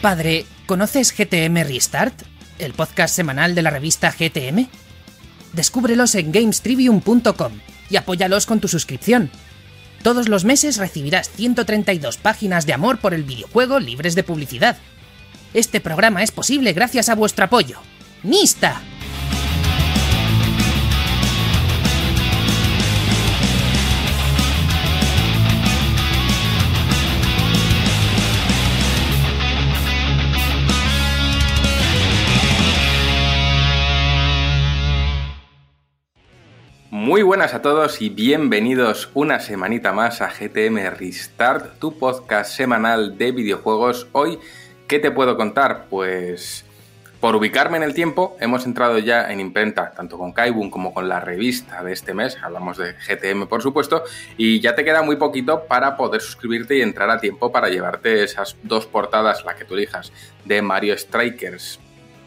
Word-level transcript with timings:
Padre, 0.00 0.46
¿conoces 0.64 1.14
GTM 1.14 1.62
Restart? 1.62 2.22
¿El 2.58 2.72
podcast 2.72 3.14
semanal 3.14 3.54
de 3.54 3.60
la 3.60 3.68
revista 3.68 4.10
GTM? 4.10 4.66
Descúbrelos 5.52 6.14
en 6.14 6.32
gamestrivium.com 6.32 7.52
y 7.90 7.96
apóyalos 7.96 8.46
con 8.46 8.60
tu 8.60 8.68
suscripción. 8.68 9.30
Todos 10.02 10.30
los 10.30 10.46
meses 10.46 10.78
recibirás 10.78 11.28
132 11.28 12.16
páginas 12.16 12.64
de 12.64 12.72
amor 12.72 12.98
por 12.98 13.12
el 13.12 13.24
videojuego 13.24 13.78
libres 13.78 14.14
de 14.14 14.22
publicidad. 14.22 14.78
Este 15.52 15.82
programa 15.82 16.22
es 16.22 16.30
posible 16.30 16.72
gracias 16.72 17.10
a 17.10 17.14
vuestro 17.14 17.44
apoyo. 17.44 17.78
¡Nista! 18.22 18.80
Muy 37.00 37.22
buenas 37.22 37.54
a 37.54 37.62
todos 37.62 38.02
y 38.02 38.10
bienvenidos 38.10 39.08
una 39.14 39.40
semanita 39.40 39.90
más 39.90 40.20
a 40.20 40.28
GTM 40.28 40.90
Restart, 40.98 41.78
tu 41.78 41.98
podcast 41.98 42.54
semanal 42.54 43.16
de 43.16 43.32
videojuegos. 43.32 44.06
Hoy, 44.12 44.38
¿qué 44.86 44.98
te 44.98 45.10
puedo 45.10 45.34
contar? 45.38 45.86
Pues 45.88 46.66
por 47.18 47.36
ubicarme 47.36 47.78
en 47.78 47.84
el 47.84 47.94
tiempo, 47.94 48.36
hemos 48.38 48.66
entrado 48.66 48.98
ya 48.98 49.32
en 49.32 49.40
imprenta, 49.40 49.92
tanto 49.92 50.18
con 50.18 50.32
Kaibun 50.34 50.70
como 50.70 50.92
con 50.92 51.08
la 51.08 51.20
revista 51.20 51.82
de 51.82 51.94
este 51.94 52.12
mes, 52.12 52.36
hablamos 52.42 52.76
de 52.76 52.92
GTM 52.92 53.46
por 53.46 53.62
supuesto, 53.62 54.04
y 54.36 54.60
ya 54.60 54.74
te 54.74 54.84
queda 54.84 55.00
muy 55.00 55.16
poquito 55.16 55.64
para 55.68 55.96
poder 55.96 56.20
suscribirte 56.20 56.76
y 56.76 56.82
entrar 56.82 57.08
a 57.08 57.18
tiempo 57.18 57.50
para 57.50 57.70
llevarte 57.70 58.22
esas 58.22 58.58
dos 58.62 58.84
portadas, 58.84 59.42
la 59.46 59.56
que 59.56 59.64
tú 59.64 59.72
elijas, 59.72 60.12
de 60.44 60.60
Mario 60.60 60.98
Strikers 60.98 61.80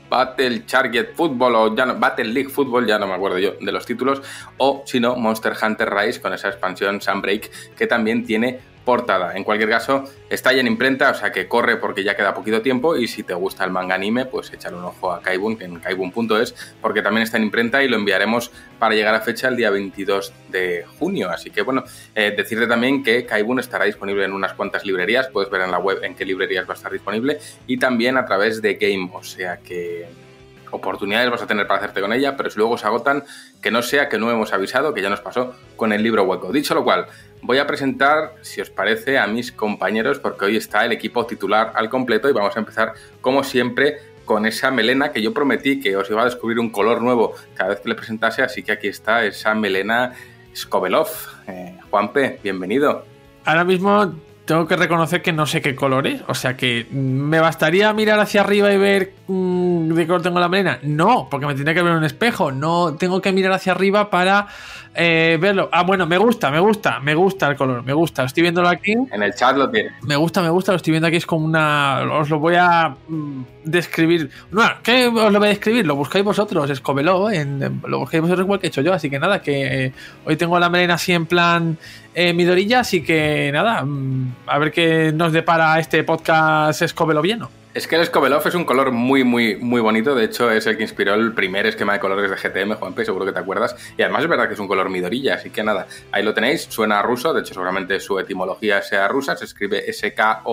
Battle 0.10 0.60
Target 0.62 1.14
Football 1.16 1.56
o 1.56 1.76
ya 1.76 1.86
Battle 1.86 2.26
League 2.26 2.50
Football, 2.50 2.86
ya 2.86 3.00
no 3.00 3.08
me 3.08 3.14
acuerdo 3.14 3.40
yo 3.40 3.54
de 3.60 3.72
los 3.72 3.86
títulos, 3.86 4.22
o 4.58 4.84
si 4.86 5.00
no, 5.00 5.16
Monster 5.16 5.54
Hunter 5.62 5.90
Rise 5.94 6.22
con 6.22 6.34
esa 6.34 6.50
expansión 6.50 7.02
Sunbreak 7.02 7.76
que 7.76 7.88
también 7.88 8.26
tiene 8.26 8.73
portada. 8.86 9.36
En 9.36 9.44
cualquier 9.44 9.70
caso, 9.70 10.04
está 10.30 10.52
ya 10.52 10.60
en 10.60 10.68
imprenta, 10.68 11.12
o 11.12 11.14
sea 11.14 11.32
que 11.32 11.48
corre 11.48 11.78
porque 11.78 12.04
ya 12.04 12.16
queda 12.16 12.34
poquito 12.34 12.62
tiempo 12.62 12.98
y 12.98 13.08
si 13.08 13.24
te 13.24 13.34
gusta 13.34 13.64
el 13.64 13.72
manga 13.72 13.96
anime, 13.96 14.26
pues 14.26 14.52
echar 14.52 14.74
un 14.74 14.84
ojo 14.84 15.12
a 15.12 15.22
Kaibun, 15.22 15.58
que 15.58 15.66
en 15.66 15.80
kaibun.es, 15.80 16.54
porque 16.82 17.02
también 17.02 17.24
está 17.24 17.38
en 17.38 17.44
imprenta 17.44 17.84
y 17.84 17.88
lo 17.88 17.96
enviaremos 17.96 18.52
para 18.80 18.96
llegar 18.96 19.16
a 19.16 19.22
fecha 19.22 19.48
el 19.48 19.56
día 19.56 19.70
22 19.70 20.34
de 20.50 20.86
junio. 21.00 21.30
Así 21.30 21.50
que 21.50 21.62
bueno, 21.62 21.84
eh, 22.14 22.34
decirte 22.36 22.68
también 22.68 23.04
que 23.04 23.26
Kaibun 23.26 23.60
estará 23.60 23.86
disponible 23.86 24.26
en 24.26 24.34
unas 24.34 24.54
cuantas 24.54 24.86
librerías, 24.86 25.30
puedes 25.30 25.50
ver 25.50 25.62
en 25.62 25.72
la 25.72 25.80
web 25.80 26.04
en 26.04 26.16
qué 26.16 26.26
librerías 26.26 26.68
va 26.68 26.74
a 26.74 26.78
estar 26.78 26.92
disponible 26.92 27.40
y 27.68 27.78
también 27.78 28.18
a 28.18 28.26
través 28.26 28.62
de 28.62 28.74
Game, 28.76 29.10
o 29.14 29.24
sea 29.24 29.58
que 29.58 30.08
oportunidades 30.74 31.30
vas 31.30 31.42
a 31.42 31.48
tener 31.48 31.68
para 31.68 31.80
hacerte 31.80 32.02
con 32.02 32.12
ella, 32.12 32.36
pero 32.36 32.50
si 32.50 32.58
luego 32.58 32.78
se 32.78 32.88
agotan, 32.88 33.24
que 33.62 33.72
no 33.72 33.82
sea 33.82 34.10
que 34.10 34.18
no 34.18 34.30
hemos 34.30 34.52
avisado, 34.54 34.94
que 34.94 35.02
ya 35.02 35.10
nos 35.10 35.22
pasó 35.22 35.56
con 35.76 35.94
el 35.94 36.04
libro 36.04 36.24
hueco. 36.24 36.52
Dicho 36.52 36.74
lo 36.74 36.84
cual, 36.84 37.06
voy 37.42 37.60
a 37.60 37.68
presentar, 37.68 38.36
si 38.42 38.60
os 38.60 38.70
parece, 38.70 39.18
a 39.18 39.28
mis 39.28 39.52
compañeros, 39.52 40.20
porque 40.20 40.46
hoy 40.46 40.58
está 40.58 40.84
el 40.86 40.92
equipo 40.92 41.26
titular 41.26 41.72
al 41.76 41.90
completo 41.90 42.30
y 42.30 42.34
vamos 42.34 42.56
a 42.56 42.60
empezar, 42.60 42.94
como 43.22 43.44
siempre, 43.44 43.98
con 44.26 44.46
esa 44.46 44.72
melena 44.72 45.12
que 45.12 45.22
yo 45.22 45.34
prometí 45.34 45.80
que 45.80 45.96
os 45.96 46.10
iba 46.10 46.22
a 46.22 46.26
descubrir 46.26 46.60
un 46.60 46.70
color 46.70 47.02
nuevo 47.02 47.34
cada 47.54 47.72
vez 47.72 47.80
que 47.82 47.90
le 47.90 47.96
presentase, 47.96 48.42
así 48.42 48.64
que 48.64 48.72
aquí 48.72 48.88
está 48.88 49.26
esa 49.26 49.54
melena 49.54 50.14
Skovelov. 50.56 51.10
Eh, 51.48 51.78
Juanpe, 51.90 52.40
bienvenido. 52.42 53.06
Ahora 53.46 53.66
mismo 53.66 54.14
tengo 54.46 54.68
que 54.68 54.76
reconocer 54.76 55.22
que 55.22 55.32
no 55.32 55.46
sé 55.46 55.62
qué 55.62 55.76
color 55.76 56.08
es. 56.08 56.22
O 56.28 56.36
sea 56.36 56.58
que 56.58 56.88
me 56.92 57.40
bastaría 57.40 57.92
mirar 57.94 58.20
hacia 58.20 58.42
arriba 58.42 58.74
y 58.74 58.78
ver 58.78 59.14
mmm, 59.28 59.90
de 59.90 60.02
qué 60.02 60.08
color 60.08 60.22
tengo 60.22 60.40
la 60.40 60.50
melena. 60.50 60.80
No, 60.84 61.28
porque 61.30 61.46
me 61.46 61.54
tendría 61.56 61.74
que 61.74 61.82
ver 61.82 61.94
un 61.94 62.04
espejo. 62.04 62.52
No 62.52 62.96
tengo 62.96 63.22
que 63.22 63.32
mirar 63.32 63.54
hacia 63.54 63.72
arriba 63.72 64.10
para 64.10 64.48
eh, 64.96 65.38
verlo. 65.42 65.70
Ah, 65.72 65.84
bueno, 65.84 66.06
me 66.06 66.18
gusta, 66.18 66.52
me 66.52 66.60
gusta, 66.60 67.00
me 67.00 67.16
gusta 67.16 67.50
el 67.50 67.56
color, 67.56 67.84
me 67.84 67.94
gusta. 67.94 68.24
Estoy 68.24 68.44
viéndolo 68.44 68.70
aquí. 68.70 68.94
En 68.94 69.24
el 69.24 69.34
chat 69.34 69.58
lo 69.58 69.70
tiene. 69.70 69.92
Me 70.04 70.16
gusta, 70.16 70.42
me 70.42 70.50
gusta, 70.50 70.72
lo 70.72 70.76
estoy 70.78 70.92
viendo 70.92 71.08
aquí. 71.08 71.18
Es 71.18 71.26
como 71.26 71.46
una. 71.46 72.02
Os 72.20 72.30
lo 72.30 72.40
voy 72.40 72.56
a 72.56 72.96
mm, 73.08 73.44
describir. 73.64 74.30
No, 74.52 74.62
¿qué 74.84 75.08
os 75.08 75.32
lo 75.32 75.40
voy 75.40 75.48
a 75.48 75.52
describir? 75.52 75.86
Lo 75.88 75.96
buscáis 75.96 76.24
vosotros, 76.24 76.70
Escobeló, 76.70 77.32
en, 77.32 77.82
lo 77.88 78.00
buscáis 78.00 78.22
vosotros 78.22 78.46
igual 78.46 78.60
que 78.60 78.68
he 78.68 78.70
hecho 78.70 78.82
yo. 78.82 78.94
Así 78.94 79.10
que 79.10 79.20
nada, 79.20 79.42
que 79.42 79.86
eh, 79.86 79.94
hoy 80.26 80.36
tengo 80.36 80.60
la 80.60 80.70
melena 80.70 80.96
así 80.96 81.12
en 81.12 81.26
plan 81.26 81.78
eh, 82.14 82.34
Midorilla. 82.34 82.82
Así 82.82 83.04
que 83.04 83.50
nada, 83.52 83.84
mm, 83.84 84.36
a 84.46 84.58
ver 84.60 84.72
qué 84.72 85.12
nos 85.12 85.34
depara 85.34 85.80
este 85.80 86.04
podcast 86.04 86.84
escobeloviano. 86.84 87.63
Es 87.74 87.88
que 87.88 87.96
el 87.96 88.06
Skovelov 88.06 88.48
es 88.48 88.54
un 88.54 88.66
color 88.66 88.92
muy, 88.92 89.24
muy, 89.24 89.56
muy 89.56 89.82
bonito. 89.82 90.14
De 90.14 90.26
hecho, 90.26 90.52
es 90.52 90.68
el 90.68 90.78
que 90.78 90.84
inspiró 90.84 91.16
el 91.16 91.34
primer 91.34 91.66
esquema 91.66 91.94
de 91.94 92.00
colores 92.00 92.30
de 92.30 92.38
GTM, 92.38 92.76
Juanpe, 92.76 93.04
seguro 93.04 93.26
que 93.26 93.32
te 93.32 93.40
acuerdas. 93.40 93.76
Y 93.98 94.04
además 94.04 94.22
es 94.22 94.30
verdad 94.30 94.48
que 94.48 94.54
es 94.54 94.60
un 94.60 94.68
color 94.68 94.90
midorilla, 94.90 95.34
así 95.34 95.50
que 95.50 95.64
nada, 95.64 95.88
ahí 96.12 96.22
lo 96.22 96.36
tenéis. 96.36 96.68
Suena 96.70 97.00
a 97.00 97.02
ruso, 97.02 97.34
de 97.34 97.42
hecho, 97.42 97.56
seguramente 97.56 98.00
su 98.00 98.20
etimología 98.20 98.84
sea 98.84 99.08
rusa. 99.08 99.36
Se 99.36 99.46
escribe 99.46 99.90
S-K-O-B-E-L-O-F-F. 99.90 100.48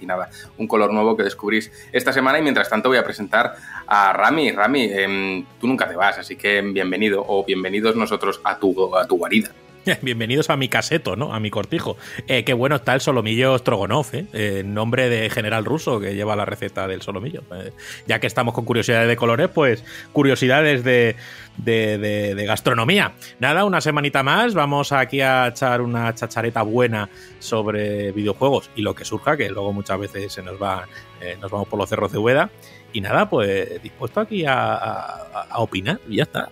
Y 0.00 0.06
nada, 0.06 0.28
un 0.58 0.66
color 0.66 0.92
nuevo 0.92 1.16
que 1.16 1.22
descubrís 1.22 1.70
esta 1.92 2.12
semana. 2.12 2.40
Y 2.40 2.42
mientras 2.42 2.68
tanto, 2.68 2.88
voy 2.88 2.98
a 2.98 3.04
presentar 3.04 3.54
a 3.86 4.12
Rami. 4.12 4.50
Rami, 4.50 4.88
eh, 4.90 5.44
tú 5.60 5.68
nunca 5.68 5.88
te 5.88 5.94
vas, 5.94 6.18
así 6.18 6.34
que 6.34 6.62
bienvenido 6.62 7.24
o 7.24 7.44
bienvenidos 7.44 7.94
nosotros 7.94 8.40
a 8.42 8.58
tu, 8.58 8.96
a 8.96 9.06
tu 9.06 9.18
guarida. 9.18 9.52
Bienvenidos 10.02 10.48
a 10.50 10.56
mi 10.56 10.68
caseto, 10.68 11.16
¿no? 11.16 11.34
A 11.34 11.40
mi 11.40 11.50
cortijo. 11.50 11.96
Eh, 12.28 12.44
qué 12.44 12.54
bueno 12.54 12.76
está 12.76 12.94
el 12.94 13.00
solomillo 13.00 13.58
Strogonov, 13.58 14.06
¿eh? 14.12 14.26
En 14.32 14.74
nombre 14.74 15.08
de 15.08 15.28
general 15.28 15.64
ruso 15.64 15.98
que 15.98 16.14
lleva 16.14 16.36
la 16.36 16.44
receta 16.44 16.86
del 16.86 17.02
solomillo. 17.02 17.42
Eh, 17.52 17.72
ya 18.06 18.20
que 18.20 18.26
estamos 18.28 18.54
con 18.54 18.64
curiosidades 18.64 19.08
de 19.08 19.16
colores, 19.16 19.48
pues 19.48 19.84
curiosidades 20.12 20.84
de, 20.84 21.16
de, 21.56 21.98
de, 21.98 22.34
de, 22.34 22.46
gastronomía. 22.46 23.14
Nada, 23.40 23.64
una 23.64 23.80
semanita 23.80 24.22
más. 24.22 24.54
Vamos 24.54 24.92
aquí 24.92 25.20
a 25.20 25.48
echar 25.48 25.80
una 25.80 26.14
chachareta 26.14 26.62
buena 26.62 27.08
sobre 27.40 28.12
videojuegos 28.12 28.70
y 28.76 28.82
lo 28.82 28.94
que 28.94 29.04
surja, 29.04 29.36
que 29.36 29.50
luego 29.50 29.72
muchas 29.72 29.98
veces 29.98 30.32
se 30.32 30.42
nos 30.42 30.62
va, 30.62 30.86
eh, 31.20 31.36
nos 31.40 31.50
vamos 31.50 31.66
por 31.66 31.78
los 31.78 31.88
cerros 31.88 32.12
de 32.12 32.18
Hueda. 32.18 32.50
Y 32.92 33.00
nada, 33.00 33.28
pues 33.28 33.82
dispuesto 33.82 34.20
aquí 34.20 34.44
a 34.46 35.26
opinar 35.56 35.98
y 36.08 36.16
ya 36.16 36.24
está. 36.24 36.50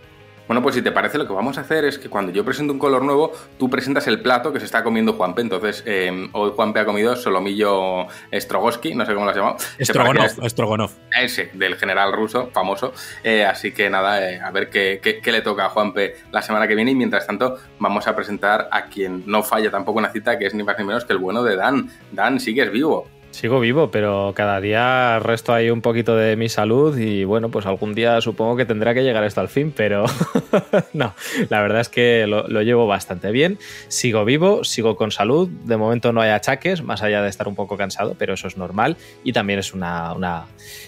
Bueno, 0.51 0.63
pues 0.63 0.75
si 0.75 0.83
te 0.83 0.91
parece, 0.91 1.17
lo 1.17 1.29
que 1.29 1.33
vamos 1.33 1.59
a 1.59 1.61
hacer 1.61 1.85
es 1.85 1.97
que 1.97 2.09
cuando 2.09 2.33
yo 2.33 2.45
presento 2.45 2.73
un 2.73 2.81
color 2.81 3.05
nuevo, 3.05 3.31
tú 3.57 3.71
presentas 3.71 4.09
el 4.09 4.21
plato 4.21 4.53
que 4.53 4.59
se 4.59 4.65
está 4.65 4.83
comiendo 4.83 5.13
Juanpe. 5.13 5.43
Entonces, 5.43 5.85
eh, 5.87 6.29
hoy 6.33 6.51
Juanpe 6.57 6.81
ha 6.81 6.85
comido 6.85 7.15
solomillo 7.15 8.09
Strogoski, 8.35 8.97
no 8.97 9.07
sé 9.07 9.15
cómo 9.15 9.27
lo 9.27 9.31
has 9.31 9.37
llamado. 9.37 9.59
Strogonov, 9.81 10.49
Strogonov. 10.51 10.91
Ese, 11.17 11.53
del 11.55 11.77
general 11.77 12.13
ruso, 12.13 12.51
famoso. 12.53 12.93
Eh, 13.23 13.45
así 13.45 13.71
que 13.71 13.89
nada, 13.89 14.29
eh, 14.29 14.41
a 14.41 14.51
ver 14.51 14.71
qué, 14.71 14.99
qué, 15.01 15.21
qué, 15.21 15.31
le 15.31 15.43
toca 15.43 15.67
a 15.67 15.69
Juanpe 15.69 16.17
la 16.33 16.43
semana 16.43 16.67
que 16.67 16.75
viene. 16.75 16.91
Y 16.91 16.97
mientras 16.97 17.29
tanto, 17.29 17.57
vamos 17.79 18.09
a 18.09 18.17
presentar 18.17 18.69
a 18.73 18.87
quien 18.87 19.23
no 19.27 19.45
falla 19.45 19.71
tampoco 19.71 20.01
una 20.01 20.11
cita, 20.11 20.37
que 20.37 20.47
es 20.47 20.55
ni 20.55 20.65
más 20.65 20.77
ni 20.81 20.85
menos 20.85 21.05
que 21.05 21.13
el 21.13 21.21
bueno 21.21 21.45
de 21.45 21.55
Dan. 21.55 21.93
Dan, 22.11 22.41
sigues 22.41 22.73
vivo. 22.73 23.07
Sigo 23.31 23.61
vivo, 23.61 23.91
pero 23.91 24.33
cada 24.35 24.61
día 24.61 25.19
resto 25.21 25.55
ahí 25.55 25.71
un 25.71 25.81
poquito 25.81 26.17
de 26.17 26.37
mi 26.37 26.49
salud 26.49 26.99
y 26.99 27.25
bueno, 27.25 27.49
pues 27.49 27.65
algún 27.65 27.95
día 27.95 28.21
supongo 28.21 28.57
que 28.57 28.65
tendrá 28.65 28.93
que 28.93 29.03
llegar 29.03 29.25
esto 29.25 29.41
al 29.41 29.49
fin, 29.49 29.73
pero 29.75 30.05
no, 30.93 31.15
la 31.49 31.63
verdad 31.63 31.81
es 31.81 31.89
que 31.89 32.27
lo, 32.27 32.47
lo, 32.49 32.63
llevo 32.63 32.87
bastante 32.87 33.31
bien. 33.31 33.59
Sigo 33.89 34.25
vivo, 34.25 34.65
sigo 34.65 34.97
con 34.97 35.11
salud, 35.11 35.49
de 35.49 35.77
momento 35.77 36.13
no 36.13 36.21
hay 36.21 36.31
achaques, 36.31 36.83
más 36.83 37.03
allá 37.03 37.23
de 37.23 37.29
estar 37.31 37.49
un 37.49 37.55
poco 37.55 37.77
cansado, 37.77 38.15
pero 38.19 38.35
eso 38.35 38.49
es 38.49 38.57
normal 38.57 38.97
y 39.25 39.33
también 39.33 39.59
es 39.59 39.73
una, 39.73 40.13
una, 40.13 40.47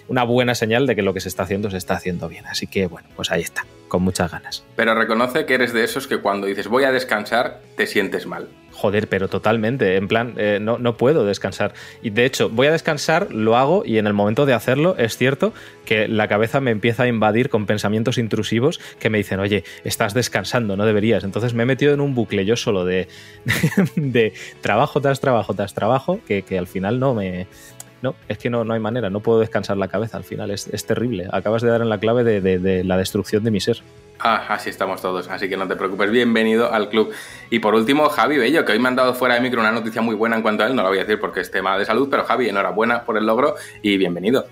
una 0.09 0.25
buena 0.25 0.55
señal 0.55 0.87
de 0.87 0.97
que 0.97 1.03
lo 1.03 1.15
que 1.15 1.21
se 1.21 1.29
está 1.29 1.45
haciendo 1.45 1.71
se 1.71 1.77
está 1.77 1.95
haciendo 1.95 2.29
bien. 2.29 2.47
Así 2.47 2.67
que 2.67 2.87
bueno, 2.87 3.09
pues 3.17 3.31
ahí 3.31 3.41
está, 3.41 3.65
con 3.93 4.05
muchas 4.05 4.33
ganas. 4.33 4.65
Pero 4.75 4.95
reconoce 4.95 5.45
que 5.45 5.53
eres 5.53 5.75
de 5.75 5.85
esos 5.85 6.07
que 6.07 6.17
cuando 6.17 6.47
dices 6.47 6.67
voy 6.67 6.85
a 6.85 6.93
descansar, 6.93 7.61
te 7.77 7.87
sientes 7.87 8.25
mal. 8.25 8.49
Joder, 8.71 9.07
pero 9.07 9.29
totalmente. 9.29 9.97
En 9.97 10.09
plan, 10.09 10.33
eh, 10.39 10.59
no, 10.63 10.79
no, 10.79 10.97
puedo 10.97 11.27
descansar. 11.27 11.75
Y 12.01 12.09
de 12.09 12.25
hecho, 12.25 12.49
voy 12.49 12.69
a 12.69 12.73
descansar, 12.73 13.31
lo 13.35 13.55
hago 13.55 13.83
y 13.85 13.99
en 13.99 14.07
el 14.07 14.15
momento 14.15 14.47
de 14.47 14.55
hacerlo 14.55 14.97
es 14.97 15.19
cierto 15.19 15.53
que 15.85 16.09
la 16.09 16.27
cabeza 16.27 16.63
me 16.63 16.71
empieza 16.71 17.03
a 17.03 17.07
invadir 17.07 17.51
con 17.51 17.67
pensamientos 17.67 18.17
intrusivos 18.17 18.81
que 18.99 19.11
me 19.11 19.19
dicen, 19.19 19.41
oye, 19.41 19.63
estás 19.85 20.15
descansando, 20.15 20.75
no 20.75 20.87
deberías. 20.87 21.23
Entonces 21.23 21.53
me 21.53 21.65
he 21.65 21.67
metido 21.67 21.93
en 21.93 22.01
un 22.01 22.15
bucle 22.15 22.47
yo 22.47 22.57
solo 22.57 22.87
de, 22.87 23.09
de 23.97 24.33
trabajo 24.63 25.03
tras 25.03 25.21
trabajo 25.21 25.53
tras 25.53 25.75
trabajo 25.75 26.21
que, 26.27 26.43
que 26.43 26.57
al 26.57 26.67
final 26.67 26.99
no 26.99 27.13
me, 27.13 27.47
no, 28.03 28.15
es 28.29 28.39
que 28.39 28.51
no, 28.51 28.65
no, 28.65 28.75
hay 28.75 28.81
manera, 28.81 29.11
no 29.11 29.21
puedo 29.21 29.41
descansar 29.41 29.77
la 29.77 29.89
cabeza 29.89 30.17
al 30.17 30.25
final, 30.25 30.51
es, 30.51 30.67
es 30.69 30.85
terrible. 30.85 31.29
Acabas 31.33 31.63
de 31.63 31.69
dar 31.69 31.81
en 31.81 31.89
la 31.89 31.99
clave 31.99 32.25
de, 32.25 32.41
de, 32.41 32.59
de, 32.59 32.85
la 32.85 32.97
destrucción 32.97 33.45
de 33.45 33.51
mi 33.51 33.61
ser. 33.61 33.83
Ah, 34.19 34.45
así 34.49 34.71
estamos 34.71 35.01
todos, 35.01 35.29
así 35.29 35.49
que 35.49 35.57
no 35.57 35.67
te 35.67 35.77
preocupes, 35.77 36.11
bienvenido 36.11 36.73
al 36.73 36.89
club. 36.89 37.13
Y 37.51 37.61
por 37.61 37.75
último, 37.75 38.09
Javi 38.09 38.39
Bello, 38.39 38.65
que 38.65 38.73
hoy 38.73 38.79
me 38.79 38.89
han 38.89 38.97
dado 38.97 39.15
fuera 39.15 39.37
de 39.37 39.41
micro 39.41 39.61
una 39.61 39.73
noticia 39.73 40.03
muy 40.03 40.15
buena 40.15 40.37
en 40.37 40.43
cuanto 40.43 40.65
a 40.65 40.67
él, 40.67 40.75
no 40.75 40.83
lo 40.83 40.89
voy 40.89 40.99
a 40.99 41.03
decir 41.03 41.19
porque 41.21 41.41
es 41.41 41.51
tema 41.51 41.79
de 41.79 41.85
salud, 41.85 42.09
pero 42.11 42.25
Javi, 42.25 42.49
enhorabuena 42.49 43.05
por 43.05 43.17
el 43.17 43.27
logro 43.27 43.55
y 43.83 43.97
bienvenido. 43.97 44.47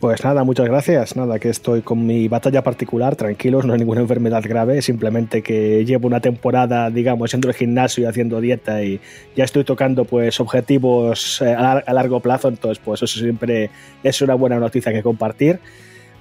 Pues 0.00 0.24
nada, 0.24 0.44
muchas 0.44 0.66
gracias. 0.66 1.14
Nada, 1.14 1.38
que 1.38 1.50
estoy 1.50 1.82
con 1.82 2.06
mi 2.06 2.26
batalla 2.26 2.62
particular, 2.62 3.16
tranquilos, 3.16 3.66
no 3.66 3.74
hay 3.74 3.80
ninguna 3.80 4.00
enfermedad 4.00 4.42
grave, 4.42 4.80
simplemente 4.80 5.42
que 5.42 5.84
llevo 5.84 6.06
una 6.06 6.20
temporada, 6.20 6.88
digamos, 6.88 7.30
yendo 7.32 7.48
al 7.48 7.54
gimnasio 7.54 8.04
y 8.04 8.06
haciendo 8.06 8.40
dieta 8.40 8.82
y 8.82 8.98
ya 9.36 9.44
estoy 9.44 9.62
tocando 9.62 10.06
pues 10.06 10.40
objetivos 10.40 11.42
eh, 11.42 11.52
a, 11.52 11.92
largo 11.92 12.20
plazo, 12.20 12.48
entonces 12.48 12.82
pues 12.82 13.02
eso 13.02 13.20
siempre 13.20 13.68
es 14.02 14.22
una 14.22 14.34
buena 14.36 14.58
noticia 14.58 14.90
que 14.90 15.02
compartir. 15.02 15.60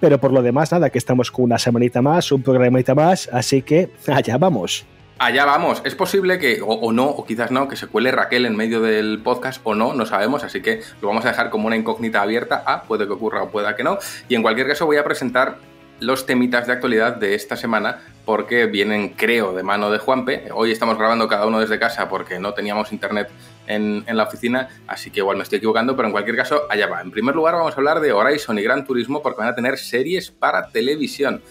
Pero 0.01 0.19
por 0.19 0.33
lo 0.33 0.41
demás, 0.41 0.73
nada, 0.73 0.89
que 0.89 0.97
estamos 0.97 1.31
con 1.31 1.45
una 1.45 1.57
semanita 1.57 2.01
más, 2.01 2.33
un 2.33 2.41
programita 2.43 2.93
más, 2.93 3.29
así 3.31 3.61
que 3.61 3.91
allá 4.07 4.37
vamos. 4.37 4.85
Allá 5.19 5.44
vamos. 5.44 5.81
Es 5.83 5.95
posible 5.95 6.39
que, 6.39 6.62
o, 6.66 6.94
no, 6.94 7.06
o 7.06 7.25
quizás 7.25 7.51
no, 7.51 7.68
que 7.68 7.75
se 7.75 7.88
cuele 7.88 8.10
Raquel 8.10 8.45
en 8.45 8.56
medio 8.56 8.80
del 8.80 9.19
podcast 9.21 9.60
o 9.66 9.75
no, 9.75 9.94
no 9.94 10.06
sabemos, 10.06 10.45
así 10.45 10.62
que 10.62 10.81
lo 11.01 11.10
vamos 11.10 11.25
a 11.25 11.30
dejar 11.30 11.50
como 11.50 11.68
una 11.68 11.75
incógnita 11.75 12.21
abierta. 12.21 12.63
Ah, 12.66 12.83
puede 12.88 13.06
que 13.06 13.12
ocurra 13.12 13.44
o 13.44 13.50
pueda 13.50 13.75
que 13.75 13.83
no. 13.83 14.00
Y 14.30 14.36
en 14.36 14.42
cualquier 14.42 14.69
caso 14.69 14.86
voy 14.86 14.95
a 14.95 15.04
presentar 15.04 15.57
los 16.00 16.25
temitas 16.25 16.68
de 16.68 16.71
actualidad 16.71 17.18
de 17.18 17.36
esta 17.36 17.57
semana 17.57 18.00
porque 18.24 18.66
vienen, 18.68 19.10
creo, 19.10 19.51
de 19.54 19.62
mano 19.62 19.92
de 19.92 19.98
Juanpe. 19.98 20.45
Hoy 20.54 20.71
estamos 20.71 20.98
grabando 20.98 21.27
cada 21.27 21.45
uno 21.48 21.60
desde 21.60 21.77
casa 21.77 22.07
porque 22.07 22.39
no 22.39 22.54
teníamos 22.54 22.94
internet 22.94 23.30
en, 23.68 24.06
en, 24.07 24.16
la 24.16 24.24
oficina, 24.24 24.69
así 24.88 25.12
que 25.12 25.19
igual 25.19 25.36
me 25.36 25.44
estoy 25.44 25.57
equivocando, 25.57 25.98
pero 25.98 26.07
en 26.07 26.13
cualquier 26.13 26.38
caso, 26.38 26.63
allá 26.69 26.88
va. 26.88 27.01
En 27.01 27.12
primer 27.12 27.36
lugar 27.36 27.56
vamos 27.56 27.74
a 27.74 27.75
hablar 27.75 28.00
de 28.00 28.13
Horizon 28.13 28.57
y 28.57 28.63
Gran 28.63 28.86
Turismo 28.86 29.21
porque 29.21 29.39
van 29.39 29.50
a 29.50 29.56
tener 29.56 29.77
series 29.77 30.31
para 30.31 30.69
televisión. 30.69 31.42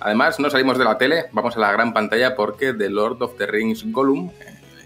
Además, 0.00 0.38
no 0.38 0.50
salimos 0.50 0.78
de 0.78 0.84
la 0.84 0.98
tele, 0.98 1.26
vamos 1.32 1.56
a 1.56 1.60
la 1.60 1.72
gran 1.72 1.92
pantalla 1.92 2.36
porque 2.36 2.72
The 2.72 2.90
Lord 2.90 3.22
of 3.22 3.36
the 3.38 3.46
Rings 3.46 3.84
Gollum, 3.90 4.30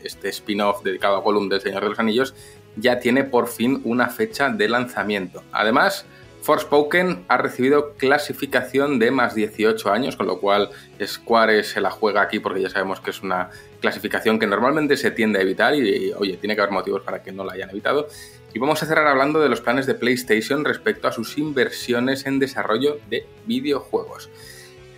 este 0.05 0.29
spin-off 0.29 0.83
dedicado 0.83 1.17
a 1.17 1.21
Gollum 1.21 1.49
del 1.49 1.61
Señor 1.61 1.83
de 1.83 1.89
los 1.91 1.99
Anillos, 1.99 2.35
ya 2.77 3.01
tiene 3.01 3.25
por 3.25 3.49
fin 3.49 3.81
una 3.85 4.09
fecha 4.09 4.49
de 4.49 4.69
lanzamiento. 4.69 5.43
Además, 5.53 6.07
Forspoken 6.43 7.25
ha 7.29 7.37
recibido 7.37 7.95
clasificación 7.95 8.99
de 8.99 9.11
más 9.11 9.35
18 9.35 9.91
años, 9.91 10.17
con 10.17 10.27
lo 10.27 10.41
cual 10.41 10.71
Square 11.05 11.65
se 11.65 11.81
la 11.81 11.91
juega 11.91 12.23
aquí 12.23 12.39
porque 12.39 12.63
ya 12.63 12.71
sabemos 12.71 13.01
que 13.01 13.11
es 13.11 13.23
una 13.23 13.51
clasificación 13.81 14.39
que 14.39 14.47
normalmente 14.47 14.97
se 14.97 15.11
tiende 15.11 15.39
a 15.39 15.43
evitar 15.43 15.75
y, 15.75 16.07
y, 16.07 16.13
oye, 16.13 16.39
tiene 16.39 16.55
que 16.55 16.63
haber 16.63 16.73
motivos 16.73 17.03
para 17.03 17.23
que 17.23 17.33
no 17.33 17.45
la 17.45 17.53
hayan 17.53 17.71
evitado. 17.71 18.09
Y 18.55 18.59
vamos 18.59 18.83
a 18.83 18.87
cerrar 18.87 19.07
hablando 19.07 19.41
de 19.41 19.49
los 19.49 19.61
planes 19.61 19.87
de 19.87 19.95
PlayStation 19.95 20.65
respecto 20.65 21.09
a 21.09 21.13
sus 21.13 21.37
inversiones 21.37 22.27
en 22.27 22.39
desarrollo 22.39 22.99
de 23.09 23.27
videojuegos. 23.47 24.31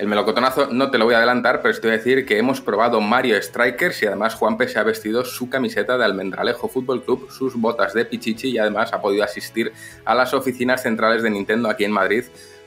El 0.02 0.08
melocotonazo 0.08 0.66
no 0.66 0.90
te 0.90 0.98
lo 0.98 1.04
voy 1.04 1.14
a 1.14 1.18
adelantar, 1.18 1.62
pero 1.62 1.70
estoy 1.70 1.90
a 1.90 1.92
decir 1.92 2.26
que 2.26 2.36
hemos 2.36 2.60
probado 2.60 3.00
Mario 3.00 3.40
Strikers 3.40 4.02
y 4.02 4.06
además 4.06 4.34
Juanpe 4.34 4.66
se 4.66 4.80
ha 4.80 4.82
vestido 4.82 5.24
su 5.24 5.48
camiseta 5.48 5.96
de 5.96 6.04
Almendralejo 6.04 6.66
Fútbol 6.66 7.04
Club, 7.04 7.30
sus 7.30 7.54
botas 7.54 7.94
de 7.94 8.04
Pichichi 8.04 8.48
y 8.48 8.58
además 8.58 8.92
ha 8.92 9.00
podido 9.00 9.22
asistir 9.22 9.72
a 10.04 10.16
las 10.16 10.34
oficinas 10.34 10.82
centrales 10.82 11.22
de 11.22 11.30
Nintendo 11.30 11.70
aquí 11.70 11.84
en 11.84 11.92
Madrid 11.92 12.24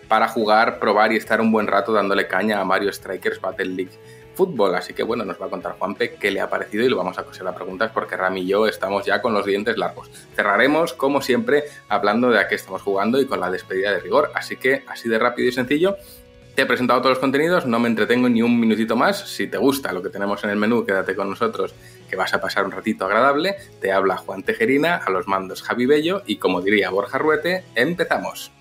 para 0.07 0.29
jugar, 0.29 0.79
probar 0.79 1.11
y 1.11 1.17
estar 1.17 1.41
un 1.41 1.51
buen 1.51 1.67
rato 1.67 1.91
dándole 1.91 2.25
caña 2.25 2.61
a 2.61 2.63
Mario 2.63 2.93
Strikers 2.93 3.41
Battle 3.41 3.65
League 3.65 3.91
Fútbol. 4.33 4.73
Así 4.73 4.93
que 4.93 5.03
bueno, 5.03 5.25
nos 5.25 5.41
va 5.41 5.47
a 5.47 5.49
contar 5.49 5.75
Juanpe 5.77 6.13
qué 6.13 6.31
le 6.31 6.39
ha 6.39 6.49
parecido 6.49 6.85
y 6.85 6.89
lo 6.89 6.95
vamos 6.95 7.19
a 7.19 7.23
coser 7.23 7.45
a 7.49 7.53
preguntas 7.53 7.91
porque 7.93 8.15
Ram 8.15 8.37
y 8.37 8.47
yo 8.47 8.65
estamos 8.65 9.05
ya 9.05 9.21
con 9.21 9.33
los 9.33 9.45
dientes 9.45 9.77
largos. 9.77 10.09
Cerraremos, 10.37 10.93
como 10.93 11.21
siempre, 11.21 11.65
hablando 11.89 12.29
de 12.29 12.39
a 12.39 12.47
qué 12.47 12.55
estamos 12.55 12.81
jugando 12.81 13.19
y 13.19 13.25
con 13.25 13.41
la 13.41 13.51
despedida 13.51 13.91
de 13.91 13.99
rigor. 13.99 14.31
Así 14.35 14.55
que 14.55 14.85
así 14.87 15.09
de 15.09 15.19
rápido 15.19 15.49
y 15.49 15.51
sencillo, 15.51 15.97
te 16.55 16.61
he 16.61 16.65
presentado 16.65 17.01
todos 17.01 17.11
los 17.11 17.19
contenidos, 17.19 17.65
no 17.65 17.79
me 17.79 17.89
entretengo 17.89 18.29
ni 18.29 18.41
un 18.41 18.57
minutito 18.57 18.95
más. 18.95 19.29
Si 19.29 19.47
te 19.47 19.57
gusta 19.57 19.91
lo 19.91 20.01
que 20.01 20.09
tenemos 20.09 20.41
en 20.45 20.51
el 20.51 20.55
menú, 20.55 20.85
quédate 20.85 21.13
con 21.13 21.29
nosotros, 21.29 21.75
que 22.09 22.15
vas 22.15 22.33
a 22.33 22.39
pasar 22.39 22.63
un 22.63 22.71
ratito 22.71 23.05
agradable. 23.05 23.57
Te 23.81 23.91
habla 23.91 24.15
Juan 24.15 24.43
Tejerina, 24.43 24.95
a 24.95 25.09
los 25.09 25.27
mandos 25.27 25.61
Javi 25.61 25.85
Bello 25.85 26.23
y 26.25 26.37
como 26.37 26.61
diría 26.61 26.89
Borja 26.89 27.17
Ruete, 27.17 27.65
empezamos. 27.75 28.51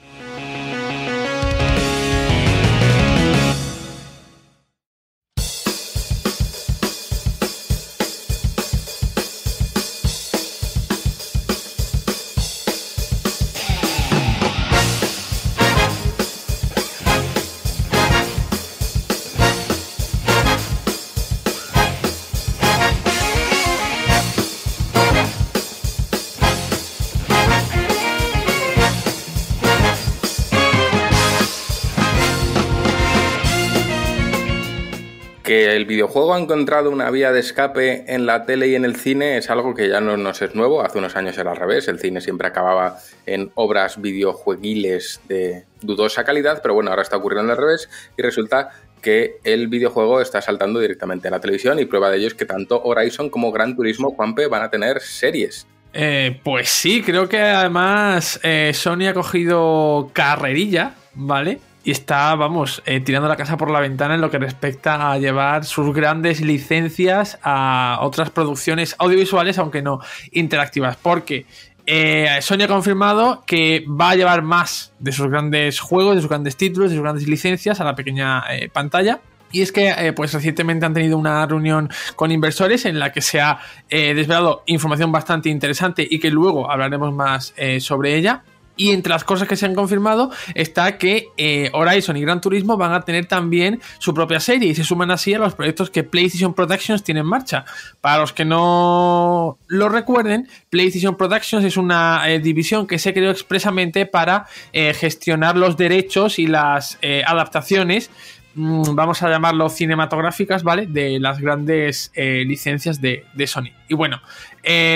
Videojuego 35.95 36.35
ha 36.35 36.41
encontrado 36.41 36.91
una 36.91 37.11
vía 37.11 37.31
de 37.31 37.41
escape 37.41 38.05
en 38.13 38.27
la 38.27 38.45
tele 38.45 38.69
y 38.69 38.75
en 38.75 38.85
el 38.85 38.97
cine 38.97 39.37
es 39.39 39.49
algo 39.49 39.75
que 39.75 39.89
ya 39.89 40.01
no 40.01 40.17
nos 40.17 40.43
es 40.43 40.55
nuevo. 40.55 40.83
Hace 40.83 40.99
unos 40.99 41.15
años 41.15 41.39
era 41.39 41.53
al 41.53 41.57
revés. 41.57 41.87
El 41.87 42.01
cine 42.01 42.21
siempre 42.21 42.49
acababa 42.49 42.99
en 43.27 43.53
obras 43.55 44.01
videojueguiles 44.01 45.21
de 45.29 45.65
dudosa 45.81 46.25
calidad, 46.25 46.61
pero 46.63 46.75
bueno, 46.75 46.91
ahora 46.91 47.03
está 47.03 47.17
ocurriendo 47.17 47.53
al 47.53 47.59
revés 47.59 47.89
y 48.17 48.23
resulta 48.23 48.71
que 49.01 49.37
el 49.45 49.69
videojuego 49.69 50.21
está 50.21 50.43
saltando 50.43 50.81
directamente 50.81 51.29
a 51.29 51.31
la 51.31 51.41
televisión 51.41 51.79
y 51.79 51.85
prueba 51.85 52.11
de 52.11 52.17
ello 52.17 52.27
es 52.27 52.35
que 52.35 52.47
tanto 52.47 52.83
Horizon 52.83 53.31
como 53.31 53.53
Gran 53.53 53.77
Turismo 53.77 54.11
Juanpe 54.11 54.47
van 54.49 54.63
a 54.63 54.71
tener 54.71 55.01
series. 55.01 55.67
Eh, 55.93 56.41
pues 56.43 56.71
sí, 56.71 57.03
creo 57.03 57.29
que 57.29 57.41
además 57.41 58.41
eh, 58.43 58.73
Sony 58.75 59.07
ha 59.09 59.15
cogido 59.15 60.11
carrerilla, 60.13 60.95
¿vale? 61.15 61.61
Y 61.85 61.91
está, 61.91 62.35
vamos, 62.35 62.83
eh, 62.87 63.01
tirando 63.01 63.29
la 63.29 63.37
casa 63.37 63.57
por 63.57 63.71
la 63.71 63.79
ventana 63.79 64.15
en 64.15 64.23
lo 64.23 64.31
que 64.31 64.39
respecta 64.39 65.13
a 65.13 65.19
llevar 65.19 65.65
sus 65.65 65.95
grandes 65.95 66.41
licencias 66.41 67.39
a 67.43 67.99
otras 68.01 68.31
producciones 68.31 68.97
audiovisuales, 68.99 69.59
aunque 69.59 69.83
no 69.83 70.01
interactivas, 70.33 70.97
porque 70.97 71.47
eh, 71.87 72.39
Sony 72.41 72.63
ha 72.63 72.69
confirmado 72.69 73.43
que 73.47 73.85
va 73.89 74.11
a 74.11 74.17
llevar 74.17 74.43
más 74.43 74.93
de 74.99 75.13
sus 75.13 75.29
grandes 75.29 75.81
juegos, 75.81 76.17
de 76.17 76.23
sus 76.23 76.31
grandes 76.31 76.57
títulos, 76.57 76.91
de 76.91 76.97
sus 76.97 77.03
grandes 77.03 77.29
licencias 77.29 77.81
a 77.81 77.85
la 77.85 77.95
pequeña 77.95 78.45
eh, 78.51 78.71
pantalla. 78.73 79.21
Y 79.53 79.61
es 79.61 79.71
que 79.71 79.91
eh, 79.91 80.13
pues 80.13 80.33
recientemente 80.33 80.87
han 80.87 80.95
tenido 80.95 81.17
una 81.19 81.47
reunión 81.47 81.91
con 82.17 82.33
inversores 82.33 82.87
en 82.87 82.99
la 82.99 83.13
que 83.13 83.21
se 83.21 83.41
ha 83.41 83.61
desvelado 83.89 84.65
información 84.67 85.13
bastante 85.13 85.49
interesante 85.49 86.05
y 86.09 86.19
que 86.19 86.31
luego 86.31 86.71
hablaremos 86.71 87.13
más 87.13 87.55
sobre 87.79 88.17
ella. 88.17 88.43
Y 88.77 88.91
entre 88.91 89.11
las 89.11 89.25
cosas 89.25 89.47
que 89.47 89.57
se 89.57 89.67
han 89.67 89.75
confirmado 89.75 90.31
está 90.55 90.99
que 90.99 91.29
eh, 91.37 91.71
Horizon 91.73 92.17
y 92.17 92.23
Gran 92.23 92.41
Turismo 92.41 92.77
van 92.77 92.93
a 92.93 93.03
tener 93.03 93.27
también 93.27 93.81
su 93.99 94.13
propia 94.13 94.41
serie 94.41 94.71
y 94.71 94.75
se 94.75 94.83
suman 94.83 95.11
así 95.11 95.33
a 95.33 95.39
los 95.39 95.55
proyectos 95.55 95.91
que 95.91 96.03
PlayStation 96.03 96.55
Productions 96.55 97.05
tiene 97.05 97.21
en 97.21 97.27
marcha. 97.27 97.65
Para 98.01 98.19
los 98.19 98.33
que 98.33 98.45
no 98.45 99.59
lo 99.69 99.89
recuerden, 99.89 100.49
PlayStation 100.71 101.17
Productions 101.17 101.65
es 101.65 101.77
una 101.77 102.29
eh, 102.29 102.41
división 102.41 102.87
que 102.87 102.99
se 102.99 103.15
creó 103.15 103.31
expresamente 103.31 104.07
para 104.07 104.47
eh, 104.73 104.93
gestionar 104.93 105.57
los 105.57 105.77
derechos 105.77 106.39
y 106.39 106.47
las 106.47 106.99
adaptaciones 107.27 108.11
mm, 108.55 108.95
vamos 108.95 109.23
a 109.23 109.31
llamarlo 109.31 109.69
cinematográficas, 109.69 110.65
¿vale? 110.65 110.87
De 110.87 111.21
las 111.21 111.39
grandes 111.39 112.11
licencias 112.17 113.01
de, 113.01 113.25
de, 113.35 113.47
Sony. 113.47 113.71
Y 113.89 113.95
bueno, 113.95 114.21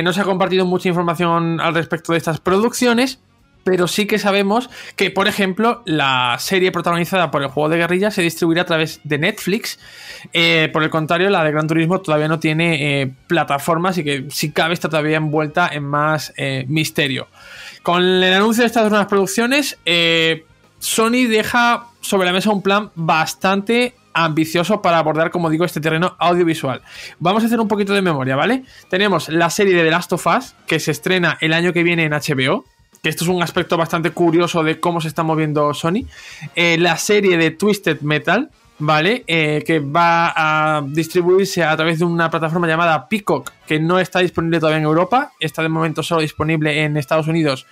no 0.02 0.12
se 0.12 0.20
ha 0.20 0.24
compartido 0.24 0.64
mucha 0.66 0.88
información 0.88 1.60
al 1.60 1.74
respecto 1.74 2.12
de 2.12 2.18
estas 2.18 2.40
producciones, 2.40 3.20
pero 3.68 3.86
sí 3.86 4.06
que 4.06 4.18
sabemos 4.18 4.70
que, 4.96 5.10
por 5.10 5.28
ejemplo, 5.28 5.82
la 5.84 6.38
serie 6.38 6.72
protagonizada 6.72 7.30
por 7.30 7.42
el 7.42 7.48
juego 7.48 7.68
de 7.68 7.76
guerrilla 7.76 8.10
se 8.10 8.22
distribuirá 8.22 8.62
a 8.62 8.64
través 8.64 8.98
de 9.04 9.18
Netflix. 9.18 9.78
Eh, 10.32 10.70
por 10.72 10.82
el 10.82 10.88
contrario, 10.88 11.28
la 11.28 11.44
de 11.44 11.50
Gran 11.50 11.66
Turismo 11.66 12.00
todavía 12.00 12.28
no 12.28 12.40
tiene 12.40 13.02
eh, 13.02 13.12
plataformas 13.26 13.98
y 13.98 14.04
que 14.04 14.24
si 14.30 14.52
cabe 14.52 14.72
está 14.72 14.88
todavía 14.88 15.18
envuelta 15.18 15.68
en 15.70 15.84
más 15.84 16.32
eh, 16.38 16.64
misterio. 16.66 17.28
Con 17.82 18.02
el 18.02 18.32
anuncio 18.32 18.62
de 18.62 18.68
estas 18.68 18.88
nuevas 18.88 19.06
producciones, 19.06 19.76
Sony 20.78 21.28
deja 21.28 21.88
sobre 22.00 22.24
la 22.24 22.32
mesa 22.32 22.50
un 22.50 22.62
plan 22.62 22.90
bastante 22.94 23.96
ambicioso 24.14 24.80
para 24.80 24.96
abordar, 24.96 25.30
como 25.30 25.50
digo, 25.50 25.66
este 25.66 25.82
terreno 25.82 26.16
audiovisual. 26.18 26.80
Vamos 27.18 27.42
a 27.42 27.46
hacer 27.48 27.60
un 27.60 27.68
poquito 27.68 27.92
de 27.92 28.00
memoria, 28.00 28.34
¿vale? 28.34 28.64
Tenemos 28.88 29.28
la 29.28 29.50
serie 29.50 29.74
de 29.74 29.84
The 29.84 29.90
Last 29.90 30.12
of 30.14 30.26
Us, 30.26 30.54
que 30.66 30.80
se 30.80 30.90
estrena 30.90 31.36
el 31.42 31.52
año 31.52 31.74
que 31.74 31.82
viene 31.82 32.04
en 32.04 32.12
HBO, 32.12 32.64
que 33.02 33.08
esto 33.08 33.24
es 33.24 33.30
un 33.30 33.42
aspecto 33.42 33.76
bastante 33.76 34.10
curioso 34.10 34.62
de 34.62 34.80
cómo 34.80 35.00
se 35.00 35.08
está 35.08 35.22
moviendo 35.22 35.72
Sony. 35.74 36.04
Eh, 36.54 36.76
la 36.78 36.96
serie 36.96 37.36
de 37.36 37.50
Twisted 37.50 38.00
Metal, 38.00 38.50
¿vale? 38.78 39.24
Eh, 39.26 39.62
que 39.66 39.80
va 39.80 40.32
a 40.36 40.82
distribuirse 40.82 41.64
a 41.64 41.76
través 41.76 41.98
de 41.98 42.04
una 42.04 42.30
plataforma 42.30 42.66
llamada 42.66 43.08
Peacock, 43.08 43.52
que 43.66 43.80
no 43.80 43.98
está 43.98 44.20
disponible 44.20 44.60
todavía 44.60 44.78
en 44.78 44.84
Europa, 44.84 45.32
está 45.40 45.62
de 45.62 45.68
momento 45.68 46.02
solo 46.02 46.20
disponible 46.20 46.84
en 46.84 46.96
Estados 46.96 47.28
Unidos, 47.28 47.66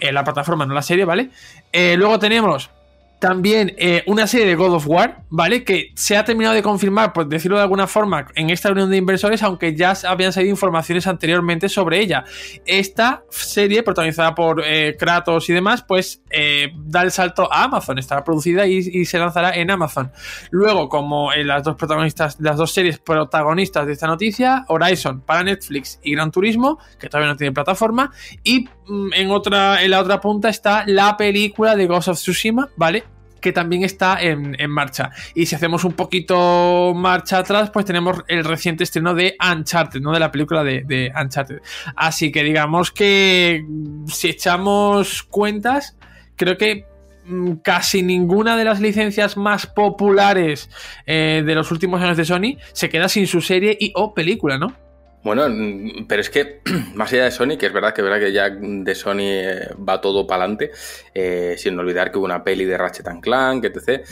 en 0.00 0.14
la 0.14 0.24
plataforma, 0.24 0.66
no 0.66 0.74
la 0.74 0.82
serie, 0.82 1.04
¿vale? 1.04 1.30
Eh, 1.72 1.96
luego 1.96 2.18
tenemos 2.18 2.70
también 3.18 3.74
eh, 3.78 4.02
una 4.06 4.26
serie 4.26 4.46
de 4.46 4.54
God 4.54 4.74
of 4.74 4.86
War, 4.86 5.22
¿vale? 5.28 5.64
Que 5.64 5.90
se 5.94 6.16
ha 6.16 6.24
terminado 6.24 6.54
de 6.54 6.62
confirmar, 6.62 7.12
por 7.12 7.28
decirlo 7.28 7.56
de 7.56 7.62
alguna 7.62 7.86
forma, 7.86 8.28
en 8.34 8.50
esta 8.50 8.68
reunión 8.68 8.90
de 8.90 8.96
inversores, 8.96 9.42
aunque 9.42 9.74
ya 9.74 9.94
habían 10.06 10.32
salido 10.32 10.50
informaciones 10.50 11.06
anteriormente 11.06 11.68
sobre 11.68 12.00
ella. 12.00 12.24
Esta 12.64 13.24
serie, 13.30 13.82
protagonizada 13.82 14.34
por 14.34 14.62
eh, 14.64 14.96
Kratos 14.98 15.48
y 15.50 15.52
demás, 15.52 15.82
pues 15.82 16.22
eh, 16.30 16.68
da 16.76 17.02
el 17.02 17.10
salto 17.10 17.52
a 17.52 17.64
Amazon. 17.64 17.98
Estará 17.98 18.22
producida 18.22 18.66
y, 18.66 19.04
se 19.04 19.18
lanzará 19.18 19.54
en 19.54 19.70
Amazon. 19.70 20.12
Luego, 20.50 20.88
como 20.88 21.32
las 21.32 21.62
dos 21.62 21.76
protagonistas, 21.76 22.36
las 22.40 22.56
dos 22.56 22.72
series 22.72 22.98
protagonistas 22.98 23.86
de 23.86 23.92
esta 23.94 24.06
noticia, 24.06 24.64
Horizon 24.68 25.22
para 25.22 25.42
Netflix 25.42 25.98
y 26.02 26.12
Gran 26.12 26.30
Turismo, 26.30 26.78
que 26.98 27.08
todavía 27.08 27.32
no 27.32 27.36
tiene 27.36 27.52
plataforma. 27.52 28.10
Y 28.44 28.68
en, 29.14 29.30
otra, 29.30 29.82
en 29.82 29.90
la 29.90 30.00
otra 30.00 30.20
punta 30.20 30.48
está 30.48 30.84
la 30.86 31.16
película 31.16 31.76
de 31.76 31.86
Ghost 31.86 32.08
of 32.08 32.18
Tsushima, 32.18 32.68
¿vale? 32.76 33.04
que 33.40 33.52
también 33.52 33.84
está 33.84 34.18
en, 34.20 34.56
marcha. 34.70 35.10
Y 35.34 35.46
si 35.46 35.54
hacemos 35.54 35.84
un 35.84 35.92
poquito 35.92 36.92
marcha 36.94 37.38
atrás, 37.38 37.70
pues 37.70 37.86
tenemos 37.86 38.22
el 38.28 38.44
reciente 38.44 38.84
estreno 38.84 39.14
de 39.14 39.36
Uncharted, 39.40 40.00
¿no? 40.00 40.12
De 40.12 40.20
la 40.20 40.30
película 40.30 40.64
de, 40.64 41.12
Uncharted. 41.20 41.60
Así 41.96 42.32
que 42.32 42.42
digamos 42.42 42.90
que 42.90 43.64
si 44.06 44.28
echamos 44.28 45.22
cuentas, 45.22 45.96
creo 46.36 46.56
que 46.56 46.86
mm, 47.26 47.56
casi 47.62 48.02
ninguna 48.02 48.56
de 48.56 48.64
las 48.64 48.80
licencias 48.80 49.36
más 49.36 49.66
populares 49.66 50.68
eh, 51.06 51.42
de 51.44 51.54
los 51.54 51.70
últimos 51.70 52.00
años 52.02 52.16
de 52.16 52.24
Sony 52.24 52.58
se 52.72 52.88
queda 52.88 53.08
sin 53.08 53.26
su 53.26 53.40
serie 53.40 53.76
y 53.78 53.92
o 53.94 54.14
película, 54.14 54.58
¿no? 54.58 54.87
Bueno, 55.22 55.48
mm, 55.48 56.06
pero 56.06 56.20
es 56.20 56.30
que 56.30 56.60
más 56.94 57.12
allá 57.12 57.24
de 57.24 57.30
Sony, 57.30 57.56
que 57.58 57.66
es 57.66 57.72
verdad 57.72 57.92
que, 57.92 58.02
verdad 58.02 58.20
que 58.20 58.32
ya 58.32 58.50
de 58.50 58.94
Sony 58.94 59.20
eh, 59.20 59.68
va 59.76 60.00
todo 60.00 60.26
para 60.26 60.44
adelante, 60.44 60.70
eh, 61.14 61.54
sin 61.58 61.78
olvidar 61.78 62.10
que 62.10 62.18
hubo 62.18 62.24
una 62.24 62.44
peli 62.44 62.64
de 62.64 62.78
Ratchet 62.78 63.08
Clank, 63.20 63.64
etc. 63.64 63.88
Eh, 63.88 64.04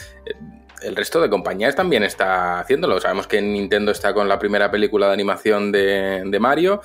el 0.82 0.94
resto 0.94 1.20
de 1.22 1.30
compañías 1.30 1.74
también 1.74 2.02
está 2.02 2.60
haciéndolo. 2.60 3.00
Sabemos 3.00 3.26
que 3.26 3.40
Nintendo 3.40 3.92
está 3.92 4.12
con 4.12 4.28
la 4.28 4.38
primera 4.38 4.70
película 4.70 5.06
de 5.06 5.14
animación 5.14 5.72
de, 5.72 6.22
de 6.26 6.38
Mario 6.38 6.82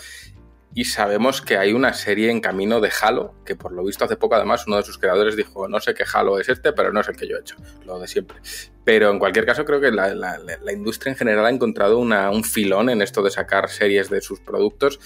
y 0.73 0.85
sabemos 0.85 1.41
que 1.41 1.57
hay 1.57 1.73
una 1.73 1.93
serie 1.93 2.29
en 2.31 2.39
camino 2.39 2.79
de 2.79 2.91
Halo, 3.01 3.35
que 3.45 3.55
por 3.55 3.71
lo 3.71 3.83
visto 3.83 4.05
hace 4.05 4.15
poco 4.15 4.35
además 4.35 4.65
uno 4.67 4.77
de 4.77 4.83
sus 4.83 4.97
creadores 4.97 5.35
dijo, 5.35 5.67
no 5.67 5.79
sé 5.79 5.93
qué 5.93 6.03
Halo 6.11 6.39
es 6.39 6.49
este, 6.49 6.73
pero 6.73 6.91
no 6.93 7.01
es 7.01 7.07
el 7.09 7.15
que 7.15 7.27
yo 7.27 7.37
he 7.37 7.41
hecho, 7.41 7.55
lo 7.85 7.99
de 7.99 8.07
siempre. 8.07 8.37
Pero 8.83 9.11
en 9.11 9.19
cualquier 9.19 9.45
caso 9.45 9.65
creo 9.65 9.81
que 9.81 9.91
la, 9.91 10.37
industria 10.71 11.11
en 11.11 11.17
general 11.17 11.45
ha 11.45 11.49
encontrado 11.49 11.99
un 11.99 12.43
filón 12.43 12.89
en 12.89 13.01
esto 13.01 13.21
de 13.21 13.31
sacar 13.31 13.69
series 13.69 14.09
de 14.09 14.21
sus 14.21 14.39
productos 14.39 14.99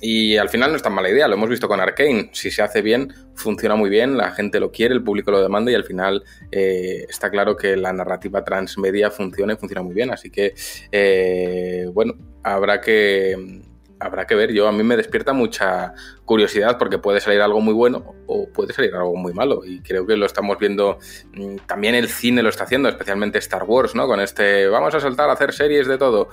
y 0.00 0.36
al 0.36 0.48
final 0.48 0.70
no 0.70 0.76
es 0.76 0.82
tan 0.82 0.92
mala 0.92 1.10
idea, 1.10 1.26
lo 1.26 1.34
hemos 1.34 1.48
visto 1.48 1.66
con 1.66 1.80
Arkane. 1.80 2.30
Si 2.32 2.50
se 2.50 2.62
hace 2.62 2.82
bien, 2.82 3.12
funciona 3.34 3.74
muy 3.74 3.90
bien, 3.90 4.16
la 4.16 4.30
gente 4.30 4.60
lo 4.60 4.70
quiere, 4.70 4.94
el 4.94 5.02
público 5.02 5.30
lo 5.30 5.42
demanda 5.42 5.72
y 5.72 5.74
al 5.74 5.84
final 5.84 6.22
eh, 6.52 7.04
está 7.08 7.30
claro 7.30 7.56
que 7.56 7.76
la 7.76 7.92
narrativa 7.92 8.44
transmedia 8.44 9.10
funciona 9.10 9.54
y 9.54 9.56
funciona 9.56 9.82
muy 9.82 9.94
bien. 9.94 10.10
Así 10.10 10.30
que, 10.30 10.54
eh, 10.92 11.86
bueno, 11.92 12.14
habrá 12.44 12.80
que, 12.80 13.62
habrá 14.00 14.26
que 14.26 14.34
ver. 14.34 14.52
Yo 14.52 14.68
a 14.68 14.72
mí 14.72 14.82
me 14.82 14.96
despierta 14.96 15.32
mucha 15.32 15.94
curiosidad 16.28 16.78
porque 16.78 16.98
puede 16.98 17.20
salir 17.20 17.40
algo 17.40 17.60
muy 17.60 17.74
bueno 17.74 18.14
o 18.26 18.48
puede 18.50 18.72
salir 18.72 18.94
algo 18.94 19.16
muy 19.16 19.32
malo. 19.32 19.62
Y 19.64 19.80
creo 19.80 20.06
que 20.06 20.16
lo 20.16 20.26
estamos 20.26 20.58
viendo 20.58 20.98
mm, 21.32 21.56
también 21.66 21.94
el 21.94 22.08
cine 22.08 22.42
lo 22.42 22.50
está 22.50 22.64
haciendo 22.64 22.88
especialmente 22.88 23.38
Star 23.38 23.64
Wars 23.64 23.94
no 23.94 24.06
con 24.06 24.20
este 24.20 24.68
vamos 24.68 24.94
a 24.94 25.00
saltar 25.00 25.30
a 25.30 25.32
hacer 25.32 25.52
series 25.52 25.86
de 25.86 25.96
todo 25.96 26.28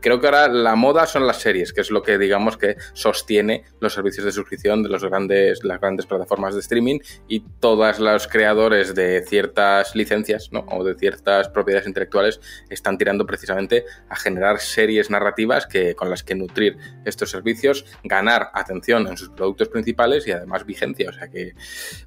creo 0.00 0.20
que 0.20 0.26
ahora 0.26 0.48
la 0.48 0.76
moda 0.76 1.06
son 1.06 1.26
las 1.26 1.38
series 1.38 1.72
que 1.72 1.80
es 1.80 1.90
lo 1.90 2.02
que 2.02 2.16
digamos 2.16 2.56
que 2.56 2.76
sostiene 2.92 3.64
los 3.80 3.92
servicios 3.92 4.24
de 4.24 4.32
suscripción 4.32 4.82
de 4.82 4.88
los 4.88 5.04
grandes 5.04 5.64
las 5.64 5.80
grandes 5.80 6.06
plataformas 6.06 6.54
de 6.54 6.60
streaming 6.60 7.00
y 7.26 7.40
todos 7.58 7.98
los 7.98 8.28
creadores 8.28 8.94
de 8.94 9.24
ciertas 9.26 9.94
licencias 9.96 10.50
¿no? 10.52 10.64
o 10.70 10.84
de 10.84 10.94
ciertas 10.94 11.48
propiedades 11.48 11.88
intelectuales 11.88 12.40
están 12.68 12.96
tirando 12.96 13.26
precisamente 13.26 13.84
a 14.08 14.16
generar 14.16 14.60
series 14.60 15.10
narrativas 15.10 15.66
que 15.66 15.94
con 15.94 16.10
las 16.10 16.22
que 16.22 16.34
nutrir 16.34 16.76
estos 17.04 17.30
servicios 17.30 17.84
ganar 18.04 18.50
atención 18.54 19.08
en 19.08 19.16
sus 19.16 19.30
productos 19.40 19.68
principales 19.68 20.26
y 20.26 20.32
además 20.32 20.66
vigencia. 20.66 21.08
O 21.08 21.12
sea 21.14 21.30
que, 21.30 21.54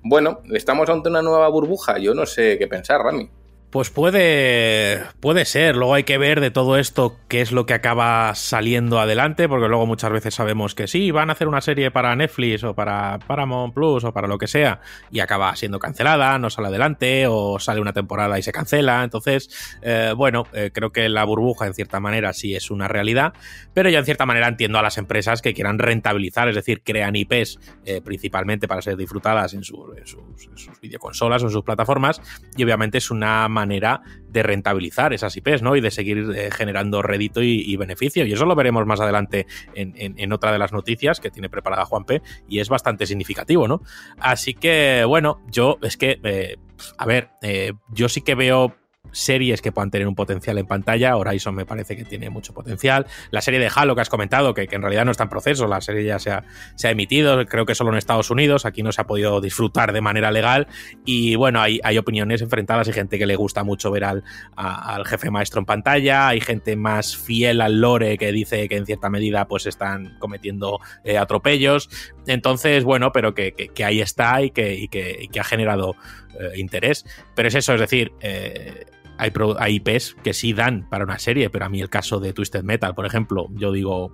bueno, 0.03 0.41
estamos 0.53 0.87
ante 0.87 1.09
una 1.09 1.23
nueva 1.23 1.49
burbuja. 1.49 1.97
Yo 1.97 2.13
no 2.13 2.27
sé 2.27 2.59
qué 2.59 2.67
pensar, 2.67 3.01
Rami. 3.01 3.27
Pues 3.73 3.89
puede, 3.89 5.01
puede 5.19 5.45
ser. 5.45 5.75
Luego 5.75 5.95
hay 5.95 6.03
que 6.03 6.19
ver 6.19 6.41
de 6.41 6.51
todo 6.51 6.77
esto 6.77 7.17
qué 7.27 7.41
es 7.41 7.51
lo 7.51 7.65
que 7.65 7.73
acaba 7.73 8.35
saliendo 8.35 8.99
adelante, 8.99 9.49
porque 9.49 9.67
luego 9.67 9.87
muchas 9.87 10.11
veces 10.11 10.35
sabemos 10.35 10.75
que 10.75 10.87
sí, 10.87 11.09
van 11.09 11.31
a 11.31 11.33
hacer 11.33 11.47
una 11.47 11.59
serie 11.59 11.89
para 11.89 12.15
Netflix 12.15 12.63
o 12.63 12.75
para 12.75 13.17
Paramount 13.25 13.73
Plus 13.73 14.03
o 14.03 14.13
para 14.13 14.27
lo 14.27 14.37
que 14.37 14.45
sea, 14.45 14.81
y 15.09 15.21
acaba 15.21 15.55
siendo 15.55 15.79
cancelada, 15.79 16.37
no 16.37 16.51
sale 16.51 16.67
adelante, 16.67 17.25
o 17.25 17.57
sale 17.57 17.81
una 17.81 17.93
temporada 17.93 18.37
y 18.37 18.43
se 18.43 18.51
cancela. 18.51 19.03
Entonces, 19.03 19.49
eh, 19.81 20.13
bueno, 20.15 20.45
eh, 20.53 20.69
creo 20.71 20.91
que 20.91 21.09
la 21.09 21.23
burbuja 21.23 21.65
en 21.65 21.73
cierta 21.73 21.99
manera 21.99 22.31
sí 22.33 22.53
es 22.53 22.69
una 22.69 22.87
realidad, 22.87 23.33
pero 23.73 23.89
yo 23.89 23.97
en 23.97 24.05
cierta 24.05 24.27
manera 24.27 24.49
entiendo 24.49 24.77
a 24.77 24.83
las 24.83 24.99
empresas 24.99 25.41
que 25.41 25.55
quieran 25.55 25.79
rentabilizar, 25.79 26.47
es 26.47 26.53
decir, 26.53 26.83
crean 26.83 27.15
IPs 27.15 27.57
eh, 27.85 28.01
principalmente 28.05 28.67
para 28.67 28.83
ser 28.83 28.97
disfrutadas 28.97 29.55
en, 29.55 29.63
sus, 29.63 29.79
sus 30.05 30.79
videoconsolas 30.79 31.41
o 31.41 31.47
en 31.47 31.51
sus 31.51 31.63
plataformas, 31.63 32.21
y 32.55 32.63
obviamente 32.63 32.99
es 32.99 33.09
una 33.09 33.49
manera 33.49 33.62
manera 33.63 34.01
de 34.27 34.43
rentabilizar 34.43 35.13
esas 35.13 35.35
IPs, 35.37 35.61
¿no? 35.61 35.75
Y 35.75 35.81
de 35.81 35.91
seguir 35.91 36.31
eh, 36.35 36.49
generando 36.51 37.01
rédito 37.01 37.41
y, 37.41 37.75
beneficio. 37.77 38.25
Y 38.25 38.33
eso 38.33 38.45
lo 38.45 38.55
veremos 38.55 38.85
más 38.85 38.99
adelante 38.99 39.47
en, 39.73 40.33
otra 40.33 40.51
de 40.51 40.59
las 40.59 40.73
noticias 40.73 41.19
que 41.19 41.31
tiene 41.31 41.49
preparada 41.49 41.85
Juan 41.85 42.05
P. 42.05 42.21
Y 42.47 42.59
es 42.59 42.69
bastante 42.69 43.05
significativo, 43.05 43.67
¿no? 43.67 43.81
Así 44.19 44.53
que, 44.53 45.05
bueno, 45.07 45.41
yo 45.49 45.77
es 45.81 45.97
que, 45.97 46.19
eh, 46.23 46.57
a 46.97 47.05
ver, 47.05 47.29
eh, 47.41 47.73
yo 47.89 48.09
sí 48.09 48.21
que 48.21 48.35
veo 48.35 48.75
series 49.13 49.61
que 49.61 49.71
puedan 49.71 49.91
tener 49.91 50.07
un 50.07 50.15
potencial 50.15 50.57
en 50.57 50.65
pantalla. 50.65 51.15
Horizon 51.15 51.55
me 51.55 51.65
parece 51.65 51.95
que 51.95 52.03
tiene 52.03 52.29
mucho 52.29 52.53
potencial. 52.53 53.05
La 53.31 53.41
serie 53.41 53.59
de 53.59 53.71
Halo 53.73 53.95
que 53.95 54.01
has 54.01 54.09
comentado, 54.09 54.53
que, 54.53 54.67
en 54.69 54.81
realidad 54.81 55.05
no 55.05 55.11
está 55.11 55.23
en 55.23 55.29
proceso, 55.29 55.67
la 55.67 55.79
serie 55.79 56.03
ya 56.03 56.19
se 56.19 56.31
ha, 56.31 56.43
se 56.75 56.87
ha, 56.87 56.91
emitido, 56.91 57.45
creo 57.45 57.65
que 57.65 57.75
solo 57.75 57.91
en 57.91 57.97
Estados 57.97 58.29
Unidos, 58.29 58.65
aquí 58.65 58.83
no 58.83 58.91
se 58.91 59.01
ha 59.01 59.07
podido 59.07 59.39
disfrutar 59.39 59.93
de 59.93 60.01
manera 60.01 60.31
legal. 60.31 60.67
Y 61.05 61.35
bueno, 61.35 61.61
hay, 61.61 61.79
hay 61.83 61.97
opiniones 61.97 62.41
enfrentadas, 62.41 62.87
hay 62.87 62.93
gente 62.93 63.17
que 63.17 63.25
le 63.25 63.35
gusta 63.35 63.63
mucho 63.63 63.91
ver 63.91 64.03
al, 64.03 64.23
al, 64.55 65.05
jefe 65.05 65.29
maestro 65.29 65.59
en 65.59 65.65
pantalla, 65.65 66.27
hay 66.27 66.41
gente 66.41 66.75
más 66.75 67.15
fiel 67.15 67.61
al 67.61 67.79
lore 67.79 68.17
que 68.17 68.31
dice 68.31 68.67
que 68.67 68.77
en 68.77 68.85
cierta 68.85 69.09
medida 69.09 69.47
pues 69.47 69.65
están 69.65 70.17
cometiendo 70.19 70.79
eh, 71.03 71.17
atropellos. 71.17 71.89
Entonces, 72.27 72.83
bueno, 72.83 73.11
pero 73.11 73.33
que, 73.33 73.53
que, 73.53 73.83
ahí 73.83 74.01
está 74.01 74.41
y 74.41 74.51
que, 74.51 74.73
y 74.75 74.87
que, 74.87 75.39
ha 75.39 75.43
generado 75.43 75.95
eh, 76.39 76.59
interés. 76.59 77.05
Pero 77.35 77.47
es 77.47 77.55
eso, 77.55 77.73
es 77.73 77.79
decir, 77.79 78.11
eh, 78.21 78.85
hay, 79.17 79.31
IPs 79.75 80.15
que 80.23 80.33
sí 80.33 80.53
dan 80.53 80.89
para 80.89 81.03
una 81.03 81.19
serie, 81.19 81.49
pero 81.49 81.65
a 81.65 81.69
mí 81.69 81.81
el 81.81 81.89
caso 81.89 82.19
de 82.19 82.33
Twisted 82.33 82.63
Metal, 82.63 82.93
por 82.95 83.05
ejemplo, 83.05 83.47
yo 83.53 83.71
digo, 83.71 84.09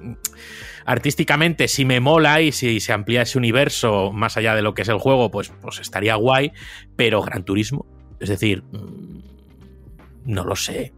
mm, 0.00 0.12
artísticamente 0.84 1.68
si 1.68 1.84
me 1.84 2.00
mola 2.00 2.40
y 2.40 2.52
si 2.52 2.80
se 2.80 2.92
amplía 2.92 3.22
ese 3.22 3.38
universo 3.38 4.12
más 4.12 4.36
allá 4.36 4.54
de 4.54 4.62
lo 4.62 4.74
que 4.74 4.82
es 4.82 4.88
el 4.88 4.98
juego, 4.98 5.30
pues, 5.30 5.52
pues 5.60 5.78
estaría 5.80 6.14
guay, 6.16 6.52
pero 6.96 7.22
Gran 7.22 7.44
Turismo, 7.44 7.86
es 8.20 8.28
decir, 8.28 8.62
mm, 8.72 9.22
no 10.26 10.44
lo 10.44 10.56
sé. 10.56 10.92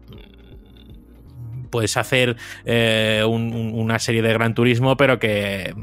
Puedes 1.69 1.97
hacer 1.97 2.37
eh, 2.63 3.23
una 3.27 3.99
serie 3.99 4.21
de 4.21 4.31
Gran 4.31 4.53
Turismo, 4.53 4.95
pero 4.95 5.19
que 5.19 5.75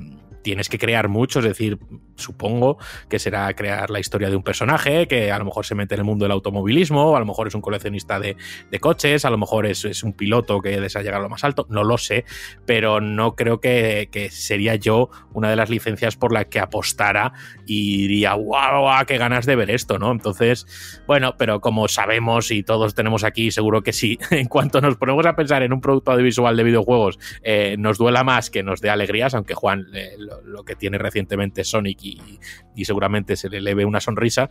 tienes 0.43 0.69
que 0.69 0.79
crear 0.79 1.09
mucho, 1.09 1.41
es 1.41 1.45
decir, 1.45 1.79
supongo 2.17 2.79
que 3.09 3.19
será 3.19 3.53
crear 3.55 3.91
la 3.91 4.01
historia 4.01 4.31
de 4.31 4.37
un 4.37 4.43
personaje 4.43 5.07
que 5.09 5.33
a 5.33 5.39
lo 5.39 5.45
mejor 5.45 5.67
se 5.67 5.75
mete 5.75 5.95
en 5.95 6.01
el 6.01 6.05
mundo 6.05 6.25
del 6.25 6.33
automovilismo, 6.33 7.17
a 7.17 7.21
lo 7.21 7.27
mejor 7.27 7.49
es 7.49 7.55
un 7.55 7.61
coleccionista 7.61 8.21
de, 8.21 8.37
coches, 8.81 9.25
a 9.25 9.31
lo 9.31 9.39
mejor 9.39 9.67
es, 9.67 10.03
un 10.03 10.13
piloto 10.13 10.61
que 10.61 10.81
desea 10.81 11.03
llegar 11.03 11.21
a 11.21 11.23
lo 11.23 11.29
más 11.29 11.45
alto, 11.45 11.67
no 11.71 11.85
lo 11.85 11.99
sé, 11.99 12.25
pero 12.67 13.01
no 13.01 13.35
creo 13.35 13.61
que, 13.61 14.09
sería 14.31 14.75
yo 14.75 15.11
una 15.33 15.51
de 15.51 15.57
las 15.57 15.71
licencias 15.71 16.17
por 16.17 16.33
la 16.33 16.45
que 16.45 16.61
apostara 16.61 17.33
y 17.67 18.09
diría, 18.09 18.35
guau, 18.35 18.83
guau, 18.83 19.07
qué 19.07 19.19
ganas 19.19 19.47
de 19.47 19.57
ver 19.57 19.71
esto, 19.71 19.99
¿no? 19.99 20.11
Entonces, 20.11 20.67
bueno, 21.07 21.37
pero 21.39 21.61
como 21.61 21.89
sabemos 21.89 22.51
y 22.51 22.63
todos 22.63 22.95
tenemos 22.95 23.25
aquí, 23.25 23.51
seguro 23.51 23.83
que 23.83 23.93
sí, 23.93 24.19
en 24.31 24.47
cuanto 24.47 24.81
nos 24.81 24.97
ponemos 24.97 25.25
a 25.27 25.37
pensar 25.37 25.63
en 25.63 25.73
un 25.73 25.81
producto 25.81 26.13
audiovisual 26.13 26.57
de 26.57 26.65
videojuegos, 26.65 27.19
eh, 27.43 27.77
nos 27.79 27.99
duela 27.99 28.25
más 28.25 28.51
que 28.51 28.63
nos 28.63 28.81
dé 28.81 28.91
alegrías, 28.91 29.35
aunque 29.35 29.55
Juan 29.55 29.87
eh, 29.95 30.17
lo, 30.19 30.65
que 30.65 30.77
tiene 30.77 30.99
recientemente 30.99 31.65
Sonic 31.65 32.04
y, 32.05 32.85
seguramente 32.85 33.37
se 33.37 33.49
le, 33.49 33.61
le 33.61 33.85
una 33.85 34.01
sonrisa. 34.01 34.51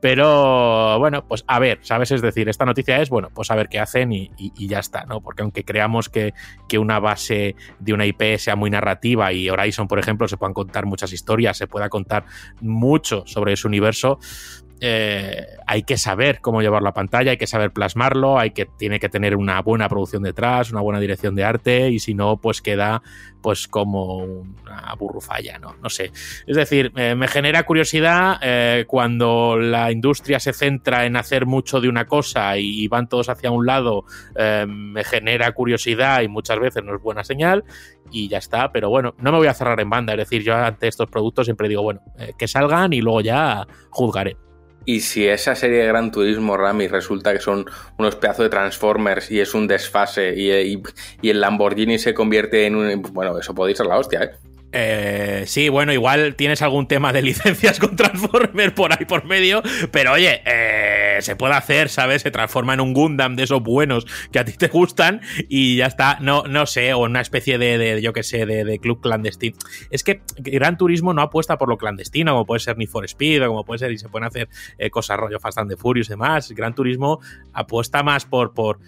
Pero 0.00 0.98
bueno, 0.98 1.26
pues 1.26 1.44
a 1.46 1.58
ver, 1.58 1.78
¿sabes? 1.82 2.10
Es 2.10 2.22
decir, 2.22 2.48
esta 2.48 2.64
noticia 2.64 3.00
es, 3.00 3.10
bueno, 3.10 3.30
pues 3.34 3.50
a 3.50 3.56
ver 3.56 3.68
qué 3.68 3.78
hacen 3.78 4.12
y, 4.12 4.30
ya 4.66 4.78
está, 4.78 5.04
¿no? 5.04 5.20
Porque 5.20 5.42
aunque 5.42 5.64
creamos 5.64 6.08
que, 6.08 6.34
que, 6.68 6.78
una 6.78 6.98
base 6.98 7.56
de 7.78 7.92
una 7.92 8.06
IP 8.06 8.38
sea 8.38 8.56
muy 8.56 8.70
narrativa 8.70 9.32
y 9.32 9.50
Horizon, 9.50 9.88
por 9.88 9.98
ejemplo, 9.98 10.28
se 10.28 10.36
puedan 10.36 10.54
contar 10.54 10.86
muchas 10.86 11.12
historias, 11.12 11.56
se 11.56 11.66
pueda 11.66 11.88
contar 11.88 12.24
mucho 12.60 13.24
sobre 13.26 13.52
ese 13.52 13.66
universo, 13.66 14.18
eh, 14.80 15.46
hay 15.66 15.82
que 15.84 15.96
saber 15.96 16.40
cómo 16.40 16.60
llevarlo 16.60 16.88
a 16.88 16.94
pantalla, 16.94 17.30
hay 17.30 17.36
que 17.36 17.46
saber 17.46 17.72
plasmarlo, 17.72 18.38
hay 18.38 18.50
que, 18.50 18.66
tiene 18.66 18.98
que 19.00 19.08
tener 19.08 19.36
una 19.36 19.62
buena 19.62 19.88
producción 19.88 20.22
detrás, 20.22 20.70
una 20.72 20.80
buena 20.80 21.00
dirección 21.00 21.34
de 21.34 21.44
arte, 21.44 21.90
y 21.90 22.00
si 22.00 22.14
no, 22.14 22.38
pues 22.38 22.60
queda 22.60 23.02
pues 23.40 23.68
como 23.68 24.24
una 24.24 24.94
burrufalla, 24.98 25.58
¿no? 25.58 25.76
No 25.82 25.90
sé. 25.90 26.10
Es 26.46 26.56
decir, 26.56 26.92
eh, 26.96 27.14
me 27.14 27.28
genera 27.28 27.62
curiosidad 27.64 28.38
eh, 28.42 28.84
cuando 28.86 29.58
la 29.58 29.92
industria 29.92 30.40
se 30.40 30.52
centra 30.52 31.04
en 31.06 31.16
hacer 31.16 31.46
mucho 31.46 31.80
de 31.80 31.88
una 31.88 32.06
cosa 32.06 32.56
y 32.56 32.88
van 32.88 33.08
todos 33.08 33.28
hacia 33.28 33.50
un 33.50 33.66
lado, 33.66 34.04
me 34.66 35.04
genera 35.04 35.52
curiosidad 35.52 36.22
y 36.22 36.28
muchas 36.28 36.58
veces 36.58 36.82
no 36.82 36.94
es 36.94 37.02
buena 37.02 37.22
señal 37.22 37.64
y 38.10 38.28
ya 38.28 38.38
está, 38.38 38.72
pero 38.72 38.88
bueno, 38.90 39.14
no 39.18 39.32
me 39.32 39.38
voy 39.38 39.46
a 39.46 39.54
cerrar 39.54 39.78
en 39.80 39.90
banda, 39.90 40.14
es 40.14 40.18
decir, 40.18 40.42
yo 40.42 40.54
ante 40.56 40.88
estos 40.88 41.08
productos 41.08 41.46
siempre 41.46 41.68
digo, 41.68 41.82
bueno, 41.82 42.00
que 42.38 42.48
salgan 42.48 42.92
y 42.92 43.00
luego 43.00 43.20
ya 43.20 43.66
juzgaré. 43.90 44.36
Y 44.86 45.00
si 45.00 45.26
esa 45.26 45.54
serie 45.54 45.78
de 45.78 45.86
Gran 45.86 46.10
Turismo, 46.10 46.56
Rami, 46.56 46.88
resulta 46.88 47.32
que 47.32 47.40
son 47.40 47.66
unos 47.98 48.16
pedazos 48.16 48.44
de 48.44 48.50
Transformers 48.50 49.30
y 49.30 49.40
es 49.40 49.54
un 49.54 49.66
desfase 49.66 50.34
y, 50.36 50.50
el 51.28 51.40
Lamborghini 51.40 51.98
se 51.98 52.14
convierte 52.14 52.66
en 52.66 52.76
un... 52.76 53.02
Bueno, 53.12 53.38
eso 53.38 53.54
podéis 53.54 53.78
ser 53.78 53.86
la 53.86 53.98
hostia, 53.98 54.24
¿eh? 54.24 54.30
Eh, 54.76 55.44
sí, 55.46 55.68
bueno, 55.68 55.92
igual 55.92 56.34
tienes 56.34 56.60
algún 56.60 56.88
tema 56.88 57.12
de 57.12 57.22
licencias 57.22 57.78
con 57.78 57.94
Transformer 57.94 58.74
por 58.74 58.92
ahí 58.92 59.04
por 59.04 59.24
medio, 59.24 59.62
pero 59.92 60.12
oye, 60.12 60.42
eh, 60.44 61.03
se 61.22 61.36
puede 61.36 61.54
hacer, 61.54 61.88
¿sabes? 61.88 62.22
Se 62.22 62.30
transforma 62.30 62.74
en 62.74 62.80
un 62.80 62.94
Gundam 62.94 63.36
de 63.36 63.44
esos 63.44 63.62
buenos 63.62 64.06
que 64.32 64.38
a 64.38 64.44
ti 64.44 64.52
te 64.52 64.68
gustan 64.68 65.20
y 65.48 65.76
ya 65.76 65.86
está, 65.86 66.18
no, 66.20 66.44
no 66.44 66.66
sé, 66.66 66.94
o 66.94 67.00
una 67.00 67.20
especie 67.20 67.58
de, 67.58 68.00
yo 68.02 68.12
qué 68.12 68.22
sé, 68.22 68.46
de, 68.46 68.78
club 68.78 69.00
clandestino. 69.00 69.56
Es 69.90 70.02
que 70.02 70.22
Gran 70.38 70.76
Turismo 70.76 71.14
no 71.14 71.22
apuesta 71.22 71.58
por 71.58 71.68
lo 71.68 71.78
clandestino, 71.78 72.32
como 72.32 72.46
puede 72.46 72.60
ser 72.60 72.76
Need 72.76 72.88
for 72.88 73.04
Speed, 73.04 73.44
o 73.44 73.48
como 73.48 73.64
puede 73.64 73.78
ser, 73.78 73.92
y 73.92 73.98
se 73.98 74.08
pueden 74.08 74.26
hacer 74.26 74.48
eh, 74.78 74.90
cosas 74.90 75.18
rollo 75.18 75.40
Fast 75.40 75.58
and 75.58 75.76
Furious 75.76 76.08
y 76.08 76.10
demás. 76.10 76.50
Gran 76.52 76.74
Turismo 76.74 77.20
apuesta 77.52 78.02
más 78.02 78.24
por, 78.24 78.52
por 78.54 78.78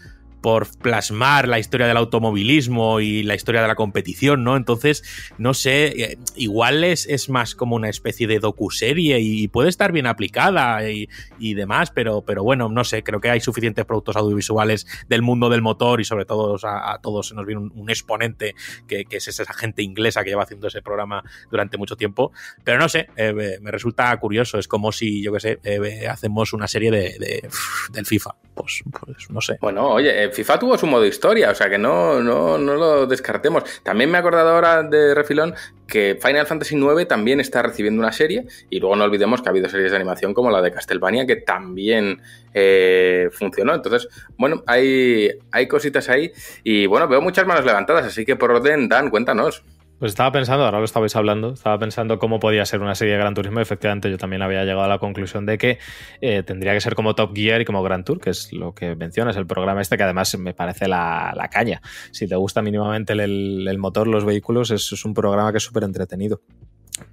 por 0.47 0.69
plasmar 0.79 1.49
la 1.49 1.59
historia 1.59 1.89
del 1.89 1.97
automovilismo 1.97 3.01
y 3.01 3.25
la 3.25 3.35
historia 3.35 3.63
de 3.63 3.67
la 3.67 3.75
competición, 3.75 4.45
¿no? 4.45 4.57
Entonces, 4.57 5.03
no 5.39 5.55
sé, 5.55 5.87
eh, 5.87 6.19
igual 6.37 6.85
es, 6.85 7.05
es 7.09 7.29
más 7.29 7.57
como 7.57 7.75
una 7.75 7.89
especie 7.89 8.29
de 8.29 8.39
docuserie 8.39 9.19
y 9.19 9.49
puede 9.49 9.69
estar 9.69 9.91
bien 9.91 10.07
aplicada 10.07 10.89
y, 10.89 11.09
demás, 11.55 11.91
pero, 11.91 12.23
pero 12.23 12.45
bueno, 12.45 12.69
no 12.69 12.85
sé, 12.85 13.03
creo 13.03 13.21
que 13.21 13.29
hay 13.29 13.41
suficientes 13.41 13.85
productos 13.87 14.15
audiovisuales 14.15 14.87
del 15.09 15.21
mundo 15.21 15.49
del 15.49 15.63
motor 15.63 16.01
y 16.01 16.05
sobre 16.05 16.27
todo 16.27 16.57
a, 16.63 17.01
todos 17.03 17.27
se 17.27 17.35
nos 17.35 17.45
viene 17.45 17.69
un, 17.75 17.91
exponente 17.91 18.55
que, 18.87 19.05
es 19.11 19.27
esa 19.27 19.53
gente 19.53 19.83
inglesa 19.83 20.23
que 20.23 20.31
lleva 20.31 20.45
haciendo 20.45 20.69
ese 20.69 20.81
programa 20.81 21.25
durante 21.51 21.77
mucho 21.77 21.97
tiempo, 21.97 22.31
pero 22.63 22.79
no 22.79 22.89
sé, 22.89 23.09
eh, 23.17 23.59
me 23.61 23.73
resulta 23.73 24.17
curioso, 24.19 24.61
es 24.61 24.69
como 24.69 24.93
si, 24.93 25.25
yo 25.25 25.33
qué 25.33 25.41
sé, 25.41 25.59
eh, 25.65 26.07
hacemos 26.07 26.53
una 26.53 26.69
serie 26.69 26.93
de, 26.93 27.49
del 27.91 28.07
FIFA, 28.07 28.37
pues, 28.57 28.83
pues 28.91 29.31
no 29.31 29.41
sé. 29.41 29.59
Bueno, 29.61 29.89
oye, 29.91 30.31
FIFA 30.33 30.59
tuvo 30.59 30.79
su 30.79 30.87
modo 30.87 31.05
historia, 31.05 31.51
o 31.51 31.55
sea 31.55 31.69
que 31.69 31.77
no, 31.77 32.21
no, 32.21 32.57
no 32.57 32.75
lo 32.75 33.07
descartemos. 33.07 33.63
También 33.83 34.11
me 34.11 34.17
he 34.17 34.21
acordado 34.21 34.49
ahora 34.51 34.83
de 34.83 35.15
refilón 35.15 35.55
que 35.87 36.19
Final 36.21 36.47
Fantasy 36.47 36.75
IX 36.75 37.07
también 37.07 37.39
está 37.39 37.63
recibiendo 37.63 38.01
una 38.01 38.13
serie 38.13 38.47
y 38.71 38.81
luego 38.81 38.97
no 38.97 39.05
olvidemos 39.05 39.43
que 39.43 39.49
ha 39.49 39.51
habido 39.51 39.69
series 39.69 39.91
de 39.91 39.97
animación 39.97 40.33
como 40.33 40.51
la 40.51 40.63
de 40.63 40.73
Castlevania 40.73 41.27
que 41.27 41.37
también 41.37 42.23
eh, 42.55 43.29
funcionó. 43.31 43.75
Entonces, 43.75 44.09
bueno, 44.39 44.65
hay, 44.67 45.31
hay 45.53 45.69
cositas 45.69 46.09
ahí 46.09 46.33
y 46.65 46.87
bueno, 46.87 47.07
veo 47.09 47.21
muchas 47.21 47.47
manos 47.47 47.65
levantadas, 47.65 48.07
así 48.07 48.25
que 48.25 48.37
por 48.37 48.51
orden, 48.51 48.89
Dan, 48.89 49.11
cuéntanos. 49.11 49.63
Pues 49.99 50.13
estaba 50.13 50.31
pensando, 50.31 50.63
ahora 50.67 50.79
lo 50.79 50.85
estabais 50.85 51.17
hablando, 51.17 51.55
estaba 51.55 51.79
pensando 51.79 52.19
cómo 52.19 52.39
podía 52.39 52.67
ser 52.67 52.83
una 52.83 52.95
serie 52.95 53.15
de 53.15 53.21
Gran 53.21 53.33
Turismo. 53.33 53.61
Efectivamente, 53.61 54.11
yo 54.11 54.19
también 54.19 54.43
había 54.43 54.63
llegado 54.63 54.83
a 54.83 54.89
la 54.89 54.99
conclusión 54.99 55.47
de 55.47 55.57
que 55.57 55.79
eh, 56.21 56.43
tendría 56.43 56.75
que 56.75 56.83
ser 56.83 56.95
como 56.95 57.15
Top 57.15 57.35
Gear 57.35 57.63
y 57.63 57.65
como 57.65 57.83
Grand 57.83 58.05
Tour, 58.05 58.21
que 58.21 58.29
es 58.29 58.53
lo 58.53 58.75
que 58.75 58.95
mencionas, 58.95 59.37
el 59.37 59.47
programa 59.47 59.81
este, 59.81 59.97
que 59.97 60.03
además 60.03 60.37
me 60.39 60.53
parece 60.53 60.87
la, 60.87 61.49
caña. 61.51 61.81
Si 62.11 62.29
te 62.29 62.37
gusta 62.37 62.61
mínimamente 62.61 63.15
el, 63.15 63.79
motor, 63.79 64.07
los 64.07 64.27
vehículos, 64.27 64.71
es, 64.71 65.03
un 65.07 65.15
programa 65.15 65.51
que 65.51 65.59
es 65.59 65.65
súper 65.65 65.85
entretenido. 65.85 66.43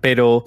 Pero 0.01 0.43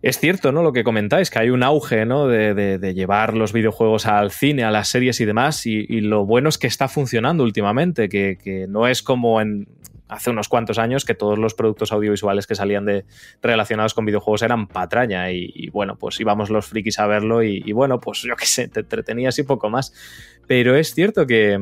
es 0.00 0.20
cierto, 0.20 0.52
¿no? 0.52 0.62
Lo 0.62 0.72
que 0.72 0.84
comentáis, 0.84 1.28
que 1.28 1.40
hay 1.40 1.50
un 1.50 1.64
auge, 1.64 2.06
¿no? 2.06 2.28
De, 2.28 2.94
llevar 2.94 3.34
los 3.34 3.52
videojuegos 3.52 4.06
al 4.06 4.30
cine, 4.30 4.62
a 4.62 4.70
las 4.70 4.88
series 4.88 5.20
y 5.20 5.24
demás, 5.24 5.66
y, 5.66 5.86
lo 6.02 6.24
bueno 6.24 6.50
es 6.50 6.56
que 6.56 6.68
está 6.68 6.86
funcionando 6.86 7.42
últimamente, 7.42 8.08
que 8.08 8.66
no 8.68 8.86
es 8.86 9.02
como 9.02 9.40
en 9.40 9.66
hace 10.08 10.30
unos 10.30 10.48
cuantos 10.48 10.78
años 10.78 11.04
que 11.04 11.14
todos 11.14 11.38
los 11.38 11.54
productos 11.54 11.92
audiovisuales 11.92 12.46
que 12.46 12.54
salían 12.54 12.84
de 12.84 13.04
relacionados 13.42 13.94
con 13.94 14.04
videojuegos 14.04 14.42
eran 14.42 14.66
patraña 14.66 15.30
y, 15.30 15.68
bueno, 15.70 15.96
pues 15.96 16.18
íbamos 16.20 16.50
los 16.50 16.66
frikis 16.66 16.98
a 16.98 17.06
verlo 17.06 17.42
y, 17.42 17.62
y 17.64 17.72
bueno, 17.72 18.00
pues 18.00 18.22
yo 18.22 18.34
qué 18.36 18.46
sé, 18.46 18.68
te 18.68 18.80
entretenías 18.80 19.38
y 19.38 19.42
poco 19.42 19.70
más. 19.70 19.92
Pero 20.46 20.76
es 20.76 20.94
cierto 20.94 21.26
que, 21.26 21.58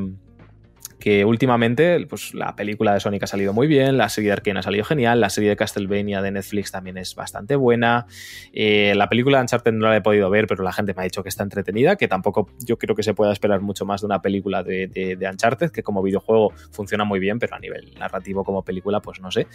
que 1.07 1.25
últimamente 1.25 2.05
pues, 2.09 2.35
la 2.35 2.57
película 2.57 2.93
de 2.93 2.99
Sonic 2.99 3.23
ha 3.23 3.27
salido 3.29 3.53
muy 3.53 3.69
bien, 3.69 3.97
la 3.97 4.09
serie 4.09 4.31
de 4.31 4.33
Arkane 4.33 4.59
ha 4.59 4.63
salido 4.65 4.85
genial, 4.85 5.21
la 5.21 5.31
serie 5.31 5.51
de 5.51 5.55
Castlevania 5.55 6.21
de 6.21 6.33
Netflix 6.33 6.73
también 6.73 6.99
es 6.99 7.15
bastante 7.15 7.55
buena, 7.55 8.09
eh, 8.53 8.93
la 8.97 9.09
película 9.09 9.39
de 9.39 9.43
Uncharted 9.43 9.73
no 9.73 9.89
la 9.89 9.99
he 9.99 10.01
podido 10.01 10.29
ver, 10.31 10.49
pero 10.49 10.65
la 10.65 10.73
gente 10.73 10.95
me 10.95 11.03
ha 11.03 11.05
dicho 11.05 11.23
que 11.23 11.29
está 11.29 11.45
entretenida, 11.45 11.95
que 11.95 12.09
tampoco 12.09 12.49
yo 12.59 12.77
creo 12.77 12.97
que 12.97 13.05
se 13.05 13.15
pueda 13.15 13.31
esperar 13.33 13.61
mucho 13.61 13.87
más 13.87 14.01
de 14.01 14.07
una 14.07 14.21
película 14.21 14.65
de, 14.65 14.89
de, 14.89 15.29
Uncharted, 15.31 15.71
que 15.71 15.85
como 15.85 16.03
videojuego 16.03 16.53
funciona 16.73 17.05
muy 17.05 17.21
bien, 17.21 17.39
pero 17.39 17.55
a 17.55 17.61
nivel 17.61 17.95
narrativo 18.01 18.43
como 18.43 18.65
película, 18.65 18.99
pues 18.99 19.21
no 19.21 19.31
sé. 19.31 19.47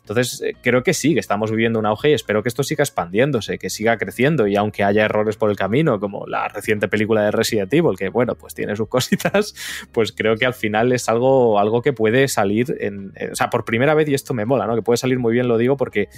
Entonces, 0.00 0.42
eh, 0.42 0.56
creo 0.60 0.82
que 0.82 0.92
sí, 0.92 1.14
que 1.14 1.20
estamos 1.20 1.50
viviendo 1.50 1.78
un 1.78 1.86
auge 1.86 2.10
y 2.10 2.12
espero 2.12 2.42
que 2.42 2.50
esto 2.50 2.62
siga 2.62 2.82
expandiéndose, 2.82 3.56
que 3.56 3.70
siga 3.70 3.96
creciendo 3.96 4.46
y 4.46 4.56
aunque 4.56 4.84
haya 4.84 5.06
errores 5.06 5.38
por 5.38 5.48
el 5.48 5.56
camino, 5.56 6.00
como 6.00 6.26
la 6.26 6.48
reciente 6.48 6.86
película 6.86 7.22
de 7.22 7.30
Resident 7.30 7.72
Evil, 7.72 7.96
que 7.96 8.10
bueno, 8.10 8.34
pues 8.34 8.52
tiene 8.52 8.76
sus 8.76 8.88
cositas, 8.90 9.54
pues 9.90 10.12
creo 10.12 10.36
que 10.36 10.44
al 10.44 10.52
final 10.52 10.97
es 10.98 11.08
algo, 11.08 11.58
algo 11.58 11.82
que 11.82 11.92
puede 11.92 12.28
salir, 12.28 12.76
en, 12.80 13.12
eh, 13.16 13.30
o 13.32 13.34
sea, 13.34 13.50
por 13.50 13.64
primera 13.64 13.94
vez, 13.94 14.08
y 14.08 14.14
esto 14.14 14.34
me 14.34 14.44
mola, 14.44 14.66
¿no? 14.66 14.74
Que 14.74 14.82
puede 14.82 14.98
salir 14.98 15.18
muy 15.18 15.32
bien, 15.32 15.48
lo 15.48 15.56
digo, 15.56 15.76
porque 15.76 16.08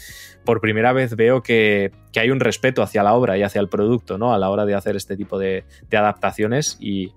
por 0.44 0.60
primera 0.60 0.92
vez 0.92 1.16
veo 1.16 1.42
que, 1.42 1.92
hay 2.16 2.30
un 2.30 2.40
respeto 2.40 2.82
hacia 2.82 3.02
la 3.02 3.14
obra 3.14 3.38
y 3.38 3.42
hacia 3.42 3.60
el 3.60 3.68
producto, 3.68 4.18
¿no? 4.18 4.34
A 4.34 4.38
la 4.38 4.50
hora 4.50 4.66
de 4.66 4.74
hacer 4.74 4.96
este 4.96 5.16
tipo 5.16 5.38
de, 5.38 5.64
adaptaciones 5.92 6.76
y, 6.80 7.12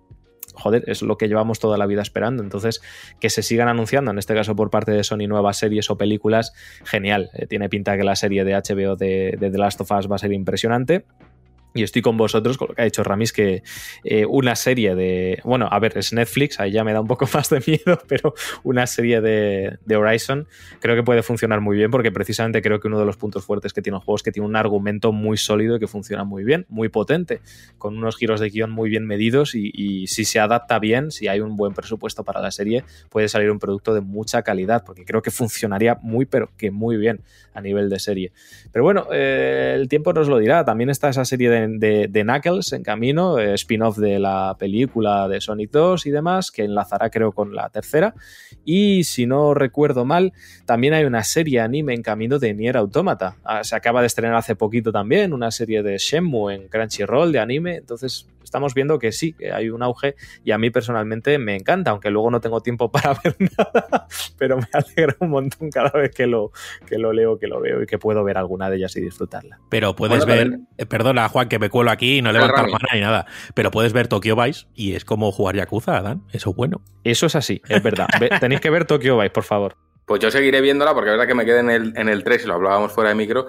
joder, 0.53 0.83
es 0.87 1.01
lo 1.01 1.17
que 1.17 1.27
llevamos 1.27 1.59
toda 1.59 1.77
la 1.77 1.87
vida 1.87 2.01
esperando. 2.01 2.43
Entonces, 2.43 2.81
que 3.19 3.29
se 3.29 3.41
sigan 3.41 3.67
anunciando, 3.67 4.11
en 4.11 4.19
este 4.19 4.35
caso 4.35 4.55
por 4.55 4.69
parte 4.69 4.91
de 4.91 5.03
Sony, 5.03 5.27
nuevas 5.27 5.57
series 5.57 5.89
o 5.89 5.97
películas, 5.97 6.53
genial. 6.83 7.31
Eh, 7.33 7.47
tiene 7.47 7.69
pinta 7.69 7.97
que 7.97 8.03
la 8.03 8.15
serie 8.15 8.43
de 8.43 8.53
HBO 8.53 8.95
de, 8.95 9.35
de, 9.39 9.49
The 9.49 9.57
Last 9.57 9.81
of 9.81 9.91
Us 9.91 10.11
va 10.11 10.15
a 10.15 10.19
ser 10.19 10.31
impresionante. 10.31 11.05
Y 11.73 11.83
estoy 11.83 12.01
con 12.01 12.17
vosotros 12.17 12.57
con 12.57 12.69
lo 12.69 12.75
que 12.75 12.81
ha 12.83 12.85
dicho 12.85 13.03
Ramis, 13.03 13.33
que 13.33 13.63
eh, 14.03 14.25
una 14.25 14.55
serie 14.55 14.95
de. 14.95 15.39
Bueno, 15.43 15.67
a 15.71 15.79
ver, 15.79 15.97
es 15.97 16.13
Netflix, 16.13 16.59
ahí 16.59 16.71
ya 16.71 16.83
me 16.83 16.93
da 16.93 17.01
un 17.01 17.07
poco 17.07 17.27
más 17.33 17.49
de 17.49 17.61
miedo, 17.65 17.99
pero 18.07 18.35
una 18.63 18.85
serie 18.85 19.21
de, 19.21 19.77
Horizon 19.95 20.47
creo 20.79 20.95
que 20.95 21.03
puede 21.03 21.23
funcionar 21.23 21.61
muy 21.61 21.77
bien, 21.77 21.89
porque 21.89 22.11
precisamente 22.11 22.61
creo 22.61 22.79
que 22.79 22.87
uno 22.87 22.99
de 22.99 23.05
los 23.05 23.17
puntos 23.17 23.45
fuertes 23.45 23.73
que 23.73 23.81
tiene 23.81 23.97
el 23.97 24.03
juego 24.03 24.17
es 24.17 24.23
que 24.23 24.31
tiene 24.31 24.47
un 24.47 24.55
argumento 24.55 25.11
muy 25.11 25.37
sólido 25.37 25.77
y 25.77 25.79
que 25.79 25.87
funciona 25.87 26.23
muy 26.23 26.43
bien, 26.43 26.65
muy 26.69 26.89
potente, 26.89 27.41
con 27.77 27.97
unos 27.97 28.17
giros 28.17 28.39
de 28.39 28.49
guion 28.49 28.71
muy 28.71 28.89
bien 28.89 29.05
medidos. 29.05 29.55
Y, 29.55 30.07
si 30.07 30.25
se 30.25 30.39
adapta 30.39 30.79
bien, 30.79 31.11
si 31.11 31.27
hay 31.27 31.39
un 31.39 31.55
buen 31.55 31.73
presupuesto 31.73 32.23
para 32.23 32.41
la 32.41 32.51
serie, 32.51 32.83
puede 33.09 33.27
salir 33.29 33.49
un 33.49 33.59
producto 33.59 33.93
de 33.93 34.01
mucha 34.01 34.43
calidad, 34.43 34.83
porque 34.85 35.05
creo 35.05 35.21
que 35.21 35.31
funcionaría 35.31 35.97
muy, 36.01 36.25
pero 36.25 36.51
que 36.57 36.71
muy 36.71 36.97
bien 36.97 37.21
a 37.53 37.61
nivel 37.61 37.89
de 37.89 37.99
serie. 37.99 38.31
Pero 38.71 38.83
bueno, 38.83 39.07
eh, 39.11 39.73
el 39.75 39.87
tiempo 39.87 40.13
nos 40.13 40.27
lo 40.27 40.37
dirá. 40.37 40.65
También 40.65 40.89
está 40.89 41.09
esa 41.09 41.25
serie 41.25 41.49
de 41.49 41.62
de, 41.67 42.09
Knuckles 42.11 42.73
en 42.73 42.83
camino, 42.83 43.39
eh, 43.39 43.53
spin-off 43.55 43.97
de 43.97 44.19
la 44.19 44.55
película 44.57 45.27
de 45.27 45.41
Sonic 45.41 45.71
2 45.71 46.05
y 46.05 46.11
demás, 46.11 46.51
que 46.51 46.63
enlazará 46.63 47.09
creo 47.09 47.31
con 47.31 47.53
la 47.55 47.69
tercera. 47.69 48.13
Y 48.65 49.03
si 49.03 49.25
no 49.25 49.53
recuerdo 49.53 50.05
mal, 50.05 50.33
también 50.65 50.93
hay 50.93 51.05
una 51.05 51.23
serie 51.23 51.59
anime 51.59 51.93
en 51.93 52.01
camino 52.01 52.39
de 52.39 52.53
Nier 52.53 52.77
Automata. 52.77 53.37
Ah, 53.43 53.63
se 53.63 53.75
acaba 53.75 54.01
de 54.01 54.07
estrenar 54.07 54.35
hace 54.35 54.55
poquito 54.55 54.91
también, 54.91 55.33
una 55.33 55.51
serie 55.51 55.83
de 55.83 55.97
Shenmue 55.97 56.53
en 56.53 56.67
Crunchyroll 56.67 57.31
de 57.31 57.39
anime. 57.39 57.75
Entonces 57.75 58.27
estamos 58.53 58.75
viendo 58.75 58.99
que 58.99 59.11
sí, 59.11 59.33
que 59.33 59.51
hay 59.51 59.71
un 59.71 59.81
auge 59.81 60.15
y 60.45 60.51
a 60.51 60.59
mí 60.59 60.69
personalmente 60.69 61.39
me 61.39 61.55
encanta, 61.55 61.89
aunque 61.89 62.11
luego 62.11 62.29
no 62.29 62.39
tengo 62.39 62.61
tiempo 62.61 62.91
para 62.91 63.19
ver 63.23 63.35
nada, 63.39 64.07
pero 64.37 64.57
me 64.57 64.67
alegra 64.71 65.15
un 65.19 65.31
montón 65.31 65.71
cada 65.71 65.89
vez 65.89 66.11
que 66.11 66.27
lo, 66.27 66.51
que 66.85 66.99
lo 66.99 67.13
leo, 67.13 67.39
que 67.39 67.47
lo 67.47 67.59
veo 67.59 67.81
y 67.81 67.87
que 67.87 67.97
puedo 67.97 68.23
ver 68.23 68.37
alguna 68.37 68.69
de 68.69 68.77
ellas 68.77 68.95
y 68.95 69.01
disfrutarla. 69.01 69.59
Pero 69.69 69.95
puedes 69.95 70.25
ver, 70.27 70.59
eh, 70.77 70.85
perdona 70.85 71.27
Juan, 71.29 71.49
que 71.49 71.57
me 71.57 71.69
cuelo 71.69 71.89
aquí 71.89 72.19
y 72.19 72.21
no 72.21 72.31
levanto 72.31 72.57
la 72.57 72.63
mano 72.63 72.87
ni 72.93 72.99
nada, 72.99 73.25
pero 73.55 73.71
puedes 73.71 73.91
ver 73.91 74.07
Tokyo 74.07 74.35
Vice 74.35 74.67
y 74.75 74.93
es 74.93 75.03
como 75.03 75.31
jugar 75.31 75.55
Yakuza, 75.55 75.99
Dan, 76.01 76.23
eso 76.31 76.51
es 76.51 76.55
bueno. 76.55 76.81
Eso 77.03 77.25
es 77.25 77.35
así, 77.35 77.61
es 77.67 77.81
verdad. 77.81 78.07
tenéis 78.39 78.61
que 78.61 78.69
ver 78.69 78.85
Tokyo 78.85 79.17
Vice, 79.17 79.31
por 79.31 79.43
favor. 79.43 79.75
Pues 80.05 80.19
yo 80.19 80.29
seguiré 80.29 80.59
viéndola 80.59 80.93
porque 80.93 81.09
es 81.09 81.13
verdad 81.13 81.27
que 81.27 81.33
me 81.33 81.45
quedé 81.45 81.59
en 81.59 81.69
el, 81.69 81.93
en 81.95 82.09
el 82.09 82.25
3 82.25 82.43
y 82.43 82.47
lo 82.47 82.55
hablábamos 82.55 82.91
fuera 82.91 83.09
de 83.09 83.15
micro, 83.15 83.47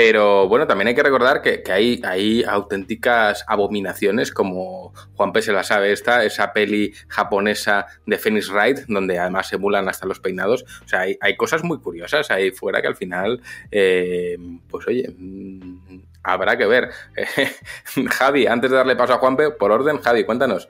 Pero 0.00 0.46
bueno, 0.46 0.68
también 0.68 0.86
hay 0.86 0.94
que 0.94 1.02
recordar 1.02 1.42
que, 1.42 1.60
hay, 1.72 2.44
auténticas 2.44 3.44
abominaciones, 3.48 4.30
como 4.30 4.94
Juan 5.16 5.32
P. 5.32 5.42
se 5.42 5.52
la 5.52 5.64
sabe 5.64 5.90
esta, 5.90 6.22
esa 6.22 6.52
peli 6.52 6.92
japonesa 7.08 7.86
de 8.06 8.16
Phoenix 8.16 8.48
Wright, 8.48 8.86
donde 8.86 9.18
además 9.18 9.48
se 9.48 9.56
emulan 9.56 9.88
hasta 9.88 10.06
los 10.06 10.20
peinados. 10.20 10.64
O 10.84 10.88
sea, 10.88 11.00
hay, 11.00 11.36
cosas 11.36 11.64
muy 11.64 11.80
curiosas 11.80 12.30
ahí 12.30 12.52
fuera 12.52 12.80
que 12.80 12.86
al 12.86 12.94
final, 12.94 13.42
eh, 13.72 14.38
pues 14.70 14.86
oye, 14.86 15.12
mm, 15.18 16.02
habrá 16.22 16.56
que 16.56 16.66
ver. 16.66 16.90
Javi, 18.08 18.46
antes 18.46 18.70
de 18.70 18.76
darle 18.76 18.94
paso 18.94 19.14
a 19.14 19.18
Juanpe, 19.18 19.50
por 19.50 19.72
orden, 19.72 19.98
Javi, 19.98 20.22
cuéntanos. 20.22 20.68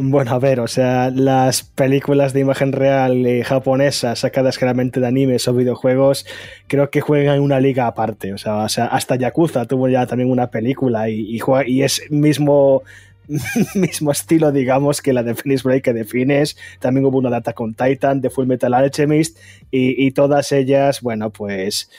Bueno, 0.00 0.30
a 0.30 0.38
ver, 0.38 0.60
o 0.60 0.68
sea, 0.68 1.10
las 1.10 1.64
películas 1.64 2.32
de 2.32 2.38
imagen 2.38 2.70
real 2.70 3.26
eh, 3.26 3.42
japonesas 3.42 4.20
sacadas 4.20 4.56
generalmente 4.56 5.00
de 5.00 5.08
animes 5.08 5.48
o 5.48 5.54
videojuegos, 5.54 6.24
creo 6.68 6.88
que 6.90 7.00
juegan 7.00 7.36
en 7.36 7.42
una 7.42 7.58
liga 7.58 7.88
aparte. 7.88 8.32
O 8.32 8.38
sea, 8.38 8.64
hasta 8.64 9.16
Yakuza 9.16 9.66
tuvo 9.66 9.88
ya 9.88 10.06
también 10.06 10.30
una 10.30 10.52
película 10.52 11.10
y, 11.10 11.40
y, 11.66 11.82
es 11.82 12.02
mismo 12.10 12.84
mismo 13.74 14.12
estilo, 14.12 14.52
digamos, 14.52 15.02
que 15.02 15.12
la 15.12 15.24
de 15.24 15.34
Phoenix 15.34 15.64
Break 15.64 15.82
que 15.82 15.92
defines. 15.92 16.56
También 16.78 17.04
hubo 17.04 17.18
una 17.18 17.30
data 17.30 17.52
con 17.52 17.74
Titan, 17.74 18.20
de 18.20 18.30
Full 18.30 18.46
Metal 18.46 18.72
Alchemist, 18.74 19.36
y 19.72 20.12
todas 20.12 20.52
ellas, 20.52 21.00
bueno, 21.00 21.30
pues 21.30 21.90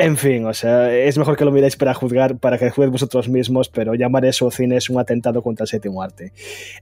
en 0.00 0.16
fin, 0.16 0.46
o 0.46 0.54
sea, 0.54 0.90
es 0.94 1.18
mejor 1.18 1.36
que 1.36 1.44
lo 1.44 1.52
miréis 1.52 1.76
para 1.76 1.92
juzgar, 1.92 2.38
para 2.38 2.56
que 2.56 2.70
juzguéis 2.70 2.90
vosotros 2.90 3.28
mismos, 3.28 3.68
pero 3.68 3.94
llamar 3.94 4.24
eso 4.24 4.50
cine 4.50 4.76
es 4.78 4.88
un 4.88 4.98
atentado 4.98 5.42
contra 5.42 5.64
el 5.64 5.68
séptimo 5.68 6.02
arte. 6.02 6.32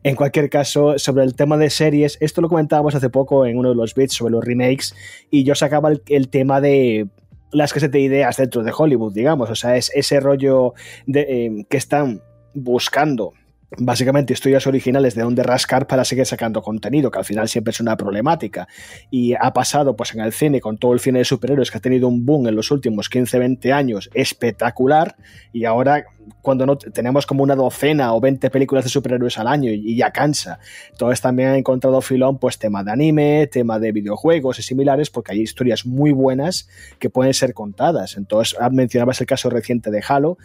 En 0.04 0.14
cualquier 0.14 0.48
caso, 0.48 1.00
sobre 1.00 1.24
el 1.24 1.34
tema 1.34 1.56
de 1.56 1.68
series, 1.68 2.16
esto 2.20 2.40
lo 2.40 2.48
comentábamos 2.48 2.94
hace 2.94 3.10
poco 3.10 3.44
en 3.44 3.58
uno 3.58 3.70
de 3.70 3.74
los 3.74 3.96
bits 3.96 4.14
sobre 4.14 4.32
los 4.32 4.44
remakes, 4.44 4.94
y 5.32 5.42
yo 5.42 5.56
sacaba 5.56 5.90
el, 6.06 6.28
tema 6.28 6.60
de 6.60 7.08
las 7.50 7.72
que 7.72 7.80
se 7.80 7.88
te 7.88 7.98
ideas 7.98 8.36
dentro 8.36 8.62
de 8.62 8.72
Hollywood, 8.76 9.12
digamos, 9.12 9.50
o 9.50 9.56
sea, 9.56 9.76
es 9.76 9.90
ese 9.96 10.20
rollo 10.20 10.74
de, 11.06 11.20
eh, 11.22 11.66
que 11.68 11.76
están 11.76 12.22
buscando 12.54 13.32
básicamente 13.76 14.32
estudios 14.32 14.66
originales 14.66 15.14
de 15.14 15.22
donde 15.22 15.42
rascar 15.42 15.86
para 15.86 16.04
seguir 16.04 16.26
sacando 16.26 16.62
contenido, 16.62 17.10
que 17.10 17.18
al 17.18 17.24
final 17.24 17.48
siempre 17.48 17.72
es 17.72 17.80
una 17.80 17.96
problemática. 17.96 18.66
Y 19.10 19.34
ha 19.34 19.52
pasado 19.52 19.94
pues 19.96 20.14
en 20.14 20.20
el 20.20 20.32
cine 20.32 20.60
con 20.60 20.78
todo 20.78 20.94
el 20.94 21.00
cine 21.00 21.18
de 21.18 21.24
superhéroes 21.24 21.70
que 21.70 21.78
ha 21.78 21.80
tenido 21.80 22.08
un 22.08 22.24
boom 22.24 22.48
en 22.48 22.56
los 22.56 22.70
últimos 22.70 23.10
15-20 23.10 23.72
años 23.72 24.10
espectacular 24.14 25.16
y 25.52 25.64
ahora 25.64 26.04
cuando 26.42 26.66
no 26.66 26.76
tenemos 26.76 27.26
como 27.26 27.42
una 27.42 27.54
docena 27.54 28.14
o 28.14 28.20
20 28.20 28.50
películas 28.50 28.84
de 28.84 28.90
superhéroes 28.90 29.38
al 29.38 29.46
año 29.46 29.70
y, 29.70 29.96
ya 29.96 30.10
cansa. 30.10 30.58
Entonces 30.90 31.20
también 31.20 31.50
han 31.50 31.56
encontrado 31.56 32.00
filón 32.00 32.38
pues 32.38 32.58
tema 32.58 32.84
de 32.84 32.92
anime, 32.92 33.46
tema 33.46 33.78
de 33.78 33.92
videojuegos 33.92 34.58
y 34.58 34.62
similares 34.62 35.10
porque 35.10 35.32
hay 35.32 35.40
historias 35.40 35.86
muy 35.86 36.12
buenas 36.12 36.68
que 36.98 37.10
pueden 37.10 37.34
ser 37.34 37.54
contadas. 37.54 38.16
Entonces 38.16 38.58
mencionabas 38.70 39.20
el 39.20 39.26
caso 39.26 39.50
reciente 39.50 39.90
de 39.90 40.02
Halo 40.06 40.38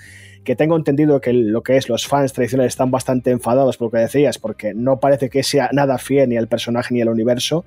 que 0.43 0.55
tengo 0.55 0.75
entendido 0.75 1.21
que 1.21 1.33
lo 1.33 1.63
que 1.63 1.77
es 1.77 1.89
los 1.89 2.05
fans 2.05 2.33
tradicionales 2.33 2.73
están 2.73 2.91
bastante 2.91 3.31
enfadados 3.31 3.77
por 3.77 3.87
lo 3.87 3.91
que 3.91 3.99
decías, 3.99 4.37
porque 4.37 4.73
no 4.73 4.99
parece 4.99 5.29
que 5.29 5.41
sea 5.43 5.69
nada 5.71 5.97
fiel 5.97 6.29
ni 6.29 6.37
al 6.37 6.47
personaje 6.47 6.93
ni 6.93 7.01
al 7.01 7.09
universo. 7.09 7.65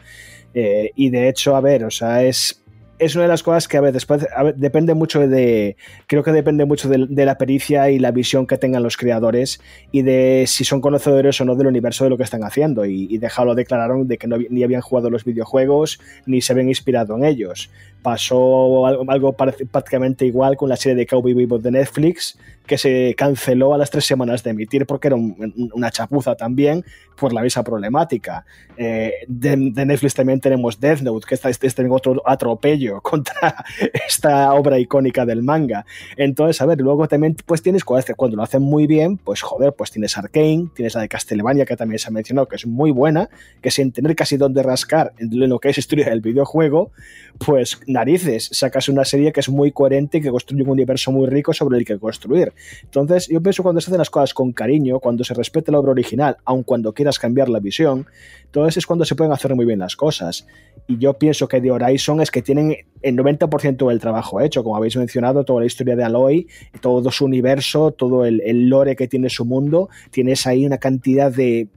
Eh, 0.54 0.90
y 0.94 1.10
de 1.10 1.28
hecho, 1.28 1.56
a 1.56 1.60
ver, 1.60 1.84
o 1.84 1.90
sea, 1.90 2.22
es 2.22 2.62
es 2.98 3.14
una 3.14 3.24
de 3.24 3.28
las 3.28 3.42
cosas 3.42 3.68
que 3.68 3.76
a 3.76 3.80
después 3.82 4.26
depende 4.56 4.94
mucho 4.94 5.26
de, 5.26 5.76
creo 6.06 6.22
que 6.22 6.32
depende 6.32 6.64
mucho 6.64 6.88
de, 6.88 7.24
la 7.24 7.38
pericia 7.38 7.90
y 7.90 7.98
la 7.98 8.10
visión 8.10 8.46
que 8.46 8.56
tengan 8.56 8.82
los 8.82 8.96
creadores 8.96 9.60
y 9.92 10.02
de 10.02 10.44
si 10.46 10.64
son 10.64 10.80
conocedores 10.80 11.40
o 11.40 11.44
no 11.44 11.56
del 11.56 11.66
universo 11.66 12.04
de 12.04 12.10
lo 12.10 12.16
que 12.16 12.22
están 12.22 12.44
haciendo. 12.44 12.84
Y, 12.84 13.06
y 13.10 13.18
dejado 13.18 13.54
declararon 13.54 14.08
de 14.08 14.18
que 14.18 14.26
no, 14.26 14.38
ni 14.50 14.64
habían 14.64 14.80
jugado 14.80 15.10
los 15.10 15.24
videojuegos 15.24 16.00
ni 16.26 16.40
se 16.40 16.52
habían 16.52 16.68
inspirado 16.68 17.16
en 17.16 17.24
ellos. 17.24 17.70
Pasó 18.06 18.86
algo, 18.86 19.04
algo 19.10 19.32
prácticamente 19.32 20.24
igual 20.26 20.56
con 20.56 20.68
la 20.68 20.76
serie 20.76 20.94
de 20.94 21.06
Cowboy 21.08 21.34
Bebop 21.34 21.60
de 21.60 21.72
Netflix, 21.72 22.38
que 22.66 22.78
se 22.78 23.14
canceló 23.16 23.74
a 23.74 23.78
las 23.78 23.90
tres 23.90 24.04
semanas 24.04 24.42
de 24.42 24.50
emitir 24.50 24.86
porque 24.86 25.08
era 25.08 25.16
una 25.16 25.90
chapuza 25.90 26.36
también 26.36 26.84
por 27.16 27.32
la 27.32 27.40
misma 27.40 27.62
problemática. 27.62 28.44
Eh, 28.76 29.12
de, 29.26 29.56
Netflix 29.56 30.14
también 30.14 30.40
tenemos 30.40 30.78
Death 30.78 31.00
Note, 31.00 31.26
que 31.26 31.34
está 31.34 31.48
este, 31.48 31.66
este 31.66 31.86
otro 31.88 32.22
atropello 32.26 33.00
contra 33.02 33.64
esta 34.06 34.52
obra 34.52 34.78
icónica 34.78 35.24
del 35.24 35.42
manga. 35.42 35.86
Entonces, 36.16 36.60
a 36.60 36.66
ver, 36.66 36.80
luego 36.80 37.08
también 37.08 37.36
pues 37.46 37.62
tienes 37.62 37.84
cuando 37.84 38.36
lo 38.36 38.42
hacen 38.42 38.62
muy 38.62 38.86
bien, 38.86 39.16
pues 39.16 39.42
joder, 39.42 39.72
pues 39.72 39.90
tienes 39.90 40.18
Arkane, 40.18 40.68
tienes 40.74 40.94
la 40.94 41.02
de 41.02 41.08
Castlevania 41.08 41.64
que 41.64 41.76
también 41.76 41.98
se 41.98 42.08
ha 42.08 42.10
mencionado 42.10 42.48
que 42.48 42.56
es 42.56 42.66
muy 42.66 42.90
buena, 42.90 43.30
que 43.60 43.70
sin 43.70 43.92
tener 43.92 44.14
casi 44.14 44.36
donde 44.36 44.62
rascar 44.62 45.12
en 45.18 45.48
lo 45.48 45.58
que 45.58 45.70
es 45.70 45.78
historia 45.78 46.10
del 46.10 46.20
videojuego, 46.20 46.90
pues 47.38 47.80
narices, 47.96 48.50
sacas 48.52 48.90
una 48.90 49.04
serie 49.04 49.32
que 49.32 49.40
es 49.40 49.48
muy 49.48 49.72
coherente 49.72 50.18
y 50.18 50.20
que 50.20 50.30
construye 50.30 50.62
un 50.62 50.68
universo 50.68 51.10
muy 51.12 51.26
rico 51.26 51.54
sobre 51.54 51.78
el 51.78 51.84
que 51.84 51.98
construir. 51.98 52.52
Entonces, 52.82 53.26
yo 53.28 53.40
pienso 53.40 53.62
cuando 53.62 53.80
se 53.80 53.90
hacen 53.90 53.98
las 53.98 54.10
cosas 54.10 54.34
con 54.34 54.52
cariño, 54.52 55.00
cuando 55.00 55.24
se 55.24 55.32
respete 55.32 55.72
la 55.72 55.78
obra 55.78 55.92
original, 55.92 56.36
aun 56.44 56.62
cuando 56.62 56.92
quieras 56.92 57.18
cambiar 57.18 57.48
la 57.48 57.58
visión, 57.58 58.06
entonces 58.44 58.76
es 58.76 58.86
cuando 58.86 59.04
se 59.06 59.14
pueden 59.14 59.32
hacer 59.32 59.54
muy 59.54 59.64
bien 59.64 59.78
las 59.78 59.96
cosas. 59.96 60.46
Y 60.86 60.98
yo 60.98 61.14
pienso 61.14 61.48
que 61.48 61.60
de 61.60 61.70
Horizon 61.70 62.20
es 62.20 62.30
que 62.30 62.42
tienen 62.42 62.76
el 63.00 63.16
90% 63.16 63.88
del 63.88 63.98
trabajo 63.98 64.40
hecho, 64.40 64.62
como 64.62 64.76
habéis 64.76 64.96
mencionado, 64.96 65.44
toda 65.44 65.60
la 65.60 65.66
historia 65.66 65.96
de 65.96 66.04
Aloy, 66.04 66.46
todo 66.80 67.10
su 67.10 67.24
universo, 67.24 67.92
todo 67.92 68.26
el 68.26 68.68
lore 68.68 68.94
que 68.94 69.08
tiene 69.08 69.30
su 69.30 69.44
mundo, 69.46 69.88
tienes 70.10 70.46
ahí 70.46 70.66
una 70.66 70.78
cantidad 70.78 71.32
de 71.32 71.68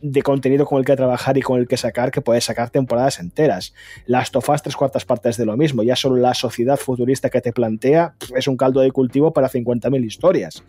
de 0.00 0.22
contenido 0.22 0.66
con 0.66 0.78
el 0.78 0.84
que 0.84 0.96
trabajar 0.96 1.38
y 1.38 1.42
con 1.42 1.58
el 1.58 1.66
que 1.66 1.76
sacar 1.76 2.10
que 2.10 2.20
puedes 2.20 2.44
sacar 2.44 2.70
temporadas 2.70 3.18
enteras. 3.18 3.74
Las 4.06 4.30
tofas 4.30 4.62
tres 4.62 4.76
cuartas 4.76 5.04
partes 5.04 5.36
de 5.36 5.46
lo 5.46 5.56
mismo. 5.56 5.82
Ya 5.82 5.96
solo 5.96 6.16
la 6.16 6.34
sociedad 6.34 6.76
futurista 6.76 7.30
que 7.30 7.40
te 7.40 7.52
plantea 7.52 8.14
es 8.36 8.48
un 8.48 8.56
caldo 8.56 8.80
de 8.80 8.90
cultivo 8.90 9.32
para 9.32 9.48
50.000 9.48 10.04
historias. 10.04 10.62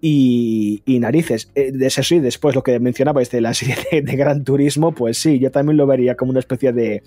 Y, 0.00 0.82
narices, 0.86 1.50
eh, 1.54 1.72
de 1.72 1.86
eso 1.86 2.02
sí, 2.02 2.20
después 2.20 2.54
lo 2.54 2.62
que 2.62 2.78
mencionabais 2.78 3.30
de 3.30 3.40
la 3.40 3.54
serie 3.54 4.02
de 4.02 4.16
Gran 4.16 4.44
Turismo, 4.44 4.92
pues 4.92 5.18
sí, 5.18 5.38
yo 5.38 5.50
también 5.50 5.76
lo 5.76 5.86
vería 5.86 6.16
como 6.16 6.30
una 6.30 6.40
especie 6.40 6.72
de 6.72 7.02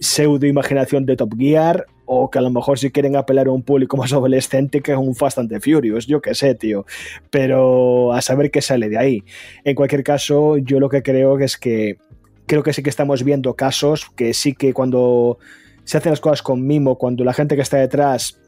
pseudo 0.00 0.46
imaginación 0.46 1.06
de 1.06 1.16
Top 1.16 1.34
Gear 1.38 1.86
o 2.10 2.30
que 2.30 2.38
a 2.38 2.42
lo 2.42 2.50
mejor 2.50 2.78
si 2.78 2.90
quieren 2.90 3.16
apelar 3.16 3.46
a 3.46 3.52
un 3.52 3.62
público 3.62 3.96
más 4.02 4.12
adolescente 4.12 4.80
que 4.80 4.92
es 4.92 4.98
un 4.98 5.14
Fast 5.14 5.38
and 5.38 5.52
Furious, 5.60 6.06
yo 6.06 6.20
qué 6.20 6.34
sé, 6.34 6.54
tío, 6.54 6.86
pero 7.30 8.12
a 8.12 8.22
saber 8.22 8.50
qué 8.50 8.62
sale 8.62 8.88
de 8.88 8.98
ahí. 8.98 9.24
En 9.64 9.74
cualquier 9.74 10.02
caso, 10.02 10.56
yo 10.56 10.80
lo 10.80 10.88
que 10.88 11.02
creo 11.02 11.38
es 11.38 11.56
que 11.56 11.98
creo 12.46 12.62
que 12.62 12.72
sí 12.72 12.82
que 12.82 12.90
estamos 12.90 13.22
viendo 13.22 13.54
casos 13.54 14.10
que 14.16 14.32
sí 14.32 14.54
que 14.54 14.72
cuando 14.72 15.38
se 15.84 15.98
hacen 15.98 16.10
las 16.10 16.20
cosas 16.20 16.42
con 16.42 16.66
mimo, 16.66 16.96
cuando 16.96 17.24
la 17.24 17.34
gente 17.34 17.56
que 17.56 17.62
está 17.62 17.76
detrás 17.76 18.40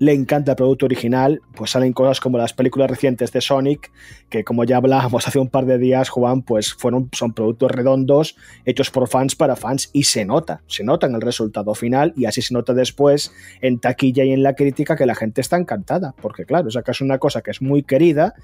le 0.00 0.14
encanta 0.14 0.52
el 0.52 0.56
producto 0.56 0.86
original, 0.86 1.42
pues 1.54 1.72
salen 1.72 1.92
cosas 1.92 2.20
como 2.20 2.38
las 2.38 2.54
películas 2.54 2.90
recientes 2.90 3.32
de 3.32 3.42
Sonic, 3.42 3.92
que 4.30 4.44
como 4.44 4.64
ya 4.64 4.78
hablábamos 4.78 5.28
hace 5.28 5.38
un 5.38 5.48
par 5.48 5.66
de 5.66 5.76
días, 5.76 6.08
Juan, 6.08 6.40
pues 6.40 6.72
fueron, 6.72 7.10
son 7.12 7.34
productos 7.34 7.70
redondos 7.70 8.34
hechos 8.64 8.90
por 8.90 9.08
fans 9.08 9.36
para 9.36 9.56
fans 9.56 9.90
y 9.92 10.04
se 10.04 10.24
nota, 10.24 10.62
se 10.66 10.84
nota 10.84 11.06
en 11.06 11.14
el 11.14 11.20
resultado 11.20 11.74
final 11.74 12.14
y 12.16 12.24
así 12.24 12.40
se 12.40 12.54
nota 12.54 12.72
después 12.72 13.32
en 13.60 13.78
taquilla 13.78 14.24
y 14.24 14.32
en 14.32 14.42
la 14.42 14.54
crítica 14.54 14.96
que 14.96 15.04
la 15.04 15.14
gente 15.14 15.42
está 15.42 15.58
encantada, 15.58 16.14
porque 16.22 16.46
claro, 16.46 16.70
sacas 16.70 17.02
una 17.02 17.18
cosa 17.18 17.42
que 17.42 17.50
es 17.50 17.60
muy 17.60 17.82
querida 17.82 18.34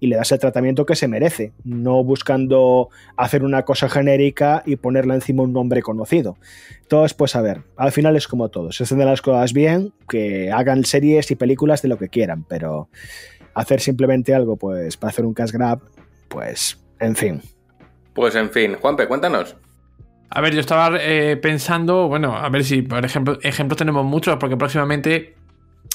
y 0.00 0.08
le 0.08 0.16
das 0.16 0.32
el 0.32 0.38
tratamiento 0.38 0.86
que 0.86 0.96
se 0.96 1.08
merece, 1.08 1.52
no 1.64 2.04
buscando 2.04 2.88
hacer 3.16 3.42
una 3.44 3.64
cosa 3.64 3.88
genérica 3.88 4.62
y 4.66 4.76
ponerla 4.76 5.14
encima 5.14 5.42
un 5.42 5.52
nombre 5.52 5.82
conocido. 5.82 6.36
Entonces, 6.82 7.14
pues 7.14 7.36
a 7.36 7.42
ver, 7.42 7.62
al 7.76 7.92
final 7.92 8.16
es 8.16 8.28
como 8.28 8.48
todo, 8.48 8.72
se 8.72 8.84
hacen 8.84 8.98
las 8.98 9.22
cosas 9.22 9.52
bien, 9.52 9.92
que 10.08 10.50
hagan 10.52 10.84
series 10.84 11.30
y 11.30 11.36
películas 11.36 11.82
de 11.82 11.88
lo 11.88 11.98
que 11.98 12.08
quieran, 12.08 12.44
pero 12.44 12.88
hacer 13.54 13.80
simplemente 13.80 14.34
algo, 14.34 14.56
pues, 14.56 14.96
para 14.96 15.10
hacer 15.10 15.24
un 15.24 15.34
cash 15.34 15.50
grab, 15.50 15.80
pues, 16.28 16.78
en 17.00 17.16
fin. 17.16 17.42
Pues 18.12 18.34
en 18.34 18.50
fin, 18.50 18.76
Juanpe, 18.80 19.06
cuéntanos. 19.08 19.56
A 20.30 20.40
ver, 20.40 20.52
yo 20.52 20.60
estaba 20.60 20.90
eh, 21.00 21.36
pensando, 21.36 22.08
bueno, 22.08 22.36
a 22.36 22.48
ver 22.48 22.64
si, 22.64 22.82
por 22.82 23.04
ejemplo, 23.04 23.38
ejemplos 23.42 23.78
tenemos 23.78 24.04
muchos, 24.04 24.36
porque 24.36 24.56
próximamente, 24.56 25.33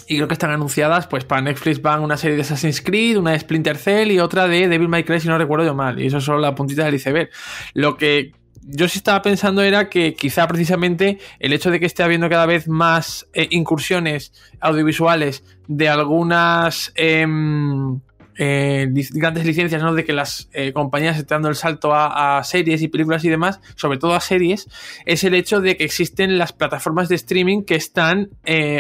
y 0.10 0.16
creo 0.16 0.28
que 0.28 0.34
están 0.34 0.50
anunciadas, 0.50 1.06
pues 1.06 1.24
para 1.24 1.44
Netflix 1.44 1.84
van 1.84 2.02
una 2.02 2.18
serie 2.18 2.36
de 2.36 2.42
Assassin's 2.42 2.82
Creed, 2.82 3.18
una 3.18 3.32
de 3.32 3.40
Splinter 3.40 3.78
Cell 3.78 4.10
y 4.10 4.20
otra 4.20 4.48
de 4.48 4.68
Devil 4.68 4.90
May 4.90 5.04
Cry, 5.04 5.20
si 5.20 5.28
no 5.28 5.38
recuerdo 5.38 5.68
yo 5.68 5.76
mal, 5.76 6.02
y 6.02 6.08
eso 6.08 6.18
es 6.18 6.24
solo 6.24 6.40
la 6.40 6.56
puntita 6.56 6.84
del 6.84 6.96
iceberg. 6.96 7.30
Lo 7.76 7.96
que 7.96 8.32
yo 8.64 8.88
sí 8.88 8.98
estaba 8.98 9.22
pensando 9.22 9.62
era 9.62 9.88
que 9.88 10.16
quizá 10.16 10.48
precisamente 10.48 11.20
el 11.40 11.54
hecho 11.54 11.70
de 11.70 11.80
que 11.80 11.86
esté 11.86 12.02
habiendo 12.02 12.28
cada 12.28 12.48
vez 12.48 12.68
más 12.68 13.28
eh, 13.34 13.48
incursiones 13.52 14.34
audiovisuales 14.60 15.44
de 15.68 15.90
algunas 15.90 16.92
em, 16.96 18.00
eh, 18.40 18.88
grandes 19.12 19.46
licencias, 19.46 19.84
¿no? 19.84 19.94
De 19.94 20.04
que 20.04 20.14
las 20.14 20.50
eh, 20.54 20.74
compañías 20.74 21.18
estén 21.18 21.36
dando 21.36 21.50
el 21.50 21.56
salto 21.56 21.94
a, 21.94 22.42
series 22.44 22.82
y 22.82 22.88
películas 22.88 23.24
y 23.26 23.30
demás, 23.30 23.60
sobre 23.76 24.00
todo 24.00 24.16
a 24.16 24.22
series, 24.22 24.68
es 25.06 25.24
el 25.24 25.36
hecho 25.36 25.62
de 25.62 25.78
que 25.78 25.84
existen 25.84 26.38
las 26.38 26.54
plataformas 26.54 27.10
de 27.10 27.16
streaming 27.16 27.64
que 27.64 27.76
están 27.76 28.30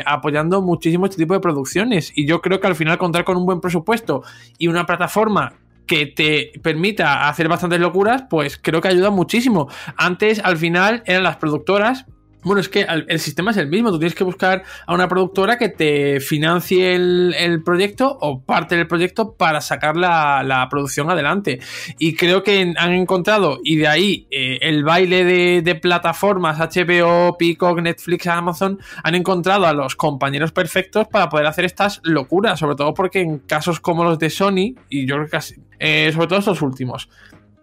apoyando 0.06 0.62
muchísimo 0.62 1.06
este 1.06 1.18
tipo 1.18 1.34
de 1.34 1.40
producciones. 1.40 2.12
Y 2.16 2.26
yo 2.26 2.42
creo 2.42 2.60
que 2.60 2.68
al 2.68 2.76
final 2.76 2.98
contar 2.98 3.26
con 3.26 3.38
un 3.38 3.46
buen 3.46 3.60
presupuesto 3.60 4.24
y 4.58 4.68
una 4.68 4.86
plataforma 4.86 5.54
que 5.90 6.06
te 6.06 6.52
permita 6.62 7.28
hacer 7.28 7.50
bastantes 7.50 7.80
locuras, 7.80 8.24
pues 8.30 8.60
creo 8.62 8.80
que 8.80 8.90
ayuda 8.90 9.10
muchísimo. 9.10 9.68
Antes, 9.98 10.40
al 10.40 10.58
final, 10.58 11.02
eran 11.06 11.24
las 11.24 11.38
productoras 11.38 12.06
Bueno, 12.42 12.62
es 12.62 12.70
que 12.70 12.84
el 12.84 13.20
sistema 13.20 13.52
es 13.52 13.58
el 13.58 13.68
mismo. 13.68 13.92
Tú 13.92 14.00
tienes 14.00 14.16
que 14.16 14.24
buscar 14.24 14.64
a 14.88 14.94
una 14.94 15.10
productora 15.10 15.58
que 15.58 15.68
te 15.68 16.22
financie 16.22 16.96
el, 16.96 17.62
proyecto 17.66 18.18
o 18.22 18.42
parte 18.42 18.78
del 18.78 18.88
proyecto 18.88 19.34
para 19.34 19.60
sacar 19.60 19.98
la, 19.98 20.68
producción 20.70 21.10
adelante. 21.10 21.60
Y 21.98 22.16
creo 22.16 22.42
que 22.42 22.74
han 22.78 22.94
encontrado, 22.94 23.60
y 23.64 23.76
de 23.76 23.88
ahí 23.88 24.28
eh, 24.32 24.60
el 24.62 24.84
baile 24.84 25.26
de, 25.62 25.76
plataformas 25.76 26.60
HBO, 26.60 27.38
Peacock, 27.38 27.82
Netflix, 27.82 28.28
Amazon, 28.28 28.80
han 29.04 29.16
encontrado 29.16 29.66
a 29.66 29.74
los 29.74 29.96
compañeros 29.96 30.52
perfectos 30.52 31.08
para 31.08 31.28
poder 31.28 31.46
hacer 31.46 31.66
estas 31.66 32.00
locuras. 32.04 32.60
Sobre 32.60 32.76
todo 32.76 32.94
porque 32.94 33.20
en 33.20 33.40
casos 33.40 33.82
como 33.82 34.06
los 34.06 34.18
de 34.18 34.30
Sony, 34.30 34.76
y 34.88 35.06
yo 35.06 35.16
creo 35.16 35.26
que 35.26 35.32
casi, 35.32 35.56
eh, 35.78 36.12
sobre 36.14 36.28
todo 36.28 36.40
estos 36.40 36.62
últimos, 36.62 37.10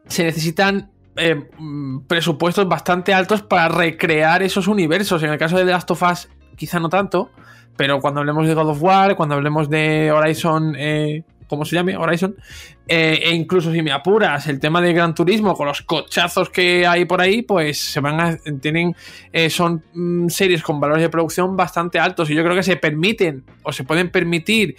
se 0.07 0.25
necesitan 0.25 0.91
eh, 1.17 1.49
mm, 1.59 2.01
presupuestos 2.07 2.69
bastante 2.69 3.15
altos 3.15 3.43
para 3.43 3.69
recrear 3.69 4.43
esos 4.43 4.69
universos. 4.69 5.23
En 5.23 5.31
el 5.31 5.39
caso 5.39 5.57
de 5.57 5.65
The 5.65 5.71
Last 5.71 5.91
of 5.91 6.03
Us, 6.03 6.29
quizá 6.57 6.79
no 6.79 6.89
tanto, 6.89 7.31
pero 7.77 8.01
cuando 8.01 8.21
hablemos 8.21 8.47
de 8.47 8.55
God 8.55 8.71
of 8.71 8.83
War, 8.83 9.17
cuando 9.17 9.35
hablemos 9.35 9.71
de 9.71 10.13
Horizon, 10.13 10.75
eh, 10.79 11.23
¿cómo 11.49 11.65
se 11.65 11.77
llame? 11.77 11.97
Horizon, 11.97 12.37
eh, 12.87 13.21
e 13.23 13.35
incluso 13.35 13.73
si 13.73 13.81
me 13.83 13.93
apuras 13.93 14.47
el 14.47 14.61
tema 14.61 14.83
de 14.83 14.93
Gran 14.93 15.15
Turismo 15.15 15.55
con 15.55 15.67
los 15.67 15.83
cochazos 15.83 16.51
que 16.51 16.87
hay 16.87 17.07
por 17.07 17.21
ahí, 17.23 17.43
pues 17.43 17.79
se 17.79 18.01
van 18.01 18.21
a, 18.21 18.37
tienen, 18.61 18.95
son 19.49 19.85
mm, 19.95 20.29
series 20.29 20.63
con 20.63 20.81
valores 20.81 21.03
de 21.03 21.09
producción 21.09 21.57
bastante 21.57 21.99
altos 21.99 22.29
y 22.31 22.35
yo 22.35 22.43
creo 22.43 22.55
que 22.55 22.63
se 22.63 22.77
permiten 22.77 23.45
o 23.63 23.73
se 23.73 23.85
pueden 23.85 24.11
permitir 24.11 24.77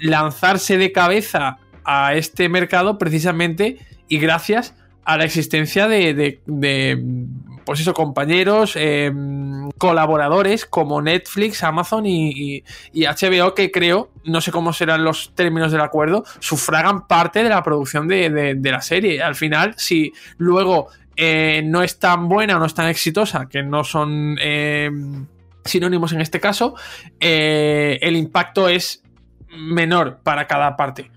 lanzarse 0.00 0.78
de 0.78 0.92
cabeza 0.92 1.58
a 1.84 2.14
este 2.14 2.48
mercado 2.48 2.98
precisamente 2.98 3.78
y 4.08 4.18
gracias 4.18 4.74
a 5.04 5.16
la 5.16 5.24
existencia 5.24 5.88
de, 5.88 6.40
pues 7.64 7.80
eso, 7.80 7.94
compañeros, 7.94 8.74
em, 8.76 9.70
colaboradores 9.78 10.66
como 10.66 11.02
Netflix, 11.02 11.62
Amazon 11.64 12.04
y, 12.06 12.62
HBO, 12.92 13.54
que 13.54 13.70
creo, 13.70 14.10
no 14.24 14.40
sé 14.40 14.52
cómo 14.52 14.72
serán 14.72 15.04
los 15.04 15.34
términos 15.34 15.72
del 15.72 15.80
acuerdo, 15.80 16.24
sufragan 16.38 17.06
parte 17.06 17.42
de 17.42 17.48
la 17.48 17.62
producción 17.62 18.06
de, 18.08 18.58
la 18.62 18.80
serie. 18.80 19.22
Al 19.22 19.34
final, 19.34 19.74
si 19.76 20.12
luego 20.38 20.88
eh, 21.16 21.62
no 21.64 21.82
es 21.82 21.98
tan 21.98 22.28
buena 22.28 22.56
o 22.56 22.58
no 22.58 22.66
es 22.66 22.74
tan 22.74 22.88
exitosa, 22.88 23.48
que 23.48 23.62
no 23.62 23.84
son 23.84 24.36
em, 24.40 25.26
sinónimos 25.64 26.12
en 26.12 26.20
este 26.20 26.40
caso, 26.40 26.74
eh, 27.20 27.98
el 28.02 28.16
impacto 28.16 28.68
es 28.68 29.02
menor 29.48 30.20
para 30.22 30.46
cada 30.46 30.76
parte. 30.76 31.10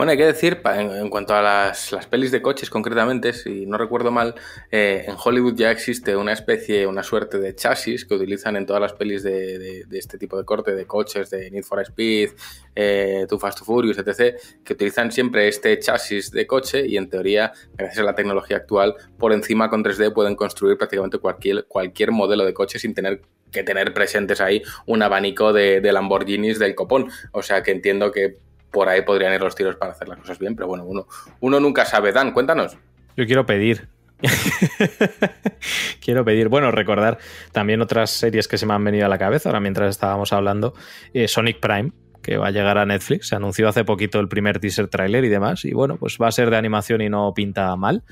Bueno, 0.00 0.12
hay 0.12 0.16
que 0.16 0.24
decir, 0.24 0.62
en, 0.64 1.10
cuanto 1.10 1.34
a 1.34 1.42
las, 1.42 1.92
pelis 2.08 2.30
de 2.30 2.40
coches 2.40 2.70
concretamente, 2.70 3.34
si 3.34 3.66
no 3.66 3.76
recuerdo 3.76 4.10
mal, 4.10 4.34
eh, 4.70 5.04
en 5.06 5.14
Hollywood 5.22 5.54
ya 5.56 5.70
existe 5.70 6.16
una 6.16 6.32
especie, 6.32 6.86
una 6.86 7.02
suerte 7.02 7.38
de 7.38 7.54
chasis 7.54 8.06
que 8.06 8.14
utilizan 8.14 8.56
en 8.56 8.64
todas 8.64 8.80
las 8.80 8.94
pelis 8.94 9.22
de, 9.22 9.84
este 9.92 10.16
tipo 10.16 10.38
de 10.38 10.46
corte, 10.46 10.74
de 10.74 10.86
coches, 10.86 11.28
de 11.28 11.50
Need 11.50 11.64
for 11.64 11.82
Speed, 11.82 12.30
eh, 12.74 13.26
Too 13.28 13.38
Fast, 13.38 13.58
Too 13.58 13.66
Furious, 13.66 13.98
etc., 13.98 14.40
que 14.64 14.72
utilizan 14.72 15.12
siempre 15.12 15.48
este 15.48 15.78
chasis 15.78 16.30
de 16.30 16.46
coche 16.46 16.86
y 16.86 16.96
en 16.96 17.10
teoría, 17.10 17.52
gracias 17.76 17.98
a 17.98 18.04
la 18.04 18.14
tecnología 18.14 18.56
actual, 18.56 18.94
por 19.18 19.34
encima 19.34 19.68
con 19.68 19.84
3D 19.84 20.14
pueden 20.14 20.34
construir 20.34 20.78
prácticamente 20.78 21.18
cualquier, 21.18 21.66
cualquier 21.66 22.10
modelo 22.10 22.46
de 22.46 22.54
coche 22.54 22.78
sin 22.78 22.94
tener 22.94 23.20
que 23.52 23.64
tener 23.64 23.92
presentes 23.92 24.40
ahí 24.40 24.62
un 24.86 25.02
abanico 25.02 25.52
de, 25.52 25.82
de 25.82 25.92
Lamborghinis 25.92 26.58
del 26.58 26.74
copón. 26.74 27.10
O 27.32 27.42
sea 27.42 27.62
que 27.62 27.72
entiendo 27.72 28.12
que 28.12 28.38
por 28.70 28.88
ahí 28.88 29.02
podrían 29.02 29.32
ir 29.32 29.40
los 29.40 29.54
tiros 29.54 29.76
para 29.76 29.92
hacer 29.92 30.08
las 30.08 30.18
cosas 30.18 30.38
bien, 30.38 30.54
pero 30.54 30.68
bueno, 30.68 30.84
uno, 30.84 31.06
uno 31.40 31.60
nunca 31.60 31.84
sabe. 31.84 32.12
Dan, 32.12 32.32
cuéntanos. 32.32 32.76
Yo 33.16 33.26
quiero 33.26 33.46
pedir. 33.46 33.88
quiero 36.00 36.24
pedir, 36.24 36.48
bueno, 36.48 36.70
recordar 36.70 37.18
también 37.52 37.80
otras 37.80 38.10
series 38.10 38.48
que 38.48 38.58
se 38.58 38.66
me 38.66 38.74
han 38.74 38.84
venido 38.84 39.06
a 39.06 39.08
la 39.08 39.18
cabeza 39.18 39.48
ahora 39.48 39.60
mientras 39.60 39.90
estábamos 39.90 40.32
hablando. 40.32 40.74
Eh, 41.14 41.26
Sonic 41.26 41.58
Prime, 41.60 41.92
que 42.22 42.36
va 42.36 42.48
a 42.48 42.50
llegar 42.50 42.78
a 42.78 42.86
Netflix. 42.86 43.28
Se 43.28 43.36
anunció 43.36 43.68
hace 43.68 43.84
poquito 43.84 44.20
el 44.20 44.28
primer 44.28 44.60
teaser 44.60 44.88
trailer 44.88 45.24
y 45.24 45.28
demás. 45.28 45.64
Y 45.64 45.72
bueno, 45.72 45.96
pues 45.96 46.18
va 46.20 46.28
a 46.28 46.32
ser 46.32 46.50
de 46.50 46.56
animación 46.56 47.00
y 47.00 47.08
no 47.08 47.32
pinta 47.34 47.74
mal. 47.76 48.02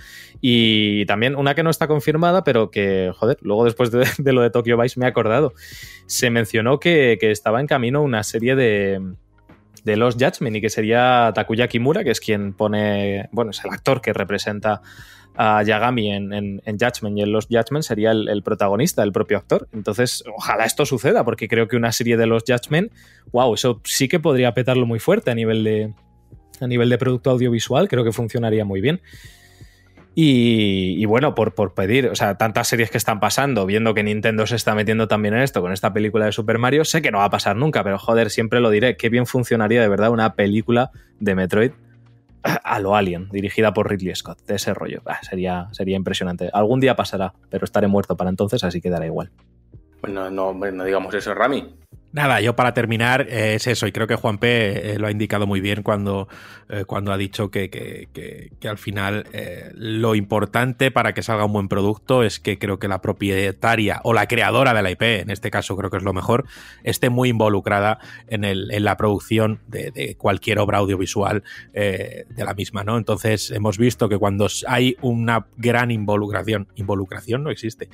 Y 0.41 1.05
también 1.07 1.37
una 1.37 1.55
que 1.55 1.63
no 1.63 1.71
está 1.71 1.87
confirmada, 1.89 2.43
pero 2.43 2.71
que, 2.71 3.13
joder, 3.15 3.37
luego 3.43 3.65
después 3.65 3.91
de, 3.91 4.07
lo 4.33 4.43
de 4.43 4.51
Tokyo 4.51 4.79
Vice 4.79 4.99
me 4.99 5.07
he 5.07 5.09
acordado. 5.09 5.53
Se 6.07 6.31
mencionó 6.31 6.81
que 6.81 7.19
estaba 7.21 7.61
en 7.61 7.67
camino 7.67 8.03
una 8.03 8.23
serie 8.23 8.57
de 8.57 9.01
de 9.89 9.97
los 9.97 10.15
Judgment 10.15 10.57
y 10.57 10.61
que 10.61 10.71
sería 10.71 11.33
Takuya 11.35 11.67
Kimura, 11.67 12.05
que 12.05 12.11
es 12.11 12.21
quien 12.21 12.53
pone, 12.53 13.29
bueno, 13.33 13.53
es 13.53 13.65
el 13.65 13.71
actor 13.71 14.01
que 14.01 14.13
representa 14.13 14.83
a 15.35 15.63
Yagami 15.63 16.13
en, 16.13 16.33
en, 16.33 16.79
Judgment 16.79 17.17
y 17.17 17.23
en 17.23 17.33
los 17.33 17.47
Judgment 17.47 17.85
sería 17.85 18.11
el, 18.11 18.43
protagonista, 18.43 19.03
el 19.03 19.13
propio 19.13 19.39
actor. 19.39 19.69
Entonces, 19.73 20.25
ojalá 20.37 20.65
esto 20.65 20.85
suceda, 20.85 21.25
porque 21.25 21.49
creo 21.49 21.69
que 21.69 21.77
una 21.77 21.93
serie 21.93 22.17
de 22.17 22.27
los 22.27 22.43
Judgment, 22.47 22.93
wow, 23.33 23.55
eso 23.55 23.81
sí 23.85 24.09
que 24.09 24.21
podría 24.21 24.53
petarlo 24.53 24.85
muy 24.85 24.99
fuerte 24.99 25.31
a 25.31 25.35
nivel 25.35 25.65
de, 25.65 25.95
a 26.61 26.67
nivel 26.67 26.91
de 26.91 26.99
producto 26.99 27.31
audiovisual, 27.31 27.89
creo 27.89 28.05
que 28.05 28.13
funcionaría 28.13 28.65
muy 28.65 28.81
bien. 28.81 29.01
Y, 30.15 31.05
bueno, 31.05 31.37
por, 31.37 31.55
por, 31.55 31.75
pedir, 31.75 32.09
o 32.09 32.17
sea, 32.17 32.37
tantas 32.37 32.67
series 32.67 32.91
que 32.91 32.99
están 32.99 33.21
pasando, 33.21 33.67
viendo 33.67 33.95
que 33.95 34.03
Nintendo 34.03 34.49
se 34.49 34.57
está 34.57 34.75
metiendo 34.75 35.07
también 35.07 35.35
en 35.35 35.43
esto 35.43 35.61
con 35.61 35.73
esta 35.73 35.93
película 35.93 36.27
de 36.27 36.33
Super 36.33 36.59
Mario, 36.59 36.85
sé 36.85 37.03
que 37.03 37.13
no 37.13 37.19
va 37.19 37.25
a 37.25 37.31
pasar 37.31 37.55
nunca, 37.55 37.85
pero 37.85 37.99
joder, 38.01 38.31
siempre 38.31 38.59
lo 38.59 38.71
diré, 38.71 38.97
qué 38.97 39.11
bien 39.11 39.27
funcionaría 39.27 39.81
de 39.81 39.89
verdad 39.89 40.11
una 40.11 40.35
película 40.35 40.91
de 41.21 41.37
Metroid 41.37 41.71
a 42.43 42.81
lo 42.81 42.97
Alien, 42.97 43.29
dirigida 43.31 43.73
por 43.73 43.89
Ridley 43.89 44.15
Scott, 44.15 44.39
de 44.47 44.57
ese 44.57 44.75
rollo. 44.75 45.03
sería, 45.23 45.69
sería 45.73 45.97
impresionante. 45.97 46.51
Algún 46.53 46.81
día 46.81 46.97
pasará, 46.97 47.35
pero 47.51 47.65
estaré 47.65 47.87
muerto 47.87 48.17
para 48.17 48.31
entonces, 48.31 48.65
así 48.65 48.81
que 48.81 48.91
dará 48.91 49.07
igual. 49.07 49.31
Bueno, 50.01 50.31
no, 50.31 50.53
no 50.53 50.85
digamos 50.85 51.15
eso, 51.15 51.35
Rami. 51.35 51.75
Nada, 52.11 52.41
yo 52.41 52.57
para 52.57 52.73
terminar 52.73 53.27
eh, 53.29 53.55
es 53.57 53.67
eso, 53.67 53.87
y 53.87 53.93
creo 53.93 54.07
que 54.07 54.15
Juan 54.15 54.39
P 54.39 54.93
eh, 54.93 54.99
lo 54.99 55.09
ha 55.09 55.11
indicado 55.11 55.47
muy 55.47 55.61
bien 55.61 55.83
cuando, 55.83 56.27
eh, 56.71 56.85
cuando 56.87 57.13
ha 57.13 57.19
dicho 57.19 57.51
que, 57.51 57.69
que, 57.69 58.09
que, 58.59 58.69
al 58.69 58.79
final 58.79 59.27
lo 59.75 60.15
importante 60.15 60.91
para 60.91 61.13
que 61.13 61.23
salga 61.23 61.45
un 61.45 61.53
buen 61.53 61.69
producto 61.69 62.23
es 62.23 62.41
que 62.41 62.59
creo 62.59 62.79
que 62.79 62.89
la 62.89 63.03
propietaria 63.03 64.01
o 64.05 64.15
la 64.15 64.27
creadora 64.27 64.73
de 64.73 64.83
la 64.83 64.91
IP, 64.91 65.03
en 65.03 65.31
este 65.31 65.51
caso 65.51 65.77
creo 65.77 65.91
que 65.91 65.99
es 65.99 66.03
lo 66.03 66.15
mejor, 66.15 66.47
esté 66.83 67.11
muy 67.11 67.29
involucrada 67.29 67.99
en, 68.29 68.45
el, 68.45 68.71
en 68.71 68.85
la 68.85 68.97
producción 68.97 69.61
de, 69.67 69.91
de, 69.91 70.15
cualquier 70.17 70.61
obra 70.61 70.79
audiovisual 70.79 71.43
de 71.73 72.25
la 72.37 72.55
misma, 72.55 72.85
¿no? 72.85 72.97
Entonces 72.97 73.51
hemos 73.51 73.77
visto 73.79 74.09
que 74.09 74.19
cuando 74.19 74.49
hay 74.67 74.97
una 75.03 75.47
gran 75.57 75.91
involucración, 75.91 76.69
involucración 76.75 77.45
no 77.45 77.51
existe, 77.51 77.89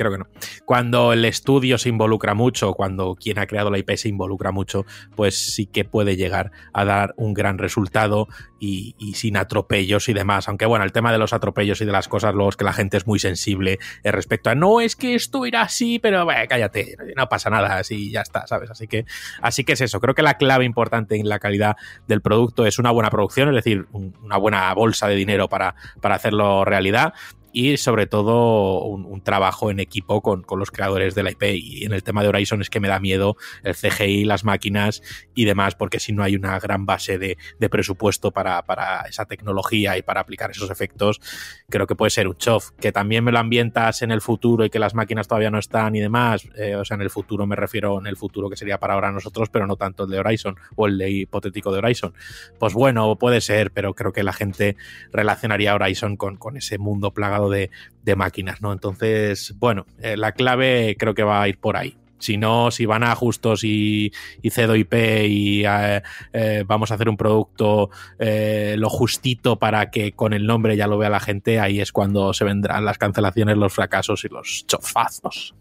creo 0.00 0.12
que 0.12 0.18
no. 0.18 0.26
Cuando 0.64 1.12
el 1.12 1.26
estudio 1.26 1.76
se 1.76 1.90
involucra 1.90 2.32
mucho, 2.32 2.72
cuando 2.72 3.16
quien 3.16 3.38
ha 3.38 3.46
creado 3.46 3.70
la 3.70 3.76
IP 3.76 3.90
se 3.96 4.08
involucra 4.08 4.50
mucho, 4.50 4.86
pues 5.14 5.54
sí 5.54 5.66
que 5.66 5.84
puede 5.84 6.16
llegar 6.16 6.52
a 6.72 6.86
dar 6.86 7.12
un 7.18 7.34
gran 7.34 7.58
resultado 7.58 8.26
y, 8.58 8.94
sin 9.14 9.36
atropellos 9.36 10.08
y 10.08 10.14
demás. 10.14 10.48
Aunque 10.48 10.64
bueno, 10.64 10.86
el 10.86 10.92
tema 10.92 11.12
de 11.12 11.18
los 11.18 11.34
atropellos 11.34 11.82
y 11.82 11.84
de 11.84 11.92
las 11.92 12.08
cosas, 12.08 12.34
luego 12.34 12.48
es 12.48 12.56
que 12.56 12.64
la 12.64 12.72
gente 12.72 12.96
es 12.96 13.06
muy 13.06 13.18
sensible 13.18 13.78
eh, 14.02 14.10
respecto 14.10 14.48
a 14.48 14.54
no 14.54 14.80
es 14.80 14.96
que 14.96 15.14
esto 15.14 15.44
era 15.44 15.62
así, 15.62 15.98
pero 15.98 16.26
cállate, 16.48 16.96
no 17.14 17.28
pasa 17.28 17.50
nada, 17.50 17.76
así 17.76 18.10
ya 18.10 18.22
está, 18.22 18.46
¿sabes? 18.46 18.70
Así 18.70 18.86
que, 18.86 19.04
así 19.42 19.64
que 19.64 19.74
es 19.74 19.82
eso. 19.82 20.00
Creo 20.00 20.14
que 20.14 20.22
la 20.22 20.38
clave 20.38 20.64
importante 20.64 21.16
en 21.16 21.28
la 21.28 21.38
calidad 21.38 21.76
del 22.08 22.22
producto 22.22 22.64
es 22.64 22.78
una 22.78 22.90
buena 22.90 23.10
producción, 23.10 23.48
es 23.48 23.54
decir, 23.54 23.86
una 23.92 24.38
buena 24.38 24.72
bolsa 24.72 25.08
de 25.08 25.16
dinero 25.16 25.48
para, 25.48 25.74
para 26.00 26.14
hacerlo 26.14 26.64
realidad 26.64 27.12
y 27.52 27.76
sobre 27.76 28.06
todo 28.06 28.84
un, 28.84 29.20
trabajo 29.22 29.70
en 29.70 29.80
equipo 29.80 30.22
con, 30.22 30.44
los 30.56 30.70
creadores 30.70 31.14
de 31.14 31.22
la 31.22 31.30
IP. 31.30 31.42
Y 31.54 31.84
en 31.84 31.92
el 31.92 32.02
tema 32.02 32.22
de 32.22 32.28
Horizon 32.28 32.62
es 32.62 32.70
que 32.70 32.80
me 32.80 32.88
da 32.88 32.98
miedo 33.00 33.36
el 33.62 33.74
CGI, 33.74 34.24
las 34.24 34.44
máquinas 34.44 35.02
y 35.34 35.44
demás, 35.44 35.74
porque 35.74 36.00
si 36.00 36.12
no 36.12 36.22
hay 36.22 36.36
una 36.36 36.58
gran 36.58 36.86
base 36.86 37.18
de, 37.18 37.36
presupuesto 37.70 38.30
para, 38.30 38.64
esa 39.08 39.26
tecnología 39.26 39.98
y 39.98 40.02
para 40.02 40.20
aplicar 40.20 40.50
esos 40.50 40.70
efectos, 40.70 41.20
creo 41.68 41.86
que 41.86 41.94
puede 41.94 42.10
ser 42.10 42.28
un 42.28 42.36
chof. 42.36 42.70
Que 42.80 42.92
también 42.92 43.24
me 43.24 43.32
lo 43.32 43.38
ambientas 43.38 44.02
en 44.02 44.10
el 44.10 44.20
futuro 44.20 44.64
y 44.64 44.70
que 44.70 44.78
las 44.78 44.94
máquinas 44.94 45.28
todavía 45.28 45.50
no 45.50 45.58
están 45.58 45.94
y 45.94 46.00
demás, 46.00 46.48
eh, 46.56 46.76
o 46.76 46.84
sea, 46.84 46.94
en 46.94 47.02
el 47.02 47.10
futuro 47.10 47.46
me 47.46 47.56
refiero 47.56 47.98
en 47.98 48.06
el 48.06 48.16
futuro 48.16 48.48
que 48.48 48.56
sería 48.56 48.78
para 48.78 48.94
ahora 48.94 49.12
nosotros, 49.12 49.48
pero 49.50 49.66
no 49.66 49.76
tanto 49.76 50.04
el 50.04 50.10
de 50.10 50.18
Horizon 50.18 50.56
o 50.76 50.86
el 50.86 50.98
de 50.98 51.10
hipotético 51.10 51.72
de 51.72 51.78
Horizon. 51.78 52.14
Pues 52.58 52.74
bueno, 52.74 53.16
puede 53.16 53.40
ser, 53.40 53.70
pero 53.70 53.94
creo 53.94 54.12
que 54.12 54.22
la 54.22 54.32
gente 54.32 54.76
relacionaría 55.12 55.74
Horizon 55.74 56.16
con, 56.16 56.36
con 56.36 56.56
ese 56.56 56.78
mundo 56.78 57.12
plagado 57.12 57.39
de, 57.48 57.70
máquinas, 58.16 58.60
¿no? 58.60 58.72
Entonces, 58.72 59.54
bueno, 59.60 59.86
eh, 60.02 60.16
la 60.16 60.32
clave 60.32 60.96
creo 60.98 61.14
que 61.14 61.22
va 61.22 61.40
a 61.42 61.48
ir 61.48 61.58
por 61.58 61.76
ahí. 61.76 61.96
Si 62.18 62.36
no, 62.36 62.72
si 62.72 62.84
van 62.84 63.04
a 63.04 63.12
ajustos 63.12 63.62
y, 63.62 64.10
cedo 64.50 64.74
IP 64.74 64.92
y 65.28 65.64
eh, 65.64 66.02
eh, 66.32 66.64
vamos 66.66 66.90
a 66.90 66.94
hacer 66.94 67.08
un 67.08 67.16
producto 67.16 67.88
lo 68.18 68.90
justito 68.90 69.60
para 69.60 69.90
que 69.90 70.12
con 70.12 70.32
el 70.32 70.44
nombre 70.44 70.76
ya 70.76 70.88
lo 70.88 70.98
vea 70.98 71.08
la 71.08 71.20
gente, 71.20 71.60
ahí 71.60 71.80
es 71.80 71.92
cuando 71.92 72.34
se 72.34 72.44
vendrán 72.44 72.84
las 72.84 72.98
cancelaciones, 72.98 73.56
los 73.56 73.72
fracasos 73.72 74.24
y 74.24 74.28
los 74.28 74.66
chofazos. 74.66 75.54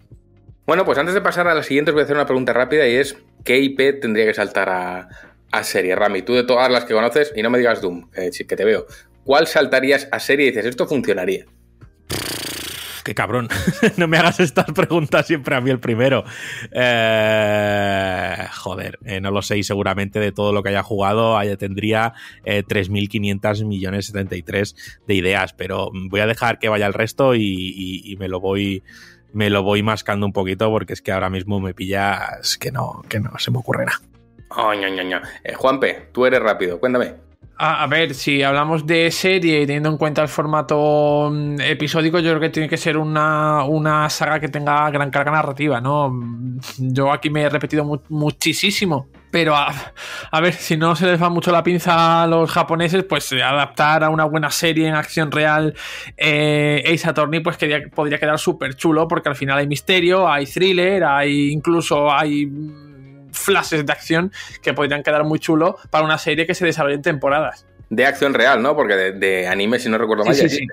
Bueno, 0.65 0.85
pues 0.85 0.97
antes 0.97 1.13
de 1.13 1.21
pasar 1.21 1.47
a 1.47 1.53
la 1.53 1.63
siguiente 1.63 1.91
os 1.91 1.95
voy 1.95 2.01
a 2.01 2.03
hacer 2.05 2.15
una 2.15 2.25
pregunta 2.25 2.51
rápida 2.51 2.87
y 2.87 2.95
es 2.95 3.15
¿qué 3.43 3.59
IP 3.59 4.01
tendría 4.01 4.25
que 4.25 4.33
saltar 4.33 4.69
a, 4.69 5.07
a 5.51 5.63
serie? 5.63 5.95
Rami, 5.95 6.21
tú 6.21 6.33
de 6.33 6.43
todas 6.43 6.71
las 6.71 6.85
que 6.85 6.93
conoces, 6.93 7.31
y 7.35 7.41
no 7.41 7.49
me 7.49 7.57
digas 7.57 7.81
Doom, 7.81 8.09
que 8.11 8.55
te 8.55 8.65
veo, 8.65 8.85
¿cuál 9.23 9.47
saltarías 9.47 10.07
a 10.11 10.19
serie 10.19 10.47
y 10.47 10.49
dices 10.49 10.65
esto 10.65 10.87
funcionaría? 10.87 11.45
Qué 13.09 13.15
cabrón. 13.15 13.49
no 13.97 14.07
me 14.07 14.17
hagas 14.17 14.39
estas 14.39 14.65
preguntas 14.71 15.25
siempre 15.25 15.55
a 15.55 15.61
mí 15.61 15.71
el 15.71 15.79
primero. 15.79 16.23
Eh, 16.71 18.47
joder, 18.53 18.99
eh, 19.03 19.19
no 19.19 19.31
lo 19.31 19.41
sé 19.41 19.57
y 19.57 19.63
seguramente 19.63 20.19
de 20.19 20.31
todo 20.31 20.53
lo 20.53 20.61
que 20.61 20.69
haya 20.69 20.83
jugado 20.83 21.37
haya, 21.37 21.57
tendría 21.57 22.13
3.500 22.45 23.65
millones 23.65 24.05
73 24.07 25.01
de 25.07 25.13
ideas, 25.15 25.53
pero 25.53 25.89
voy 25.93 26.19
a 26.19 26.27
dejar 26.27 26.59
que 26.59 26.69
vaya 26.69 26.85
el 26.85 26.93
resto 26.93 27.33
y, 27.35 28.15
me 28.19 28.27
lo 28.27 28.39
voy 28.39 28.83
me 29.31 29.49
lo 29.49 29.63
voy 29.63 29.83
mascando 29.83 30.25
un 30.25 30.33
poquito 30.33 30.69
porque 30.69 30.93
es 30.93 31.01
que 31.01 31.11
ahora 31.11 31.29
mismo 31.29 31.59
me 31.59 31.73
pillas 31.73 32.57
que 32.57 32.71
no, 32.71 33.03
que 33.07 33.19
no 33.19 33.37
se 33.37 33.51
me 33.51 33.59
ocurre 33.59 33.85
nada. 33.85 33.99
Oh, 34.49 34.71
Juanpe, 35.55 36.09
tú 36.11 36.25
eres 36.25 36.41
rápido, 36.41 36.79
cuéntame. 36.79 37.28
A, 37.61 37.87
ver, 37.87 38.13
si 38.13 38.41
hablamos 38.41 38.87
de 38.87 39.11
serie 39.11 39.61
y 39.61 39.65
teniendo 39.65 39.89
en 39.89 39.97
cuenta 39.97 40.21
el 40.21 40.29
formato 40.29 41.29
mm, 41.29 41.59
episódico, 41.59 42.19
yo 42.19 42.29
creo 42.29 42.39
que 42.39 42.49
tiene 42.49 42.69
que 42.69 42.77
ser 42.77 42.95
una, 42.95 44.09
saga 44.09 44.39
que 44.39 44.47
tenga 44.47 44.89
gran 44.91 45.11
carga 45.11 45.31
narrativa, 45.31 45.81
¿no? 45.81 46.09
Yo 46.77 47.11
aquí 47.11 47.29
me 47.29 47.41
he 47.41 47.49
repetido 47.49 47.83
muchísimo, 48.07 49.09
pero 49.29 49.57
a, 49.57 49.73
ver, 50.41 50.53
si 50.53 50.77
no 50.77 50.95
se 50.95 51.05
les 51.07 51.21
va 51.21 51.27
mucho 51.29 51.51
la 51.51 51.61
pinza 51.61 52.23
a 52.23 52.27
los 52.27 52.49
japoneses, 52.49 53.03
pues 53.03 53.33
adaptar 53.33 54.05
a 54.05 54.09
una 54.09 54.23
buena 54.23 54.51
serie 54.51 54.87
en 54.87 54.95
acción 54.95 55.29
real 55.29 55.75
eh, 56.15 56.81
Ace 56.93 57.09
Attorney, 57.09 57.41
pues 57.41 57.57
que 57.57 57.89
podría 57.93 58.19
quedar 58.19 58.39
súper 58.39 58.75
chulo, 58.75 59.05
porque 59.05 59.27
al 59.27 59.35
final 59.35 59.57
hay 59.57 59.67
misterio, 59.67 60.29
hay 60.31 60.45
thriller, 60.45 61.03
hay 61.03 61.51
incluso 61.51 62.09
hay 62.09 62.49
flashes 63.31 63.85
de 63.85 63.91
acción 63.91 64.31
que 64.61 64.73
podrían 64.73 65.03
quedar 65.03 65.23
muy 65.23 65.39
chulo 65.39 65.77
para 65.89 66.05
una 66.05 66.17
serie 66.17 66.45
que 66.45 66.55
se 66.55 66.65
desarrolle 66.65 66.95
en 66.95 67.01
temporadas. 67.01 67.65
De 67.89 68.05
acción 68.05 68.33
real, 68.33 68.61
¿no? 68.61 68.75
Porque 68.75 68.95
de, 68.95 69.47
anime, 69.47 69.79
si 69.79 69.89
no 69.89 69.97
recuerdo 69.97 70.25
mal, 70.25 70.35
sí, 70.35 70.47
sí, 70.49 70.67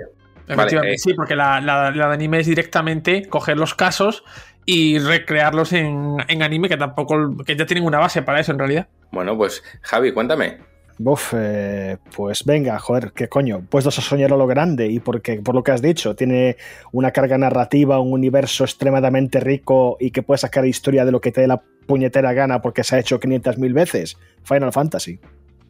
eh. 0.49 0.99
sí. 0.99 1.14
porque 1.14 1.35
la, 1.35 1.90
de 1.90 2.03
anime 2.03 2.40
es 2.40 2.47
directamente 2.47 3.27
coger 3.29 3.57
los 3.57 3.75
casos 3.75 4.23
y 4.64 4.99
recrearlos 4.99 5.73
en, 5.73 6.19
anime, 6.42 6.69
que 6.69 6.77
tampoco, 6.77 7.37
que 7.45 7.57
ya 7.57 7.66
tienen 7.66 7.85
una 7.85 7.99
base 7.99 8.23
para 8.23 8.40
eso 8.40 8.53
en 8.53 8.59
realidad. 8.59 8.88
Bueno, 9.12 9.37
pues 9.37 9.62
Javi, 9.83 10.12
cuéntame. 10.12 10.59
Buf, 10.98 11.35
eh, 11.37 11.98
pues 12.14 12.44
venga, 12.44 12.78
joder, 12.78 13.12
qué 13.14 13.28
coño, 13.28 13.62
puestos 13.68 13.98
a 13.98 14.02
soñar 14.02 14.32
a 14.32 14.37
lo 14.37 14.46
grande 14.46 14.87
y 14.87 14.98
porque, 14.98 15.40
por 15.42 15.54
lo 15.54 15.62
que 15.62 15.72
has 15.72 15.82
dicho, 15.82 16.16
tiene 16.16 16.56
una 16.90 17.11
carga 17.11 17.37
narrativa, 17.37 18.00
un 18.00 18.12
universo 18.12 18.64
extremadamente 18.64 19.40
rico 19.40 19.98
y 20.00 20.11
que 20.11 20.22
puede 20.22 20.38
sacar 20.38 20.64
historia 20.64 21.04
de 21.04 21.12
lo 21.12 21.20
que 21.20 21.32
te 21.32 21.42
dé 21.42 21.48
la 21.48 21.62
puñetera 21.87 22.32
gana 22.32 22.62
porque 22.62 22.82
se 22.82 22.96
ha 22.96 22.98
hecho 22.98 23.20
500.000 23.20 23.72
veces. 23.74 24.16
Final 24.42 24.72
Fantasy. 24.72 25.20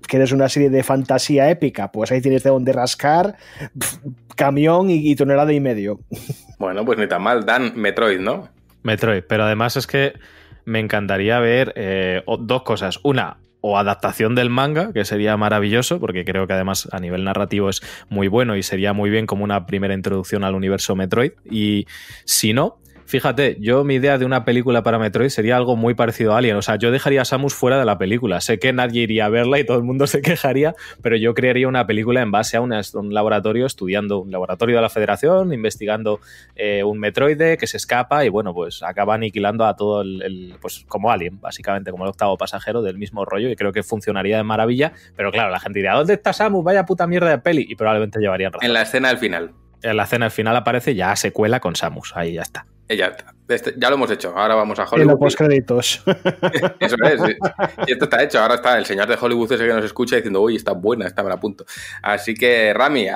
¿Quieres 0.03 0.31
una 0.31 0.49
serie 0.49 0.71
de 0.71 0.85
fantasía 0.85 1.51
épica? 1.51 1.91
Pues 1.91 2.13
ahí 2.13 2.21
tienes 2.21 2.45
de 2.45 2.51
donde 2.51 2.73
rascar, 2.73 3.37
camión 4.37 4.91
y, 4.91 5.17
tonelada 5.17 5.53
y 5.53 5.61
medio. 5.61 6.01
Bueno, 6.59 6.87
pues 6.87 6.99
ni 6.99 7.07
tan 7.07 7.21
mal. 7.21 7.45
Dan 7.45 7.75
Metroid, 7.77 8.19
¿no? 8.19 8.49
Metroid, 8.83 9.25
pero 9.29 9.45
además 9.45 9.77
es 9.77 9.87
que 9.87 10.15
me 10.65 10.81
encantaría 10.81 11.39
ver 11.39 11.75
eh, 11.77 12.23
dos 12.39 12.63
cosas. 12.63 12.99
Una, 13.03 13.37
o 13.67 13.79
adaptación 13.79 14.37
del 14.37 14.49
manga, 14.49 14.93
que 14.93 15.05
sería 15.05 15.37
maravilloso, 15.37 15.99
porque 15.99 16.25
creo 16.25 16.47
que 16.47 16.53
además 16.53 16.89
a 16.93 17.01
nivel 17.01 17.25
narrativo 17.25 17.69
es 17.69 17.83
muy 18.09 18.29
bueno 18.29 18.57
y 18.57 18.63
sería 18.63 18.93
muy 18.93 19.11
bien 19.11 19.27
como 19.27 19.43
una 19.43 19.67
primera 19.67 19.93
introducción 19.93 20.45
al 20.45 20.55
universo 20.55 20.95
Metroid. 20.95 21.33
Y 21.45 21.87
si 22.25 22.53
no, 22.53 22.79
Fíjate, 23.07 23.57
yo 23.61 23.85
mi 23.85 23.95
idea 23.95 24.19
de 24.19 24.25
una 24.25 24.45
película 24.45 24.83
para 24.83 24.99
Metroid 24.99 25.29
sería 25.29 25.57
algo 25.57 25.77
muy 25.77 25.95
parecido 25.95 26.35
a 26.35 26.39
Alien. 26.39 26.57
O 26.57 26.63
sea, 26.63 26.75
yo 26.77 26.91
dejaría 26.91 27.23
a 27.23 27.25
Samus 27.25 27.55
fuera 27.55 27.79
de 27.79 27.85
la 27.85 27.99
película. 27.99 28.41
Sé 28.41 28.59
que 28.59 28.73
nadie 28.73 29.03
iría 29.03 29.27
a 29.27 29.29
verla 29.29 29.61
y 29.61 29.65
todo 29.65 29.77
el 29.77 29.85
mundo 29.85 30.07
se 30.09 30.21
quejaría, 30.23 30.75
pero 31.03 31.17
yo 31.17 31.33
crearía 31.33 31.69
una 31.69 31.87
película 31.87 32.21
en 32.21 32.33
base 32.33 32.57
a 32.57 32.61
un 32.61 32.73
laboratorio 33.15 33.65
estudiando, 33.65 34.19
un 34.19 34.33
laboratorio 34.33 34.77
de 34.77 34.83
la 34.83 34.89
Federación, 34.89 35.53
investigando 35.53 36.21
eh, 36.57 36.83
un 36.83 36.99
Metroide 36.99 37.57
que 37.57 37.69
se 37.69 37.77
escapa 37.77 38.25
y 38.25 38.29
bueno, 38.29 38.53
pues 38.53 38.83
acaba 38.83 39.15
aniquilando 39.15 39.65
a 39.67 39.77
todo 39.77 40.03
el, 40.03 40.57
pues 40.61 40.85
como 40.89 41.13
Alien, 41.13 41.41
básicamente, 41.41 41.93
como 41.93 42.05
el 42.05 42.11
octavo 42.11 42.37
pasajero 42.37 42.83
del 42.83 42.99
mismo 42.99 43.25
rollo 43.25 43.49
y 43.51 43.55
creo 43.57 43.73
que 43.73 43.85
funcionaría 43.85 44.37
de 44.39 44.43
maravilla. 44.43 44.93
Pero 45.15 45.31
claro, 45.31 45.51
la 45.51 45.61
gente 45.61 45.79
diría, 45.79 45.93
¿dónde 45.93 46.15
está 46.15 46.33
Samus? 46.33 46.65
Vaya 46.65 46.85
puta 46.85 47.07
mierda 47.07 47.31
de 47.31 47.39
peli. 47.39 47.67
Y 47.69 47.77
probablemente 47.77 48.19
llevarían 48.19 48.53
razón. 48.53 48.67
En 48.67 48.73
la 48.73 48.83
escena 48.83 49.09
del 49.09 49.19
final. 49.19 49.53
En 49.83 49.97
la 49.97 50.05
escena 50.05 50.27
del 50.27 50.33
final 50.33 50.57
aparece 50.57 50.95
ya 50.95 51.15
secuela 51.17 51.61
con 51.61 51.77
Samus. 51.77 52.13
Ahí 52.17 52.35
ya 52.35 52.43
está. 52.43 52.67
Ya, 52.89 53.17
este, 53.49 53.75
ya 53.77 53.91
lo 53.91 53.97
hemos 53.97 54.11
hecho, 54.13 54.33
ahora 54.37 54.55
vamos 54.55 54.79
a 54.79 54.85
Hollywood. 54.85 55.13
En 55.13 55.19
los 55.21 55.37
créditos. 55.37 56.03
Eso 56.81 56.97
es. 57.03 57.21
Y 57.87 57.93
esto 57.93 58.05
está 58.05 58.23
hecho. 58.23 58.41
Ahora 58.41 58.57
está 58.57 58.79
el 58.79 58.87
señor 58.87 59.09
de 59.09 59.19
Hollywood 59.21 59.53
ese 59.53 59.67
que 59.67 59.73
nos 59.73 59.85
escucha 59.85 60.17
diciendo, 60.17 60.41
uy, 60.41 60.57
está 60.57 60.73
buena, 60.73 61.07
está 61.07 61.23
a 61.23 61.41
punto. 61.41 61.65
Así 62.03 62.35
que, 62.35 62.73
Rami, 62.73 63.09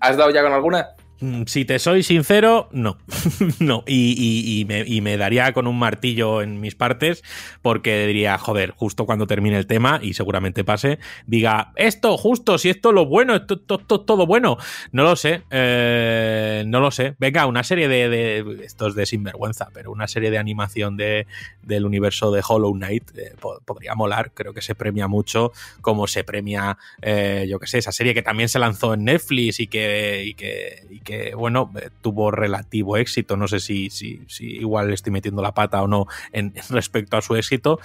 ¿has 0.00 0.16
dado 0.16 0.30
ya 0.30 0.42
con 0.42 0.52
alguna? 0.52 0.88
Mm, 1.20 1.44
si 1.46 1.64
te 1.64 1.78
soy 1.78 2.02
sincero, 2.02 2.68
no. 2.72 2.98
no. 3.58 3.82
Y, 3.86 4.64
me, 5.02 5.16
daría 5.16 5.52
con 5.52 5.66
un 5.66 5.78
martillo 5.78 6.42
en 6.42 6.60
mis 6.60 6.74
partes 6.74 7.24
porque 7.62 8.06
diría, 8.06 8.38
joder, 8.38 8.70
justo 8.72 9.04
cuando 9.04 9.26
termine 9.26 9.58
el 9.58 9.66
tema, 9.66 9.98
y 10.02 10.14
seguramente 10.14 10.64
pase, 10.64 10.98
diga, 11.26 11.72
esto, 11.76 12.16
justo, 12.16 12.58
si 12.58 12.70
esto 12.70 12.90
es 12.90 12.94
lo 12.94 13.06
bueno, 13.06 13.34
esto, 13.34 13.54
es 13.54 13.86
todo 14.06 14.26
bueno. 14.26 14.58
No 14.92 15.02
lo 15.02 15.16
sé. 15.16 15.42
Eh, 15.50 16.64
no 16.66 16.80
lo 16.80 16.90
sé. 16.90 17.16
Venga, 17.18 17.46
una 17.46 17.64
serie 17.64 17.88
de, 17.88 18.08
de, 18.08 18.64
Esto 18.64 18.86
es 18.88 18.94
de 18.94 19.06
sinvergüenza, 19.06 19.68
pero 19.72 19.90
una 19.90 20.06
serie 20.06 20.30
de 20.30 20.38
animación 20.38 20.96
de, 20.96 21.26
del 21.62 21.84
universo 21.84 22.30
de 22.30 22.42
Hollow 22.46 22.72
Knight 22.74 23.10
eh, 23.16 23.34
podría 23.64 23.94
molar. 23.94 24.32
Creo 24.34 24.54
que 24.54 24.62
se 24.62 24.74
premia 24.74 25.08
mucho 25.08 25.52
como 25.80 26.06
se 26.06 26.22
premia, 26.22 26.78
eh, 27.02 27.46
yo 27.48 27.58
qué 27.58 27.66
sé, 27.66 27.78
esa 27.78 27.92
serie 27.92 28.14
que 28.14 28.22
también 28.22 28.48
se 28.48 28.58
lanzó 28.58 28.94
en 28.94 29.04
Netflix 29.04 29.60
y 29.60 29.68
y 29.68 31.00
que 31.00 31.07
que, 31.08 31.34
bueno, 31.34 31.72
eh, 31.80 31.88
tuvo 32.02 32.30
relativo 32.30 32.98
éxito. 32.98 33.38
No 33.38 33.48
sé 33.48 33.60
si, 33.60 33.88
si, 33.88 34.20
igual 34.38 34.92
estoy 34.92 35.10
metiendo 35.10 35.40
la 35.40 35.54
pata 35.54 35.82
o 35.82 35.88
no 35.88 36.06
en, 36.32 36.52
respecto 36.68 37.16
a 37.16 37.22
su 37.22 37.34
éxito, 37.34 37.80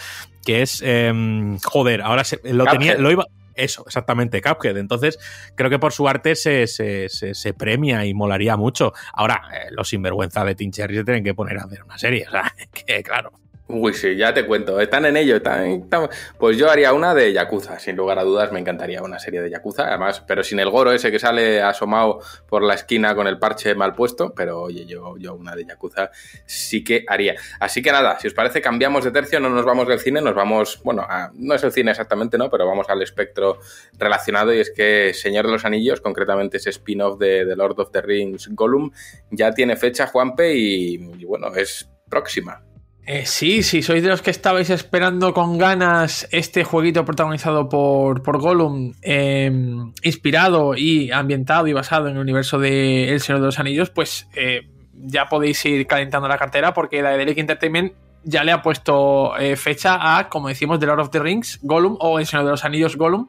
que 0.46 0.62
es, 0.62 0.82
em, 0.86 1.58
joder, 1.60 2.02
ahora 2.02 2.24
lo 2.44 2.66
tenía, 2.66 2.98
lo 2.98 3.10
iba... 3.12 3.26
Eso, 3.56 3.84
exactamente, 3.86 4.42
Cuphead. 4.42 4.78
Entonces, 4.78 5.20
creo 5.56 5.70
que 5.70 5.78
por 5.78 5.94
su 5.94 6.08
arte 6.08 6.36
se, 6.36 6.68
se, 6.68 7.54
premia 7.54 8.04
y 8.04 8.14
molaría 8.16 8.58
mucho. 8.58 8.94
Ahora, 9.14 9.44
eh, 9.54 9.68
los 9.70 9.90
sinvergüenza 9.90 10.44
de 10.44 10.56
Tim 10.56 10.72
Cherry 10.72 10.96
se 10.96 11.04
tienen 11.04 11.24
que 11.24 11.36
poner 11.36 11.60
a 11.60 11.66
hacer 11.66 11.84
una 11.84 11.98
serie. 12.00 12.26
O 12.28 12.32
sea, 12.32 12.54
que 12.86 13.04
claro. 13.04 13.43
Uy, 13.66 13.94
sí, 13.94 14.18
ya 14.18 14.34
te 14.34 14.46
cuento. 14.46 14.80
Están 14.82 15.06
en 15.06 15.16
ello. 15.16 15.38
Están, 15.38 16.10
Pues 16.38 16.58
yo 16.58 16.70
haría 16.70 16.92
una 16.92 17.16
de 17.16 17.32
Yakuza. 17.32 17.80
Sin 17.80 17.96
lugar 17.96 18.20
a 18.20 18.24
dudas, 18.24 18.52
me 18.52 18.60
encantaría 18.60 19.02
una 19.02 19.20
serie 19.20 19.42
de 19.42 19.50
Yakuza. 19.50 19.88
Además, 19.88 20.22
pero 20.28 20.44
sin 20.44 20.60
el 20.60 20.70
goro 20.70 20.92
ese 20.92 21.12
que 21.12 21.18
sale 21.18 21.62
asomado 21.62 22.20
por 22.48 22.62
la 22.62 22.74
esquina 22.74 23.16
con 23.16 23.26
el 23.26 23.40
parche 23.40 23.74
mal 23.74 23.96
puesto. 23.96 24.34
Pero 24.36 24.64
oye, 24.64 24.86
yo, 24.86 25.16
yo 25.18 25.34
una 25.36 25.56
de 25.56 25.64
Yakuza 25.66 26.12
sí 26.46 26.84
que 26.84 27.06
haría. 27.08 27.36
Así 27.62 27.82
que 27.82 27.92
nada, 27.94 28.20
si 28.20 28.28
os 28.28 28.34
parece, 28.34 28.62
cambiamos 28.62 29.06
de 29.06 29.12
tercio. 29.12 29.40
No 29.40 29.50
nos 29.50 29.64
vamos 29.64 29.88
del 29.88 30.00
cine, 30.00 30.20
nos 30.22 30.36
vamos. 30.36 30.82
Bueno, 30.84 31.08
no 31.34 31.56
es 31.56 31.64
el 31.64 31.72
cine 31.72 31.92
exactamente, 31.92 32.38
¿no? 32.38 32.50
Pero 32.50 32.68
vamos 32.68 32.90
al 32.90 33.02
espectro 33.02 33.60
relacionado. 33.98 34.54
Y 34.54 34.60
es 34.60 34.72
que 34.72 35.14
Señor 35.14 35.46
de 35.46 35.54
los 35.54 35.64
Anillos, 35.64 36.02
concretamente 36.02 36.58
ese 36.58 36.72
spin-off 36.72 37.18
de, 37.18 37.46
The 37.46 37.56
Lord 37.56 37.80
of 37.80 37.92
the 37.92 38.02
Rings 38.02 38.50
Gollum, 38.52 38.92
ya 39.32 39.54
tiene 39.54 39.78
fecha, 39.78 40.08
Juanpe. 40.08 40.54
y 40.54 41.24
bueno, 41.24 41.56
es 41.56 41.90
próxima. 42.10 42.62
Eh, 43.06 43.26
sí, 43.26 43.64
sí, 43.64 43.82
sois 43.82 44.02
de 44.02 44.08
los 44.08 44.22
que 44.22 44.32
estabais 44.32 44.70
esperando 44.70 45.34
con 45.34 45.58
ganas 45.58 46.26
este 46.32 46.64
jueguito 46.64 47.04
protagonizado 47.04 47.68
por, 47.68 48.24
por 48.24 48.40
Gollum, 48.40 48.94
em, 49.02 49.92
inspirado 50.04 50.74
y 50.76 51.12
ambientado 51.12 51.68
y 51.68 51.74
basado 51.74 52.08
en 52.08 52.16
el 52.16 52.22
universo 52.22 52.60
de 52.60 53.10
El 53.10 53.20
Señor 53.20 53.42
de 53.42 53.48
los 53.48 53.60
Anillos, 53.60 53.90
pues 53.90 54.30
eh, 54.36 54.70
ya 54.94 55.26
podéis 55.26 55.66
ir 55.66 55.86
calentando 55.86 56.30
la 56.30 56.38
cartera 56.38 56.74
porque 56.74 57.04
Delic 57.04 57.38
Entertainment 57.38 57.94
ya 58.24 58.44
le 58.44 58.52
ha 58.52 58.62
puesto 58.62 59.38
eh, 59.38 59.56
fecha 59.56 60.18
a, 60.18 60.30
como 60.30 60.48
decimos, 60.48 60.80
The 60.80 60.86
Lord 60.86 61.00
of 61.02 61.10
the 61.10 61.20
Rings, 61.20 61.60
Gollum 61.62 61.98
o 62.00 62.20
El 62.20 62.26
Señor 62.26 62.46
de 62.46 62.52
los 62.52 62.66
Anillos, 62.66 62.96
Gollum, 62.96 63.28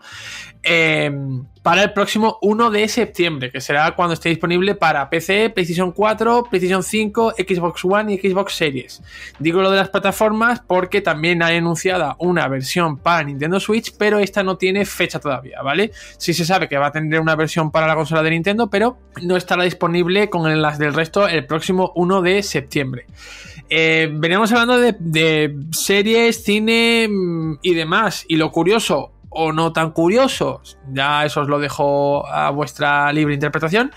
Em, 0.66 1.44
para 1.62 1.82
el 1.82 1.92
próximo 1.92 2.38
1 2.40 2.70
de 2.70 2.88
septiembre, 2.88 3.50
que 3.50 3.60
será 3.60 3.94
cuando 3.94 4.14
esté 4.14 4.30
disponible 4.30 4.74
para 4.74 5.10
PC, 5.10 5.50
PlayStation 5.50 5.92
4, 5.92 6.44
PlayStation 6.44 6.82
5, 6.82 7.32
Xbox 7.32 7.84
One 7.84 8.14
y 8.14 8.18
Xbox 8.18 8.54
Series. 8.54 9.02
Digo 9.38 9.60
lo 9.60 9.70
de 9.70 9.76
las 9.76 9.90
plataformas 9.90 10.62
porque 10.66 11.02
también 11.02 11.42
hay 11.42 11.58
anunciada 11.58 12.16
una 12.18 12.48
versión 12.48 12.96
para 12.96 13.24
Nintendo 13.24 13.60
Switch, 13.60 13.94
pero 13.98 14.18
esta 14.18 14.42
no 14.42 14.56
tiene 14.56 14.86
fecha 14.86 15.20
todavía, 15.20 15.60
¿vale? 15.60 15.90
Sí 16.16 16.32
se 16.32 16.46
sabe 16.46 16.66
que 16.66 16.78
va 16.78 16.86
a 16.86 16.92
tener 16.92 17.20
una 17.20 17.36
versión 17.36 17.70
para 17.70 17.86
la 17.86 17.94
consola 17.94 18.22
de 18.22 18.30
Nintendo, 18.30 18.70
pero 18.70 18.96
no 19.22 19.36
estará 19.36 19.64
disponible 19.64 20.30
con 20.30 20.62
las 20.62 20.78
del 20.78 20.94
resto 20.94 21.28
el 21.28 21.44
próximo 21.44 21.92
1 21.94 22.22
de 22.22 22.42
septiembre. 22.42 23.06
Eh, 23.70 24.08
veníamos 24.12 24.52
hablando 24.52 24.78
de, 24.78 24.94
de 24.98 25.56
series, 25.72 26.44
cine 26.44 27.08
mm, 27.08 27.58
y 27.62 27.74
demás. 27.74 28.24
Y 28.28 28.36
lo 28.36 28.52
curioso, 28.52 29.13
o 29.34 29.52
no 29.52 29.72
tan 29.72 29.90
curiosos, 29.90 30.78
ya 30.92 31.24
eso 31.24 31.42
os 31.42 31.48
lo 31.48 31.58
dejo 31.58 32.26
a 32.26 32.50
vuestra 32.50 33.12
libre 33.12 33.34
interpretación, 33.34 33.90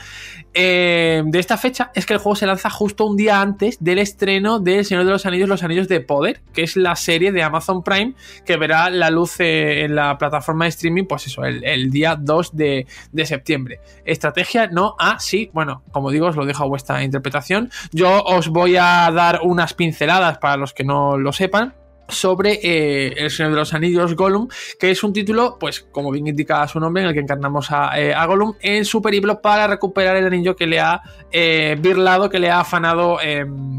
eh, 0.53 1.21
de 1.23 1.39
esta 1.39 1.55
fecha 1.55 1.91
es 1.93 2.07
que 2.07 2.13
el 2.13 2.19
juego 2.19 2.35
se 2.35 2.47
lanza 2.47 2.71
justo 2.71 3.05
un 3.05 3.15
día 3.15 3.41
antes 3.41 3.77
del 3.79 3.99
estreno 3.99 4.59
de 4.59 4.79
El 4.79 4.85
Señor 4.85 5.05
de 5.05 5.11
los 5.11 5.25
Anillos, 5.27 5.47
Los 5.47 5.61
Anillos 5.61 5.87
de 5.87 5.99
Poder, 5.99 6.41
que 6.51 6.63
es 6.63 6.75
la 6.75 6.95
serie 6.95 7.31
de 7.31 7.43
Amazon 7.43 7.83
Prime 7.83 8.15
que 8.43 8.57
verá 8.57 8.89
la 8.89 9.11
luz 9.11 9.39
eh, 9.39 9.83
en 9.83 9.95
la 9.95 10.17
plataforma 10.17 10.65
de 10.65 10.69
streaming, 10.69 11.03
pues 11.05 11.27
eso, 11.27 11.43
el, 11.43 11.91
día 11.91 12.15
2 12.19 12.55
de, 12.55 12.87
de, 13.11 13.25
septiembre. 13.27 13.81
Estrategia 14.03 14.67
no, 14.67 14.95
ah, 14.97 15.17
sí, 15.19 15.51
bueno, 15.53 15.83
como 15.91 16.09
digo, 16.09 16.25
os 16.25 16.35
lo 16.35 16.45
dejo 16.45 16.63
a 16.63 16.67
vuestra 16.67 17.03
interpretación. 17.03 17.69
Yo 17.91 18.23
os 18.23 18.49
voy 18.49 18.77
a 18.77 19.11
dar 19.13 19.41
unas 19.43 19.75
pinceladas 19.75 20.39
para 20.39 20.57
los 20.57 20.73
que 20.73 20.83
no 20.83 21.17
lo 21.17 21.33
sepan 21.33 21.75
sobre 22.09 22.59
eh, 22.61 23.13
El 23.17 23.31
Señor 23.31 23.51
de 23.51 23.57
los 23.57 23.73
Anillos 23.73 24.15
Gollum, 24.15 24.47
que 24.79 24.91
es 24.91 25.03
un 25.03 25.13
título, 25.13 25.57
pues 25.59 25.81
como 25.91 26.11
bien 26.11 26.27
indica 26.27 26.67
su 26.67 26.79
nombre, 26.79 27.03
en 27.03 27.09
el 27.09 27.13
que 27.13 27.21
encarnamos 27.21 27.71
a, 27.71 27.99
eh, 27.99 28.13
Gollum 28.27 28.53
en 28.61 28.85
su 28.85 29.01
periplo 29.01 29.41
para 29.41 29.67
recuperar 29.67 30.15
el 30.15 30.25
anillo 30.25 30.55
que 30.55 30.67
le 30.67 30.79
ha 30.79 31.01
eh, 31.31 31.75
birlado, 31.79 32.29
que 32.29 32.39
le 32.39 32.49
ha 32.49 32.61
afanado 32.61 33.17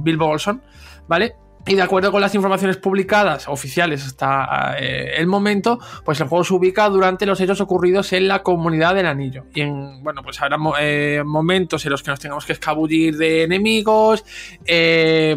Bilbo 0.03 0.27
Olson, 0.27 0.63
¿vale? 1.07 1.35
Y 1.69 1.75
de 1.75 1.83
acuerdo 1.83 2.11
con 2.11 2.23
las 2.23 2.35
informaciones 2.35 2.79
publicadas 2.79 3.47
oficiales 3.47 4.03
hasta 4.03 4.77
eh, 4.79 5.17
el 5.19 5.27
momento, 5.27 5.79
pues 6.03 6.19
el 6.19 6.27
juego 6.27 6.43
se 6.43 6.55
ubica 6.55 6.89
durante 6.89 7.27
los 7.27 7.39
hechos 7.43 7.61
ocurridos 7.61 8.11
en 8.15 8.27
la 8.27 8.43
comunidad 8.43 8.95
del 8.95 9.05
anillo. 9.05 9.45
Y 9.55 9.61
en, 9.61 10.03
bueno, 10.03 10.23
pues 10.23 10.41
habrá 10.41 10.57
eh, 10.81 11.23
momentos 11.27 11.85
en 11.85 11.93
los 11.93 12.03
que 12.03 12.11
nos 12.11 12.21
tengamos 12.21 12.47
que 12.47 12.55
escabullir 12.55 13.19
de 13.19 13.43
enemigos. 13.43 14.25
Eh, 14.65 15.37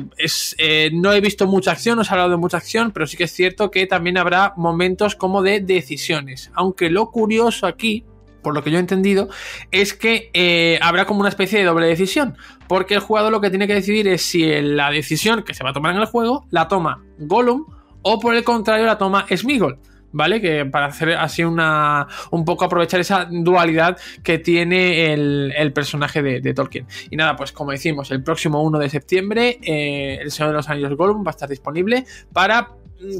no 0.93 1.11
he 1.11 1.19
visto 1.19 1.47
mucha 1.47 1.71
acción, 1.71 1.97
no 1.97 2.03
he 2.03 2.07
hablado 2.07 2.29
de 2.29 2.37
mucha 2.37 2.57
acción, 2.57 2.91
pero 2.91 3.07
sí 3.07 3.17
que 3.17 3.25
es 3.25 3.33
cierto 3.33 3.69
que 3.69 3.85
también 3.85 4.17
habrá 4.17 4.53
momentos 4.55 5.17
como 5.17 5.41
de 5.41 5.59
decisiones. 5.59 6.49
Aunque 6.53 6.89
lo 6.89 7.11
curioso 7.11 7.67
aquí 7.67 8.05
por 8.41 8.53
lo 8.53 8.63
que 8.63 8.71
yo 8.71 8.77
he 8.77 8.79
entendido, 8.79 9.29
es 9.71 9.93
que 9.93 10.29
eh, 10.33 10.79
habrá 10.81 11.05
como 11.05 11.19
una 11.19 11.29
especie 11.29 11.59
de 11.59 11.65
doble 11.65 11.87
decisión. 11.87 12.37
Porque 12.67 12.93
el 12.93 12.99
jugador 13.01 13.31
lo 13.31 13.41
que 13.41 13.49
tiene 13.49 13.67
que 13.67 13.73
decidir 13.73 14.07
es 14.07 14.21
si 14.21 14.45
la 14.61 14.91
decisión 14.91 15.43
que 15.43 15.53
se 15.53 15.63
va 15.63 15.71
a 15.71 15.73
tomar 15.73 15.93
en 15.93 16.01
el 16.01 16.05
juego 16.05 16.45
la 16.51 16.67
toma 16.67 17.03
Gollum 17.19 17.65
o 18.01 18.19
por 18.19 18.35
el 18.35 18.43
contrario 18.43 18.85
la 18.85 18.97
toma 18.97 19.25
Smigol. 19.35 19.79
¿Vale? 20.13 20.41
Que 20.41 20.65
para 20.65 20.87
hacer 20.87 21.13
así 21.13 21.41
una. 21.41 22.05
un 22.31 22.43
poco 22.43 22.65
aprovechar 22.65 22.99
esa 22.99 23.29
dualidad 23.31 23.97
que 24.21 24.39
tiene 24.39 25.13
el, 25.13 25.71
personaje 25.73 26.21
de, 26.21 26.53
Tolkien. 26.53 26.85
Y 27.09 27.15
nada, 27.15 27.37
pues 27.37 27.53
como 27.53 27.71
decimos, 27.71 28.11
el 28.11 28.21
próximo 28.21 28.61
1 28.61 28.77
de 28.77 28.89
septiembre, 28.89 29.57
eh, 29.61 30.19
El 30.21 30.29
Señor 30.29 30.51
de 30.51 30.57
los 30.57 30.67
Anillos 30.67 30.97
Gollum 30.97 31.25
va 31.25 31.29
a 31.29 31.31
estar 31.31 31.47
disponible 31.47 32.03
para 32.33 32.71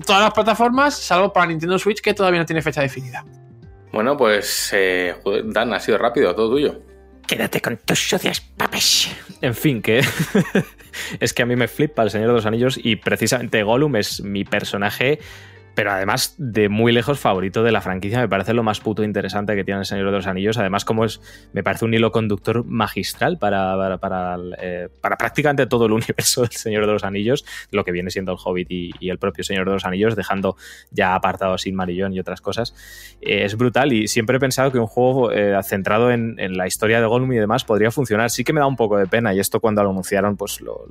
todas 0.06 0.22
las 0.22 0.34
plataformas, 0.34 0.96
salvo 0.96 1.32
para 1.32 1.48
Nintendo 1.48 1.80
Switch, 1.80 2.02
que 2.02 2.14
todavía 2.14 2.40
no 2.40 2.46
tiene 2.46 2.62
fecha 2.62 2.82
definida. 2.82 3.24
Bueno, 3.92 4.18
pues 4.18 4.72
eh, 4.74 5.16
Dan, 5.46 5.74
ha 5.74 5.80
sido 5.80 5.98
rápido, 5.98 6.34
todo 6.34 6.52
tuyo. 6.52 6.82
Quédate 7.28 7.62
con 7.62 7.78
tus 7.78 8.00
sucias 8.10 8.42
papas. 8.42 9.10
En 9.42 9.56
fin, 9.56 9.82
que 9.82 10.02
es 11.20 11.34
que 11.34 11.44
a 11.44 11.46
mí 11.46 11.56
me 11.56 11.68
flipa 11.68 12.04
el 12.04 12.10
Señor 12.10 12.28
de 12.30 12.34
los 12.34 12.46
Anillos 12.46 12.80
y 12.82 12.96
precisamente 12.98 13.64
Gollum 13.64 13.96
es 13.96 14.22
mi 14.22 14.44
personaje 14.44 15.20
pero 15.76 15.92
además 15.92 16.36
de 16.38 16.70
muy 16.70 16.92
lejos 16.92 17.20
favorito 17.20 17.64
de 17.64 17.72
la 17.72 17.82
franquicia, 17.82 18.20
me 18.20 18.30
parece 18.30 18.54
lo 18.54 18.64
más 18.64 18.80
puto 18.80 19.04
interesante 19.04 19.56
que 19.56 19.64
tiene 19.64 19.80
el 19.80 19.86
Señor 19.86 20.08
de 20.08 20.12
los 20.12 20.28
Anillos, 20.28 20.58
además 20.58 20.86
como 20.86 21.06
es, 21.06 21.22
me 21.54 21.64
parece 21.64 21.86
un 21.86 21.94
hilo 21.94 22.12
conductor 22.12 22.66
magistral 22.66 23.38
para, 23.38 23.98
para, 24.00 24.38
eh, 24.60 24.90
prácticamente 25.02 25.68
todo 25.68 25.86
el 25.86 25.92
universo 25.94 26.42
del 26.42 26.52
Señor 26.52 26.86
de 26.86 26.94
los 26.94 27.04
Anillos, 27.04 27.46
lo 27.72 27.84
que 27.84 27.92
viene 27.92 28.10
siendo 28.10 28.34
el 28.34 28.38
Hobbit 28.44 28.68
y, 28.70 29.10
el 29.12 29.18
propio 29.18 29.44
Señor 29.44 29.66
de 29.66 29.74
los 29.74 29.86
Anillos, 29.86 30.16
dejando 30.16 30.56
ya 30.90 31.16
apartado 31.16 31.58
Sin 31.58 31.76
Marillón 31.76 32.14
y 32.14 32.20
otras 32.20 32.40
cosas. 32.40 32.74
Eh, 33.22 33.44
es 33.44 33.58
brutal 33.58 33.92
y 33.92 34.08
siempre 34.08 34.38
he 34.38 34.40
pensado 34.40 34.72
que 34.72 34.80
un 34.80 34.88
juego 34.88 35.32
eh, 35.32 35.58
centrado 35.64 36.12
en, 36.12 36.38
la 36.56 36.66
historia 36.66 37.00
de 37.02 37.08
Gollum 37.08 37.32
y 37.34 37.38
demás 37.38 37.66
podría 37.66 37.92
funcionar. 37.92 38.30
Sí 38.30 38.44
que 38.44 38.54
me 38.54 38.62
da 38.62 38.68
un 38.68 38.76
poco 38.76 38.98
de 38.98 39.06
pena 39.06 39.34
y 39.34 39.40
esto 39.40 39.60
cuando 39.60 39.84
lo 39.84 39.90
anunciaron 39.90 40.38
pues 40.38 40.62
lo, 40.62 40.86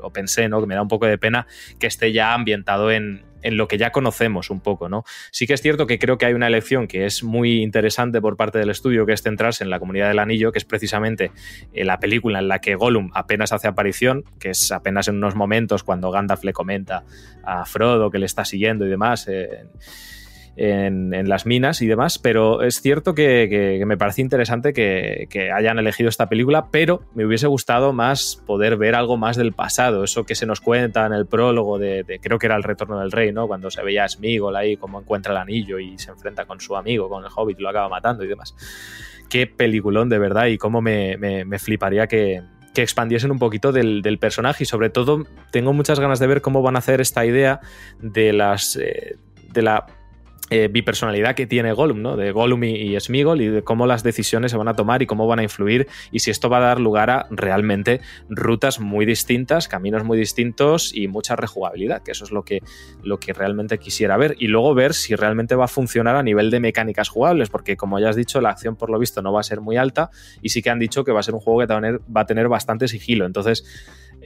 lo 0.00 0.10
pensé, 0.10 0.48
¿no? 0.48 0.60
Que 0.60 0.66
me 0.66 0.74
da 0.74 0.82
un 0.82 0.88
poco 0.88 1.06
de 1.06 1.18
pena 1.18 1.46
que 1.78 1.86
esté 1.86 2.12
ya 2.12 2.34
ambientado 2.34 2.90
en 2.90 3.24
en 3.42 3.56
lo 3.56 3.68
que 3.68 3.78
ya 3.78 3.90
conocemos 3.90 4.50
un 4.50 4.60
poco, 4.60 4.88
¿no? 4.88 5.04
Sí 5.30 5.46
que 5.46 5.54
es 5.54 5.62
cierto 5.62 5.86
que 5.86 5.98
creo 5.98 6.18
que 6.18 6.26
hay 6.26 6.34
una 6.34 6.46
elección 6.46 6.86
que 6.86 7.06
es 7.06 7.22
muy 7.22 7.62
interesante 7.62 8.20
por 8.20 8.36
parte 8.36 8.58
del 8.58 8.70
estudio, 8.70 9.06
que 9.06 9.12
es 9.12 9.22
centrarse 9.22 9.64
en 9.64 9.70
la 9.70 9.78
comunidad 9.78 10.08
del 10.08 10.18
anillo, 10.18 10.52
que 10.52 10.58
es 10.58 10.64
precisamente 10.64 11.30
eh, 11.72 11.84
la 11.84 11.98
película 11.98 12.38
en 12.38 12.48
la 12.48 12.60
que 12.60 12.74
Gollum 12.74 13.10
apenas 13.14 13.52
hace 13.52 13.68
aparición, 13.68 14.24
que 14.38 14.50
es 14.50 14.72
apenas 14.72 15.08
en 15.08 15.16
unos 15.16 15.34
momentos 15.34 15.82
cuando 15.84 16.10
Gandalf 16.10 16.44
le 16.44 16.52
comenta 16.52 17.04
a 17.44 17.64
Frodo 17.64 18.10
que 18.10 18.18
le 18.18 18.26
está 18.26 18.44
siguiendo 18.44 18.86
y 18.86 18.88
demás. 18.88 19.28
Eh, 19.28 19.64
en, 20.56 21.28
las 21.28 21.46
minas 21.46 21.82
y 21.82 21.86
demás, 21.86 22.18
pero 22.18 22.62
es 22.62 22.80
cierto 22.80 23.14
que, 23.14 23.82
me 23.86 23.96
parece 23.96 24.22
interesante 24.22 24.72
que, 24.72 25.50
hayan 25.54 25.78
elegido 25.78 26.08
esta 26.08 26.28
película, 26.28 26.68
pero 26.70 27.02
me 27.14 27.26
hubiese 27.26 27.46
gustado 27.46 27.92
más 27.92 28.42
poder 28.46 28.76
ver 28.76 28.94
algo 28.94 29.16
más 29.16 29.36
del 29.36 29.52
pasado, 29.52 30.04
eso 30.04 30.24
que 30.24 30.34
se 30.34 30.46
nos 30.46 30.60
cuenta 30.60 31.06
en 31.06 31.12
el 31.12 31.26
prólogo 31.26 31.78
de, 31.78 32.20
creo 32.22 32.38
que 32.38 32.46
era 32.46 32.56
el 32.56 32.62
retorno 32.62 32.98
del 33.00 33.12
rey, 33.12 33.32
¿no? 33.32 33.46
Cuando 33.46 33.70
se 33.70 33.82
veía 33.82 34.04
a 34.04 34.08
Smigol 34.08 34.56
ahí, 34.56 34.76
cómo 34.76 35.00
encuentra 35.00 35.32
el 35.32 35.38
anillo 35.38 35.78
y 35.78 35.98
se 35.98 36.10
enfrenta 36.10 36.46
con 36.46 36.60
su 36.60 36.76
amigo, 36.76 37.08
con 37.08 37.24
el 37.24 37.30
hobbit, 37.34 37.58
y 37.58 37.62
lo 37.62 37.68
acaba 37.68 37.88
matando 37.88 38.24
y 38.24 38.28
demás. 38.28 38.54
Qué 39.28 39.46
peliculón 39.46 40.08
de 40.08 40.18
verdad 40.18 40.46
y 40.46 40.56
cómo 40.56 40.80
me, 40.80 41.44
fliparía 41.58 42.06
que, 42.06 42.42
expandiesen 42.74 43.30
un 43.30 43.38
poquito 43.38 43.72
del, 43.72 44.02
del, 44.02 44.18
personaje 44.18 44.64
y 44.64 44.66
sobre 44.66 44.90
todo 44.90 45.24
tengo 45.50 45.72
muchas 45.72 45.98
ganas 45.98 46.18
de 46.18 46.26
ver 46.26 46.42
cómo 46.42 46.60
van 46.60 46.76
a 46.76 46.80
hacer 46.80 47.00
esta 47.00 47.24
idea 47.24 47.60
de 48.02 48.34
las 48.34 48.76
eh, 48.76 49.16
de 49.54 49.62
la 49.62 49.86
eh, 50.48 50.68
bipersonalidad 50.70 51.34
que 51.34 51.46
tiene 51.46 51.72
Gollum, 51.72 52.02
¿no? 52.02 52.16
De 52.16 52.30
Gollum 52.30 52.62
y, 52.62 52.98
Smigol 53.00 53.40
y 53.40 53.48
de 53.48 53.62
cómo 53.62 53.86
las 53.86 54.04
decisiones 54.04 54.52
se 54.52 54.56
van 54.56 54.68
a 54.68 54.74
tomar 54.74 55.02
y 55.02 55.06
cómo 55.06 55.26
van 55.26 55.40
a 55.40 55.42
influir 55.42 55.88
y 56.12 56.20
si 56.20 56.30
esto 56.30 56.48
va 56.48 56.58
a 56.58 56.60
dar 56.60 56.80
lugar 56.80 57.10
a 57.10 57.26
realmente 57.30 58.00
rutas 58.28 58.78
muy 58.78 59.06
distintas, 59.06 59.66
caminos 59.66 60.04
muy 60.04 60.16
distintos 60.16 60.94
y 60.94 61.08
mucha 61.08 61.34
rejugabilidad, 61.34 62.02
que 62.02 62.12
eso 62.12 62.24
es 62.24 62.30
lo 62.30 62.44
que, 62.44 62.62
lo 63.02 63.18
que 63.18 63.32
realmente 63.32 63.78
quisiera 63.78 64.16
ver. 64.16 64.36
Y 64.38 64.46
luego 64.46 64.72
ver 64.74 64.94
si 64.94 65.16
realmente 65.16 65.56
va 65.56 65.64
a 65.64 65.68
funcionar 65.68 66.14
a 66.14 66.22
nivel 66.22 66.50
de 66.50 66.60
mecánicas 66.60 67.08
jugables, 67.08 67.50
porque 67.50 67.76
como 67.76 67.98
ya 67.98 68.10
has 68.10 68.16
dicho, 68.16 68.40
la 68.40 68.50
acción 68.50 68.76
por 68.76 68.88
lo 68.88 68.98
visto 69.00 69.22
no 69.22 69.32
va 69.32 69.40
a 69.40 69.42
ser 69.42 69.60
muy 69.60 69.76
alta 69.76 70.10
y 70.42 70.50
sí 70.50 70.62
que 70.62 70.70
han 70.70 70.78
dicho 70.78 71.02
que 71.02 71.10
va 71.10 71.20
a 71.20 71.24
ser 71.24 71.34
un 71.34 71.40
juego 71.40 71.60
que 71.60 71.66
va 71.66 72.20
a 72.20 72.26
tener 72.26 72.48
bastante 72.48 72.86
sigilo. 72.86 73.26
Entonces, 73.26 73.64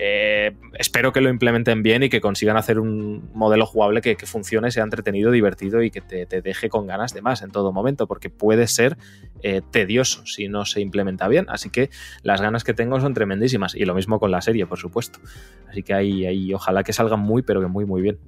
eh, 0.03 0.53
espero 0.78 1.12
que 1.12 1.20
lo 1.20 1.28
implementen 1.28 1.82
bien 1.82 2.03
y 2.03 2.09
que 2.09 2.22
consigan 2.22 2.57
hacer 2.57 2.78
un 2.78 3.28
modelo 3.34 3.66
jugable 3.66 4.01
que, 4.01 4.16
funcione, 4.24 4.70
sea 4.70 4.82
entretenido, 4.82 5.30
divertido 5.30 5.82
y 5.82 5.90
que 5.90 6.01
te, 6.01 6.40
deje 6.40 6.70
con 6.70 6.86
ganas 6.86 7.12
de 7.12 7.20
más 7.20 7.42
en 7.42 7.51
todo 7.51 7.70
momento, 7.70 8.07
porque 8.07 8.30
puede 8.30 8.66
ser 8.66 8.96
eh, 9.42 9.61
tedioso 9.70 10.24
si 10.24 10.48
no 10.48 10.64
se 10.64 10.80
implementa 10.80 11.28
bien. 11.28 11.44
Así 11.51 11.68
que 11.68 11.90
las 12.22 12.40
ganas 12.40 12.64
que 12.64 12.72
tengo 12.72 12.98
son 12.98 13.12
tremendísimas. 13.12 13.74
Y 13.74 13.84
lo 13.84 13.94
mismo 13.94 14.18
con 14.18 14.30
la 14.30 14.40
serie, 14.40 14.64
por 14.64 14.78
supuesto. 14.78 15.18
Así 15.68 15.82
que 15.82 15.92
ahí, 15.92 16.24
ahí 16.24 16.55
ojalá 16.55 16.82
que 16.82 16.94
salga 16.94 17.16
muy, 17.16 17.42
pero 17.42 17.61
que 17.61 17.66
muy, 17.66 17.84
muy 17.84 18.01
bien. 18.01 18.18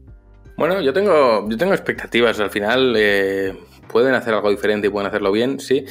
Bueno, 0.58 0.78
yo 0.82 0.92
tengo, 0.92 1.48
yo 1.48 1.56
tengo 1.56 1.72
expectativas. 1.72 2.38
Al 2.38 2.50
final 2.50 2.92
eh, 2.98 3.56
pueden 3.90 4.12
hacer 4.12 4.34
algo 4.34 4.50
diferente 4.50 4.88
y 4.88 4.90
pueden 4.90 5.08
hacerlo 5.08 5.32
bien, 5.32 5.58
sí. 5.58 5.86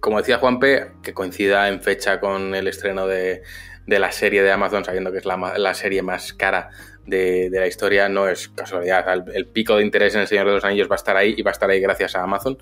como 0.00 0.18
decía 0.18 0.38
Juanpe, 0.38 0.88
que 1.04 1.14
coincida 1.14 1.68
en 1.68 1.80
fecha 1.80 2.18
con 2.18 2.56
el 2.56 2.66
estreno 2.66 3.06
de, 3.06 3.42
de 3.88 3.98
la 3.98 4.12
serie 4.12 4.42
de 4.42 4.52
Amazon, 4.52 4.84
sabiendo 4.84 5.10
que 5.10 5.16
es 5.16 5.24
la, 5.24 5.74
serie 5.74 6.02
más 6.02 6.34
cara 6.34 6.68
de, 7.06 7.48
la 7.50 7.66
historia, 7.66 8.10
no 8.10 8.28
es 8.28 8.48
casualidad. 8.48 9.26
El, 9.34 9.46
pico 9.46 9.76
de 9.76 9.82
interés 9.82 10.14
en 10.14 10.20
El 10.20 10.26
Señor 10.26 10.46
de 10.46 10.52
los 10.52 10.64
Anillos 10.64 10.90
va 10.90 10.94
a 10.94 10.96
estar 10.96 11.16
ahí 11.16 11.34
y 11.38 11.42
va 11.42 11.50
a 11.50 11.52
estar 11.52 11.70
ahí 11.70 11.80
gracias 11.80 12.14
a 12.14 12.22
Amazon 12.22 12.58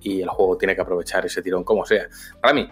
y 0.00 0.22
el 0.22 0.28
juego 0.28 0.56
tiene 0.56 0.76
que 0.76 0.80
aprovechar 0.80 1.26
ese 1.26 1.42
tirón 1.42 1.64
como 1.64 1.84
sea. 1.84 2.06
Para 2.40 2.54
mí, 2.54 2.70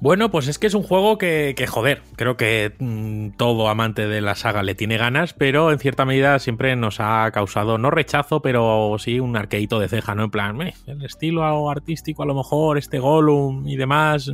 bueno, 0.00 0.30
pues 0.30 0.46
es 0.46 0.58
que 0.58 0.68
es 0.68 0.74
un 0.74 0.82
juego 0.82 1.18
que, 1.18 1.54
joder, 1.68 2.02
creo 2.16 2.36
que 2.36 2.72
mm, 2.78 3.30
todo 3.36 3.68
amante 3.68 4.06
de 4.06 4.20
la 4.20 4.34
saga 4.34 4.62
le 4.62 4.74
tiene 4.74 4.96
ganas, 4.96 5.32
pero 5.32 5.72
en 5.72 5.78
cierta 5.78 6.04
medida 6.04 6.38
siempre 6.38 6.76
nos 6.76 7.00
ha 7.00 7.30
causado, 7.32 7.78
no 7.78 7.90
rechazo, 7.90 8.40
pero 8.40 8.96
sí 8.98 9.18
un 9.18 9.36
arqueito 9.36 9.80
de 9.80 9.88
ceja, 9.88 10.14
¿no? 10.14 10.24
En 10.24 10.30
plan, 10.30 10.60
el 10.60 11.04
estilo 11.04 11.70
artístico 11.70 12.22
a 12.22 12.26
lo 12.26 12.34
mejor, 12.34 12.78
este 12.78 12.98
Gollum 12.98 13.66
y 13.66 13.76
demás. 13.76 14.32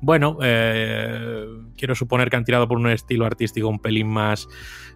Bueno, 0.00 0.38
eh, 0.42 1.46
quiero 1.76 1.94
suponer 1.94 2.28
que 2.30 2.36
han 2.36 2.44
tirado 2.44 2.66
por 2.66 2.78
un 2.78 2.90
estilo 2.90 3.24
artístico 3.24 3.68
un 3.68 3.78
pelín 3.78 4.08
más 4.08 4.48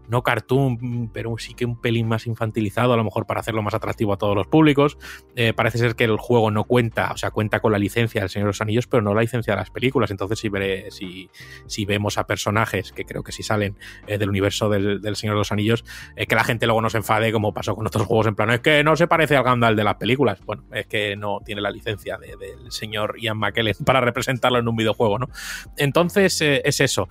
no 0.09 0.23
cartoon, 0.23 1.11
pero 1.13 1.35
sí 1.39 1.55
que 1.55 1.65
un 1.65 1.81
pelín 1.81 2.09
más 2.09 2.27
infantilizado, 2.27 2.93
a 2.93 2.97
lo 2.97 3.05
mejor 3.05 3.27
para 3.27 3.41
hacerlo 3.41 3.63
más 3.63 3.75
atractivo 3.75 4.13
a 4.13 4.19
todos 4.19 4.37
los 4.37 4.47
públicos. 4.47 4.99
Eh, 5.37 5.53
parece 5.53 5.79
ser 5.79 5.95
que 5.95 6.05
el 6.05 6.17
juego 6.17 6.51
no 6.51 6.65
cuenta, 6.65 7.13
o 7.13 7.17
sea, 7.17 7.31
cuenta 7.31 7.61
con 7.61 7.73
la 7.73 7.79
licencia 7.79 8.21
del 8.21 8.31
Señor 8.31 8.47
de 8.47 8.51
los 8.51 8.61
Anillos, 8.61 8.87
pero 8.87 9.03
no 9.03 9.15
la 9.15 9.23
licencia 9.23 9.55
de 9.55 9.61
las 9.61 9.71
películas. 9.71 10.11
Entonces, 10.11 10.39
si, 10.39 10.51
si, 10.91 11.31
si 11.67 11.85
vemos 11.85 12.19
a 12.19 12.27
personajes 12.27 12.93
que 12.93 13.05
creo 13.05 13.23
que 13.23 13.33
sí 13.33 13.43
salen 13.43 13.77
eh, 14.07 14.19
del 14.19 14.29
universo 14.29 14.69
del, 14.69 15.01
Señor 15.17 15.37
de 15.37 15.41
los 15.41 15.53
Anillos, 15.53 15.85
eh, 16.17 16.27
que 16.27 16.35
la 16.35 16.45
gente 16.45 16.67
luego 16.67 16.83
no 16.83 16.91
se 16.91 16.99
enfade, 16.99 17.33
como 17.33 17.53
pasó 17.55 17.75
con 17.75 17.87
otros 17.87 18.07
juegos, 18.07 18.27
en 18.27 18.35
plan, 18.35 18.51
es 18.51 18.61
que 18.61 18.85
no 18.85 18.97
se 18.97 19.07
parece 19.07 19.37
al 19.37 19.45
Gandalf 19.45 19.77
de 19.77 19.85
las 19.85 19.97
películas. 19.97 20.41
Bueno, 20.45 20.65
es 20.73 20.87
que 20.87 21.17
no 21.17 21.41
tiene 21.45 21.61
la 21.61 21.71
licencia 21.71 22.19
del 22.19 22.71
señor 22.71 23.17
Ian 23.21 23.39
McKellen 23.39 23.75
para 23.85 24.01
representarlo 24.01 24.59
en 24.59 24.69
un 24.69 24.77
videojuego, 24.77 25.19
¿no? 25.19 25.29
Entonces, 25.77 26.41
es 26.41 26.81
eso. 26.81 27.09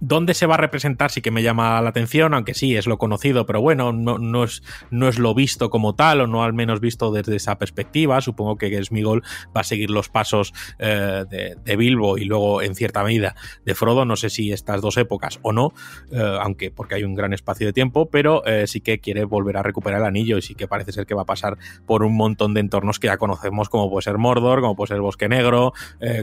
¿Dónde 0.00 0.32
se 0.32 0.46
va 0.46 0.54
a 0.54 0.58
representar? 0.58 1.10
Sí 1.10 1.20
que 1.20 1.30
me 1.30 1.42
llama 1.42 1.80
la 1.82 1.90
atención, 1.90 2.32
aunque 2.32 2.54
sí, 2.54 2.74
es 2.74 2.86
lo 2.86 2.96
conocido, 2.96 3.44
pero 3.44 3.60
bueno, 3.60 3.92
no, 3.92 4.18
no, 4.18 4.44
es, 4.44 4.62
no 4.90 5.08
es 5.08 5.18
lo 5.18 5.34
visto 5.34 5.68
como 5.68 5.94
tal, 5.94 6.22
o 6.22 6.26
no 6.26 6.42
al 6.42 6.54
menos 6.54 6.80
visto 6.80 7.12
desde 7.12 7.36
esa 7.36 7.58
perspectiva. 7.58 8.20
Supongo 8.22 8.56
que 8.56 8.82
Smigol 8.82 9.22
va 9.54 9.60
a 9.60 9.64
seguir 9.64 9.90
los 9.90 10.08
pasos 10.08 10.54
eh, 10.78 11.24
de, 11.28 11.76
Bilbo 11.76 12.18
y 12.18 12.24
luego, 12.24 12.62
en 12.62 12.74
cierta 12.74 13.04
medida, 13.04 13.34
de 13.64 13.74
Frodo. 13.74 14.06
No 14.06 14.16
sé 14.16 14.30
si 14.30 14.52
estas 14.52 14.80
dos 14.80 14.96
épocas 14.96 15.38
o 15.42 15.52
no, 15.52 15.72
eh, 16.10 16.38
aunque 16.40 16.70
porque 16.70 16.94
hay 16.94 17.04
un 17.04 17.14
gran 17.14 17.32
espacio 17.32 17.66
de 17.66 17.72
tiempo, 17.72 18.08
pero 18.10 18.44
eh, 18.46 18.66
sí 18.66 18.80
que 18.80 19.00
quiere 19.00 19.24
volver 19.24 19.58
a 19.58 19.62
recuperar 19.62 20.00
el 20.00 20.06
anillo 20.06 20.38
y 20.38 20.42
sí 20.42 20.54
que 20.54 20.66
parece 20.66 20.92
ser 20.92 21.06
que 21.06 21.14
va 21.14 21.22
a 21.22 21.26
pasar 21.26 21.58
por 21.86 22.02
un 22.02 22.16
montón 22.16 22.54
de 22.54 22.60
entornos 22.60 22.98
que 22.98 23.08
ya 23.08 23.18
conocemos, 23.18 23.68
como 23.68 23.90
puede 23.90 24.02
ser 24.02 24.16
Mordor, 24.16 24.62
como 24.62 24.76
puede 24.76 24.88
ser 24.88 24.96
el 24.96 25.02
Bosque 25.02 25.28
Negro, 25.28 25.72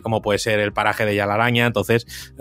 como 0.01 0.21
puede 0.21 0.39
ser 0.39 0.59
el 0.59 0.73
paraje 0.73 1.05
de 1.05 1.15
Yalararaña. 1.15 1.67
Entonces, 1.67 2.34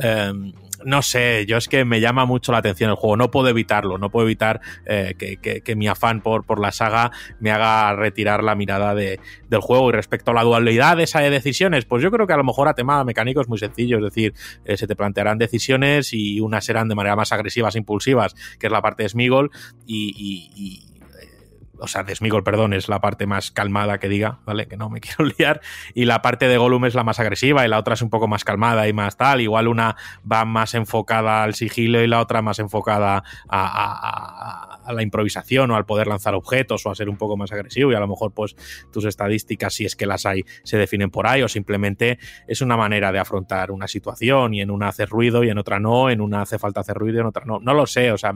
no 0.87 1.03
sé, 1.03 1.47
yo 1.47 1.57
es 1.57 1.67
que 1.67 1.85
me 1.85 2.01
llama 2.01 2.27
mucho 2.27 2.53
la 2.53 2.59
atención 2.59 2.91
el 2.91 2.97
juego, 2.97 3.17
no 3.17 3.29
puedo 3.33 3.49
evitarlo, 3.49 3.99
no 3.99 4.09
puedo 4.09 4.25
evitar 4.25 4.61
eh, 4.85 5.17
que, 5.17 5.77
mi 5.77 5.89
afán 5.89 6.21
por, 6.21 6.61
la 6.61 6.71
saga 6.71 7.11
me 7.41 7.51
haga 7.51 7.93
retirar 7.97 8.45
la 8.45 8.55
mirada 8.55 8.95
de, 8.95 9.19
del 9.51 9.61
juego. 9.61 9.89
Y 9.89 9.93
respecto 9.93 10.31
a 10.31 10.35
la 10.35 10.45
dualidad 10.45 10.97
de 10.97 11.03
esa 11.03 11.19
de 11.19 11.31
decisiones, 11.31 11.87
pues 11.87 12.05
yo 12.05 12.13
creo 12.13 12.29
que 12.29 12.35
a 12.35 12.37
lo 12.37 12.45
mejor 12.45 12.69
a 12.69 12.75
tema 12.75 13.03
mecánico 13.03 13.41
es 13.41 13.49
muy 13.49 13.59
sencillo, 13.59 13.99
es 13.99 14.05
decir, 14.05 14.35
eh, 14.65 14.77
se 14.77 14.87
te 14.87 14.95
plantearán 14.95 15.39
decisiones 15.39 16.13
y 16.13 16.39
unas 16.39 16.65
serán 16.65 16.89
de 16.89 16.95
manera 16.95 17.17
más 17.17 17.33
agresivas, 17.33 17.75
impulsivas, 17.75 18.35
que 18.61 18.69
es 18.69 18.73
la 18.73 18.81
parte 18.81 19.03
de 19.03 19.09
Smigol, 19.09 19.51
y 19.87 20.86
o 21.79 21.87
sea, 21.87 22.03
de 22.03 22.15
Smigol, 22.15 22.45
perdón, 22.45 22.73
es 22.73 22.89
la 22.89 23.01
parte 23.01 23.27
más 23.27 23.51
calmada 23.51 23.99
que 23.99 24.09
diga, 24.09 24.39
¿vale? 24.45 24.67
Que 24.67 24.77
no 24.77 24.91
me 24.91 25.01
quiero 25.01 25.25
liar. 25.37 25.61
Y 25.95 26.05
la 26.05 26.23
parte 26.23 26.49
de 26.49 26.57
Gollum 26.57 26.85
es 26.85 26.95
la 26.95 27.05
más 27.05 27.21
agresiva 27.21 27.65
y 27.65 27.69
la 27.69 27.79
otra 27.79 27.95
es 27.95 28.03
un 28.03 28.11
poco 28.11 28.29
más 28.29 28.45
calmada 28.45 28.89
y 28.89 28.93
más 28.93 29.17
tal. 29.17 29.41
Igual 29.41 29.69
una 29.69 29.97
va 30.31 30.45
más 30.45 30.75
enfocada 30.75 31.43
al 31.43 31.55
sigilo 31.55 32.03
y 32.03 32.07
la 32.07 32.21
otra 32.21 32.43
más 32.43 32.59
enfocada 32.59 33.25
a, 33.49 34.76
la 34.93 35.03
improvisación 35.03 35.71
o 35.71 35.77
al 35.77 35.87
poder 35.87 36.07
lanzar 36.07 36.35
objetos 36.35 36.85
o 36.87 36.91
a 36.91 36.95
ser 36.95 37.09
un 37.09 37.17
poco 37.17 37.37
más 37.37 37.53
agresivo. 37.53 37.93
Y 37.93 37.95
a 37.95 38.01
lo 38.01 38.09
mejor, 38.09 38.33
pues, 38.33 38.57
tus 38.93 39.05
estadísticas, 39.05 39.75
si 39.75 39.85
es 39.85 39.97
que 39.97 40.07
las 40.07 40.27
hay, 40.27 40.45
se 40.65 40.79
definen 40.79 41.11
por 41.11 41.27
ahí 41.27 41.43
o 41.43 41.49
simplemente 41.49 42.19
es 42.47 42.61
una 42.61 42.77
manera 42.77 43.13
de 43.13 43.19
afrontar 43.19 43.71
una 43.71 43.89
situación 43.89 44.55
y 44.55 44.61
en 44.61 44.71
una 44.71 44.89
hace 44.89 45.07
ruido 45.07 45.45
y 45.45 45.51
en 45.51 45.59
otra 45.59 45.79
no, 45.79 46.11
en 46.11 46.21
una 46.21 46.43
hace 46.43 46.59
falta 46.59 46.81
hacer 46.81 46.97
ruido 46.97 47.19
y 47.19 47.21
en 47.21 47.27
otra 47.27 47.45
no. 47.45 47.61
No 47.61 47.75
lo 47.75 47.87
sé, 47.87 48.13
o 48.13 48.19
sea, 48.19 48.33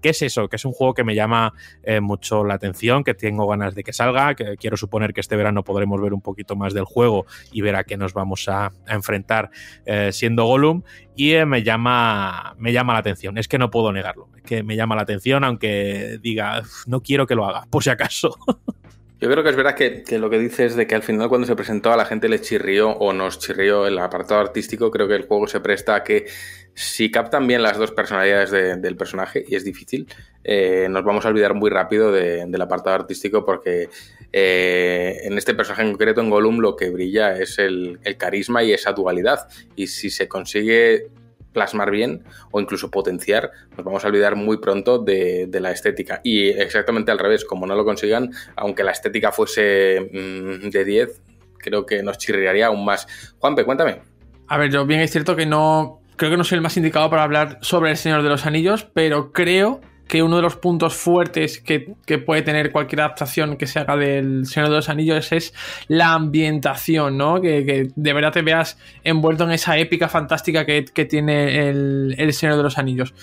¿qué 0.00 0.08
es 0.10 0.22
eso? 0.22 0.48
Que 0.48 0.56
es 0.56 0.64
un 0.64 0.72
juego 0.72 0.94
que 0.94 1.04
me 1.04 1.14
llama 1.14 1.52
eh, 1.82 2.00
mucho 2.00 2.44
la 2.44 2.54
atención 2.54 3.04
que 3.04 3.14
tengo 3.14 3.46
ganas 3.46 3.74
de 3.74 3.84
que 3.84 3.92
salga, 3.92 4.34
que 4.34 4.56
quiero 4.56 4.76
suponer 4.76 5.12
que 5.12 5.20
este 5.20 5.36
verano 5.36 5.64
podremos 5.64 6.00
ver 6.00 6.12
un 6.12 6.20
poquito 6.20 6.56
más 6.56 6.74
del 6.74 6.84
juego 6.84 7.26
y 7.52 7.60
ver 7.60 7.76
a 7.76 7.84
qué 7.84 7.96
nos 7.96 8.12
vamos 8.12 8.48
a, 8.48 8.72
enfrentar 8.88 9.50
eh, 9.84 10.10
siendo 10.12 10.44
Gollum 10.44 10.82
y 11.14 11.32
eh, 11.32 11.46
me, 11.46 11.62
llama, 11.62 12.54
me 12.58 12.72
llama 12.72 12.92
la 12.92 13.00
atención, 13.00 13.38
es 13.38 13.48
que 13.48 13.58
no 13.58 13.70
puedo 13.70 13.92
negarlo, 13.92 14.28
que 14.46 14.62
me 14.62 14.76
llama 14.76 14.96
la 14.96 15.02
atención 15.02 15.44
aunque 15.44 16.18
diga, 16.22 16.62
no 16.86 17.02
quiero 17.02 17.26
que 17.26 17.34
lo 17.34 17.44
haga, 17.44 17.66
por 17.68 17.82
si 17.82 17.90
acaso. 17.90 18.36
Yo 19.18 19.30
creo 19.30 19.42
que 19.42 19.48
es 19.48 19.56
verdad 19.56 19.74
que, 19.74 20.04
lo 20.18 20.28
que 20.28 20.38
dices 20.38 20.76
de 20.76 20.86
que 20.86 20.94
al 20.94 21.02
final 21.02 21.30
cuando 21.30 21.46
se 21.46 21.56
presentó 21.56 21.90
a 21.90 21.96
la 21.96 22.04
gente 22.04 22.28
le 22.28 22.38
chirrió 22.38 22.90
o 22.90 23.14
nos 23.14 23.38
chirrió 23.38 23.86
el 23.86 23.98
apartado 23.98 24.40
artístico, 24.40 24.90
creo 24.90 25.08
que 25.08 25.14
el 25.14 25.26
juego 25.26 25.46
se 25.46 25.60
presta 25.60 25.94
a 25.94 26.04
que 26.04 26.26
si 26.74 27.10
captan 27.10 27.46
bien 27.46 27.62
las 27.62 27.78
dos 27.78 27.92
personalidades 27.92 28.50
del 28.50 28.96
personaje, 28.96 29.42
y 29.48 29.54
es 29.54 29.64
difícil, 29.64 30.06
eh, 30.44 30.86
nos 30.90 31.02
vamos 31.02 31.24
a 31.24 31.30
olvidar 31.30 31.54
muy 31.54 31.70
rápido 31.70 32.12
del 32.12 32.60
apartado 32.60 32.94
artístico 32.94 33.46
porque 33.46 33.88
eh, 34.34 35.20
en 35.22 35.38
este 35.38 35.54
personaje 35.54 35.82
en 35.82 35.92
concreto, 35.92 36.20
en 36.20 36.28
Gollum, 36.28 36.58
lo 36.58 36.76
que 36.76 36.90
brilla 36.90 37.38
es 37.38 37.58
el, 37.58 37.98
carisma 38.18 38.62
y 38.62 38.74
esa 38.74 38.92
dualidad. 38.92 39.48
Y 39.76 39.86
si 39.86 40.10
se 40.10 40.28
consigue 40.28 41.08
plasmar 41.56 41.90
bien 41.90 42.22
o 42.50 42.60
incluso 42.60 42.90
potenciar, 42.90 43.50
nos 43.74 43.82
vamos 43.82 44.04
a 44.04 44.08
olvidar 44.08 44.36
muy 44.36 44.58
pronto 44.58 44.98
de, 44.98 45.48
la 45.58 45.70
estética. 45.70 46.20
Y 46.22 46.50
exactamente 46.50 47.10
al 47.10 47.18
revés, 47.18 47.46
como 47.46 47.66
no 47.66 47.74
lo 47.74 47.82
consigan, 47.82 48.30
aunque 48.56 48.84
la 48.84 48.92
estética 48.92 49.32
fuese 49.32 50.10
mm, 50.12 50.68
de 50.68 50.84
10, 50.84 51.22
creo 51.56 51.86
que 51.86 52.02
nos 52.02 52.18
chirriaría 52.18 52.66
aún 52.66 52.84
más. 52.84 53.06
Juanpe, 53.38 53.64
cuéntame. 53.64 54.02
A 54.48 54.58
ver, 54.58 54.70
yo 54.70 54.84
bien 54.84 55.00
es 55.00 55.10
cierto 55.10 55.34
que 55.34 55.46
no 55.46 56.02
creo 56.16 56.30
que 56.30 56.36
no 56.36 56.44
soy 56.44 56.56
el 56.56 56.62
más 56.62 56.76
indicado 56.76 57.08
para 57.08 57.22
hablar 57.22 57.58
sobre 57.62 57.90
El 57.90 57.96
Señor 57.96 58.22
de 58.22 58.28
los 58.28 58.44
Anillos, 58.44 58.86
pero 58.92 59.32
creo 59.32 59.80
que 60.08 60.22
uno 60.22 60.36
de 60.36 60.42
los 60.42 60.56
puntos 60.56 60.94
fuertes 60.94 61.60
que, 61.60 61.94
puede 62.18 62.42
tener 62.42 62.70
cualquier 62.70 63.00
adaptación 63.00 63.56
que 63.56 63.66
se 63.66 63.80
haga 63.80 63.96
del 63.96 64.46
Señor 64.46 64.70
de 64.70 64.76
los 64.76 64.88
Anillos 64.88 65.32
es 65.32 65.52
la 65.88 66.12
ambientación, 66.12 67.16
¿no? 67.16 67.40
Que, 67.40 67.90
de 67.94 68.12
verdad 68.12 68.32
te 68.32 68.42
veas 68.42 68.78
envuelto 69.02 69.44
en 69.44 69.52
esa 69.52 69.76
épica 69.78 70.08
fantástica 70.08 70.64
que, 70.64 70.82
tiene 71.06 71.68
el, 71.68 72.32
Señor 72.32 72.56
de 72.56 72.62
los 72.62 72.78
Anillos. 72.78 73.14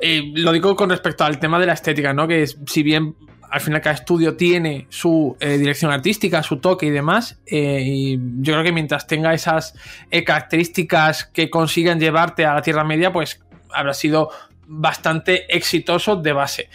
Eh, 0.00 0.32
lo 0.34 0.52
digo 0.52 0.76
con 0.76 0.90
respecto 0.90 1.24
al 1.24 1.38
tema 1.38 1.58
de 1.58 1.66
la 1.66 1.72
estética, 1.72 2.12
¿no? 2.12 2.28
Que 2.28 2.46
si 2.46 2.82
bien 2.82 3.14
al 3.48 3.60
final 3.60 3.80
cada 3.80 3.94
estudio 3.94 4.36
tiene 4.36 4.86
su 4.90 5.36
eh, 5.40 5.56
dirección 5.56 5.90
artística, 5.92 6.42
su 6.42 6.58
toque 6.58 6.86
y 6.86 6.90
demás. 6.90 7.40
Eh, 7.46 7.82
y 7.82 8.18
yo 8.40 8.52
creo 8.52 8.64
que 8.64 8.72
mientras 8.72 9.06
tenga 9.06 9.32
esas 9.32 9.74
características 10.10 11.24
que 11.24 11.48
consigan 11.48 11.98
llevarte 11.98 12.44
a 12.44 12.54
la 12.54 12.60
Tierra 12.60 12.84
Media, 12.84 13.12
pues 13.12 13.40
habrá 13.72 13.94
sido 13.94 14.30
bastante 14.66 15.44
exitoso 15.54 16.16
de 16.16 16.32
base. 16.32 16.68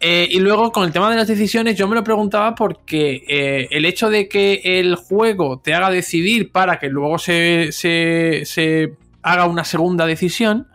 y 0.00 0.38
luego 0.40 0.72
con 0.72 0.84
el 0.84 0.92
tema 0.92 1.10
de 1.10 1.16
las 1.16 1.28
decisiones, 1.28 1.76
yo 1.76 1.88
me 1.88 1.94
lo 1.94 2.04
preguntaba 2.04 2.54
porque 2.54 3.68
el 3.70 3.84
hecho 3.84 4.10
de 4.10 4.28
que 4.28 4.60
el 4.64 4.94
juego 4.96 5.60
te 5.60 5.74
haga 5.74 5.90
decidir 5.90 6.52
para 6.52 6.78
que 6.78 6.88
luego 6.88 7.18
se, 7.18 7.70
se 7.72 8.92
haga 9.22 9.46
una 9.46 9.64
segunda 9.64 10.06
decisión, 10.06 10.68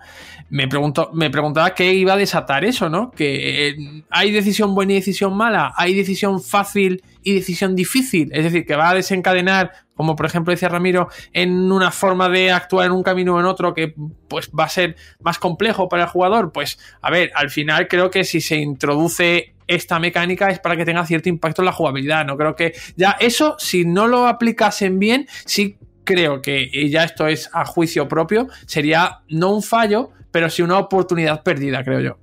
me, 0.51 0.67
me 1.13 1.29
preguntaba 1.29 1.73
qué 1.73 1.93
iba 1.93 2.13
a 2.13 2.17
desatar 2.17 2.65
eso, 2.65 2.89
¿no? 2.89 3.09
Que 3.11 3.69
eh, 3.69 4.03
hay 4.09 4.31
decisión 4.31 4.75
buena 4.75 4.91
y 4.91 4.95
decisión 4.95 5.35
mala, 5.35 5.73
hay 5.77 5.95
decisión 5.95 6.41
fácil 6.41 7.01
y 7.23 7.35
decisión 7.35 7.75
difícil, 7.75 8.29
es 8.33 8.43
decir, 8.43 8.65
que 8.65 8.75
va 8.75 8.89
a 8.89 8.95
desencadenar, 8.95 9.71
como 9.95 10.15
por 10.15 10.25
ejemplo 10.25 10.51
decía 10.51 10.69
Ramiro, 10.69 11.09
en 11.33 11.71
una 11.71 11.91
forma 11.91 12.29
de 12.29 12.51
actuar 12.51 12.87
en 12.87 12.91
un 12.91 13.03
camino 13.03 13.35
o 13.35 13.39
en 13.39 13.45
otro 13.45 13.73
que 13.73 13.93
pues 14.27 14.49
va 14.57 14.65
a 14.65 14.69
ser 14.69 14.95
más 15.19 15.37
complejo 15.39 15.89
para 15.89 16.03
el 16.03 16.09
jugador, 16.09 16.51
pues 16.51 16.79
a 17.01 17.11
ver, 17.11 17.31
al 17.35 17.49
final 17.49 17.87
creo 17.87 18.09
que 18.09 18.23
si 18.23 18.41
se 18.41 18.57
introduce 18.57 19.53
esta 19.67 19.99
mecánica 19.99 20.49
es 20.49 20.59
para 20.59 20.75
que 20.75 20.85
tenga 20.85 21.05
cierto 21.05 21.29
impacto 21.29 21.61
en 21.61 21.67
la 21.67 21.71
jugabilidad, 21.71 22.25
no 22.25 22.37
creo 22.37 22.55
que 22.55 22.73
ya 22.95 23.11
eso 23.19 23.55
si 23.57 23.85
no 23.85 24.07
lo 24.07 24.27
aplicasen 24.27 24.99
bien, 24.99 25.27
sí 25.45 25.77
creo 26.03 26.41
que 26.41 26.67
y 26.71 26.89
ya 26.89 27.03
esto 27.03 27.27
es 27.27 27.49
a 27.53 27.65
juicio 27.65 28.07
propio, 28.07 28.47
sería 28.65 29.21
no 29.29 29.53
un 29.53 29.63
fallo, 29.63 30.11
pero 30.31 30.49
sí 30.49 30.61
una 30.61 30.77
oportunidad 30.77 31.43
perdida, 31.43 31.83
creo 31.83 31.99
yo. 31.99 32.17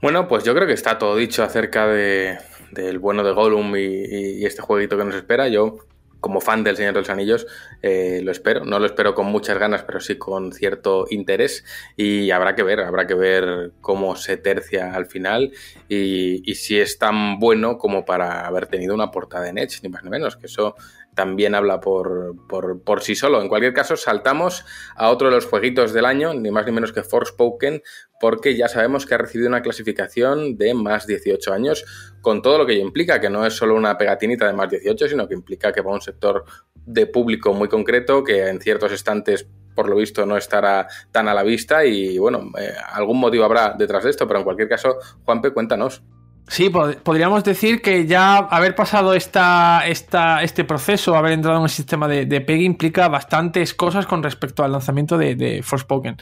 Bueno, 0.00 0.28
pues 0.28 0.44
yo 0.44 0.54
creo 0.54 0.66
que 0.66 0.72
está 0.72 0.98
todo 0.98 1.16
dicho 1.16 1.42
acerca 1.42 1.86
de, 1.88 2.38
del 2.72 2.98
bueno 2.98 3.24
de 3.24 3.32
Gollum 3.32 3.76
y, 3.76 4.44
este 4.44 4.62
jueguito 4.62 4.96
que 4.96 5.04
nos 5.04 5.14
espera. 5.14 5.48
Yo, 5.48 5.78
como 6.20 6.40
fan 6.40 6.64
del 6.64 6.76
Señor 6.76 6.94
de 6.94 7.00
los 7.00 7.10
Anillos, 7.10 7.46
eh, 7.82 8.20
lo 8.22 8.32
espero. 8.32 8.64
No 8.64 8.78
lo 8.78 8.86
espero 8.86 9.14
con 9.14 9.26
muchas 9.26 9.58
ganas, 9.58 9.82
pero 9.84 10.00
sí 10.00 10.16
con 10.16 10.52
cierto 10.52 11.06
interés. 11.10 11.64
Y 11.96 12.30
habrá 12.30 12.54
que 12.54 12.62
ver, 12.62 12.80
habrá 12.80 13.06
que 13.06 13.14
ver 13.14 13.72
cómo 13.80 14.16
se 14.16 14.36
tercia 14.36 14.94
al 14.94 15.06
final 15.06 15.52
y, 15.88 16.50
y 16.50 16.54
si 16.56 16.78
es 16.78 16.98
tan 16.98 17.38
bueno 17.38 17.78
como 17.78 18.04
para 18.04 18.46
haber 18.46 18.66
tenido 18.66 18.94
una 18.94 19.10
portada 19.10 19.48
en 19.48 19.58
Edge, 19.58 19.80
ni 19.82 19.88
más 19.88 20.02
ni 20.02 20.10
menos, 20.10 20.36
que 20.36 20.46
eso 20.46 20.74
también 21.18 21.56
habla 21.56 21.80
por, 21.80 22.36
por, 22.46 23.02
sí 23.02 23.16
solo. 23.16 23.42
En 23.42 23.48
cualquier 23.48 23.74
caso, 23.74 23.96
saltamos 23.96 24.64
a 24.94 25.10
otro 25.10 25.26
de 25.26 25.34
los 25.34 25.46
jueguitos 25.46 25.92
del 25.92 26.04
año, 26.04 26.32
ni 26.32 26.52
más 26.52 26.64
ni 26.64 26.70
menos 26.70 26.92
que 26.92 27.02
Forspoken, 27.02 27.82
porque 28.20 28.56
ya 28.56 28.68
sabemos 28.68 29.04
que 29.04 29.16
ha 29.16 29.18
recibido 29.18 29.48
una 29.48 29.60
clasificación 29.60 30.56
de 30.56 30.74
más 30.74 31.08
18 31.08 31.52
años, 31.52 31.84
con 32.20 32.40
todo 32.40 32.56
lo 32.56 32.66
que 32.66 32.74
ello 32.74 32.82
implica, 32.82 33.20
que 33.20 33.28
no 33.28 33.44
es 33.44 33.54
solo 33.54 33.74
una 33.74 33.98
pegatinita 33.98 34.46
de 34.46 34.52
más 34.52 34.70
18, 34.70 35.08
sino 35.08 35.26
que 35.26 35.34
implica 35.34 35.72
que 35.72 35.80
va 35.80 35.90
a 35.90 35.94
un 35.94 36.00
sector 36.00 36.44
de 36.72 37.06
público 37.08 37.52
muy 37.52 37.66
concreto, 37.66 38.22
que 38.22 38.46
en 38.46 38.60
ciertos 38.60 38.92
estantes 38.92 39.48
por 39.74 39.88
lo 39.88 39.96
visto 39.96 40.24
no 40.24 40.36
estará 40.36 40.86
tan 41.10 41.26
a 41.26 41.34
la 41.34 41.42
vista 41.42 41.84
y 41.84 42.16
bueno, 42.18 42.52
eh, 42.60 42.74
algún 42.92 43.18
motivo 43.18 43.44
habrá 43.44 43.74
detrás 43.76 44.04
de 44.04 44.10
esto, 44.10 44.28
pero 44.28 44.38
en 44.38 44.44
cualquier 44.44 44.68
caso, 44.68 44.98
Juanpe, 45.24 45.50
cuéntanos. 45.50 46.00
Sí, 46.48 46.70
podríamos 46.70 47.44
decir 47.44 47.82
que 47.82 48.06
ya 48.06 48.38
haber 48.38 48.74
pasado 48.74 49.12
esta, 49.12 49.86
esta, 49.86 50.42
este 50.42 50.64
proceso, 50.64 51.14
haber 51.14 51.32
entrado 51.32 51.58
en 51.58 51.64
el 51.64 51.68
sistema 51.68 52.08
de, 52.08 52.24
de 52.24 52.40
PEG 52.40 52.62
implica 52.62 53.08
bastantes 53.08 53.74
cosas 53.74 54.06
con 54.06 54.22
respecto 54.22 54.64
al 54.64 54.72
lanzamiento 54.72 55.18
de, 55.18 55.34
de 55.34 55.62
Forspoken. 55.62 56.16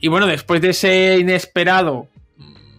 Y 0.00 0.08
bueno, 0.08 0.26
después 0.26 0.62
de 0.62 0.70
ese 0.70 1.18
inesperado, 1.18 2.08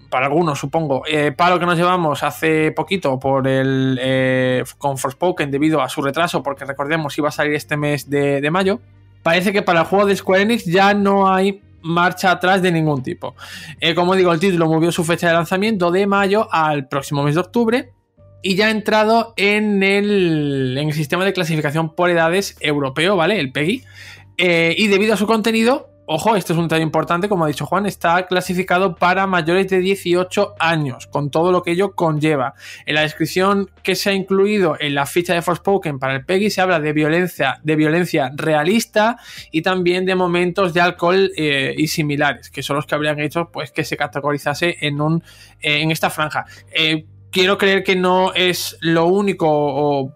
para 0.10 0.26
algunos 0.26 0.58
supongo, 0.58 1.04
eh, 1.08 1.32
palo 1.32 1.60
que 1.60 1.68
nos 1.68 1.78
llevamos 1.78 2.24
hace 2.24 2.72
poquito 2.72 3.20
por 3.20 3.48
el 3.48 4.00
eh, 4.02 4.64
con 4.80 4.98
Forspoken 4.98 5.52
debido 5.52 5.82
a 5.82 5.89
su 5.89 6.02
retraso, 6.02 6.41
porque 6.41 6.66
recordemos 6.66 7.16
iba 7.20 7.30
a 7.30 7.32
salir 7.32 7.54
este 7.54 7.78
mes 7.78 8.10
de 8.10 8.50
mayo, 8.50 8.80
parece 9.22 9.54
que 9.54 9.62
para 9.62 9.82
el 9.82 9.86
juego 9.86 10.08
de 10.08 10.16
Square 10.16 10.41
Enix 10.41 10.66
ya 10.66 10.95
no 10.95 11.32
hay 11.32 11.62
marcha 11.88 12.32
atrás 12.32 12.62
de 12.62 12.72
ningún 12.72 13.02
tipo. 13.02 13.36
Eh, 13.80 13.96
como 13.96 14.16
digo, 14.16 14.32
el 14.32 14.40
título 14.40 14.68
movió 14.68 14.92
su 14.92 15.04
fecha 15.04 15.28
de 15.28 15.34
lanzamiento 15.34 15.92
de 15.92 16.06
mayo 16.08 16.48
al 16.52 16.88
próximo 16.88 17.24
mes 17.24 17.36
de 17.36 17.42
octubre 17.42 17.92
y 18.42 18.56
ya 18.56 18.68
ha 18.68 18.72
entrado 18.72 19.34
en 19.36 19.84
el, 19.84 20.78
en 20.78 20.90
el 20.90 20.94
sistema 20.94 21.26
de 21.26 21.34
clasificación 21.34 21.96
por 21.96 22.10
edades 22.10 22.56
europeo, 22.60 23.16
¿vale? 23.16 23.40
El 23.40 23.52
PEGI. 23.52 23.84
Eh, 24.38 24.76
y 24.78 24.88
debido 24.88 25.16
a 25.16 25.18
su 25.18 25.26
contenido, 25.26 25.90
ojo, 26.10 26.38
este 26.38 26.53
es 26.53 26.60
un 26.60 26.66
detalle 26.66 26.84
importante, 26.84 27.28
como 27.28 27.43
ha 27.43 27.47
dicho 27.47 27.66
Juan, 27.66 27.86
está 27.86 28.26
clasificado 28.28 28.95
para 28.95 29.28
mayores 29.28 29.68
de 29.68 29.80
18 29.80 30.55
años, 30.58 31.05
con 31.05 31.30
todo 31.30 31.51
lo 31.51 31.62
que 31.62 31.72
ello 31.72 31.91
conlleva. 31.91 32.53
En 32.86 32.95
la 32.95 33.01
descripción 33.01 33.70
que 33.84 33.95
se 33.95 34.10
ha 34.10 34.14
incluido 34.14 34.78
en 34.80 34.95
la 34.95 35.05
ficha 35.05 35.34
de 35.34 35.41
Forspoken 35.41 35.99
para 35.99 36.16
el 36.16 36.26
PEGI 36.26 36.49
se 36.49 36.62
habla 36.62 36.80
de 36.80 36.93
violencia, 36.93 37.60
de 37.62 37.76
violencia 37.76 38.32
realista 38.36 39.18
y 39.51 39.62
también 39.62 40.05
de 40.05 40.16
momentos 40.16 40.74
de 40.74 40.80
alcohol 40.80 41.30
eh, 41.36 41.76
y 41.78 41.88
similares, 41.88 42.49
que 42.49 42.64
son 42.64 42.78
los 42.78 42.86
que 42.86 42.95
habrían 42.95 43.20
hecho 43.20 43.49
pues, 43.51 43.72
que 43.72 43.84
se 43.84 43.97
categorizase 43.97 44.78
en, 44.80 45.01
un, 45.01 45.22
en 45.62 45.91
esta 45.91 46.10
franja. 46.10 46.45
Eh, 46.72 47.05
quiero 47.32 47.58
creer 47.58 47.84
que 47.84 47.97
no 47.97 48.34
es 48.34 48.78
lo 48.80 49.08
único 49.08 49.47
o 49.49 50.16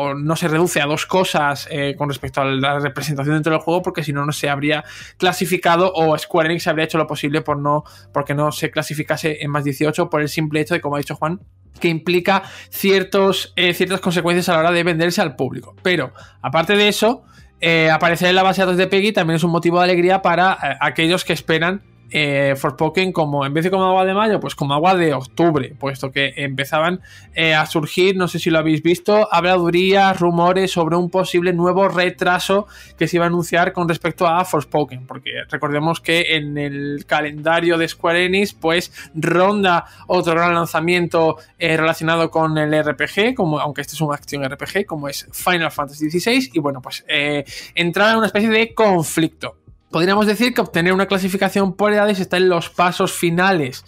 o 0.00 0.14
no 0.14 0.36
se 0.36 0.46
reduce 0.46 0.80
a 0.80 0.86
dos 0.86 1.06
cosas 1.06 1.66
eh, 1.72 1.96
con 1.98 2.08
respecto 2.08 2.40
a 2.40 2.44
la 2.44 2.78
representación 2.78 3.34
dentro 3.34 3.52
del 3.52 3.60
juego, 3.60 3.82
porque 3.82 4.04
si 4.04 4.12
no, 4.12 4.24
no 4.24 4.30
se 4.30 4.48
habría 4.48 4.84
clasificado 5.16 5.92
o 5.92 6.16
Square 6.16 6.50
Enix 6.50 6.68
habría 6.68 6.84
hecho 6.84 6.98
lo 6.98 7.08
posible 7.08 7.40
por 7.40 7.58
no, 7.58 7.82
porque 8.12 8.32
no 8.32 8.52
se 8.52 8.70
clasificase 8.70 9.42
en 9.42 9.50
más 9.50 9.64
18 9.64 10.08
por 10.08 10.20
el 10.20 10.28
simple 10.28 10.60
hecho 10.60 10.74
de, 10.74 10.80
como 10.80 10.94
ha 10.94 10.98
dicho 11.00 11.16
Juan, 11.16 11.40
que 11.80 11.88
implica 11.88 12.44
ciertos, 12.70 13.52
eh, 13.56 13.74
ciertas 13.74 14.00
consecuencias 14.00 14.48
a 14.48 14.52
la 14.52 14.60
hora 14.60 14.70
de 14.70 14.84
venderse 14.84 15.20
al 15.20 15.34
público. 15.34 15.74
Pero, 15.82 16.12
aparte 16.42 16.76
de 16.76 16.86
eso, 16.86 17.24
eh, 17.60 17.90
aparecer 17.90 18.28
en 18.28 18.36
la 18.36 18.44
base 18.44 18.60
de 18.60 18.66
datos 18.66 18.78
de 18.78 18.86
Peggy 18.86 19.10
también 19.10 19.38
es 19.38 19.42
un 19.42 19.50
motivo 19.50 19.78
de 19.78 19.84
alegría 19.84 20.22
para 20.22 20.78
aquellos 20.80 21.24
que 21.24 21.32
esperan 21.32 21.82
eh, 22.10 22.54
Forspoken 22.56 23.12
como 23.12 23.44
en 23.44 23.54
vez 23.54 23.64
de 23.64 23.70
como 23.70 23.84
agua 23.84 24.04
de 24.04 24.14
mayo, 24.14 24.40
pues 24.40 24.54
como 24.54 24.74
agua 24.74 24.94
de 24.94 25.14
octubre, 25.14 25.74
puesto 25.78 26.10
que 26.10 26.32
empezaban 26.36 27.00
eh, 27.34 27.54
a 27.54 27.66
surgir, 27.66 28.16
no 28.16 28.28
sé 28.28 28.38
si 28.38 28.50
lo 28.50 28.58
habéis 28.58 28.82
visto, 28.82 29.28
habladurías, 29.30 30.18
rumores 30.18 30.70
sobre 30.70 30.96
un 30.96 31.10
posible 31.10 31.52
nuevo 31.52 31.88
retraso 31.88 32.66
que 32.98 33.06
se 33.06 33.16
iba 33.16 33.24
a 33.24 33.28
anunciar 33.28 33.72
con 33.72 33.88
respecto 33.88 34.26
a 34.26 34.44
Forspoken, 34.44 35.06
porque 35.06 35.30
recordemos 35.50 36.00
que 36.00 36.36
en 36.36 36.58
el 36.58 37.04
calendario 37.06 37.78
de 37.78 37.88
Square 37.88 38.24
Enix, 38.24 38.54
pues 38.54 38.92
ronda 39.14 39.84
otro 40.06 40.34
gran 40.34 40.54
lanzamiento 40.54 41.36
eh, 41.58 41.76
relacionado 41.76 42.30
con 42.30 42.56
el 42.58 42.72
RPG, 42.82 43.34
como 43.34 43.58
aunque 43.60 43.82
este 43.82 43.94
es 43.94 44.00
un 44.00 44.12
acción 44.12 44.44
RPG, 44.44 44.86
como 44.86 45.08
es 45.08 45.26
Final 45.32 45.70
Fantasy 45.70 46.10
XVI, 46.10 46.50
y 46.52 46.60
bueno, 46.60 46.80
pues 46.80 47.04
eh, 47.08 47.44
entrar 47.74 48.12
en 48.12 48.18
una 48.18 48.26
especie 48.26 48.48
de 48.48 48.74
conflicto. 48.74 49.56
Podríamos 49.90 50.26
decir 50.26 50.52
que 50.52 50.60
obtener 50.60 50.92
una 50.92 51.06
clasificación 51.06 51.72
por 51.72 51.92
edades 51.92 52.20
está 52.20 52.36
en 52.36 52.50
los 52.50 52.68
pasos 52.68 53.12
finales 53.12 53.84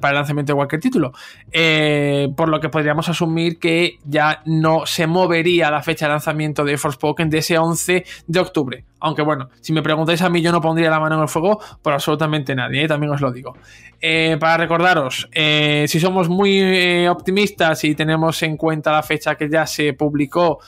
para 0.00 0.10
el 0.10 0.14
lanzamiento 0.14 0.52
de 0.52 0.56
cualquier 0.56 0.80
título, 0.80 1.12
eh, 1.50 2.28
por 2.36 2.48
lo 2.48 2.60
que 2.60 2.68
podríamos 2.68 3.08
asumir 3.08 3.58
que 3.58 3.98
ya 4.04 4.42
no 4.44 4.86
se 4.86 5.08
movería 5.08 5.72
la 5.72 5.82
fecha 5.82 6.06
de 6.06 6.12
lanzamiento 6.12 6.64
de 6.64 6.78
Forspoken 6.78 7.30
de 7.30 7.38
ese 7.38 7.58
11 7.58 8.04
de 8.28 8.40
octubre. 8.40 8.84
Aunque 9.00 9.22
bueno, 9.22 9.48
si 9.60 9.72
me 9.72 9.82
preguntáis 9.82 10.22
a 10.22 10.30
mí, 10.30 10.40
yo 10.40 10.52
no 10.52 10.60
pondría 10.60 10.88
la 10.88 11.00
mano 11.00 11.16
en 11.16 11.22
el 11.22 11.28
fuego 11.28 11.60
por 11.82 11.92
absolutamente 11.92 12.54
nadie, 12.54 12.84
¿eh? 12.84 12.88
también 12.88 13.12
os 13.12 13.20
lo 13.20 13.32
digo. 13.32 13.56
Eh, 14.00 14.36
para 14.38 14.56
recordaros, 14.56 15.28
si 15.32 16.00
somos 16.00 16.28
muy 16.28 17.06
optimistas 17.08 17.82
y 17.82 17.96
tenemos 17.96 18.40
en 18.44 18.56
cuenta 18.56 18.92
la 18.92 19.02
fecha 19.02 19.34
que 19.34 19.50
ya 19.50 19.66
se 19.66 19.94
publicó, 19.94 20.60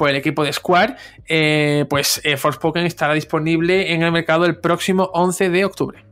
por 0.00 0.08
el 0.08 0.16
equipo 0.16 0.44
de 0.44 0.50
Square, 0.54 0.96
eh, 1.28 1.84
pues 1.90 2.22
eh, 2.24 2.38
Forspoken 2.38 2.86
estará 2.86 3.12
disponible 3.12 3.92
en 3.92 4.00
el 4.00 4.10
mercado 4.10 4.46
el 4.46 4.58
próximo 4.58 5.10
11 5.12 5.50
de 5.50 5.66
octubre. 5.66 6.06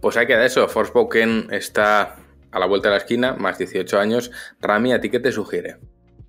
Pues 0.00 0.16
hay 0.16 0.26
que 0.26 0.32
dar 0.32 0.42
eso, 0.42 0.66
Forspoken 0.66 1.46
está 1.52 2.16
a 2.50 2.58
la 2.58 2.66
vuelta 2.66 2.88
de 2.88 2.94
la 2.94 2.98
esquina, 2.98 3.34
más 3.34 3.56
18 3.56 4.00
años. 4.00 4.32
Rami, 4.60 4.92
¿a 4.92 5.00
ti 5.00 5.10
qué 5.10 5.20
te 5.20 5.30
sugiere? 5.30 5.76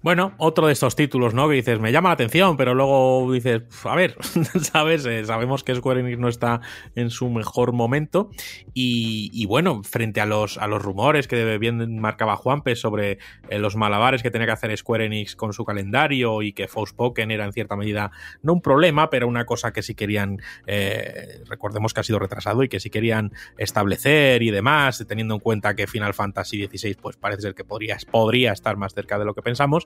Bueno, 0.03 0.33
otro 0.37 0.65
de 0.65 0.73
estos 0.73 0.95
títulos, 0.95 1.35
¿no? 1.35 1.47
Que 1.47 1.53
dices, 1.53 1.79
me 1.79 1.91
llama 1.91 2.09
la 2.09 2.13
atención, 2.13 2.57
pero 2.57 2.73
luego 2.73 3.31
dices, 3.31 3.61
a 3.83 3.95
ver, 3.95 4.15
¿sabes? 4.61 5.05
Eh, 5.05 5.23
sabemos 5.25 5.63
que 5.63 5.75
Square 5.75 5.99
Enix 5.99 6.17
no 6.17 6.27
está 6.27 6.61
en 6.95 7.11
su 7.11 7.29
mejor 7.29 7.71
momento. 7.71 8.31
Y, 8.73 9.45
bueno, 9.45 9.83
frente 9.83 10.19
a 10.19 10.25
los, 10.25 10.57
a 10.57 10.65
los 10.65 10.81
rumores 10.81 11.27
que 11.27 11.59
bien 11.59 11.99
marcaba 11.99 12.35
Juanpe 12.35 12.75
sobre 12.75 13.19
eh, 13.49 13.59
los 13.59 13.75
malabares 13.75 14.23
que 14.23 14.31
tenía 14.31 14.47
que 14.47 14.53
hacer 14.53 14.75
Square 14.75 15.05
Enix 15.05 15.35
con 15.35 15.53
su 15.53 15.65
calendario 15.65 16.41
y 16.41 16.53
que 16.53 16.67
Forspoken 16.67 17.29
era 17.29 17.45
en 17.45 17.53
cierta 17.53 17.75
medida 17.75 18.09
no 18.41 18.53
un 18.53 18.61
problema, 18.61 19.11
pero 19.11 19.27
una 19.27 19.45
cosa 19.45 19.71
que 19.71 19.83
sí 19.83 19.93
querían, 19.93 20.41
eh, 20.65 21.43
recordemos 21.47 21.93
que 21.93 21.99
ha 21.99 22.03
sido 22.03 22.17
retrasado 22.17 22.63
y 22.63 22.69
que 22.69 22.79
sí 22.79 22.89
querían 22.89 23.33
establecer 23.59 24.41
y 24.41 24.49
demás, 24.49 25.05
teniendo 25.07 25.35
en 25.35 25.41
cuenta 25.41 25.75
que 25.75 25.85
Final 25.85 26.15
Fantasy 26.15 26.65
XVI 26.65 26.95
pues 26.95 27.17
parece 27.17 27.43
ser 27.43 27.53
que 27.53 27.63
podría, 27.63 27.97
podría 28.09 28.51
estar 28.51 28.77
más 28.77 28.95
cerca 28.95 29.19
de 29.19 29.25
lo 29.25 29.35
que 29.35 29.43
pensamos. 29.43 29.85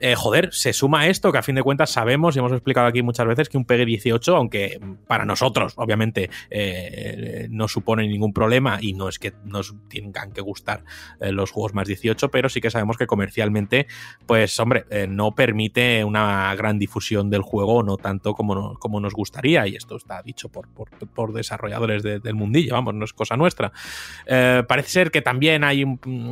Eh, 0.00 0.16
joder, 0.16 0.52
se 0.52 0.72
suma 0.72 1.06
esto 1.06 1.30
que 1.32 1.38
a 1.38 1.42
fin 1.42 1.54
de 1.54 1.62
cuentas 1.62 1.90
sabemos 1.90 2.34
y 2.34 2.38
hemos 2.38 2.52
explicado 2.52 2.86
aquí 2.86 3.02
muchas 3.02 3.26
veces 3.26 3.48
que 3.48 3.56
un 3.56 3.64
PG 3.64 3.86
18, 3.86 4.36
aunque 4.36 4.80
para 5.06 5.24
nosotros 5.24 5.72
obviamente 5.76 6.28
eh, 6.50 7.46
no 7.50 7.68
supone 7.68 8.06
ningún 8.06 8.34
problema 8.34 8.78
y 8.80 8.92
no 8.92 9.08
es 9.08 9.18
que 9.18 9.32
nos 9.44 9.74
tengan 9.88 10.32
que 10.32 10.40
gustar 10.40 10.84
eh, 11.20 11.32
los 11.32 11.50
juegos 11.52 11.72
más 11.74 11.86
18, 11.86 12.30
pero 12.30 12.50
sí 12.50 12.60
que 12.60 12.70
sabemos 12.70 12.98
que 12.98 13.06
comercialmente, 13.06 13.86
pues 14.26 14.58
hombre, 14.60 14.84
no 15.08 15.34
permite 15.34 16.04
una 16.04 16.54
gran 16.54 16.78
difusión 16.78 17.30
del 17.30 17.40
juego, 17.40 17.82
no 17.82 17.96
tanto 17.96 18.34
como, 18.34 18.74
como 18.78 19.00
nos 19.00 19.14
gustaría 19.14 19.66
y 19.66 19.76
esto 19.76 19.96
está 19.96 20.22
dicho 20.22 20.50
por, 20.50 20.68
por, 20.68 21.32
desarrolladores 21.32 22.02
del 22.02 22.34
mundillo, 22.34 22.74
vamos, 22.74 22.94
no 22.94 23.04
es 23.04 23.12
cosa 23.12 23.36
nuestra. 23.36 23.72
parece 24.26 24.90
ser 24.90 25.10
que 25.10 25.22
también 25.22 25.64
hay, 25.64 25.84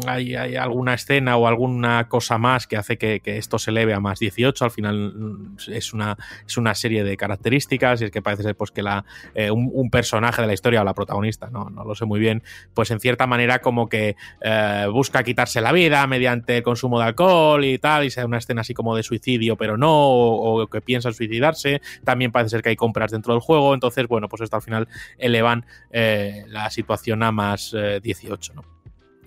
hay, 0.07 0.35
hay 0.35 0.57
alguna 0.57 0.95
escena 0.95 1.37
o 1.37 1.47
alguna 1.47 2.09
cosa 2.09 2.39
más 2.39 2.67
que 2.67 2.77
hace 2.77 2.92
que, 2.99 3.21
esto 3.25 3.59
se 3.59 3.71
eleve 3.71 3.95
a 3.95 4.01
más 4.01 4.19
18. 4.19 4.65
Al 4.65 4.71
final 4.71 5.13
mm, 5.15 5.57
es 5.69 5.93
una, 5.93 6.17
es 6.47 6.57
una 6.57 6.75
serie 6.75 7.05
de 7.05 7.17
características 7.17 8.01
y 8.01 8.05
es 8.07 8.11
que 8.11 8.23
parece 8.23 8.43
ser 8.43 8.57
pues, 8.57 8.71
que 8.71 8.83
la, 8.83 9.05
eh, 9.35 9.51
un, 9.51 9.91
personaje 9.91 10.41
de 10.41 10.49
la 10.49 10.55
historia 10.55 10.81
o 10.81 10.85
la 10.85 10.95
protagonista, 10.95 11.51
no, 11.51 11.69
no 11.69 11.85
lo 11.85 11.95
sé 11.95 12.07
muy 12.07 12.19
bien, 12.19 12.43
pues 12.73 12.91
en 12.91 12.99
cierta 12.99 13.27
manera 13.27 13.61
como 13.61 13.89
que 13.89 14.17
eh, 14.41 14.87
busca 14.91 15.23
quitarse 15.23 15.61
la 15.61 15.73
vida 15.73 16.07
mediante 16.07 16.59
el 16.59 16.63
consumo 16.63 16.99
de 16.99 17.07
alcohol 17.07 17.65
y 17.65 17.79
tal, 17.79 18.05
y 18.05 18.11
sea 18.11 18.25
una 18.25 18.39
escena 18.39 18.63
así 18.63 18.73
como 18.73 18.97
de 18.97 19.03
suicidio, 19.03 19.57
pero 19.57 19.77
no, 19.77 19.91
o, 19.93 20.67
que 20.69 20.81
piensa 20.81 21.13
suicidarse. 21.13 21.83
También 22.05 22.33
parece 22.33 22.51
ser 22.51 22.63
que 22.63 22.71
hay 22.71 22.77
compras 22.77 23.11
dentro 23.11 23.35
del 23.35 23.43
juego, 23.43 23.75
entonces, 23.75 24.07
bueno, 24.09 24.29
pues 24.29 24.43
esto 24.43 24.57
al 24.57 24.63
final 24.63 24.89
elevan 25.19 25.67
eh, 25.91 26.45
la 26.49 26.71
situación 26.71 27.23
a 27.23 27.33
más 27.33 27.75
18, 28.03 28.55
¿no? 28.55 28.65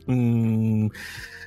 Mm, 0.07 0.89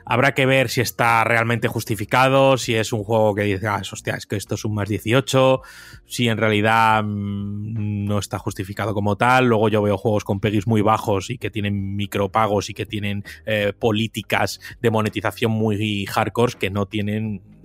Habrá 0.08 0.32
que 0.32 0.46
ver 0.46 0.70
si 0.70 0.80
está 0.80 1.22
realmente 1.24 1.68
justificado, 1.68 2.56
si 2.56 2.74
es 2.74 2.92
un 2.94 3.04
juego 3.04 3.34
que 3.34 3.42
digas, 3.42 3.92
hostia, 3.92 4.14
es 4.14 4.26
que 4.26 4.36
esto 4.36 4.54
es 4.54 4.64
un 4.64 4.74
más 4.74 4.88
18, 4.88 5.60
si 6.06 6.28
en 6.28 6.38
realidad 6.38 7.02
mm, 7.04 8.06
no 8.06 8.18
está 8.18 8.38
justificado 8.38 8.94
como 8.94 9.16
tal. 9.16 9.46
Luego 9.46 9.68
yo 9.68 9.82
veo 9.82 9.98
juegos 9.98 10.24
con 10.24 10.40
pegis 10.40 10.66
muy 10.66 10.80
bajos 10.80 11.28
y 11.28 11.36
que 11.36 11.50
tienen 11.50 11.94
micropagos 11.96 12.70
y 12.70 12.74
que 12.74 12.86
tienen 12.86 13.22
eh, 13.44 13.74
políticas 13.78 14.60
de 14.80 14.90
monetización 14.90 15.52
muy 15.52 16.06
hardcore 16.06 16.54
que 16.58 16.70
no 16.70 16.86
tienen 16.86 17.57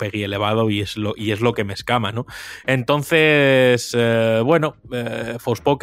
Peggy 0.00 0.24
elevado 0.24 0.70
y 0.70 0.80
es 0.80 0.96
lo, 0.96 1.12
y 1.14 1.30
es 1.30 1.40
lo 1.42 1.52
que 1.52 1.62
me 1.62 1.74
escama, 1.74 2.10
¿no? 2.10 2.26
Entonces, 2.66 3.94
eh, 3.96 4.40
bueno, 4.44 4.76
eh, 4.90 5.36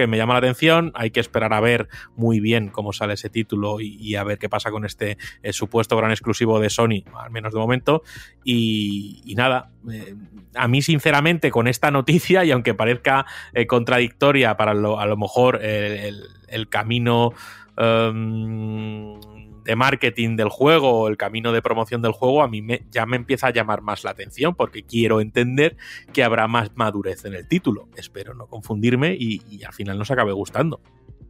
me 0.08 0.18
llama 0.18 0.34
la 0.34 0.40
atención, 0.40 0.92
hay 0.96 1.12
que 1.12 1.20
esperar 1.20 1.54
a 1.54 1.60
ver 1.60 1.88
muy 2.16 2.40
bien 2.40 2.70
cómo 2.70 2.94
sale 2.94 3.14
ese 3.14 3.30
título 3.30 3.80
y, 3.80 4.16
a 4.16 4.24
ver 4.24 4.40
qué 4.40 4.50
pasa 4.50 4.72
con 4.72 4.86
este 4.86 5.18
eh, 5.44 5.54
supuesto 5.54 5.96
gran 5.96 6.12
exclusivo 6.12 6.60
de 6.60 6.70
Sony, 6.70 7.04
al 7.16 7.30
menos 7.30 7.54
de 7.54 7.60
momento, 7.60 8.02
y, 8.44 9.34
nada, 9.38 9.70
eh, 9.92 10.16
a 10.56 10.68
mí 10.68 10.82
sinceramente 10.82 11.52
con 11.52 11.68
esta 11.68 11.92
noticia, 11.92 12.44
y 12.44 12.52
aunque 12.52 12.74
parezca 12.74 13.28
contradictoria 13.68 14.58
para 14.58 14.74
lo, 14.74 15.00
a 15.00 15.06
lo 15.06 15.16
mejor 15.16 15.62
el, 15.62 16.70
camino... 16.70 17.34
Um, 17.78 19.47
de 19.68 19.76
marketing 19.76 20.38
del 20.38 20.48
juego 20.48 21.02
o 21.02 21.08
el 21.10 21.18
camino 21.18 21.52
de 21.52 21.62
promoción 21.62 22.02
del 22.02 22.14
juego, 22.14 22.42
a 22.42 22.48
mí 22.48 22.62
me, 22.62 22.86
ya 22.90 23.06
me 23.06 23.18
empieza 23.18 23.48
a 23.48 23.50
llamar 23.52 23.82
más 23.82 24.06
la 24.06 24.12
atención 24.12 24.56
porque 24.56 24.84
quiero 24.84 25.20
entender 25.20 25.76
que 26.14 26.24
habrá 26.24 26.48
más 26.48 26.72
madurez 26.76 27.26
en 27.26 27.34
el 27.34 27.50
título. 27.50 27.90
Espero 27.98 28.34
no 28.34 28.48
confundirme 28.48 29.14
y, 29.20 29.62
al 29.66 29.74
final 29.74 29.98
nos 30.00 30.10
acabe 30.10 30.32
gustando. 30.32 30.80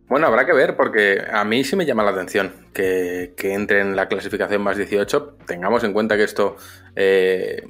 Bueno, 0.07 0.27
habrá 0.27 0.45
que 0.45 0.53
ver 0.53 0.77
porque 0.77 1.19
a 1.29 1.43
mí 1.43 1.63
sí 1.63 1.75
me 1.75 1.85
llama 1.85 2.03
la 2.03 2.11
atención 2.11 2.53
que, 2.73 3.33
entre 3.41 3.81
en 3.81 3.95
la 3.95 4.07
clasificación 4.07 4.61
más 4.61 4.77
18. 4.77 5.37
Tengamos 5.47 5.83
en 5.83 5.91
cuenta 5.91 6.15
que 6.15 6.23
esto 6.23 6.57
eh, 6.95 7.63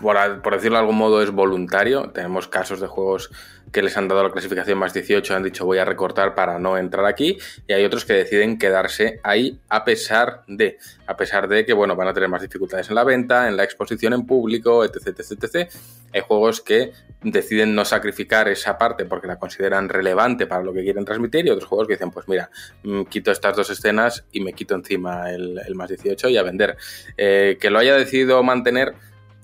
por, 0.00 0.54
decirlo 0.54 0.76
de 0.76 0.80
algún 0.80 0.96
modo, 0.96 1.22
es 1.22 1.30
voluntario. 1.30 2.10
Tenemos 2.10 2.48
casos 2.48 2.80
de 2.80 2.86
juegos 2.86 3.30
que 3.72 3.82
les 3.82 3.96
han 3.96 4.08
dado 4.08 4.22
la 4.22 4.30
clasificación 4.30 4.78
más 4.78 4.94
18, 4.94 5.34
han 5.34 5.42
dicho 5.42 5.66
voy 5.66 5.78
a 5.78 5.84
recortar 5.84 6.34
para 6.34 6.58
no 6.58 6.78
entrar 6.78 7.04
aquí, 7.04 7.36
y 7.66 7.72
hay 7.72 7.84
otros 7.84 8.04
que 8.04 8.12
deciden 8.12 8.58
quedarse 8.58 9.20
ahí 9.24 9.60
a 9.68 9.84
pesar 9.84 10.44
de, 10.46 10.78
a 11.06 11.16
pesar 11.16 11.48
de 11.48 11.66
que, 11.66 11.72
bueno, 11.72 11.96
van 11.96 12.08
a 12.08 12.14
tener 12.14 12.28
más 12.28 12.42
dificultades 12.42 12.88
en 12.88 12.94
la 12.94 13.04
venta, 13.04 13.48
en 13.48 13.56
la 13.56 13.64
exposición 13.64 14.12
en 14.12 14.24
público, 14.24 14.84
etc, 14.84 15.08
etc, 15.08 15.42
etc. 15.42 15.70
Hay 16.14 16.20
juegos 16.20 16.60
que 16.60 16.92
deciden 17.22 17.74
no 17.74 17.84
sacrificar 17.84 18.48
esa 18.48 18.78
parte 18.78 19.04
porque 19.04 19.26
la 19.26 19.38
consideran 19.38 19.88
relevante 19.88 20.46
para 20.46 20.62
lo 20.62 20.72
que 20.72 20.82
quieren 20.82 21.04
transmitir, 21.04 21.46
y 21.46 21.50
otros 21.50 21.68
juegos 21.68 21.88
que 21.88 21.94
dicen, 21.94 22.10
pues 22.10 22.28
mira, 22.28 22.50
mm, 22.84 23.02
quito 23.04 23.32
estas 23.32 23.56
dos 23.56 23.68
escenas 23.70 24.24
y 24.32 24.40
me 24.40 24.52
quito 24.52 24.74
encima 24.74 25.30
el, 25.32 25.74
más 25.74 25.88
18 25.88 26.28
y 26.28 26.36
a 26.36 26.42
vender. 26.42 26.76
Eh, 27.16 27.58
que 27.60 27.70
lo 27.70 27.78
haya 27.78 27.96
decidido 27.96 28.42
mantener 28.42 28.94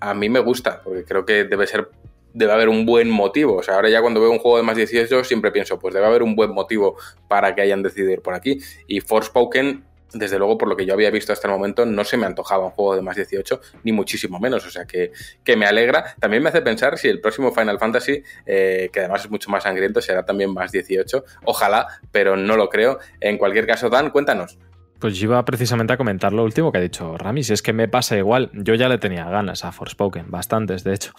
a 0.03 0.15
mí 0.15 0.29
me 0.29 0.41
gusta, 0.41 0.81
porque 0.83 1.05
creo 1.05 1.25
que 1.25 1.45
debe 1.45 1.67
ser 1.67 1.91
debe 2.35 2.53
haber 2.53 2.69
un 2.69 2.87
buen 2.87 3.11
motivo. 3.11 3.57
O 3.57 3.63
sea, 3.63 3.75
ahora 3.75 3.91
ya 3.91 4.01
cuando 4.01 4.21
veo 4.21 4.31
un 4.31 4.39
juego 4.39 4.57
de 4.57 4.63
más 4.63 4.77
18 4.77 5.23
siempre 5.25 5.51
pienso, 5.53 5.79
pues 5.79 5.95
debe 5.95 6.07
haber 6.07 6.23
un 6.23 6.35
buen 6.35 6.51
motivo 6.51 6.97
para 7.29 7.55
que 7.55 7.63
hayan 7.63 7.83
decidido 7.83 8.11
ir 8.11 8.23
por 8.23 8.35
aquí. 8.35 8.59
Y 8.87 9.01
Forspoken 9.01 9.85
desde 10.15 10.39
luego, 10.39 10.59
por 10.59 10.69
lo 10.69 10.77
que 10.77 10.85
yo 10.85 10.93
había 10.93 11.11
visto 11.11 11.33
hasta 11.33 11.49
el 11.49 11.55
momento, 11.55 11.87
no 11.87 12.05
se 12.05 12.17
me 12.17 12.27
antojaba 12.27 12.67
un 12.67 12.73
juego 12.73 12.97
de 12.97 13.03
más 13.03 13.17
18, 13.17 13.61
ni 13.85 13.93
muchísimo 13.93 14.39
menos. 14.39 14.67
O 14.67 14.71
sea 14.71 14.87
que, 14.87 15.13
que 15.45 15.57
me 15.57 15.67
alegra. 15.67 16.15
También 16.21 16.43
me 16.43 16.49
hace 16.49 16.63
pensar 16.63 16.99
si 16.99 17.09
el 17.09 17.21
próximo 17.21 17.53
Final 17.53 17.79
Fantasy, 17.79 18.23
eh, 18.47 18.91
que 18.93 19.01
además 19.01 19.25
es 19.25 19.31
mucho 19.31 19.51
más 19.51 19.63
sangriento, 19.63 20.01
será 20.01 20.25
también 20.25 20.53
más 20.53 20.73
18. 20.73 21.25
Ojalá, 21.45 21.87
pero 22.11 22.37
no 22.37 22.57
lo 22.57 22.69
creo. 22.69 22.99
En 23.21 23.39
cualquier 23.39 23.67
caso, 23.67 23.89
Dan, 23.89 24.11
cuéntanos. 24.11 24.59
Pues 25.03 25.21
iba 25.21 25.45
precisamente 25.45 25.93
a 25.93 25.97
comentar 25.97 26.33
lo 26.33 26.45
último 26.45 26.71
que 26.71 26.79
ha 26.79 26.81
dicho 26.81 27.19
Ramis. 27.19 27.51
Es 27.51 27.61
que 27.61 27.73
me 27.73 27.89
pasa 27.89 28.17
igual. 28.17 28.51
Yo 28.53 28.77
ya 28.77 28.89
le 28.89 28.99
tenía 28.99 29.25
ganas 29.25 29.65
a 29.65 29.73
Forspoken, 29.73 30.31
bastantes, 30.31 30.85
de 30.85 30.95
hecho. 30.95 31.13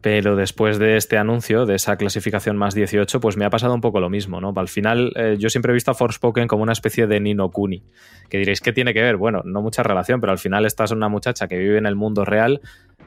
Pero 0.00 0.36
después 0.36 0.78
de 0.78 0.96
este 0.96 1.18
anuncio, 1.18 1.66
de 1.66 1.74
esa 1.74 1.96
clasificación 1.96 2.56
más 2.56 2.76
18, 2.76 3.18
pues 3.18 3.36
me 3.36 3.44
ha 3.44 3.50
pasado 3.50 3.74
un 3.74 3.80
poco 3.80 3.98
lo 3.98 4.08
mismo, 4.08 4.40
¿no? 4.40 4.52
Al 4.54 4.68
final, 4.68 5.12
eh, 5.16 5.34
yo 5.36 5.50
siempre 5.50 5.72
he 5.72 5.74
visto 5.74 5.90
a 5.90 5.94
Forspoken 5.94 6.46
como 6.46 6.62
una 6.62 6.70
especie 6.70 7.08
de 7.08 7.18
Nino 7.18 7.50
Kuni. 7.50 7.82
Que 8.30 8.38
diréis, 8.38 8.60
¿qué 8.60 8.72
tiene 8.72 8.94
que 8.94 9.02
ver? 9.02 9.16
Bueno, 9.16 9.42
no 9.44 9.62
mucha 9.62 9.82
relación, 9.82 10.20
pero 10.20 10.30
al 10.30 10.38
final 10.38 10.64
esta 10.64 10.84
es 10.84 10.92
una 10.92 11.08
muchacha 11.08 11.48
que 11.48 11.58
vive 11.58 11.76
en 11.76 11.86
el 11.86 11.96
mundo 11.96 12.24
real, 12.24 12.60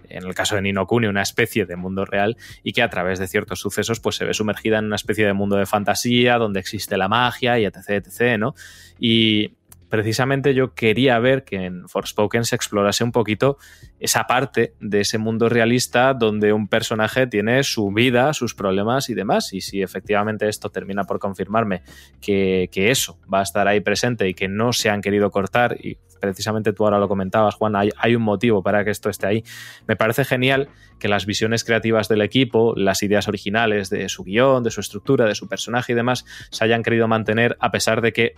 en 0.09 0.25
el 0.25 0.35
caso 0.35 0.55
de 0.55 0.61
Nino 0.61 0.87
Kuni, 0.87 1.07
una 1.07 1.21
especie 1.21 1.65
de 1.65 1.77
mundo 1.77 2.03
real, 2.03 2.35
y 2.63 2.73
que 2.73 2.81
a 2.81 2.89
través 2.89 3.17
de 3.17 3.27
ciertos 3.27 3.61
sucesos, 3.61 4.01
pues 4.01 4.17
se 4.17 4.25
ve 4.25 4.33
sumergida 4.33 4.79
en 4.79 4.87
una 4.87 4.97
especie 4.97 5.25
de 5.25 5.31
mundo 5.31 5.55
de 5.55 5.65
fantasía, 5.65 6.37
donde 6.37 6.59
existe 6.59 6.97
la 6.97 7.07
magia 7.07 7.57
y 7.59 7.63
etc, 7.63 7.91
etc, 7.91 8.37
¿no? 8.37 8.55
Y, 8.99 9.53
precisamente 9.91 10.53
yo 10.53 10.73
quería 10.73 11.19
ver 11.19 11.43
que 11.43 11.65
en 11.65 11.87
Forspoken 11.89 12.45
se 12.45 12.55
explorase 12.55 13.03
un 13.03 13.11
poquito 13.11 13.57
esa 13.99 14.25
parte 14.25 14.73
de 14.79 15.01
ese 15.01 15.17
mundo 15.17 15.49
realista 15.49 16.13
donde 16.13 16.53
un 16.53 16.69
personaje 16.69 17.27
tiene 17.27 17.61
su 17.63 17.91
vida, 17.91 18.33
sus 18.33 18.55
problemas 18.55 19.09
y 19.09 19.15
demás. 19.15 19.51
Y 19.51 19.59
si 19.59 19.81
efectivamente 19.81 20.47
esto 20.47 20.69
termina 20.69 21.03
por 21.03 21.19
confirmarme 21.19 21.83
que, 22.21 22.69
eso 22.73 23.19
va 23.31 23.41
a 23.41 23.43
estar 23.43 23.67
ahí 23.67 23.81
presente 23.81 24.27
y 24.29 24.33
que 24.33 24.47
no 24.47 24.71
se 24.71 24.89
han 24.89 25.01
querido 25.01 25.29
cortar, 25.29 25.77
y 25.79 25.97
precisamente 26.21 26.71
tú 26.71 26.85
ahora 26.85 26.99
lo 26.99 27.09
comentabas, 27.09 27.55
Juan, 27.55 27.75
hay, 27.75 28.15
un 28.15 28.21
motivo 28.21 28.63
para 28.63 28.85
que 28.85 28.91
esto 28.91 29.09
esté 29.09 29.27
ahí, 29.27 29.43
me 29.87 29.95
parece 29.97 30.23
genial 30.23 30.69
que 30.99 31.07
las 31.07 31.25
visiones 31.25 31.63
creativas 31.63 32.07
del 32.07 32.21
equipo, 32.21 32.73
las 32.77 33.01
ideas 33.01 33.27
originales 33.27 33.89
de 33.89 34.07
su 34.07 34.23
guion, 34.23 34.63
de 34.63 34.69
su 34.69 34.79
estructura, 34.81 35.25
de 35.25 35.35
su 35.35 35.49
personaje 35.49 35.93
y 35.93 35.95
demás, 35.95 36.25
se 36.51 36.63
hayan 36.63 36.83
querido 36.83 37.07
mantener 37.07 37.57
a 37.59 37.71
pesar 37.71 38.01
de 38.01 38.13
que 38.13 38.35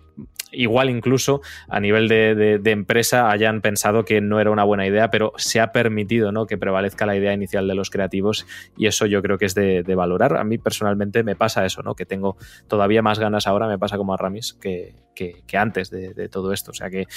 igual 0.52 0.90
incluso 0.90 1.42
a 1.68 1.80
nivel 1.80 2.08
de, 2.08 2.62
empresa 2.66 3.30
hayan 3.30 3.62
pensado 3.62 4.06
que 4.06 4.22
no 4.22 4.40
era 4.40 4.50
una 4.50 4.64
buena 4.64 4.88
idea, 4.88 5.12
pero 5.12 5.34
se 5.36 5.60
ha 5.60 5.72
permitido 5.72 6.32
¿no? 6.32 6.48
que 6.48 6.58
prevalezca 6.58 7.06
la 7.06 7.16
idea 7.16 7.34
inicial 7.34 7.68
de 7.68 7.76
los 7.76 7.90
creativos 7.90 8.48
y 8.78 8.88
eso 8.88 9.06
yo 9.06 9.22
creo 9.22 9.38
que 9.38 9.46
es 9.46 9.56
de, 9.56 9.84
valorar. 9.94 10.38
A 10.38 10.44
mí 10.44 10.58
personalmente 10.58 11.24
me 11.24 11.36
pasa 11.36 11.66
eso, 11.66 11.84
¿no? 11.84 11.96
que 11.96 12.06
tengo 12.06 12.38
todavía 12.68 13.02
más 13.02 13.20
ganas 13.20 13.46
ahora, 13.46 13.68
me 13.68 13.78
pasa 13.78 13.98
como 13.98 14.14
a 14.14 14.18
Ramis, 14.18 14.54
que, 14.54 14.96
que, 15.14 15.58
antes 15.58 15.90
de, 15.90 16.30
todo 16.30 16.54
esto. 16.54 16.72
O 16.72 16.74
sea 16.74 16.90
que 16.90 17.08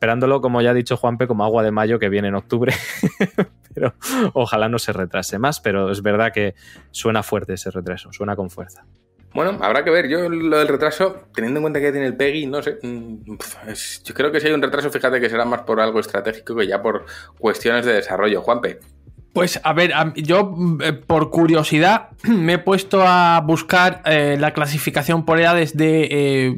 esperándolo, 0.00 0.40
como 0.40 0.62
ya 0.62 0.70
ha 0.70 0.74
dicho 0.74 0.96
Juanpe, 0.96 1.26
como 1.26 1.44
agua 1.44 1.62
de 1.62 1.72
mayo 1.72 1.98
que 1.98 2.08
viene 2.08 2.28
en 2.28 2.34
octubre, 2.34 2.72
pero 3.74 3.92
ojalá 4.32 4.66
no 4.70 4.78
se 4.78 4.94
retrase 4.94 5.38
más, 5.38 5.60
pero 5.60 5.90
es 5.90 6.00
verdad 6.00 6.32
que 6.32 6.54
suena 6.90 7.22
fuerte 7.22 7.52
ese 7.52 7.70
retraso, 7.70 8.10
suena 8.10 8.34
con 8.34 8.48
fuerza. 8.48 8.86
Bueno, 9.34 9.58
habrá 9.60 9.84
que 9.84 9.90
ver. 9.90 10.08
Yo 10.08 10.28
lo 10.30 10.58
del 10.58 10.68
retraso, 10.68 11.26
teniendo 11.34 11.58
en 11.58 11.64
cuenta 11.64 11.80
que 11.80 11.92
tiene 11.92 12.06
el 12.06 12.16
PEGI, 12.16 12.46
no 12.46 12.62
sé. 12.62 12.78
Mm, 12.82 13.36
yo 14.02 14.14
creo 14.14 14.32
que 14.32 14.40
si 14.40 14.46
hay 14.46 14.54
un 14.54 14.62
retraso, 14.62 14.90
fíjate 14.90 15.20
que 15.20 15.28
será 15.28 15.44
más 15.44 15.60
por 15.60 15.80
algo 15.80 16.00
estratégico 16.00 16.56
que 16.56 16.66
ya 16.66 16.82
por 16.82 17.04
cuestiones 17.38 17.84
de 17.84 17.92
desarrollo. 17.92 18.40
Juanpe. 18.40 18.80
Pues 19.32 19.60
a 19.62 19.72
ver, 19.72 19.92
yo 20.16 20.56
eh, 20.80 20.92
por 20.92 21.30
curiosidad 21.30 22.08
me 22.24 22.54
he 22.54 22.58
puesto 22.58 23.06
a 23.06 23.40
buscar 23.40 24.02
eh, 24.04 24.36
la 24.38 24.52
clasificación 24.52 25.24
por 25.24 25.38
edades 25.38 25.76
de 25.76 26.08
eh, 26.10 26.56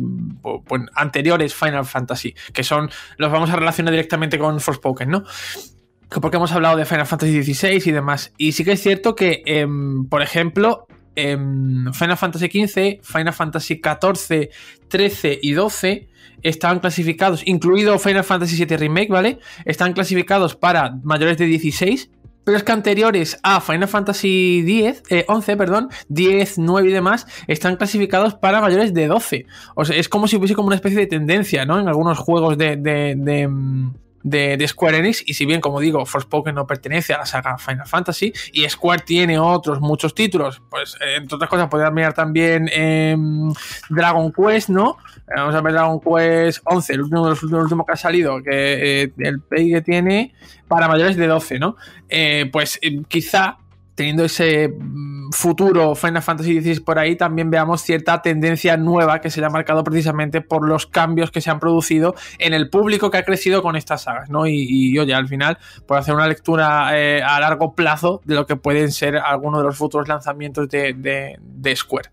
anteriores 0.95 1.55
Final 1.55 1.85
Fantasy, 1.85 2.35
que 2.53 2.63
son, 2.63 2.91
los 3.19 3.31
vamos 3.31 3.51
a 3.51 3.57
relacionar 3.57 3.93
directamente 3.93 4.39
con 4.39 4.59
Forspoken, 4.59 5.11
¿no? 5.11 5.25
Porque 6.09 6.37
hemos 6.37 6.53
hablado 6.53 6.77
de 6.77 6.85
Final 6.85 7.07
Fantasy 7.07 7.43
XVI 7.43 7.83
y 7.85 7.93
demás. 7.93 8.33
Y 8.37 8.53
sí 8.53 8.65
que 8.65 8.73
es 8.73 8.83
cierto 8.83 9.15
que, 9.15 9.43
em, 9.47 10.07
por 10.09 10.23
ejemplo, 10.23 10.87
em, 11.15 11.93
Final 11.93 12.17
Fantasy 12.17 12.47
XV, 12.47 13.01
Final 13.03 13.33
Fantasy 13.33 13.81
XIV, 13.83 14.51
13 14.89 15.39
y 15.43 15.53
12 15.53 16.09
están 16.43 16.81
clasificados, 16.81 17.47
incluido 17.47 17.99
Final 17.99 18.25
Fantasy 18.25 18.63
VII 18.63 18.77
Remake, 18.77 19.11
¿vale? 19.11 19.39
Están 19.65 19.93
clasificados 19.93 20.55
para 20.55 20.95
mayores 21.03 21.39
de 21.39 21.47
16 21.47 22.11
pero 22.45 22.57
es 22.57 22.63
que 22.63 22.73
anteriores 22.73 23.39
a 23.43 23.61
Final 23.61 23.89
Fantasy 23.89 24.63
10, 24.63 25.03
11, 25.27 25.53
eh, 25.53 25.57
perdón, 25.57 25.89
10, 26.09 26.59
9 26.59 26.89
y 26.89 26.93
demás, 26.93 27.27
están 27.47 27.77
clasificados 27.77 28.35
para 28.35 28.61
mayores 28.61 28.93
de 28.95 29.07
12. 29.07 29.47
O 29.75 29.85
sea, 29.85 29.97
es 29.97 30.09
como 30.09 30.27
si 30.27 30.37
hubiese 30.37 30.55
como 30.55 30.67
una 30.67 30.77
especie 30.77 30.99
de 30.99 31.07
tendencia, 31.07 31.65
¿no? 31.65 31.79
En 31.79 31.89
algunos 31.89 32.19
juegos 32.19 32.59
de, 32.59 32.77
de, 32.77 33.15
de, 33.17 33.49
de, 34.23 34.67
Square 34.67 34.99
Enix. 34.99 35.23
Y 35.27 35.35
si 35.35 35.47
bien, 35.47 35.61
como 35.61 35.81
digo, 35.81 36.05
Forspoken 36.07 36.55
no 36.55 36.67
pertenece 36.67 37.15
a 37.15 37.19
la 37.19 37.27
saga 37.27 37.59
Final 37.59 37.87
Fantasy 37.87 38.33
y 38.53 38.69
Square 38.69 39.03
tiene 39.05 39.39
otros 39.39 39.81
muchos 39.81 40.15
títulos, 40.15 40.63
pues 40.71 40.97
eh, 41.01 41.17
entre 41.17 41.37
otras 41.37 41.51
cosas 41.51 41.69
podrían 41.69 41.95
mirar 41.95 42.15
también 42.15 42.69
em, 42.73 43.53
Dragon 43.89 44.33
Quest, 44.33 44.69
¿no? 44.69 44.99
Vamos 45.35 45.55
a 45.55 45.61
ver 45.61 45.73
Dragon 45.73 46.01
Quest 46.01 46.61
11, 46.65 46.93
el 46.93 47.01
último, 47.03 47.29
el 47.29 47.55
último 47.55 47.87
que 47.87 47.93
ha 47.93 47.97
salido, 47.97 48.43
que 48.43 49.03
eh, 49.03 49.13
el 49.19 49.41
pay 49.41 49.71
que 49.73 49.83
tiene 49.83 50.35
para 50.69 50.89
mayores 50.89 51.17
de 51.17 51.27
12, 51.27 51.59
¿no? 51.59 51.77
Eh, 52.09 52.49
pues 52.53 52.81
quizá 53.09 53.59
teniendo 53.95 54.25
ese 54.25 54.69
mm, 54.69 55.31
futuro 55.33 55.95
Final 55.95 56.23
Fantasy 56.23 56.61
XVI 56.61 56.81
por 56.81 56.99
ahí, 56.99 57.17
también 57.17 57.51
veamos 57.51 57.83
cierta 57.83 58.23
tendencia 58.23 58.77
nueva 58.77 59.21
que 59.21 59.31
se 59.31 59.45
ha 59.45 59.49
marcado 59.49 59.85
precisamente 59.85 60.41
por 60.41 60.67
los 60.67 60.87
cambios 60.87 61.31
que 61.31 61.41
se 61.41 61.51
han 61.51 61.61
producido 61.61 62.15
en 62.39 62.55
el 62.55 62.71
público 62.71 63.11
que 63.11 63.19
ha 63.19 63.25
crecido 63.25 63.63
con 63.63 63.77
estas 63.77 64.03
sagas, 64.03 64.31
¿no? 64.31 64.47
Y, 64.47 64.93
yo 64.93 65.05
ya 65.05 65.17
al 65.17 65.29
final, 65.29 65.59
por 65.87 65.99
hacer 65.99 66.15
una 66.15 66.27
lectura 66.27 66.99
eh, 66.99 67.23
a 67.23 67.41
largo 67.41 67.75
plazo 67.75 68.21
de 68.25 68.35
lo 68.35 68.47
que 68.47 68.57
pueden 68.57 68.93
ser 68.93 69.17
algunos 69.17 69.61
de 69.61 69.67
los 69.67 69.77
futuros 69.77 70.09
lanzamientos 70.09 70.69
de 70.69 71.75
Square. 71.75 72.11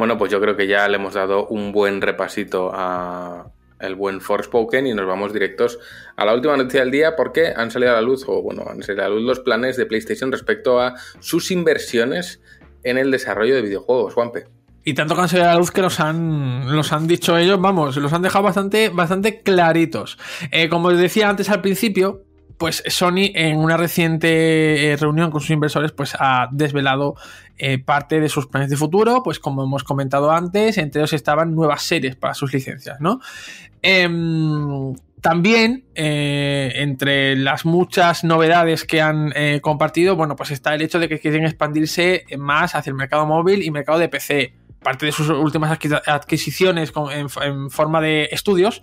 Bueno, 0.00 0.16
pues 0.16 0.32
yo 0.32 0.40
creo 0.40 0.56
que 0.56 0.66
ya 0.66 0.88
le 0.88 0.96
hemos 0.96 1.12
dado 1.12 1.46
un 1.48 1.72
buen 1.72 2.00
repasito 2.00 2.70
a, 2.72 3.50
el 3.80 3.94
buen 3.94 4.20
Forspoken 4.20 4.86
y 4.86 4.94
nos 4.94 5.06
vamos 5.06 5.32
directos 5.32 5.78
a 6.16 6.24
la 6.24 6.34
última 6.34 6.56
noticia 6.56 6.80
del 6.80 6.90
día 6.90 7.16
porque 7.16 7.52
han 7.56 7.70
salido 7.70 7.92
a 7.92 7.94
la 7.94 8.02
luz, 8.02 8.24
o 8.26 8.42
bueno, 8.42 8.64
han 8.68 8.82
salido 8.82 9.04
a 9.04 9.08
la 9.08 9.14
luz 9.14 9.24
los 9.24 9.40
planes 9.40 9.76
de 9.76 9.86
PlayStation 9.86 10.30
respecto 10.30 10.80
a 10.80 10.94
sus 11.20 11.50
inversiones 11.50 12.40
en 12.82 12.98
el 12.98 13.10
desarrollo 13.10 13.54
de 13.54 13.62
videojuegos, 13.62 14.14
Juanpe. 14.14 14.46
Y 14.84 14.94
tanto 14.94 15.14
que 15.14 15.20
han 15.20 15.28
salido 15.28 15.48
a 15.48 15.52
la 15.52 15.58
luz 15.58 15.70
que 15.70 15.82
los 15.82 16.00
han, 16.00 16.74
los 16.74 16.92
han 16.92 17.06
dicho 17.06 17.36
ellos, 17.36 17.60
vamos, 17.60 17.96
los 17.96 18.12
han 18.12 18.22
dejado 18.22 18.44
bastante, 18.44 18.88
bastante 18.88 19.42
claritos. 19.42 20.18
Eh, 20.50 20.68
como 20.68 20.88
os 20.88 20.98
decía 20.98 21.28
antes 21.28 21.50
al 21.50 21.60
principio, 21.60 22.24
pues 22.60 22.82
Sony 22.88 23.32
en 23.34 23.56
una 23.56 23.78
reciente 23.78 24.92
eh, 24.92 24.96
reunión 24.96 25.30
con 25.30 25.40
sus 25.40 25.48
inversores 25.48 25.92
pues 25.92 26.14
ha 26.18 26.46
desvelado 26.52 27.14
eh, 27.56 27.78
parte 27.78 28.20
de 28.20 28.28
sus 28.28 28.46
planes 28.48 28.68
de 28.68 28.76
futuro, 28.76 29.22
pues 29.22 29.38
como 29.38 29.64
hemos 29.64 29.82
comentado 29.82 30.30
antes, 30.30 30.76
entre 30.76 31.00
ellos 31.00 31.14
estaban 31.14 31.54
nuevas 31.54 31.82
series 31.82 32.16
para 32.16 32.34
sus 32.34 32.52
licencias, 32.52 33.00
¿no? 33.00 33.20
Em, 33.82 34.94
también, 35.20 35.84
eh, 35.94 36.72
entre 36.76 37.36
las 37.36 37.64
muchas 37.64 38.24
novedades 38.24 38.84
que 38.84 39.00
han 39.00 39.32
compartido, 39.60 40.16
bueno, 40.16 40.34
pues 40.36 40.50
está 40.50 40.74
el 40.74 40.82
hecho 40.82 40.98
de 40.98 41.08
que 41.08 41.18
quieren 41.18 41.44
expandirse 41.44 42.24
más 42.38 42.74
hacia 42.74 42.90
el 42.90 42.96
mercado 42.96 43.26
móvil 43.26 43.62
y 43.62 43.70
mercado 43.70 43.98
de 43.98 44.08
PC 44.08 44.54
parte 44.82 45.06
de 45.06 45.12
sus 45.12 45.28
últimas 45.28 45.78
adquisiciones 46.06 46.92
en, 47.42 47.70
forma 47.70 48.00
de 48.00 48.28
estudios, 48.32 48.80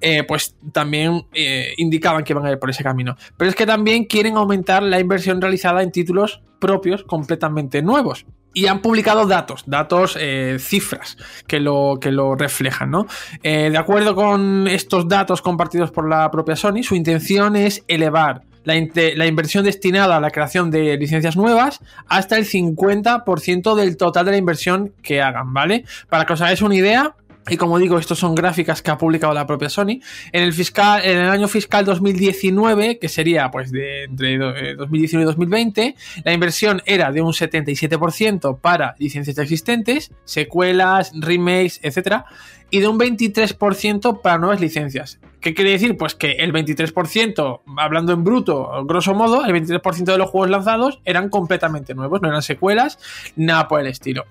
eh, 0.00 0.24
pues 0.24 0.56
también 0.72 1.26
eh, 1.32 1.72
indicaban 1.76 2.24
que 2.24 2.32
iban 2.32 2.44
a 2.46 2.50
ir 2.50 2.58
por 2.58 2.70
ese 2.70 2.82
camino. 2.82 3.16
Pero 3.36 3.48
es 3.48 3.56
que 3.56 3.66
también 3.66 4.04
quieren 4.04 4.36
aumentar 4.36 4.82
la 4.82 5.00
inversión 5.00 5.40
realizada 5.40 5.82
en 5.82 5.92
títulos 5.92 6.42
propios 6.60 7.04
completamente 7.04 7.82
nuevos. 7.82 8.26
Y 8.56 8.68
han 8.68 8.80
publicado 8.80 9.26
datos, 9.26 9.64
datos, 9.66 10.16
eh, 10.18 10.56
cifras 10.58 11.18
que 11.46 11.60
lo, 11.60 11.98
que 12.00 12.10
lo 12.10 12.34
reflejan, 12.36 12.90
¿no? 12.90 13.06
de 13.42 13.76
acuerdo 13.76 14.14
con 14.14 14.66
estos 14.66 15.06
datos 15.08 15.42
compartidos 15.42 15.90
por 15.90 16.08
la 16.08 16.30
propia 16.30 16.56
Sony, 16.56 16.82
su 16.82 16.94
intención 16.94 17.54
es 17.54 17.84
elevar 17.86 18.42
la, 18.66 19.26
inversión 19.26 19.64
destinada 19.64 20.16
a 20.16 20.20
la 20.20 20.30
creación 20.30 20.70
de 20.70 20.96
licencias 20.96 21.36
nuevas 21.36 21.80
hasta 22.08 22.36
el 22.36 22.44
50% 22.44 23.74
del 23.76 23.96
total 23.96 24.24
de 24.26 24.32
la 24.32 24.36
inversión 24.36 24.92
que 25.02 25.22
hagan, 25.22 25.54
¿vale? 25.54 25.84
Para 26.08 26.26
que 26.26 26.32
os 26.32 26.40
hagáis 26.40 26.62
una 26.62 26.74
idea, 26.74 27.14
Y 27.48 27.56
como 27.56 27.78
digo, 27.78 27.98
estos 27.98 28.18
son 28.18 28.34
gráficas 28.34 28.82
que 28.82 28.90
ha 28.90 28.98
publicado 28.98 29.32
la 29.32 29.46
propia 29.46 29.68
Sony. 29.68 30.00
En 30.32 30.42
el 30.42 30.52
fiscal, 30.52 31.04
en 31.04 31.18
el 31.18 31.28
año 31.28 31.46
fiscal 31.46 31.84
2019, 31.84 32.98
que 32.98 33.08
sería 33.08 33.50
pues 33.50 33.70
de 33.70 34.04
entre 34.04 34.74
2019 34.74 35.22
y 35.22 35.26
2020, 35.26 35.94
la 36.24 36.32
inversión 36.32 36.82
era 36.86 37.12
de 37.12 37.22
un 37.22 37.32
77% 37.32 38.60
para 38.60 38.96
licencias 38.98 39.38
existentes, 39.38 40.10
secuelas, 40.24 41.12
remakes, 41.14 41.78
etcétera, 41.82 42.26
y 42.70 42.80
de 42.80 42.88
un 42.88 42.98
23% 42.98 44.20
para 44.20 44.38
nuevas 44.38 44.60
licencias. 44.60 45.20
¿Qué 45.40 45.54
quiere 45.54 45.70
decir? 45.70 45.96
Pues 45.96 46.16
que 46.16 46.32
el 46.32 46.52
23%, 46.52 47.60
hablando 47.76 48.12
en 48.12 48.24
bruto, 48.24 48.84
grosso 48.84 49.14
modo, 49.14 49.44
el 49.44 49.52
23% 49.52 50.04
de 50.04 50.18
los 50.18 50.30
juegos 50.30 50.50
lanzados 50.50 51.00
eran 51.04 51.28
completamente 51.28 51.94
nuevos, 51.94 52.20
no 52.20 52.28
eran 52.28 52.42
secuelas, 52.42 52.98
nada 53.36 53.68
por 53.68 53.80
el 53.80 53.86
estilo. 53.86 54.24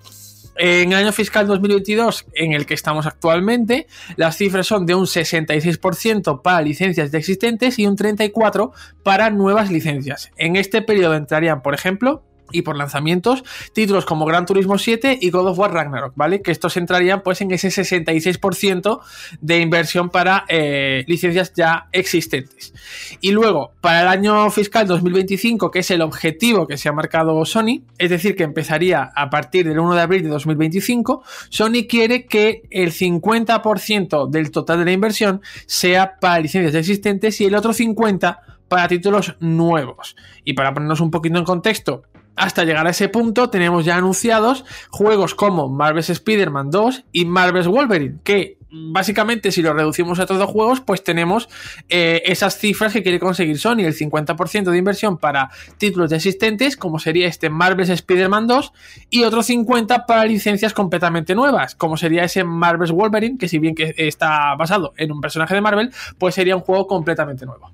En 0.58 0.92
el 0.92 0.98
año 0.98 1.12
fiscal 1.12 1.46
2022, 1.46 2.26
en 2.32 2.52
el 2.52 2.64
que 2.64 2.74
estamos 2.74 3.06
actualmente, 3.06 3.86
las 4.16 4.36
cifras 4.36 4.66
son 4.66 4.86
de 4.86 4.94
un 4.94 5.04
66% 5.04 6.40
para 6.40 6.62
licencias 6.62 7.10
ya 7.10 7.18
existentes 7.18 7.78
y 7.78 7.86
un 7.86 7.96
34% 7.96 8.72
para 9.02 9.30
nuevas 9.30 9.70
licencias. 9.70 10.30
En 10.36 10.56
este 10.56 10.80
periodo 10.80 11.14
entrarían, 11.14 11.62
por 11.62 11.74
ejemplo, 11.74 12.22
y 12.52 12.62
por 12.62 12.76
lanzamientos, 12.76 13.44
títulos 13.72 14.04
como 14.04 14.24
Gran 14.26 14.46
Turismo 14.46 14.78
7 14.78 15.18
y 15.20 15.30
God 15.30 15.48
of 15.48 15.58
War 15.58 15.72
Ragnarok, 15.72 16.12
¿vale? 16.16 16.42
Que 16.42 16.52
estos 16.52 16.76
entrarían 16.76 17.22
pues 17.22 17.40
en 17.40 17.50
ese 17.50 17.68
66% 17.68 19.00
de 19.40 19.60
inversión 19.60 20.10
para 20.10 20.44
eh, 20.48 21.04
licencias 21.06 21.52
ya 21.54 21.88
existentes. 21.92 22.72
Y 23.20 23.32
luego, 23.32 23.72
para 23.80 24.02
el 24.02 24.08
año 24.08 24.50
fiscal 24.50 24.86
2025, 24.86 25.70
que 25.70 25.80
es 25.80 25.90
el 25.90 26.02
objetivo 26.02 26.66
que 26.66 26.76
se 26.76 26.88
ha 26.88 26.92
marcado 26.92 27.44
Sony, 27.44 27.82
es 27.98 28.10
decir, 28.10 28.36
que 28.36 28.44
empezaría 28.44 29.10
a 29.14 29.30
partir 29.30 29.68
del 29.68 29.78
1 29.78 29.94
de 29.94 30.00
abril 30.00 30.22
de 30.22 30.28
2025, 30.28 31.22
Sony 31.48 31.86
quiere 31.88 32.26
que 32.26 32.62
el 32.70 32.92
50% 32.92 34.28
del 34.30 34.50
total 34.50 34.80
de 34.80 34.84
la 34.84 34.92
inversión 34.92 35.40
sea 35.66 36.16
para 36.20 36.40
licencias 36.40 36.74
existentes 36.74 37.40
y 37.40 37.46
el 37.46 37.54
otro 37.54 37.72
50% 37.72 38.38
para 38.68 38.88
títulos 38.88 39.36
nuevos. 39.40 40.16
Y 40.44 40.54
para 40.54 40.74
ponernos 40.74 41.00
un 41.00 41.10
poquito 41.10 41.38
en 41.38 41.44
contexto, 41.44 42.02
hasta 42.36 42.64
llegar 42.64 42.86
a 42.86 42.90
ese 42.90 43.08
punto 43.08 43.50
tenemos 43.50 43.84
ya 43.84 43.96
anunciados 43.96 44.64
juegos 44.90 45.34
como 45.34 45.68
Marvel's 45.68 46.10
Spider-Man 46.10 46.70
2 46.70 47.04
y 47.12 47.24
Marvel's 47.24 47.66
Wolverine, 47.66 48.18
que 48.22 48.58
básicamente 48.70 49.52
si 49.52 49.62
lo 49.62 49.72
reducimos 49.72 50.18
a 50.18 50.26
todos 50.26 50.40
los 50.40 50.50
juegos, 50.50 50.80
pues 50.80 51.02
tenemos 51.02 51.48
eh, 51.88 52.22
esas 52.26 52.58
cifras 52.58 52.92
que 52.92 53.02
quiere 53.02 53.18
conseguir 53.18 53.58
Sony, 53.58 53.80
el 53.80 53.94
50% 53.94 54.70
de 54.70 54.78
inversión 54.78 55.18
para 55.18 55.50
títulos 55.78 56.10
ya 56.10 56.16
existentes, 56.16 56.76
como 56.76 56.98
sería 56.98 57.26
este 57.26 57.48
Marvel's 57.48 57.88
Spider-Man 57.88 58.46
2, 58.46 58.72
y 59.10 59.24
otro 59.24 59.42
50% 59.42 60.04
para 60.06 60.24
licencias 60.24 60.72
completamente 60.72 61.34
nuevas, 61.34 61.74
como 61.74 61.96
sería 61.96 62.24
ese 62.24 62.44
Marvel's 62.44 62.92
Wolverine, 62.92 63.38
que 63.38 63.48
si 63.48 63.58
bien 63.58 63.74
que 63.74 63.94
está 63.96 64.54
basado 64.56 64.92
en 64.96 65.12
un 65.12 65.20
personaje 65.20 65.54
de 65.54 65.60
Marvel, 65.60 65.90
pues 66.18 66.34
sería 66.34 66.56
un 66.56 66.62
juego 66.62 66.86
completamente 66.86 67.46
nuevo. 67.46 67.70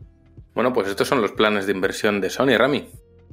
Bueno, 0.55 0.73
pues 0.73 0.89
estos 0.89 1.09
son 1.09 1.23
los 1.23 1.33
planes 1.33 1.67
de 1.67 1.73
inversión 1.73 2.21
de 2.21 2.29
Sony, 2.29 2.59
Rami. 2.59 2.87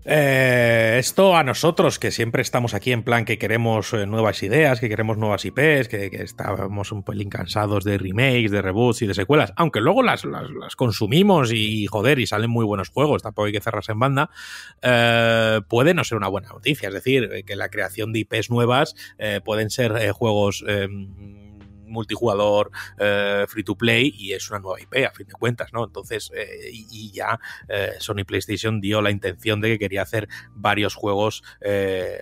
Eh, 0.05 0.97
esto 0.99 1.35
a 1.35 1.43
nosotros, 1.43 1.99
que 1.99 2.11
siempre 2.11 2.41
estamos 2.41 2.73
aquí 2.73 2.91
en 2.91 3.03
plan 3.03 3.25
que 3.25 3.37
queremos 3.37 3.93
eh, 3.93 4.05
nuevas 4.05 4.41
ideas, 4.43 4.79
que 4.79 4.89
queremos 4.89 5.17
nuevas 5.17 5.45
IPs, 5.45 5.87
que, 5.87 6.09
estábamos 6.11 6.91
un 6.91 7.03
pelín 7.03 7.29
cansados 7.29 7.83
de 7.83 7.97
remakes, 7.97 8.51
de 8.51 8.61
reboots 8.61 9.01
y 9.01 9.07
de 9.07 9.13
secuelas, 9.13 9.53
aunque 9.55 9.81
luego 9.81 10.03
las, 10.03 10.25
las, 10.25 10.75
consumimos 10.75 11.51
y 11.53 11.87
joder, 11.87 12.19
y 12.19 12.27
salen 12.27 12.49
muy 12.49 12.65
buenos 12.65 12.89
juegos, 12.89 13.23
tampoco 13.23 13.47
hay 13.47 13.53
que 13.53 13.61
cerrarse 13.61 13.91
en 13.91 13.99
banda, 13.99 14.29
eh, 14.81 15.61
puede 15.67 15.93
no 15.93 16.03
ser 16.03 16.17
una 16.17 16.27
buena 16.27 16.49
noticia. 16.49 16.87
Es 16.87 16.93
decir, 16.93 17.43
que 17.45 17.55
la 17.55 17.69
creación 17.69 18.13
de 18.13 18.19
IPs 18.19 18.49
nuevas 18.49 18.95
eh, 19.17 19.41
pueden 19.43 19.69
ser 19.69 19.95
eh, 19.97 20.11
juegos 20.11 20.63
multijugador 21.89 22.71
eh, 22.97 23.45
free 23.47 23.63
to 23.63 23.75
play 23.75 24.13
y 24.15 24.33
es 24.33 24.49
una 24.49 24.59
nueva 24.59 24.79
IP 24.79 25.05
a 25.05 25.11
fin 25.11 25.27
de 25.27 25.33
cuentas, 25.33 25.73
¿no? 25.73 25.83
Entonces, 25.83 26.31
eh, 26.35 26.69
y, 26.71 27.11
ya 27.11 27.39
eh, 27.67 27.93
Sony 27.99 28.23
PlayStation 28.25 28.79
dio 28.79 29.01
la 29.01 29.11
intención 29.11 29.61
de 29.61 29.69
que 29.69 29.79
quería 29.79 30.03
hacer 30.03 30.27
varios 30.53 30.95
juegos 30.95 31.43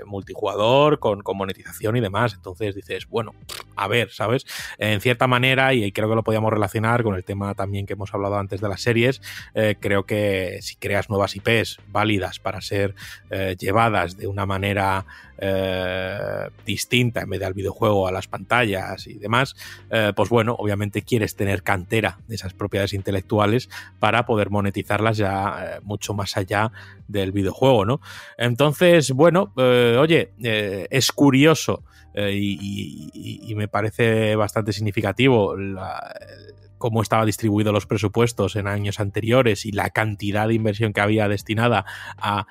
multijugador 0.05 0.99
con, 0.99 1.22
con, 1.22 1.38
monetización 1.38 1.97
y 1.97 2.01
demás. 2.01 2.34
Entonces 2.34 2.74
dices, 2.76 3.07
bueno, 3.07 3.36
a 3.76 3.88
ver, 3.88 4.11
¿sabes? 4.11 4.45
En 4.78 5.01
cierta 5.01 5.28
manera, 5.28 5.74
y 5.74 5.91
creo 5.91 6.09
que 6.09 6.15
lo 6.15 6.24
podíamos 6.24 6.51
relacionar 6.51 7.03
con 7.03 7.15
el 7.15 7.24
tema 7.24 7.53
también 7.53 7.86
que 7.86 7.93
hemos 7.93 8.13
hablado 8.13 8.38
antes 8.38 8.61
de 8.61 8.70
las 8.70 8.82
series, 8.82 9.22
creo 9.80 10.05
que 10.05 10.59
si 10.61 10.76
creas 10.78 11.09
nuevas 11.09 11.36
IPs 11.36 11.80
válidas 11.88 12.39
para 12.39 12.61
ser 12.61 12.95
llevadas 13.59 14.18
de 14.18 14.28
una 14.28 14.45
manera 14.45 15.05
eh, 15.39 16.49
distinta 16.65 17.21
en 17.21 17.29
vez 17.29 17.39
del 17.39 17.53
videojuego 17.53 18.07
a 18.07 18.11
las 18.11 18.27
pantallas 18.27 19.05
y 19.05 19.15
demás, 19.15 19.55
eh, 19.91 20.11
pues 20.15 20.29
bueno, 20.29 20.55
obviamente 20.57 21.03
quieres 21.03 21.35
tener 21.35 21.61
cantera 21.61 22.19
de 22.27 22.35
esas 22.35 22.53
propiedades 22.53 22.93
intelectuales 22.93 23.69
para 23.99 24.25
poder 24.25 24.49
monetizarlas 24.49 25.17
ya 25.17 25.75
eh, 25.77 25.79
mucho 25.83 26.15
más 26.15 26.38
allá 26.38 26.71
del 27.07 27.31
videojuego, 27.31 27.85
¿no? 27.85 28.01
Entonces, 28.38 29.11
bueno, 29.11 29.53
oye, 29.55 30.31
es 30.39 31.11
curioso 31.11 31.83
y, 32.15 33.53
me 33.55 33.67
parece 33.67 34.35
bastante 34.35 34.73
significativo 34.73 35.55
cómo 36.77 37.01
estaba 37.01 37.25
distribuido 37.25 37.71
los 37.71 37.85
presupuestos 37.85 38.55
en 38.55 38.67
años 38.67 38.99
anteriores 38.99 39.65
y 39.65 39.71
la 39.71 39.89
cantidad 39.89 40.47
de 40.47 40.55
inversión 40.55 40.93
que 40.93 41.01
había 41.01 41.27
destinada 41.27 41.85
a 42.17 42.45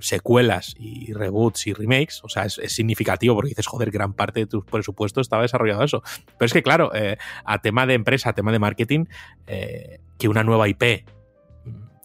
secuelas 0.00 0.74
y 0.78 1.12
reboots 1.12 1.66
y 1.66 1.72
remakes, 1.72 2.20
o 2.22 2.28
sea, 2.28 2.44
es, 2.44 2.60
significativo 2.66 3.34
porque 3.34 3.50
dices, 3.50 3.66
joder, 3.66 3.90
gran 3.90 4.12
parte 4.12 4.40
de 4.40 4.46
tu 4.46 4.64
presupuesto 4.64 5.20
estaba 5.20 5.42
desarrollado 5.42 5.84
eso. 5.84 6.02
Pero 6.38 6.46
es 6.46 6.52
que, 6.52 6.62
claro, 6.62 6.94
eh, 6.94 7.16
a 7.44 7.60
tema 7.60 7.86
de 7.86 7.94
empresa, 7.94 8.30
a 8.30 8.32
tema 8.34 8.52
de 8.52 8.58
marketing, 8.58 9.06
eh, 9.46 10.00
que 10.18 10.28
una 10.28 10.42
nueva 10.42 10.68
IP 10.68 11.04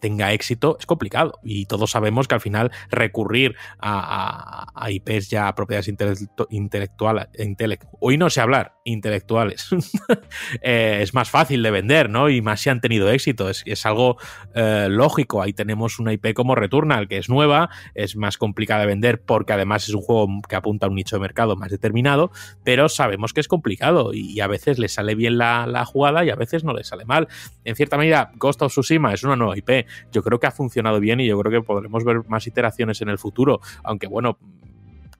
tenga 0.02 0.34
éxito 0.34 0.76
es 0.78 0.86
complicado 0.86 1.40
y 1.44 1.68
todos 1.68 1.92
sabemos 1.92 2.28
que 2.28 2.36
al 2.36 2.42
final 2.42 2.72
recurrir 2.90 3.56
a, 3.80 4.68
IPs 4.90 5.30
ya 5.30 5.48
a 5.48 5.56
propiedades 5.56 5.88
intelectu 5.88 6.48
intelectuales, 6.50 7.28
intelect 7.38 7.86
hoy 8.00 8.18
no 8.18 8.30
sé 8.30 8.42
hablar, 8.42 8.74
intelectuales, 8.84 9.70
eh, 10.62 11.00
es 11.02 11.14
más 11.14 11.30
fácil 11.30 11.64
de 11.64 11.72
vender, 11.72 12.10
¿no? 12.10 12.30
Y 12.30 12.42
más 12.42 12.62
si 12.62 12.70
han 12.70 12.82
tenido 12.82 13.10
éxito, 13.10 13.50
es, 13.50 13.86
algo 13.86 14.18
eh, 14.56 14.88
lógico. 14.90 15.42
Ahí 15.42 15.54
tenemos 15.54 16.00
una 16.00 16.14
IP 16.14 16.34
como 16.34 16.56
Returnal, 16.56 17.08
que 17.08 17.18
es 17.18 17.30
nueva, 17.30 17.70
es 17.94 18.16
más 18.16 18.38
complicada 18.38 18.82
de 18.82 18.88
vender 18.88 19.22
porque 19.22 19.54
además 19.54 19.88
es 19.88 19.94
un 19.94 20.02
juego 20.02 20.28
que 20.48 20.56
apunta 20.56 20.88
a 20.88 20.90
un 20.90 20.96
nicho 20.96 21.16
de 21.16 21.22
mercado 21.22 21.56
más 21.56 21.70
determinado, 21.70 22.32
pero 22.64 22.90
sabemos 22.90 23.34
que 23.34 23.42
es 23.42 23.48
complicado 23.48 24.14
y, 24.14 24.32
y 24.32 24.40
a 24.40 24.48
veces 24.48 24.80
le 24.80 24.88
sale 24.88 25.16
bien 25.16 25.38
la, 25.38 25.68
la, 25.68 25.86
jugada 25.86 26.26
y 26.26 26.30
a 26.30 26.36
veces 26.36 26.64
no 26.64 26.74
le 26.74 26.84
sale 26.84 27.06
mal. 27.06 27.28
En 27.64 27.76
cierta 27.76 27.98
medida, 27.98 28.32
Ghost 28.36 28.62
of 28.64 28.72
Tsushima 28.72 29.14
es 29.14 29.24
una 29.24 29.36
nueva 29.36 29.58
IP, 29.58 29.88
yo 30.12 30.24
creo 30.24 30.40
que 30.40 30.48
ha 30.48 30.52
funcionado 30.52 31.00
bien 31.00 31.20
y 31.20 31.28
yo 31.28 31.40
creo 31.40 31.62
que 31.62 31.66
podremos 31.66 32.04
ver 32.04 32.22
más 32.28 32.48
iteraciones 32.48 33.02
en 33.02 33.10
el 33.10 33.18
futuro, 33.18 33.60
aunque 33.84 34.08
bueno, 34.08 34.38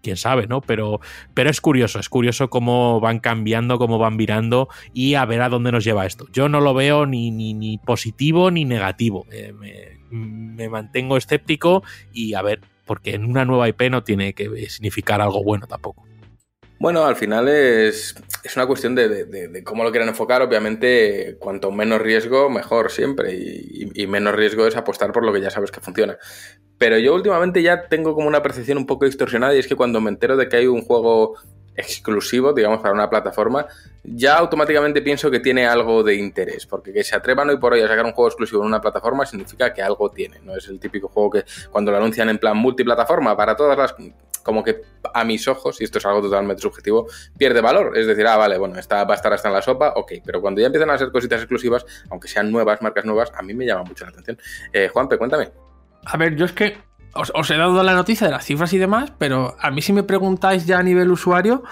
quién 0.02 0.18
sabe, 0.18 0.48
¿no? 0.48 0.62
Pero, 0.62 1.00
pero 1.34 1.50
es 1.50 1.62
curioso, 1.62 2.00
es 2.00 2.10
curioso 2.10 2.50
cómo 2.50 3.00
van 3.00 3.20
cambiando, 3.20 3.78
cómo 3.78 3.98
van 3.98 4.18
virando 4.18 4.68
y 4.94 5.16
a 5.16 5.26
ver 5.26 5.42
a 5.42 5.50
dónde 5.50 5.72
nos 5.72 5.84
lleva 5.84 6.06
esto. 6.06 6.28
Yo 6.34 6.50
no 6.50 6.60
lo 6.60 6.74
veo 6.74 7.06
ni, 7.06 7.32
ni, 7.32 7.54
ni 7.54 7.78
positivo 7.78 8.52
ni 8.52 8.66
negativo. 8.66 9.26
Eh, 9.32 9.54
me, 9.54 10.00
me, 10.10 10.70
mantengo 10.70 11.18
escéptico 11.18 11.84
y 12.12 12.34
a 12.34 12.42
ver, 12.42 12.62
porque 12.86 13.16
en 13.16 13.26
una 13.26 13.46
nueva 13.46 13.70
IP 13.70 13.84
no 13.90 14.04
tiene 14.04 14.34
que 14.34 14.70
significar 14.70 15.22
algo 15.22 15.44
bueno 15.44 15.68
tampoco. 15.68 16.11
Bueno, 16.82 17.06
al 17.06 17.16
final 17.16 17.48
es, 17.48 18.16
es 18.44 18.56
una 18.56 18.66
cuestión 18.66 18.96
de, 18.96 19.08
de, 19.08 19.64
cómo 19.64 19.84
lo 19.84 19.92
quieren 19.92 20.10
enfocar. 20.10 20.42
Obviamente, 20.42 21.38
cuanto 21.38 21.70
menos 21.70 22.02
riesgo, 22.02 22.50
mejor 22.50 22.90
siempre. 22.90 23.36
Y, 23.36 23.92
y, 23.94 24.08
menos 24.08 24.34
riesgo 24.34 24.66
es 24.66 24.76
apostar 24.76 25.12
por 25.12 25.24
lo 25.24 25.32
que 25.32 25.42
ya 25.42 25.52
sabes 25.52 25.70
que 25.70 25.80
funciona. 25.80 26.18
Pero 26.80 26.98
yo 26.98 27.14
últimamente 27.14 27.62
ya 27.62 27.88
tengo 27.88 28.16
como 28.16 28.28
una 28.28 28.42
percepción 28.42 28.80
un 28.80 28.88
poco 28.88 29.06
distorsionada 29.06 29.54
y 29.54 29.60
es 29.60 29.68
que 29.68 29.76
cuando 29.76 30.02
me 30.02 30.10
entero 30.10 30.36
de 30.36 30.50
que 30.50 30.58
hay 30.58 30.66
un 30.66 30.82
juego 30.82 31.36
exclusivo, 31.76 32.52
digamos, 32.52 32.80
para 32.80 32.96
una 32.96 33.12
plataforma, 33.12 33.68
ya 34.04 34.38
automáticamente 34.38 35.04
pienso 35.04 35.30
que 35.30 35.40
tiene 35.40 35.68
algo 35.68 36.02
de 36.02 36.16
interés, 36.16 36.66
porque 36.66 36.92
que 36.92 37.04
se 37.04 37.16
atrevan 37.16 37.48
hoy 37.50 37.58
por 37.58 37.74
hoy 37.74 37.82
a 37.82 37.88
sacar 37.88 38.06
un 38.06 38.14
juego 38.14 38.30
exclusivo 38.30 38.64
en 38.64 38.70
una 38.70 38.82
plataforma 38.82 39.28
significa 39.28 39.72
que 39.72 39.84
algo 39.84 40.10
tiene, 40.10 40.40
no 40.40 40.56
es 40.56 40.68
el 40.68 40.80
típico 40.80 41.10
juego 41.10 41.30
que 41.30 41.44
cuando 41.70 41.92
lo 41.92 41.98
anuncian 41.98 42.28
en 42.30 42.40
plan 42.40 42.58
multiplataforma 42.58 43.38
para 43.38 43.56
todas 43.56 43.78
las 43.78 43.94
como 44.44 44.64
que 44.64 44.82
a 45.14 45.24
mis 45.24 45.48
ojos, 45.48 45.82
y 45.82 45.84
esto 45.84 45.98
es 45.98 46.06
algo 46.06 46.22
totalmente 46.22 46.62
subjetivo, 46.62 47.08
pierde 47.38 47.62
valor. 47.62 47.98
Es 47.98 48.08
decir, 48.08 48.26
ah, 48.28 48.38
vale, 48.38 48.58
bueno, 48.58 48.78
esta 48.78 49.04
va 49.04 49.14
a 49.14 49.18
estar 49.18 49.34
hasta 49.34 49.48
en 49.48 49.54
la 49.54 49.62
sopa, 49.62 49.94
ok, 49.96 50.14
pero 50.26 50.42
cuando 50.42 50.62
ya 50.62 50.68
empiezan 50.68 50.90
a 50.90 50.98
ser 50.98 51.12
cositas 51.12 51.42
exclusivas, 51.42 51.86
aunque 52.10 52.28
sean 52.28 52.52
nuevas, 52.52 52.82
marcas 52.82 53.06
nuevas, 53.06 53.32
a 53.36 53.42
mí 53.42 53.54
me 53.54 53.66
llama 53.66 53.84
mucho 53.84 54.06
la 54.06 54.12
atención. 54.12 54.38
Eh, 54.74 54.90
Juanpe, 54.90 55.18
cuéntame. 55.18 55.52
A 56.06 56.18
ver, 56.18 56.36
yo 56.36 56.46
es 56.46 56.54
que 56.54 56.78
os, 57.14 57.52
he 57.52 57.58
dado 57.58 57.84
la 57.84 57.94
noticia 57.94 58.28
de 58.28 58.32
las 58.32 58.46
cifras 58.46 58.72
y 58.74 58.78
demás, 58.78 59.12
pero 59.18 59.56
a 59.60 59.70
mí 59.70 59.82
si 59.82 59.92
me 59.92 60.04
preguntáis 60.04 60.66
ya 60.66 60.80
a 60.80 60.84
nivel 60.84 61.12
usuario, 61.12 61.64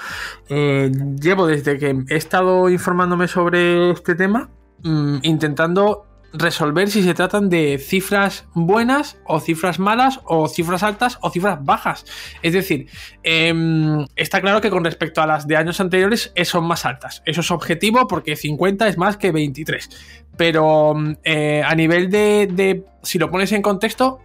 eh, 0.50 0.92
llevo 1.20 1.48
desde 1.48 1.78
que 1.78 1.96
he 2.10 2.16
estado 2.16 2.70
informándome 2.70 3.28
sobre 3.28 3.92
este 3.92 4.16
tema, 4.16 4.50
mmm, 4.84 5.20
intentando 5.24 6.09
resolver 6.34 6.90
si 6.90 7.04
se 7.04 7.14
tratan 7.14 7.50
de 7.50 7.78
cifras 7.78 8.48
buenas 8.54 9.18
o 9.26 9.40
cifras 9.40 9.80
malas 9.80 10.20
o 10.26 10.48
cifras 10.48 10.84
altas 10.84 11.18
o 11.22 11.30
cifras 11.30 11.64
bajas. 11.64 12.06
Es 12.42 12.54
decir, 12.54 12.88
em, 13.24 14.06
está 14.16 14.42
claro 14.42 14.62
que 14.62 14.70
con 14.70 14.84
respecto 14.84 15.22
a 15.22 15.28
las 15.28 15.48
de 15.48 15.58
años 15.58 15.80
anteriores 15.80 16.32
eh, 16.36 16.46
son 16.46 16.66
más 16.66 16.86
altas. 16.86 17.22
Eso 17.26 17.42
es 17.42 17.52
objetivo 17.52 18.08
porque 18.08 18.36
50 18.36 18.88
es 18.88 18.98
más 18.98 19.18
que 19.18 19.32
23. 19.32 19.90
Pero 20.38 20.96
eh, 21.24 21.64
a 21.66 21.76
nivel 21.76 22.10
de, 22.10 22.86
si 23.04 23.20
lo 23.20 23.30
pones 23.30 23.52
en 23.52 23.62
contexto, 23.62 24.20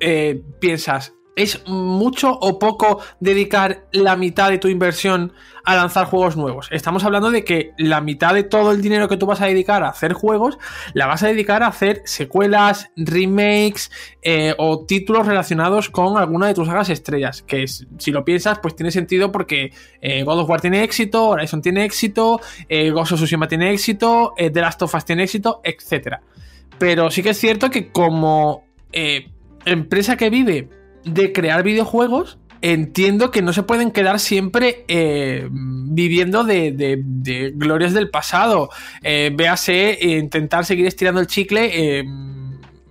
eh, 0.00 0.42
piensas, 0.60 1.14
¿Es 1.36 1.62
mucho 1.66 2.32
o 2.32 2.58
poco 2.58 3.00
dedicar 3.20 3.84
la 3.92 4.16
mitad 4.16 4.50
de 4.50 4.58
tu 4.58 4.68
inversión 4.68 5.32
a 5.64 5.76
lanzar 5.76 6.06
juegos 6.06 6.36
nuevos? 6.36 6.68
Estamos 6.72 7.04
hablando 7.04 7.30
de 7.30 7.44
que 7.44 7.70
la 7.78 8.00
mitad 8.00 8.34
de 8.34 8.42
todo 8.42 8.72
el 8.72 8.82
dinero 8.82 9.08
que 9.08 9.16
tú 9.16 9.26
vas 9.26 9.40
a 9.40 9.46
dedicar 9.46 9.84
a 9.84 9.90
hacer 9.90 10.12
juegos, 10.12 10.58
la 10.92 11.06
vas 11.06 11.22
a 11.22 11.28
dedicar 11.28 11.62
a 11.62 11.68
hacer 11.68 12.02
secuelas, 12.04 12.90
remakes 12.96 13.92
eh, 14.22 14.54
o 14.58 14.84
títulos 14.84 15.26
relacionados 15.26 15.88
con 15.88 16.18
alguna 16.18 16.48
de 16.48 16.54
tus 16.54 16.66
sagas 16.66 16.90
estrellas. 16.90 17.42
Que 17.42 17.66
si 17.68 18.10
lo 18.10 18.24
piensas, 18.24 18.58
pues 18.58 18.74
tiene 18.74 18.90
sentido 18.90 19.30
porque 19.30 19.72
eh, 20.00 20.24
God 20.24 20.40
of 20.40 20.50
War 20.50 20.60
tiene 20.60 20.82
éxito, 20.82 21.28
Horizon 21.28 21.62
tiene 21.62 21.84
éxito, 21.84 22.40
eh, 22.68 22.90
Ghost 22.90 23.12
of 23.12 23.20
Tsushima 23.20 23.46
tiene 23.46 23.72
éxito, 23.72 24.34
The 24.36 24.60
Last 24.60 24.82
of 24.82 24.94
Us 24.94 25.04
tiene 25.04 25.22
éxito, 25.22 25.60
etc. 25.62 26.16
Pero 26.76 27.10
sí 27.10 27.22
que 27.22 27.30
es 27.30 27.38
cierto 27.38 27.70
que 27.70 27.92
como 27.92 28.64
empresa 29.64 30.16
que 30.16 30.30
vive 30.30 30.79
de 31.04 31.32
crear 31.32 31.62
videojuegos, 31.62 32.38
entiendo 32.62 33.30
que 33.30 33.42
no 33.42 33.52
se 33.52 33.62
pueden 33.62 33.90
quedar 33.90 34.20
siempre 34.20 34.84
eh, 34.88 35.48
viviendo 35.50 36.44
de, 36.44 37.02
glorias 37.54 37.92
del 37.92 38.10
pasado. 38.10 38.70
Eh, 39.02 39.30
véase 39.34 39.98
intentar 40.00 40.64
seguir 40.64 40.86
estirando 40.86 41.20
el 41.20 41.26
chicle. 41.26 41.70
Eh, 41.72 42.04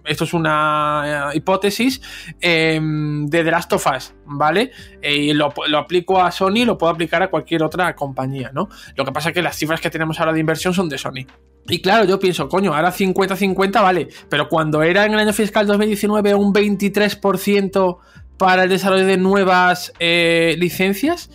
esto 0.05 0.23
es 0.23 0.33
una 0.33 1.29
hipótesis 1.35 2.01
de 2.41 3.27
The 3.29 3.43
Last 3.43 3.71
of 3.73 3.85
Us, 3.95 4.15
¿vale? 4.25 4.71
y 5.03 5.33
lo, 5.33 5.53
lo, 5.67 5.77
aplico 5.77 6.19
a 6.19 6.31
Sony 6.31 6.65
lo 6.65 6.79
puedo 6.79 6.91
aplicar 6.91 7.21
a 7.21 7.29
cualquier 7.29 7.61
otra 7.61 7.95
compañía, 7.95 8.49
¿no? 8.51 8.69
Lo 8.95 9.05
que 9.05 9.11
pasa 9.11 9.29
es 9.29 9.35
que 9.35 9.43
las 9.43 9.55
cifras 9.55 9.79
que 9.81 9.91
tenemos 9.91 10.19
ahora 10.19 10.33
de 10.33 10.39
inversión 10.39 10.73
son 10.73 10.89
de 10.89 10.97
Sony. 10.97 11.27
Y 11.67 11.81
claro, 11.81 12.05
yo 12.05 12.19
pienso, 12.19 12.47
coño, 12.47 12.73
ahora 12.73 12.91
50-50 12.91 13.81
vale, 13.81 14.07
pero 14.29 14.49
cuando 14.49 14.81
era 14.81 15.05
en 15.05 15.13
el 15.13 15.19
año 15.19 15.33
fiscal 15.33 15.67
2019 15.67 16.33
un 16.33 16.53
23% 16.53 17.97
para 18.37 18.63
el 18.63 18.69
desarrollo 18.69 19.05
de 19.05 19.17
nuevas 19.17 19.93
eh, 19.99 20.55
licencias, 20.57 21.29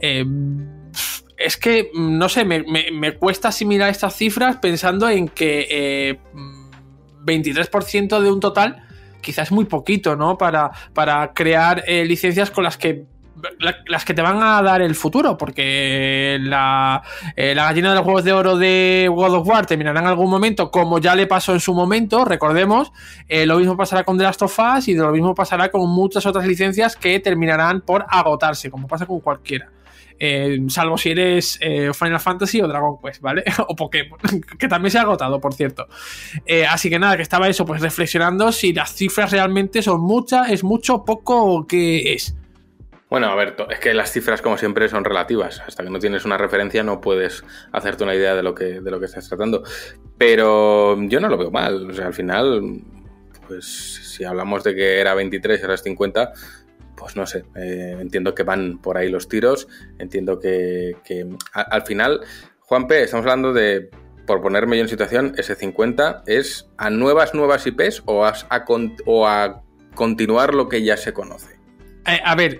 eh, 0.00 0.24
es 1.36 1.56
que, 1.56 1.90
no 1.94 2.28
sé, 2.28 2.44
me, 2.44 3.14
cuesta 3.16 3.48
asimilar 3.48 3.90
estas 3.90 4.16
cifras 4.16 4.56
pensando 4.56 5.08
en 5.08 5.28
que 5.28 6.18
23% 7.24 8.18
eh, 8.18 8.22
de 8.22 8.30
un 8.32 8.40
total 8.40 8.82
quizás 9.20 9.48
es 9.48 9.52
muy 9.52 9.66
poquito, 9.66 10.16
¿no? 10.16 10.38
Para, 10.38 10.70
para 10.94 11.32
crear 11.34 11.84
licencias 11.86 12.50
con 12.50 12.64
las 12.64 12.76
que 12.76 13.04
las 13.86 14.04
que 14.04 14.14
te 14.14 14.22
van 14.22 14.42
a 14.42 14.62
dar 14.62 14.82
el 14.82 14.94
futuro, 14.94 15.36
porque 15.36 16.38
la, 16.40 17.02
eh, 17.36 17.54
la, 17.54 17.64
gallina 17.64 17.90
de 17.90 17.96
los 17.96 18.04
juegos 18.04 18.24
de 18.24 18.32
oro 18.32 18.56
de 18.56 19.08
God 19.10 19.34
of 19.34 19.48
War 19.48 19.66
terminará 19.66 20.00
en 20.00 20.06
algún 20.06 20.30
momento, 20.30 20.70
como 20.70 20.98
ya 20.98 21.14
le 21.14 21.26
pasó 21.26 21.52
en 21.52 21.60
su 21.60 21.74
momento, 21.74 22.24
recordemos, 22.24 22.92
eh, 23.28 23.46
lo 23.46 23.58
mismo 23.58 23.76
pasará 23.76 24.04
con 24.04 24.16
The 24.16 24.24
Last 24.24 24.42
of 24.42 24.58
Us 24.58 24.88
y 24.88 24.94
lo 24.94 25.10
mismo 25.12 25.34
pasará 25.34 25.70
con 25.70 25.88
muchas 25.90 26.26
otras 26.26 26.46
licencias 26.46 26.96
que 26.96 27.20
terminarán 27.20 27.80
por 27.82 28.06
agotarse, 28.08 28.70
como 28.70 28.86
pasa 28.86 29.06
con 29.06 29.20
cualquiera. 29.20 29.70
Eh, 30.20 30.58
salvo 30.68 30.98
si 30.98 31.10
eres 31.10 31.60
Final 31.60 32.18
Fantasy 32.18 32.60
o 32.60 32.66
Dragon 32.66 32.96
Quest, 33.00 33.20
¿vale? 33.20 33.44
o 33.68 33.76
Pokémon, 33.76 34.18
que 34.58 34.66
también 34.66 34.90
se 34.90 34.98
ha 34.98 35.02
agotado, 35.02 35.40
por 35.40 35.54
cierto. 35.54 35.86
así 36.68 36.90
que 36.90 36.98
nada, 36.98 37.16
que 37.16 37.22
estaba 37.22 37.48
eso, 37.48 37.64
pues 37.64 37.80
reflexionando 37.80 38.50
si 38.52 38.72
las 38.72 38.94
cifras 38.94 39.30
realmente 39.30 39.82
son 39.82 40.00
muchas, 40.00 40.50
es 40.50 40.64
mucho, 40.64 41.04
poco 41.04 41.44
o 41.44 41.66
qué 41.66 42.14
es. 42.14 42.37
Bueno, 43.10 43.28
a 43.28 43.34
ver, 43.34 43.56
es 43.70 43.78
que 43.78 43.94
las 43.94 44.12
cifras, 44.12 44.42
como 44.42 44.58
siempre, 44.58 44.88
son 44.88 45.04
relativas. 45.04 45.62
Hasta 45.66 45.82
que 45.82 45.90
no 45.90 45.98
tienes 45.98 46.26
una 46.26 46.36
referencia, 46.36 46.82
no 46.82 47.00
puedes 47.00 47.42
hacerte 47.72 48.04
una 48.04 48.14
idea 48.14 48.34
de 48.34 48.42
lo 48.42 48.54
que, 48.54 48.80
de 48.80 48.90
lo 48.90 49.00
que 49.00 49.06
estás 49.06 49.28
tratando. 49.28 49.62
Pero 50.18 51.00
yo 51.04 51.18
no 51.18 51.28
lo 51.28 51.38
veo 51.38 51.50
mal. 51.50 51.90
O 51.90 51.94
sea, 51.94 52.06
al 52.06 52.14
final, 52.14 52.82
pues 53.46 53.64
si 53.64 54.24
hablamos 54.24 54.62
de 54.62 54.74
que 54.74 55.00
era 55.00 55.14
23 55.14 55.58
y 55.58 55.62
ahora 55.62 55.74
es 55.74 55.82
50, 55.82 56.32
pues 56.98 57.16
no 57.16 57.26
sé. 57.26 57.44
Eh, 57.56 57.96
entiendo 57.98 58.34
que 58.34 58.42
van 58.42 58.78
por 58.78 58.98
ahí 58.98 59.08
los 59.08 59.26
tiros. 59.26 59.68
Entiendo 59.98 60.38
que, 60.38 60.94
al 61.54 61.82
final, 61.86 62.20
Juanpe, 62.60 63.04
estamos 63.04 63.24
hablando 63.24 63.54
de 63.54 63.88
por 64.26 64.42
ponerme 64.42 64.76
yo 64.76 64.82
en 64.82 64.90
situación, 64.90 65.32
ese 65.38 65.54
50 65.54 66.24
es 66.26 66.68
a 66.76 66.90
nuevas, 66.90 67.32
nuevas 67.32 67.66
IPs 67.66 68.02
o 68.04 68.30
o 69.06 69.26
a 69.26 69.62
continuar 69.94 70.52
lo 70.52 70.68
que 70.68 70.82
ya 70.82 70.98
se 70.98 71.14
conoce. 71.14 71.57
Eh, 72.08 72.22
a 72.24 72.34
ver, 72.34 72.58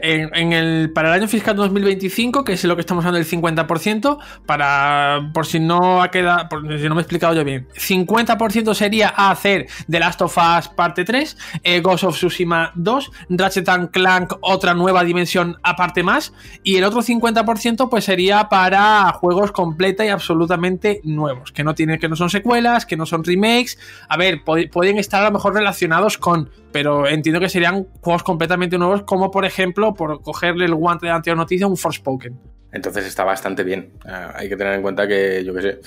para 0.93 1.09
el 1.09 1.15
año 1.15 1.27
fiscal 1.27 1.57
2025, 1.57 2.45
que 2.45 2.53
es 2.53 2.65
lo 2.65 2.75
que 2.77 2.81
estamos 2.83 3.03
hablando 3.07 3.27
del 3.27 3.41
50%, 3.41 4.19
para, 4.45 5.31
por 5.33 5.47
si 5.47 5.59
no 5.59 6.03
ha 6.03 6.11
quedado, 6.11 6.47
si 6.79 6.87
no 6.87 6.95
me 6.95 7.01
he 7.01 7.03
explicado 7.03 7.33
yo 7.33 7.45
bien, 7.45 7.67
50% 7.75 8.75
sería 8.75 9.09
hacer 9.09 9.67
The 9.89 10.01
Last 10.01 10.21
of 10.21 10.37
Us 10.37 10.69
parte 10.69 11.03
3, 11.03 11.39
eh, 11.63 11.81
Ghost 11.81 12.05
of 12.05 12.15
Tsushima 12.15 12.73
2, 12.75 13.11
Ratchet 13.31 13.71
Clank 13.91 14.35
otra 14.43 14.75
nueva 14.75 15.03
dimensión 15.03 15.57
aparte 15.63 16.03
más, 16.03 16.35
y 16.63 16.77
el 16.77 16.85
otro 16.85 17.01
50% 17.01 17.89
pues 17.89 18.05
sería 18.05 18.51
para 18.51 19.11
juegos 19.13 19.51
completa 19.53 20.05
y 20.05 20.09
absolutamente 20.09 21.01
nuevos, 21.05 21.53
que 21.53 21.65
no 21.65 21.75
tienen, 21.75 21.99
que 21.99 22.11
no 22.11 22.17
son 22.17 22.29
secuelas, 22.29 22.85
que 22.85 22.99
no 22.99 23.07
son 23.07 23.25
remakes, 23.25 23.79
a 24.11 24.19
ver, 24.19 24.43
pueden 24.45 24.99
estar 24.99 25.23
a 25.23 25.29
lo 25.29 25.33
mejor 25.33 25.55
relacionados 25.55 26.19
con 26.19 26.51
pero 26.73 27.09
entiendo 27.09 27.41
que 27.41 27.49
serían 27.49 27.87
juegos 28.01 28.23
completamente 28.23 28.79
nuevos, 28.79 29.03
como 29.03 29.31
por 29.31 29.45
ejemplo, 29.45 29.95
por 29.95 30.23
cogerle 30.23 30.67
el 30.67 30.75
guante 30.75 31.07
de 31.07 31.13
anterior 31.13 31.37
noticia, 31.37 31.67
un 31.67 31.77
Forspoken. 31.77 32.39
Entonces 32.73 33.07
está 33.07 33.25
bastante 33.25 33.65
bien. 33.65 33.93
Ah, 34.07 34.33
hay 34.35 34.49
que 34.49 34.57
tener 34.57 34.75
en 34.75 34.83
cuenta 34.83 35.09
que, 35.09 35.43
yo 35.45 35.55
qué 35.55 35.63
sé, 35.63 35.81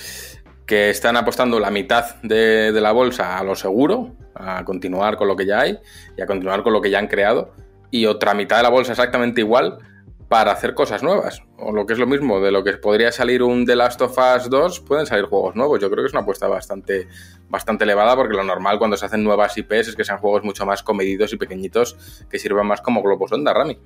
que 0.66 0.90
están 0.90 1.18
apostando 1.18 1.60
la 1.60 1.70
mitad 1.70 2.16
de, 2.24 2.72
la 2.72 2.92
bolsa 2.92 3.38
a 3.38 3.44
lo 3.44 3.56
seguro, 3.56 4.16
a 4.36 4.64
continuar 4.64 5.18
con 5.18 5.28
lo 5.28 5.36
que 5.36 5.46
ya 5.46 5.60
hay 5.60 5.78
y 6.18 6.22
a 6.22 6.26
continuar 6.26 6.64
con 6.64 6.74
lo 6.74 6.82
que 6.82 6.90
ya 6.90 7.00
han 7.00 7.08
creado, 7.08 7.54
y 7.92 8.06
otra 8.06 8.34
mitad 8.34 8.58
de 8.58 8.64
la 8.64 8.70
bolsa 8.70 8.94
exactamente 8.94 9.42
igual 9.42 9.78
para 10.32 10.54
hacer 10.54 10.74
cosas 10.74 11.04
nuevas. 11.04 11.44
O 11.58 11.74
lo 11.74 11.86
que 11.86 11.92
es 11.92 12.00
lo 12.00 12.08
mismo, 12.08 12.40
de 12.40 12.54
lo 12.54 12.64
que 12.64 12.72
podría 12.78 13.12
salir 13.12 13.44
un 13.44 13.66
The 13.66 13.76
Last 13.76 14.02
of 14.02 14.18
Us 14.18 14.50
2, 14.50 14.80
pueden 14.80 15.06
salir 15.06 15.26
juegos 15.26 15.58
nuevos. 15.58 15.82
Yo 15.82 15.92
creo 15.92 16.06
que 16.06 16.08
es 16.08 16.14
una 16.14 16.22
apuesta 16.22 16.48
bastante, 16.48 17.10
bastante 17.50 17.84
elevada 17.84 18.16
porque 18.16 18.38
lo 18.38 18.44
normal 18.46 18.80
cuando 18.80 18.96
se 18.96 19.06
hacen 19.06 19.26
nuevas 19.26 19.58
IPs 19.58 19.90
es 19.90 19.96
que 19.98 20.06
sean 20.06 20.20
juegos 20.20 20.46
mucho 20.46 20.66
más 20.66 20.84
comedidos 20.84 21.34
y 21.34 21.36
pequeñitos 21.36 22.24
que 22.30 22.40
sirvan 22.40 22.66
más 22.66 22.80
como 22.80 23.04
globos 23.04 23.34
onda, 23.34 23.54
Rami. 23.54 23.78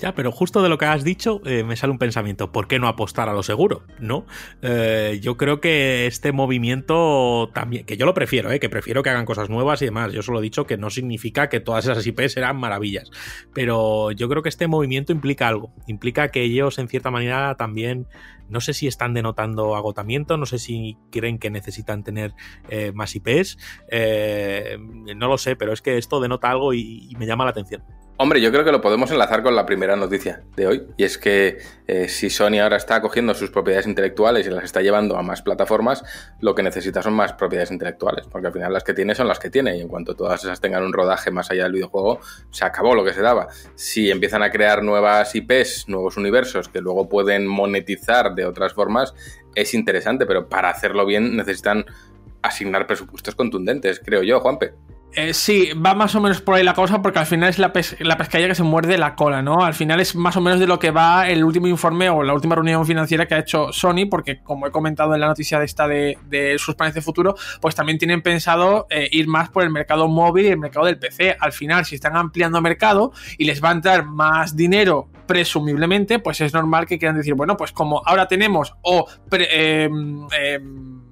Ya, 0.00 0.14
pero 0.14 0.32
justo 0.32 0.62
de 0.62 0.70
lo 0.70 0.78
que 0.78 0.86
has 0.86 1.04
dicho 1.04 1.42
eh, 1.44 1.62
me 1.62 1.76
sale 1.76 1.92
un 1.92 1.98
pensamiento, 1.98 2.50
¿por 2.52 2.68
qué 2.68 2.78
no 2.78 2.88
apostar 2.88 3.28
a 3.28 3.34
lo 3.34 3.42
seguro? 3.42 3.82
¿No? 3.98 4.24
Eh, 4.62 5.20
yo 5.22 5.36
creo 5.36 5.60
que 5.60 6.06
este 6.06 6.32
movimiento 6.32 7.50
también, 7.52 7.84
que 7.84 7.98
yo 7.98 8.06
lo 8.06 8.14
prefiero, 8.14 8.50
eh, 8.50 8.60
que 8.60 8.70
prefiero 8.70 9.02
que 9.02 9.10
hagan 9.10 9.26
cosas 9.26 9.50
nuevas 9.50 9.82
y 9.82 9.84
demás, 9.84 10.12
yo 10.12 10.22
solo 10.22 10.38
he 10.38 10.42
dicho 10.42 10.66
que 10.66 10.78
no 10.78 10.88
significa 10.88 11.50
que 11.50 11.60
todas 11.60 11.84
esas 11.84 12.06
IPs 12.06 12.32
serán 12.32 12.56
maravillas, 12.56 13.10
pero 13.52 14.10
yo 14.12 14.30
creo 14.30 14.42
que 14.42 14.48
este 14.48 14.68
movimiento 14.68 15.12
implica 15.12 15.48
algo, 15.48 15.70
implica 15.86 16.28
que 16.28 16.44
ellos 16.44 16.78
en 16.78 16.88
cierta 16.88 17.10
manera 17.10 17.56
también 17.56 18.06
no 18.50 18.60
sé 18.60 18.74
si 18.74 18.86
están 18.86 19.14
denotando 19.14 19.76
agotamiento, 19.76 20.36
no 20.36 20.46
sé 20.46 20.58
si 20.58 20.96
creen 21.10 21.38
que 21.38 21.50
necesitan 21.50 22.04
tener 22.04 22.34
más 22.94 23.14
IPs, 23.14 23.58
no 25.16 25.28
lo 25.28 25.38
sé, 25.38 25.56
pero 25.56 25.72
es 25.72 25.82
que 25.82 25.98
esto 25.98 26.20
denota 26.20 26.50
algo 26.50 26.74
y 26.74 27.14
me 27.18 27.26
llama 27.26 27.44
la 27.44 27.50
atención. 27.50 27.82
Hombre, 28.22 28.42
yo 28.42 28.52
creo 28.52 28.66
que 28.66 28.70
lo 28.70 28.82
podemos 28.82 29.10
enlazar 29.10 29.42
con 29.42 29.56
la 29.56 29.64
primera 29.64 29.96
noticia 29.96 30.42
de 30.54 30.66
hoy, 30.66 30.86
y 30.98 31.04
es 31.04 31.16
que 31.16 31.56
eh, 31.86 32.06
si 32.06 32.28
Sony 32.28 32.58
ahora 32.62 32.76
está 32.76 33.00
cogiendo 33.00 33.32
sus 33.32 33.48
propiedades 33.50 33.86
intelectuales 33.86 34.46
y 34.46 34.50
las 34.50 34.64
está 34.64 34.82
llevando 34.82 35.16
a 35.16 35.22
más 35.22 35.40
plataformas, 35.40 36.04
lo 36.38 36.54
que 36.54 36.62
necesita 36.62 37.00
son 37.00 37.14
más 37.14 37.32
propiedades 37.32 37.70
intelectuales, 37.70 38.26
porque 38.26 38.48
al 38.48 38.52
final 38.52 38.74
las 38.74 38.84
que 38.84 38.92
tiene 38.92 39.14
son 39.14 39.26
las 39.26 39.38
que 39.38 39.48
tiene, 39.48 39.78
y 39.78 39.80
en 39.80 39.88
cuanto 39.88 40.14
todas 40.16 40.44
esas 40.44 40.60
tengan 40.60 40.82
un 40.82 40.92
rodaje 40.92 41.30
más 41.30 41.50
allá 41.50 41.62
del 41.62 41.72
videojuego, 41.72 42.20
se 42.50 42.66
acabó 42.66 42.94
lo 42.94 43.06
que 43.06 43.14
se 43.14 43.22
daba. 43.22 43.48
Si 43.74 44.10
empiezan 44.10 44.42
a 44.42 44.50
crear 44.50 44.82
nuevas 44.82 45.34
IPs, 45.34 45.88
nuevos 45.88 46.18
universos 46.18 46.68
que 46.68 46.82
luego 46.82 47.08
pueden 47.08 47.46
monetizar 47.46 48.34
de 48.40 48.46
otras 48.46 48.72
formas, 48.72 49.14
es 49.54 49.74
interesante, 49.74 50.26
pero 50.26 50.48
para 50.48 50.70
hacerlo 50.70 51.06
bien 51.06 51.36
necesitan 51.36 51.84
asignar 52.42 52.86
presupuestos 52.86 53.34
contundentes, 53.34 54.00
creo 54.04 54.22
yo, 54.22 54.40
Juanpe. 54.40 54.74
Eh, 55.16 55.34
sí, 55.34 55.70
va 55.72 55.94
más 55.94 56.14
o 56.14 56.20
menos 56.20 56.40
por 56.40 56.54
ahí 56.54 56.62
la 56.62 56.74
cosa, 56.74 57.02
porque 57.02 57.18
al 57.18 57.26
final 57.26 57.48
es 57.48 57.58
la, 57.58 57.72
la, 57.98 58.16
pescadilla 58.16 58.48
que 58.48 58.54
se 58.54 58.62
muerde 58.62 58.96
la 58.96 59.16
cola, 59.16 59.42
¿no? 59.42 59.64
Al 59.64 59.74
final 59.74 59.98
es 59.98 60.14
más 60.14 60.36
o 60.36 60.40
menos 60.40 60.60
de 60.60 60.68
lo 60.68 60.78
que 60.78 60.92
va 60.92 61.28
el 61.28 61.42
último 61.44 61.66
informe 61.66 62.08
o 62.08 62.22
la 62.22 62.32
última 62.32 62.54
reunión 62.54 62.86
financiera 62.86 63.26
que 63.26 63.34
ha 63.34 63.40
hecho 63.40 63.72
Sony, 63.72 64.06
porque 64.08 64.40
como 64.40 64.68
he 64.68 64.70
comentado 64.70 65.12
en 65.14 65.20
la 65.20 65.26
noticia 65.26 65.58
de 65.58 65.64
esta 65.64 65.88
de, 65.88 66.56
sus 66.58 66.76
planes 66.76 66.94
de 66.94 67.02
futuro, 67.02 67.34
pues 67.60 67.74
también 67.74 67.98
tienen 67.98 68.22
pensado 68.22 68.86
eh, 68.88 69.08
ir 69.10 69.26
más 69.26 69.50
por 69.50 69.64
el 69.64 69.70
mercado 69.70 70.06
móvil 70.06 70.46
y 70.46 70.48
el 70.50 70.58
mercado 70.58 70.86
del 70.86 70.98
PC. 70.98 71.36
Al 71.40 71.52
final, 71.52 71.84
si 71.84 71.96
están 71.96 72.16
ampliando 72.16 72.60
mercado 72.60 73.12
y 73.36 73.44
les 73.44 73.62
va 73.62 73.70
a 73.70 73.72
entrar 73.72 74.04
más 74.04 74.54
dinero 74.54 75.08
presumiblemente, 75.26 76.20
pues 76.20 76.40
es 76.40 76.54
normal 76.54 76.86
que 76.86 76.98
quieran 76.98 77.16
decir, 77.16 77.34
bueno, 77.34 77.56
pues 77.56 77.72
como 77.72 78.02
ahora 78.06 78.28
tenemos 78.28 78.74
o... 78.82 79.06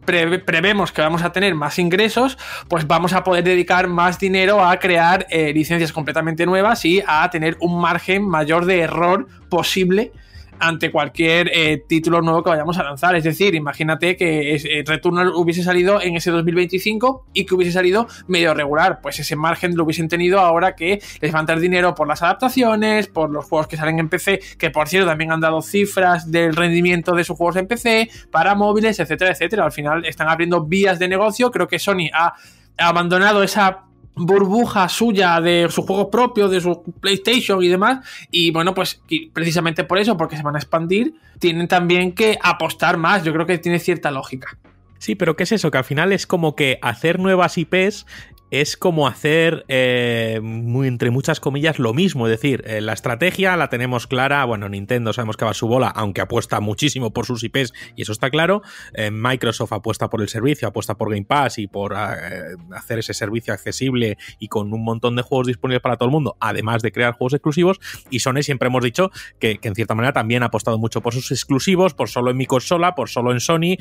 Pre, 0.09 0.23
em, 0.23 0.33
em, 0.33 0.41
prevemos 0.41 0.91
que 0.91 1.03
vamos 1.03 1.23
a 1.23 1.33
tener 1.33 1.55
más 1.55 1.79
ingresos, 1.79 2.39
pues 2.67 2.87
vamos 2.87 3.13
a 3.13 3.25
poder 3.25 3.45
dedicar 3.45 3.89
más 3.89 4.19
dinero 4.19 4.65
a 4.65 4.79
crear 4.79 5.27
eh, 5.29 5.53
licencias 5.53 5.93
completamente 5.93 6.47
nuevas 6.47 6.83
y 6.87 7.03
a 7.07 7.29
tener 7.29 7.59
un 7.61 7.79
margen 7.79 8.27
mayor 8.27 8.65
de 8.65 8.81
error 8.81 9.27
posible 9.51 10.13
ante 10.61 10.91
cualquier 10.91 11.51
eh, 11.53 11.85
título 11.87 12.21
nuevo 12.21 12.43
que 12.43 12.51
vayamos 12.51 12.79
a 12.79 12.83
lanzar. 12.83 13.15
Es 13.17 13.25
decir, 13.25 13.55
imagínate 13.55 14.17
que 14.17 14.55
eh, 14.55 14.85
Returnal 14.87 15.33
hubiese 15.35 15.63
salido 15.63 16.01
en 16.01 16.17
ese 16.17 16.31
2025 16.31 17.27
y 17.35 17.45
que 17.45 17.55
hubiese 17.55 17.73
salido 17.73 18.07
medio 18.27 18.55
regular. 18.55 19.01
Pues 19.01 19.19
ese 19.19 19.37
margen 19.37 19.77
lo 19.77 19.85
hubiesen 19.85 20.09
tenido 20.09 20.41
ahora 20.41 20.75
que 20.75 21.01
les 21.21 21.33
van 21.33 21.45
a 21.45 21.47
dar 21.47 21.61
dinero 21.61 21.95
por 21.95 22.09
las 22.09 22.23
adaptaciones, 22.23 23.09
por 23.09 23.31
los 23.31 23.45
juegos 23.45 23.69
que 23.69 23.77
salen 23.77 23.99
en 23.99 24.09
PC, 24.09 24.41
que 24.59 24.71
por 24.71 24.89
cierto 24.89 25.09
también 25.09 25.33
han 25.33 25.41
dado 25.41 25.63
cifras 25.63 26.31
del 26.31 26.55
rendimiento 26.55 27.15
de 27.15 27.25
sus 27.25 27.37
juegos 27.37 27.57
en 27.57 27.67
PC, 27.67 28.11
para 28.31 28.55
móviles, 28.55 28.99
etcétera, 28.99 29.33
etcétera. 29.33 29.65
Al 29.65 29.73
final 29.73 30.05
están 30.05 30.29
abriendo 30.29 30.65
vías 30.65 30.99
de 30.99 31.09
negocio. 31.09 31.51
Creo 31.51 31.69
que 31.69 31.79
Sony 31.79 32.09
ha 32.13 32.35
abandonado 32.79 33.43
esa 33.43 33.88
burbuja 34.19 34.89
suya 34.89 35.41
de 35.41 35.69
sus 35.71 35.85
juegos 35.85 36.09
propios, 36.11 36.51
de 36.51 36.61
su 36.61 36.83
PlayStation 37.01 37.63
y 37.63 37.69
demás. 37.69 38.07
Y 38.31 38.51
bueno, 38.51 38.75
pues 38.75 39.01
precisamente 39.33 39.85
por 39.85 39.99
eso, 39.99 40.17
porque 40.17 40.37
se 40.37 40.43
van 40.43 40.57
a 40.57 40.59
expandir, 40.59 41.15
tienen 41.39 41.69
también 41.69 42.13
que 42.13 42.39
apostar 42.43 42.97
más. 42.97 43.25
Yo 43.25 43.33
creo 43.33 43.47
que 43.47 43.59
tiene 43.59 43.79
cierta 43.79 44.11
lógica. 44.11 44.59
Sí, 44.99 45.15
pero 45.15 45.37
¿qué 45.37 45.45
es 45.45 45.53
eso? 45.53 45.71
Que 45.71 45.79
al 45.79 45.85
final 45.85 46.13
es 46.13 46.27
como 46.27 46.57
que 46.57 46.79
hacer 46.83 47.21
nuevas 47.21 47.57
IPs 47.57 48.05
es 48.51 48.77
como 48.77 49.07
hacer, 49.07 49.65
eh, 49.69 50.41
muy, 50.43 50.89
entre 50.89 51.11
muchas 51.11 51.41
comillas, 51.41 51.79
lo 51.79 51.93
mismo. 51.93 52.27
Es 52.27 52.31
decir, 52.31 52.65
eh, 52.67 52.81
la 52.81 52.95
estrategia 52.95 53.57
la 53.57 53.69
tenemos 53.69 54.07
clara. 54.07 54.45
Bueno, 54.45 54.69
Nintendo 54.69 55.13
sabemos 55.13 55.37
que 55.37 55.45
va 55.45 55.51
a 55.51 55.55
su 55.55 55.69
bola, 55.69 55.89
aunque 55.89 56.21
apuesta 56.21 56.61
muchísimo 56.61 57.13
por 57.13 57.27
sus 57.27 57.45
IPs, 57.45 57.73
y 57.97 58.03
eso 58.03 58.13
está 58.13 58.31
claro. 58.31 58.63
Eh, 58.95 59.11
Microsoft 59.11 59.73
apuesta 59.73 60.09
por 60.09 60.23
el 60.23 60.29
servicio, 60.29 60.69
apuesta 60.69 60.97
por 60.97 61.11
Game 61.11 61.27
Pass 61.27 61.59
y 61.59 61.67
por 61.67 61.95
hacer 61.95 63.01
ese 63.01 63.15
servicio 63.15 63.53
accesible 63.53 64.17
y 64.39 64.49
con 64.49 64.73
un 64.73 64.83
montón 64.83 65.17
de 65.17 65.23
juegos 65.23 65.47
disponibles 65.47 65.83
para 65.83 65.97
todo 65.97 66.07
el 66.07 66.13
mundo, 66.13 66.37
además 66.41 66.83
de 66.83 66.93
crear 66.93 67.15
juegos 67.15 67.35
exclusivos. 67.35 67.81
Y 68.11 68.21
Sony 68.21 68.43
siempre 68.43 68.69
hemos 68.69 68.83
dicho 68.83 69.11
que, 69.39 69.59
que 69.59 69.69
en 69.69 69.75
cierta 69.75 69.95
manera 69.95 70.13
también 70.13 70.43
ha 70.43 70.47
apostado 70.47 70.79
mucho 70.79 71.03
por 71.03 71.13
sus 71.13 71.31
exclusivos, 71.33 71.95
por 71.95 72.09
solo 72.09 72.31
en 72.31 72.37
mi 72.37 72.47
consola, 72.47 72.95
por 72.95 73.09
solo 73.09 73.33
en 73.33 73.41
Sony, 73.41 73.77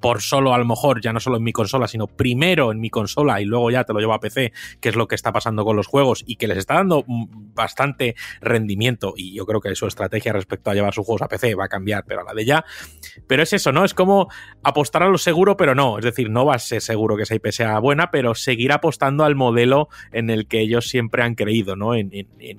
por 0.00 0.20
solo 0.20 0.52
a 0.52 0.58
lo 0.58 0.64
mejor 0.64 1.00
ya 1.00 1.12
no 1.12 1.20
solo 1.20 1.38
en 1.38 1.42
mi 1.42 1.52
consola, 1.52 1.88
sino 1.88 2.06
primero 2.06 2.72
en 2.72 2.80
mi 2.80 2.90
consola 2.90 3.40
y 3.40 3.44
luego 3.44 3.70
ya 3.70 3.84
te 3.84 3.92
lo 3.92 4.00
llevo 4.00 4.09
a 4.14 4.20
PC, 4.20 4.52
que 4.80 4.88
es 4.88 4.96
lo 4.96 5.08
que 5.08 5.14
está 5.14 5.32
pasando 5.32 5.64
con 5.64 5.76
los 5.76 5.86
juegos 5.86 6.24
y 6.26 6.36
que 6.36 6.48
les 6.48 6.58
está 6.58 6.74
dando 6.74 7.04
bastante 7.06 8.14
rendimiento. 8.40 9.14
Y 9.16 9.34
yo 9.34 9.46
creo 9.46 9.60
que 9.60 9.74
su 9.74 9.86
estrategia 9.86 10.32
respecto 10.32 10.70
a 10.70 10.74
llevar 10.74 10.94
sus 10.94 11.04
juegos 11.04 11.22
a 11.22 11.28
PC 11.28 11.54
va 11.54 11.66
a 11.66 11.68
cambiar, 11.68 12.04
pero 12.06 12.20
a 12.20 12.24
la 12.24 12.34
de 12.34 12.44
ya. 12.44 12.64
Pero 13.26 13.42
es 13.42 13.52
eso, 13.52 13.72
¿no? 13.72 13.84
Es 13.84 13.94
como 13.94 14.28
apostar 14.62 15.02
a 15.02 15.08
lo 15.08 15.18
seguro, 15.18 15.56
pero 15.56 15.74
no. 15.74 15.98
Es 15.98 16.04
decir, 16.04 16.30
no 16.30 16.44
va 16.44 16.54
a 16.54 16.58
ser 16.58 16.80
seguro 16.80 17.16
que 17.16 17.24
esa 17.24 17.34
IP 17.34 17.48
sea 17.50 17.78
buena, 17.78 18.10
pero 18.10 18.34
seguir 18.34 18.72
apostando 18.72 19.24
al 19.24 19.34
modelo 19.34 19.88
en 20.12 20.30
el 20.30 20.46
que 20.46 20.60
ellos 20.60 20.88
siempre 20.88 21.22
han 21.22 21.34
creído, 21.34 21.76
¿no? 21.76 21.94
En, 21.94 22.10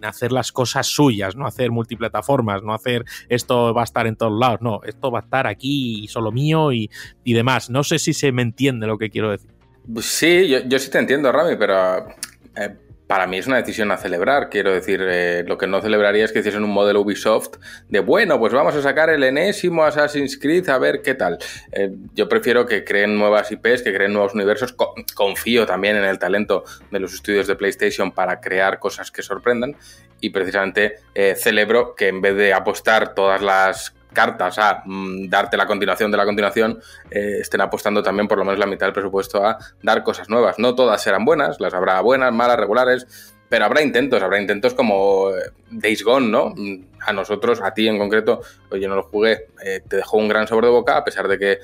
hacer 0.04 0.32
las 0.32 0.52
cosas 0.52 0.88
suyas, 0.88 1.36
no 1.36 1.46
hacer 1.46 1.72
multiplataformas, 1.72 2.64
no 2.64 2.74
hacer 2.74 3.06
esto 3.30 3.74
va 3.74 3.82
a 3.82 3.84
estar 3.84 4.08
en 4.08 4.16
todos 4.16 4.38
lados, 4.38 4.62
no, 4.62 4.82
esto 4.84 5.12
va 5.12 5.20
a 5.20 5.22
estar 5.22 5.48
aquí 5.48 6.08
solo 6.08 6.32
mío 6.32 6.72
y, 6.72 6.90
y 7.24 7.34
demás. 7.34 7.70
No 7.70 7.84
sé 7.84 8.00
si 8.00 8.14
se 8.14 8.32
me 8.32 8.42
entiende 8.42 8.88
lo 8.88 8.98
que 8.98 9.10
quiero 9.10 9.32
decir. 9.32 9.61
Sí, 10.00 10.48
yo, 10.48 10.80
sí 10.80 10.90
te 10.90 11.00
entiendo, 11.00 11.32
Rami, 11.32 11.56
pero 11.56 12.08
eh, 12.56 12.76
para 13.08 13.28
mí 13.28 13.40
es 13.40 13.48
una 13.48 13.58
decisión 13.58 13.92
a 13.92 13.98
celebrar. 13.98 14.50
Quiero 14.50 14.72
decir, 14.72 15.02
eh, 15.04 15.44
lo 15.46 15.58
que 15.58 15.68
no 15.68 15.82
celebraría 15.82 16.24
es 16.24 16.32
que 16.32 16.40
hiciesen 16.40 16.64
un 16.64 16.70
modelo 16.70 17.02
Ubisoft 17.02 17.58
de, 17.90 18.00
bueno, 18.00 18.40
pues 18.40 18.54
vamos 18.54 18.76
a 18.76 18.82
sacar 18.82 19.10
el 19.10 19.24
enésimo 19.24 19.84
Assassin's 19.84 20.38
Creed 20.38 20.70
a 20.70 20.78
ver 20.78 21.02
qué 21.02 21.16
tal. 21.16 21.40
Eh, 21.72 21.92
yo 22.14 22.30
prefiero 22.30 22.66
que 22.66 22.84
creen 22.84 23.18
nuevas 23.18 23.52
IPs, 23.52 23.82
que 23.82 23.94
creen 23.94 24.14
nuevos 24.14 24.34
universos. 24.34 24.74
confío 25.14 25.66
también 25.66 25.98
en 25.98 26.06
el 26.06 26.20
talento 26.20 26.64
de 26.92 27.00
los 27.00 27.14
estudios 27.14 27.48
de 27.48 27.56
PlayStation 27.56 28.12
para 28.12 28.40
crear 28.40 28.80
cosas 28.80 29.12
que 29.12 29.24
sorprendan. 29.24 29.76
Y 30.24 30.30
precisamente 30.30 30.98
celebro 31.36 31.96
que 31.96 32.08
en 32.08 32.22
vez 32.22 32.36
de 32.36 32.54
apostar 32.54 33.16
todas 33.16 33.42
las 33.42 33.96
cartas 34.14 34.58
a 34.58 34.84
mm, 34.86 35.30
darte 35.30 35.58
la 35.58 35.66
continuación 35.66 36.12
de 36.12 36.18
la 36.18 36.26
continuación, 36.26 36.80
eh, 37.10 37.38
estén 37.42 37.62
apostando 37.62 38.04
también 38.04 38.28
por 38.28 38.38
lo 38.38 38.46
menos 38.46 38.60
la 38.60 38.66
mitad 38.66 38.88
del 38.88 38.94
presupuesto 38.94 39.46
a 39.46 39.58
dar 39.82 40.04
cosas 40.04 40.30
nuevas. 40.30 40.60
No 40.60 40.76
todas 40.76 41.02
serán 41.02 41.26
buenas, 41.26 41.60
las 41.60 41.74
habrá 41.74 42.00
buenas, 42.02 42.34
malas, 42.34 42.58
regulares, 42.58 43.34
pero 43.50 43.66
habrá 43.66 43.82
intentos, 43.82 44.22
habrá 44.22 44.40
intentos 44.40 44.74
como 44.74 45.32
eh, 45.32 45.52
Days 45.72 46.04
Gone, 46.04 46.28
¿no? 46.28 46.54
A 47.00 47.14
nosotros, 47.14 47.62
a 47.62 47.74
ti 47.74 47.88
en 47.88 47.98
concreto, 47.98 48.42
oye, 48.70 48.88
no 48.88 48.96
lo 48.96 49.04
jugué, 49.04 49.48
eh, 49.64 49.82
te 49.88 49.96
dejó 49.96 50.18
un 50.18 50.28
gran 50.28 50.48
sabor 50.48 50.66
de 50.66 50.72
boca, 50.72 50.98
a 50.98 51.04
pesar 51.04 51.28
de 51.28 51.40
que 51.40 51.58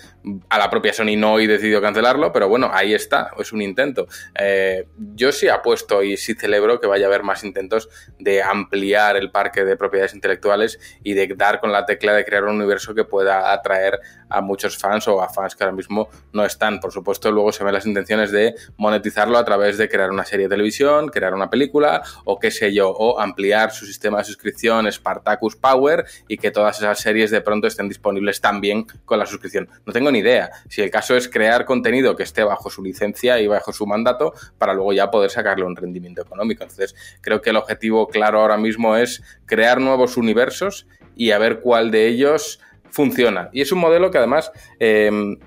a 0.50 0.58
la 0.58 0.70
propia 0.70 0.94
Sony 0.94 1.16
no 1.16 1.40
he 1.40 1.48
decidido 1.48 1.82
cancelarlo, 1.82 2.34
pero 2.34 2.50
bueno, 2.50 2.72
ahí 2.74 2.94
está, 2.94 3.32
es 3.38 3.52
un 3.52 3.62
intento. 3.62 4.08
Eh, 4.40 4.88
yo 5.14 5.32
sí 5.32 5.48
apuesto 5.48 6.02
y 6.02 6.18
sí 6.18 6.34
celebro 6.34 6.80
que 6.80 6.88
vaya 6.88 7.06
a 7.06 7.10
haber 7.10 7.24
más 7.24 7.44
intentos 7.44 7.90
de 8.18 8.42
ampliar 8.42 9.16
el 9.16 9.30
parque 9.30 9.64
de 9.64 9.78
propiedades 9.78 10.16
intelectuales 10.16 10.80
y 11.04 11.14
de 11.14 11.28
dar 11.36 11.60
con 11.60 11.72
la 11.72 11.86
tecla 11.86 12.14
de 12.14 12.26
crear 12.26 12.46
un 12.46 12.56
universo 12.56 12.96
que 12.96 13.04
pueda 13.04 13.52
atraer 13.52 14.00
a 14.30 14.42
muchos 14.42 14.78
fans 14.78 15.08
o 15.08 15.22
a 15.22 15.30
fans 15.30 15.56
que 15.56 15.64
ahora 15.64 15.76
mismo 15.76 16.10
no 16.34 16.46
están. 16.46 16.80
Por 16.80 16.92
supuesto, 16.92 17.32
luego 17.32 17.52
se 17.52 17.64
ven 17.64 17.74
las 17.74 17.86
intenciones 17.86 18.32
de 18.32 18.56
monetizarlo 18.78 19.38
a 19.38 19.46
través 19.46 19.78
de 19.78 19.88
crear 19.88 20.10
una 20.10 20.26
serie 20.26 20.48
de 20.48 20.50
televisión, 20.50 21.10
crear 21.10 21.34
una 21.34 21.50
película 21.50 22.02
o 22.26 22.40
qué 22.40 22.52
sé 22.52 22.74
yo, 22.74 22.90
o 22.90 23.20
ampliar 23.20 23.72
su 23.72 23.86
sistema 23.98 24.20
de 24.20 24.26
suscripción 24.26 24.90
Spartacus 24.92 25.56
Power 25.56 26.06
y 26.28 26.38
que 26.38 26.52
todas 26.52 26.78
esas 26.78 27.00
series 27.00 27.32
de 27.32 27.42
pronto 27.42 27.66
estén 27.66 27.90
disponibles 27.90 28.40
también 28.40 28.86
con 29.06 29.18
la 29.18 29.26
suscripción. 29.26 29.68
No 29.86 29.94
tengo 29.94 30.12
ni 30.12 30.20
idea. 30.20 30.52
Si 30.70 30.84
el 30.84 30.92
caso 30.92 31.18
es 31.18 31.28
crear 31.28 31.66
contenido 31.66 32.16
que 32.16 32.22
esté 32.24 32.44
bajo 32.44 32.70
su 32.70 32.84
licencia 32.84 33.40
y 33.40 33.48
bajo 33.48 33.74
su 33.74 33.88
mandato 33.88 34.34
para 34.60 34.76
luego 34.76 34.94
ya 34.94 35.10
poder 35.10 35.32
sacarle 35.32 35.66
un 35.66 35.76
rendimiento 35.76 36.22
económico. 36.22 36.64
Entonces, 36.64 36.96
creo 37.22 37.42
que 37.42 37.50
el 37.50 37.58
objetivo 37.58 38.08
claro 38.08 38.40
ahora 38.42 38.58
mismo 38.58 38.96
es 38.96 39.24
crear 39.46 39.82
nuevos 39.82 40.16
universos 40.16 40.88
y 41.16 41.32
a 41.32 41.40
ver 41.40 41.62
cuál 41.62 41.90
de 41.90 42.08
ellos 42.08 42.60
funciona. 42.92 43.50
Y 43.52 43.62
es 43.62 43.72
un 43.72 43.80
modelo 43.80 44.12
que 44.12 44.20
además... 44.20 44.52
Eh, 44.80 45.38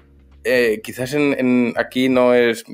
eh, 0.45 0.81
quizás 0.83 1.13
en, 1.15 1.75
aquí 1.77 2.09
no 2.09 2.35
es, 2.35 2.65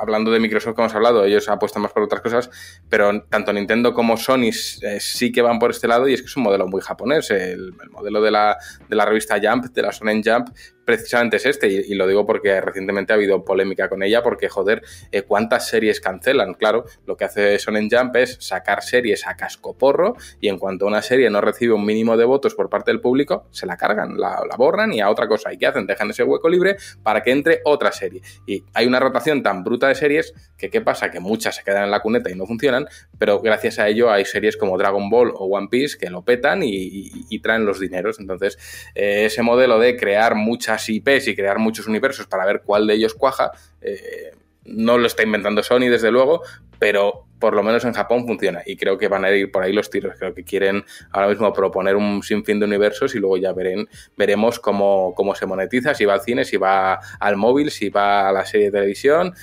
hablando 0.00 0.30
de 0.30 0.40
Microsoft 0.40 0.74
que 0.74 0.82
hemos 0.82 0.94
hablado, 0.94 1.24
ellos 1.24 1.48
apuestan 1.48 1.82
más 1.82 1.92
por 1.92 2.02
otras 2.02 2.22
cosas, 2.22 2.50
pero 2.88 3.22
tanto 3.24 3.52
Nintendo 3.52 3.92
como 3.92 4.16
Sony 4.16 4.50
eh, 4.82 5.00
sí 5.00 5.30
que 5.30 5.42
van 5.42 5.58
por 5.58 5.70
este 5.70 5.86
lado 5.86 6.08
y 6.08 6.14
es 6.14 6.22
que 6.22 6.26
es 6.26 6.36
un 6.36 6.44
modelo 6.44 6.66
muy 6.66 6.80
japonés. 6.80 7.30
El, 7.30 7.74
el 7.82 7.90
modelo 7.90 8.22
de 8.22 8.30
la, 8.30 8.56
de 8.88 8.96
la, 8.96 9.04
revista 9.04 9.38
Jump, 9.42 9.66
de 9.66 9.82
la 9.82 9.92
Sonen 9.92 10.22
Jump, 10.24 10.48
precisamente 10.90 11.36
es 11.36 11.46
este, 11.46 11.68
y, 11.68 11.94
lo 11.94 12.08
digo 12.08 12.26
porque 12.26 12.60
recientemente 12.60 13.12
ha 13.12 13.16
habido 13.16 13.44
polémica 13.44 13.88
con 13.88 14.02
ella, 14.02 14.24
porque 14.24 14.48
joder, 14.48 14.82
eh, 15.12 15.22
¿cuántas 15.22 15.68
series 15.68 16.00
cancelan? 16.00 16.54
Claro, 16.54 16.84
lo 17.06 17.16
que 17.16 17.26
hace 17.26 17.60
Sonen 17.60 17.88
Jump 17.88 18.16
es 18.16 18.38
sacar 18.40 18.82
series 18.82 19.24
a 19.28 19.36
cascoporro, 19.36 20.16
y 20.40 20.48
en 20.48 20.58
cuanto 20.58 20.86
una 20.86 21.00
serie 21.00 21.30
no 21.30 21.40
recibe 21.40 21.74
un 21.74 21.86
mínimo 21.86 22.16
de 22.16 22.24
votos 22.24 22.56
por 22.56 22.68
parte 22.68 22.90
del 22.90 23.00
público, 23.00 23.46
se 23.52 23.66
la 23.66 23.76
cargan, 23.76 24.18
la, 24.18 24.40
borran 24.58 24.92
y 24.92 25.00
a 25.00 25.10
otra 25.10 25.28
cosa. 25.28 25.52
¿Y 25.52 25.58
qué 25.58 25.68
hacen? 25.68 25.86
Dejan 25.86 26.10
ese 26.10 26.24
hueco 26.24 26.48
libre 26.48 26.76
para 27.04 27.22
que 27.22 27.30
entre 27.30 27.60
otra 27.64 27.92
serie. 27.92 28.20
Y 28.46 28.64
hay 28.74 28.86
una 28.86 28.98
rotación 28.98 29.44
tan 29.44 29.62
bruta 29.62 29.86
de 29.86 29.94
series 29.94 30.34
que 30.58 30.70
¿qué 30.70 30.80
pasa? 30.80 31.12
Que 31.12 31.20
muchas 31.20 31.54
se 31.54 31.62
quedan 31.62 31.84
en 31.84 31.92
la 31.92 32.00
cuneta 32.00 32.30
y 32.30 32.34
no 32.34 32.46
funcionan, 32.46 32.88
pero 33.16 33.40
gracias 33.40 33.78
a 33.78 33.86
ello 33.86 34.10
hay 34.10 34.24
series 34.24 34.56
como 34.56 34.76
Dragon 34.76 35.08
Ball 35.08 35.30
o 35.36 35.44
One 35.44 35.68
Piece 35.70 35.96
que 35.98 36.10
lo 36.10 36.24
petan 36.24 36.62
y, 36.64 37.38
traen 37.40 37.64
los 37.64 37.78
dineros. 37.78 38.18
Entonces, 38.18 38.58
eh, 38.94 39.26
ese 39.26 39.42
modelo 39.42 39.78
de 39.78 39.96
crear 39.96 40.34
muchas 40.34 40.79
IPs 40.88 41.28
y 41.28 41.36
crear 41.36 41.58
muchos 41.58 41.86
universos 41.86 42.26
para 42.26 42.46
ver 42.46 42.62
cuál 42.64 42.86
de 42.86 42.94
ellos 42.94 43.14
cuaja. 43.14 43.50
Eh, 43.80 44.32
no 44.64 44.98
lo 44.98 45.06
está 45.06 45.22
inventando 45.22 45.62
Sony, 45.62 45.88
desde 45.90 46.10
luego, 46.10 46.42
pero 46.78 47.26
por 47.38 47.54
lo 47.54 47.62
menos 47.62 47.84
en 47.84 47.94
Japón 47.94 48.26
funciona 48.26 48.62
y 48.66 48.76
creo 48.76 48.98
que 48.98 49.08
van 49.08 49.24
a 49.24 49.30
ir 49.30 49.50
por 49.50 49.62
ahí 49.62 49.72
los 49.72 49.90
tiros. 49.90 50.14
Creo 50.18 50.34
que 50.34 50.44
quieren 50.44 50.84
ahora 51.10 51.28
mismo 51.28 51.52
proponer 51.52 51.96
un 51.96 52.22
sinfín 52.22 52.60
de 52.60 52.66
universos 52.66 53.14
y 53.14 53.18
luego 53.18 53.38
ya 53.38 53.52
veren, 53.52 53.88
veremos 54.16 54.60
cómo, 54.60 55.14
cómo 55.14 55.34
se 55.34 55.46
monetiza, 55.46 55.94
si 55.94 56.04
va 56.04 56.14
al 56.14 56.20
cine, 56.20 56.44
si 56.44 56.56
va 56.56 57.00
al 57.18 57.36
móvil, 57.36 57.70
si 57.70 57.88
va 57.88 58.28
a 58.28 58.32
la 58.32 58.44
serie 58.44 58.66
de 58.66 58.72
televisión 58.72 59.34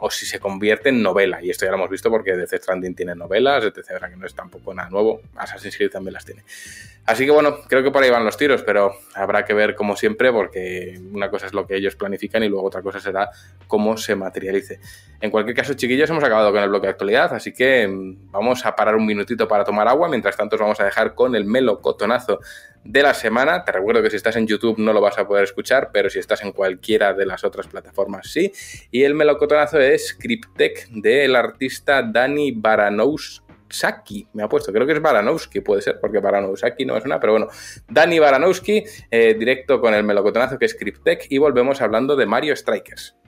o 0.00 0.10
si 0.10 0.26
se 0.26 0.38
convierte 0.38 0.88
en 0.88 1.02
novela. 1.02 1.42
Y 1.42 1.50
esto 1.50 1.64
ya 1.64 1.70
lo 1.70 1.76
hemos 1.76 1.90
visto 1.90 2.10
porque 2.10 2.36
Death 2.36 2.54
Stranding 2.54 2.94
tiene 2.94 3.14
novelas, 3.14 3.64
etc. 3.64 4.06
que 4.08 4.16
no 4.16 4.26
es 4.26 4.34
tampoco 4.34 4.74
nada 4.74 4.90
nuevo. 4.90 5.20
Assassin's 5.36 5.76
Creed 5.76 5.90
también 5.90 6.14
las 6.14 6.24
tiene. 6.24 6.44
Así 7.06 7.24
que 7.24 7.30
bueno, 7.30 7.60
creo 7.66 7.82
que 7.82 7.90
por 7.90 8.02
ahí 8.02 8.10
van 8.10 8.24
los 8.24 8.36
tiros, 8.36 8.62
pero 8.62 8.92
habrá 9.14 9.44
que 9.46 9.54
ver 9.54 9.74
como 9.74 9.96
siempre 9.96 10.30
porque 10.30 11.00
una 11.10 11.30
cosa 11.30 11.46
es 11.46 11.54
lo 11.54 11.66
que 11.66 11.74
ellos 11.74 11.96
planifican 11.96 12.42
y 12.42 12.48
luego 12.48 12.66
otra 12.66 12.82
cosa 12.82 13.00
será 13.00 13.30
cómo 13.66 13.96
se 13.96 14.14
materialice. 14.14 14.78
En 15.20 15.30
cualquier 15.30 15.56
caso, 15.56 15.72
chiquillos, 15.72 16.10
hemos 16.10 16.22
acabado 16.22 16.52
con 16.52 16.62
el 16.62 16.68
bloque 16.68 16.86
de 16.86 16.90
actualidad, 16.90 17.32
así 17.32 17.54
que 17.54 17.88
mm, 17.88 18.30
vamos 18.30 18.66
a 18.66 18.76
parar 18.76 18.94
un 18.94 19.06
minutito 19.06 19.48
para 19.48 19.64
tomar 19.64 19.88
agua. 19.88 20.08
Mientras 20.08 20.36
tanto, 20.36 20.56
os 20.56 20.60
vamos 20.60 20.80
a 20.80 20.84
dejar 20.84 21.14
con 21.14 21.34
el 21.34 21.46
melocotonazo 21.46 22.40
de 22.88 23.02
la 23.02 23.12
semana. 23.12 23.64
Te 23.64 23.72
recuerdo 23.72 24.02
que 24.02 24.10
si 24.10 24.16
estás 24.16 24.36
en 24.36 24.46
YouTube 24.46 24.78
no 24.78 24.92
lo 24.92 25.00
vas 25.00 25.18
a 25.18 25.28
poder 25.28 25.44
escuchar, 25.44 25.90
pero 25.92 26.08
si 26.08 26.18
estás 26.18 26.42
en 26.42 26.52
cualquiera 26.52 27.12
de 27.12 27.26
las 27.26 27.44
otras 27.44 27.66
plataformas 27.66 28.28
sí. 28.30 28.50
Y 28.90 29.02
el 29.04 29.14
melocotonazo 29.14 29.78
es 29.78 30.16
Cryptech 30.18 30.88
del 30.88 31.36
artista 31.36 32.02
Dani 32.02 32.52
Baranous 32.52 33.42
Baranowski, 33.68 34.26
me 34.32 34.42
ha 34.42 34.48
puesto, 34.48 34.72
creo 34.72 34.86
que 34.86 34.94
es 34.94 35.02
Baranowski, 35.02 35.60
puede 35.60 35.82
ser, 35.82 36.00
porque 36.00 36.20
Baranowski 36.20 36.86
no 36.86 36.96
es 36.96 37.04
una, 37.04 37.20
pero 37.20 37.34
bueno, 37.34 37.48
Dani 37.86 38.18
Baranowski, 38.18 38.82
eh, 39.10 39.34
directo 39.38 39.78
con 39.80 39.92
el 39.92 40.04
melocotonazo 40.04 40.58
que 40.58 40.64
es 40.64 40.74
Cryptech, 40.74 41.26
y 41.28 41.36
volvemos 41.36 41.82
hablando 41.82 42.16
de 42.16 42.24
Mario 42.24 42.56
Strikers. 42.56 43.18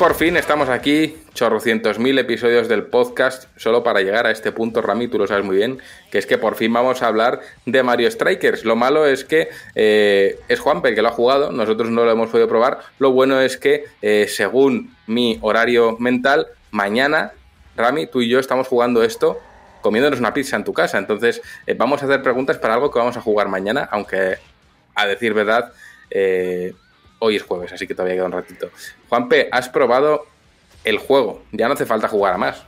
Por 0.00 0.14
fin 0.14 0.38
estamos 0.38 0.70
aquí, 0.70 1.14
chorrocientos 1.34 1.98
mil 1.98 2.18
episodios 2.18 2.68
del 2.68 2.84
podcast, 2.84 3.54
solo 3.58 3.82
para 3.82 4.00
llegar 4.00 4.26
a 4.26 4.30
este 4.30 4.50
punto, 4.50 4.80
Rami, 4.80 5.08
tú 5.08 5.18
lo 5.18 5.26
sabes 5.26 5.44
muy 5.44 5.56
bien, 5.56 5.78
que 6.10 6.16
es 6.16 6.24
que 6.24 6.38
por 6.38 6.54
fin 6.54 6.72
vamos 6.72 7.02
a 7.02 7.06
hablar 7.06 7.42
de 7.66 7.82
Mario 7.82 8.10
Strikers. 8.10 8.64
Lo 8.64 8.76
malo 8.76 9.04
es 9.04 9.26
que 9.26 9.50
eh, 9.74 10.40
es 10.48 10.58
Juanpe 10.58 10.88
el 10.88 10.94
que 10.94 11.02
lo 11.02 11.08
ha 11.08 11.12
jugado, 11.12 11.52
nosotros 11.52 11.90
no 11.90 12.06
lo 12.06 12.10
hemos 12.10 12.30
podido 12.30 12.48
probar. 12.48 12.78
Lo 12.98 13.12
bueno 13.12 13.42
es 13.42 13.58
que, 13.58 13.84
eh, 14.00 14.24
según 14.26 14.96
mi 15.06 15.38
horario 15.42 15.98
mental, 15.98 16.46
mañana, 16.70 17.32
Rami, 17.76 18.06
tú 18.06 18.22
y 18.22 18.30
yo 18.30 18.38
estamos 18.38 18.68
jugando 18.68 19.02
esto 19.02 19.38
comiéndonos 19.82 20.18
una 20.18 20.32
pizza 20.32 20.56
en 20.56 20.64
tu 20.64 20.72
casa. 20.72 20.96
Entonces, 20.96 21.42
eh, 21.66 21.74
vamos 21.74 22.00
a 22.00 22.06
hacer 22.06 22.22
preguntas 22.22 22.56
para 22.56 22.72
algo 22.72 22.90
que 22.90 22.98
vamos 22.98 23.18
a 23.18 23.20
jugar 23.20 23.48
mañana, 23.48 23.86
aunque, 23.92 24.38
a 24.94 25.06
decir 25.06 25.34
verdad, 25.34 25.74
eh, 26.10 26.72
hoy 27.20 27.36
es 27.36 27.42
jueves, 27.42 27.72
así 27.72 27.86
que 27.86 27.94
todavía 27.94 28.16
queda 28.16 28.26
un 28.26 28.32
ratito. 28.32 28.70
Juanpe, 29.08 29.48
has 29.52 29.68
probado 29.68 30.26
el 30.84 30.98
juego, 30.98 31.42
ya 31.52 31.68
no 31.68 31.74
hace 31.74 31.86
falta 31.86 32.08
jugar 32.08 32.34
a 32.34 32.38
más. 32.38 32.64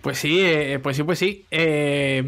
Pues 0.00 0.18
sí, 0.18 0.40
eh, 0.40 0.78
pues 0.82 0.96
sí, 0.96 1.02
pues 1.02 1.18
sí. 1.18 1.44
Eh, 1.50 2.22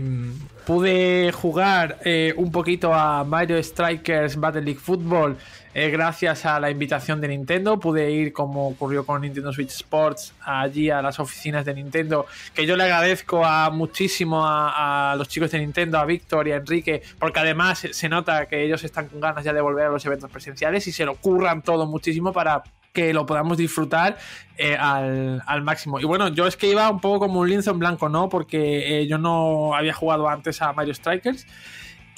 pude 0.66 1.32
jugar 1.32 1.98
eh, 2.04 2.34
un 2.36 2.50
poquito 2.50 2.92
a 2.92 3.24
Mario 3.24 3.62
Strikers 3.62 4.36
Battle 4.36 4.62
League 4.62 4.80
Football 4.80 5.36
eh, 5.72 5.90
gracias 5.90 6.46
a 6.46 6.58
la 6.58 6.70
invitación 6.70 7.20
de 7.20 7.28
Nintendo. 7.28 7.78
Pude 7.78 8.10
ir, 8.10 8.32
como 8.32 8.68
ocurrió 8.68 9.06
con 9.06 9.22
Nintendo 9.22 9.52
Switch 9.52 9.70
Sports, 9.70 10.34
allí 10.40 10.90
a 10.90 11.00
las 11.00 11.20
oficinas 11.20 11.64
de 11.64 11.74
Nintendo. 11.74 12.26
Que 12.54 12.66
yo 12.66 12.76
le 12.76 12.84
agradezco 12.84 13.44
a 13.44 13.70
muchísimo 13.70 14.42
a, 14.44 15.14
los 15.16 15.28
chicos 15.28 15.50
de 15.52 15.60
Nintendo, 15.60 15.98
a 15.98 16.04
Víctor 16.04 16.48
y 16.48 16.52
a 16.52 16.56
Enrique, 16.56 17.02
porque 17.18 17.40
además 17.40 17.86
se- 17.90 18.08
nota 18.08 18.46
que 18.46 18.64
ellos 18.64 18.82
están 18.82 19.06
con 19.06 19.20
ganas 19.20 19.44
ya 19.44 19.52
de 19.52 19.60
volver 19.60 19.86
a 19.86 19.90
los 19.90 20.04
eventos 20.04 20.28
presenciales 20.30 20.86
y 20.88 20.92
se 20.92 21.04
lo 21.04 21.14
curran 21.14 21.62
todo 21.62 21.86
muchísimo 21.86 22.32
para 22.32 22.64
que 22.92 23.14
lo 23.14 23.24
podamos 23.24 23.56
disfrutar 23.56 24.18
eh, 24.56 24.76
al, 24.76 25.62
máximo. 25.62 26.00
Y 26.00 26.04
bueno, 26.04 26.28
yo 26.28 26.48
es 26.48 26.56
que 26.56 26.66
iba 26.68 26.90
un 26.90 27.00
poco 27.00 27.20
como 27.20 27.40
un 27.40 27.48
lienzo 27.48 27.70
en 27.70 27.78
blanco, 27.78 28.08
¿no? 28.08 28.28
Porque 28.28 29.00
eh, 29.00 29.06
yo 29.06 29.18
no 29.18 29.74
había 29.74 29.92
jugado 29.92 30.28
antes 30.28 30.60
a 30.60 30.72
Mario 30.72 30.92
Strikers. 30.94 31.46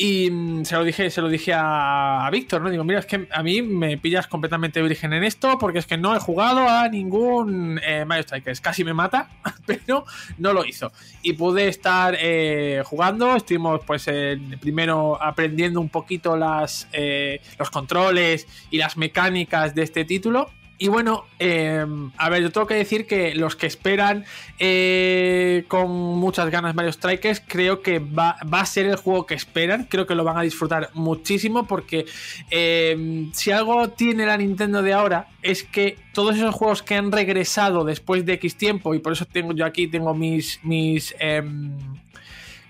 Y 0.05 0.33
mm, 0.33 0.65
se 0.65 0.75
lo 0.75 0.83
dije, 0.83 1.11
se 1.11 1.23
lo 1.23 1.29
dije 1.29 1.53
a, 1.55 2.29
Víctor, 2.33 2.61
¿no? 2.61 2.71
Digo, 2.71 2.83
mira, 2.83 2.99
es 2.99 3.07
que 3.07 3.29
a 3.31 3.41
mí 3.45 3.63
me 3.63 3.97
pillas 3.99 4.27
completamente 4.27 4.83
virgen 4.83 5.13
en 5.13 5.23
esto, 5.23 5.59
porque 5.61 5.79
es 5.79 5.87
que 5.87 5.97
no 5.97 6.17
he 6.17 6.19
jugado 6.19 6.69
a 6.69 6.89
ningún 6.89 7.79
eh, 7.85 8.05
Mario 8.05 8.25
Strikers. 8.25 8.61
Casi 8.61 8.83
me 8.83 8.95
mata, 8.95 9.29
pero 9.65 10.05
no 10.39 10.53
lo 10.53 10.65
hizo. 10.65 10.91
Y 11.23 11.35
pude 11.35 11.69
estar 11.69 12.17
eh, 12.19 12.83
jugando, 12.85 13.37
estuvimos 13.37 13.83
pues 13.87 14.09
eh, 14.09 14.41
primero 14.61 15.23
aprendiendo 15.23 15.81
un 15.81 15.89
poquito 15.89 16.37
las, 16.37 16.89
eh, 16.93 17.41
los 17.57 17.71
controles 17.71 18.49
y 18.73 18.79
las 18.79 18.97
mecánicas 18.97 19.73
de 19.73 19.85
este 19.85 20.05
título. 20.05 20.51
Y 20.83 20.89
bueno, 20.89 21.27
eh, 21.39 21.87
a 22.17 22.29
ver, 22.29 22.43
yo 22.43 22.51
tengo 22.51 22.67
que 22.67 22.75
decir 22.75 23.07
que 23.07 23.37
los 23.37 23.55
que 23.55 23.69
esperan 23.69 24.25
eh, 24.59 25.65
con 25.69 25.89
muchas 25.93 26.51
ganas 26.51 26.75
Mario 26.75 26.93
Strikers, 26.93 27.41
creo 27.47 27.83
que 27.83 28.01
va, 28.01 28.31
a 28.51 28.67
ser 28.67 28.87
el 28.87 28.97
juego 28.97 29.25
que 29.25 29.35
esperan. 29.35 29.85
Creo 29.85 30.09
que 30.09 30.17
lo 30.17 30.25
van 30.25 30.39
a 30.39 30.43
disfrutar 30.43 30.91
muchísimo 30.95 31.69
porque 31.69 32.07
eh, 32.51 33.29
si 33.33 33.53
algo 33.53 33.91
tiene 33.91 34.27
la 34.27 34.37
Nintendo 34.37 34.83
de 34.83 34.93
ahora 34.93 35.29
es 35.41 35.63
que 35.63 35.99
todos 36.13 36.35
esos 36.35 36.53
juegos 36.53 36.83
que 36.83 36.97
han 36.97 37.13
regresado 37.13 37.85
después 37.85 38.27
de 38.27 38.33
X 38.33 38.57
tiempo, 38.57 38.93
y 38.93 38.99
por 38.99 39.13
eso 39.13 39.25
tengo 39.25 39.53
yo 39.53 39.65
aquí 39.65 39.87
tengo 39.87 40.15
mis. 40.15 40.59
mis 40.65 41.15
em, 41.21 41.79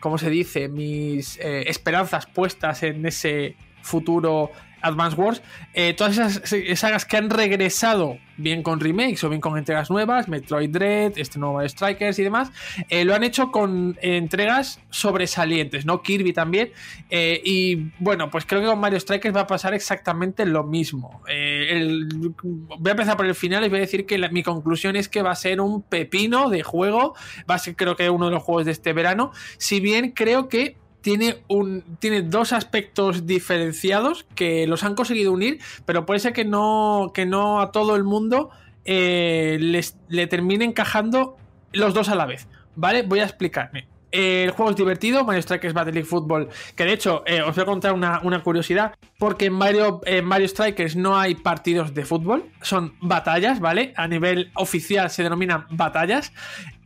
¿Cómo 0.00 0.18
se 0.18 0.28
dice? 0.28 0.68
Mis 0.68 1.38
esperanzas 1.40 2.26
puestas 2.26 2.82
en 2.82 3.06
ese 3.06 3.56
futuro 3.80 4.50
Advance 4.82 5.16
Wars, 5.16 5.42
eh, 5.74 5.94
todas 5.94 6.18
esas 6.18 6.78
sagas 6.78 7.04
que 7.04 7.16
han 7.16 7.30
regresado, 7.30 8.18
bien 8.36 8.62
con 8.62 8.80
remakes 8.80 9.22
o 9.24 9.28
bien 9.28 9.40
con 9.40 9.56
entregas 9.56 9.90
nuevas, 9.90 10.28
Metroid 10.28 10.70
Dread, 10.70 11.12
este 11.16 11.38
nuevo 11.38 11.66
Strikers 11.66 12.18
y 12.18 12.22
demás, 12.24 12.50
eh, 12.88 13.04
lo 13.04 13.14
han 13.14 13.22
hecho 13.24 13.50
con 13.52 13.96
entregas 14.00 14.80
sobresalientes, 14.90 15.86
¿no? 15.86 16.02
Kirby 16.02 16.32
también. 16.32 16.72
Eh, 17.10 17.40
y 17.44 17.90
bueno, 17.98 18.30
pues 18.30 18.44
creo 18.44 18.60
que 18.60 18.66
con 18.66 18.80
Mario 18.80 18.98
Strikers 19.00 19.34
va 19.34 19.42
a 19.42 19.46
pasar 19.46 19.74
exactamente 19.74 20.44
lo 20.44 20.64
mismo. 20.64 21.22
voy 21.24 22.88
a 22.88 22.90
empezar 22.90 23.16
por 23.16 23.26
el 23.26 23.34
final 23.34 23.64
y 23.64 23.68
voy 23.68 23.78
a 23.78 23.82
decir 23.82 24.06
que 24.06 24.18
mi 24.30 24.42
conclusión 24.42 24.96
es 24.96 25.08
que 25.08 25.22
va 25.22 25.30
a 25.30 25.36
ser 25.36 25.60
un 25.60 25.82
pepino 25.82 26.50
de 26.50 26.62
juego. 26.62 27.14
Va 27.50 27.56
a 27.56 27.58
ser, 27.58 27.76
creo 27.76 27.96
que, 27.96 28.10
uno 28.10 28.26
de 28.26 28.32
los 28.32 28.42
juegos 28.42 28.64
de 28.64 28.72
este 28.72 28.92
verano. 28.92 29.32
Si 29.58 29.80
bien 29.80 30.10
creo 30.10 30.48
que 30.48 30.81
tiene, 31.02 31.42
un, 31.48 31.84
tiene 31.98 32.22
dos 32.22 32.52
aspectos 32.52 33.26
diferenciados 33.26 34.24
que 34.34 34.66
los 34.66 34.84
han 34.84 34.94
conseguido 34.94 35.32
unir, 35.32 35.60
pero 35.84 36.06
puede 36.06 36.20
ser 36.20 36.32
que 36.32 36.44
no, 36.44 37.10
que 37.12 37.26
no 37.26 37.60
a 37.60 37.72
todo 37.72 37.96
el 37.96 38.04
mundo 38.04 38.50
eh, 38.84 39.58
les, 39.60 39.98
le 40.08 40.26
termine 40.26 40.64
encajando 40.64 41.36
los 41.72 41.92
dos 41.92 42.08
a 42.08 42.14
la 42.14 42.26
vez. 42.26 42.48
¿Vale? 42.74 43.02
Voy 43.02 43.20
a 43.20 43.24
explicarme. 43.24 43.86
el 44.12 44.50
juego 44.52 44.70
es 44.70 44.76
divertido, 44.76 45.24
Mario 45.24 45.42
Strikers 45.42 45.74
Battle 45.74 45.92
League 45.92 46.08
Football, 46.08 46.48
que 46.74 46.84
de 46.84 46.92
hecho 46.94 47.22
eh, 47.26 47.42
os 47.42 47.54
voy 47.54 47.62
a 47.62 47.66
contar 47.66 47.92
una, 47.92 48.42
curiosidad, 48.42 48.94
porque 49.18 49.46
en 49.46 49.52
Mario, 49.52 50.00
Mario 50.22 50.48
Strikers 50.48 50.96
no 50.96 51.18
hay 51.18 51.34
partidos 51.34 51.92
de 51.92 52.06
fútbol, 52.06 52.44
son 52.62 52.94
batallas, 53.02 53.60
¿vale? 53.60 53.92
A 53.96 54.08
nivel 54.08 54.50
oficial 54.54 55.10
se 55.10 55.22
denominan 55.22 55.66
batallas. 55.70 56.32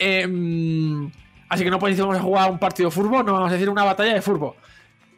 Eh, 0.00 0.26
Así 1.48 1.64
que 1.64 1.70
no 1.70 1.78
podéis 1.78 1.98
vamos 2.00 2.16
a 2.16 2.20
jugar 2.20 2.50
un 2.50 2.58
partido 2.58 2.88
de 2.88 2.94
fútbol, 2.94 3.24
no 3.24 3.32
vamos 3.32 3.50
a 3.50 3.52
decir 3.52 3.68
una 3.68 3.84
batalla 3.84 4.14
de 4.14 4.22
fútbol. 4.22 4.54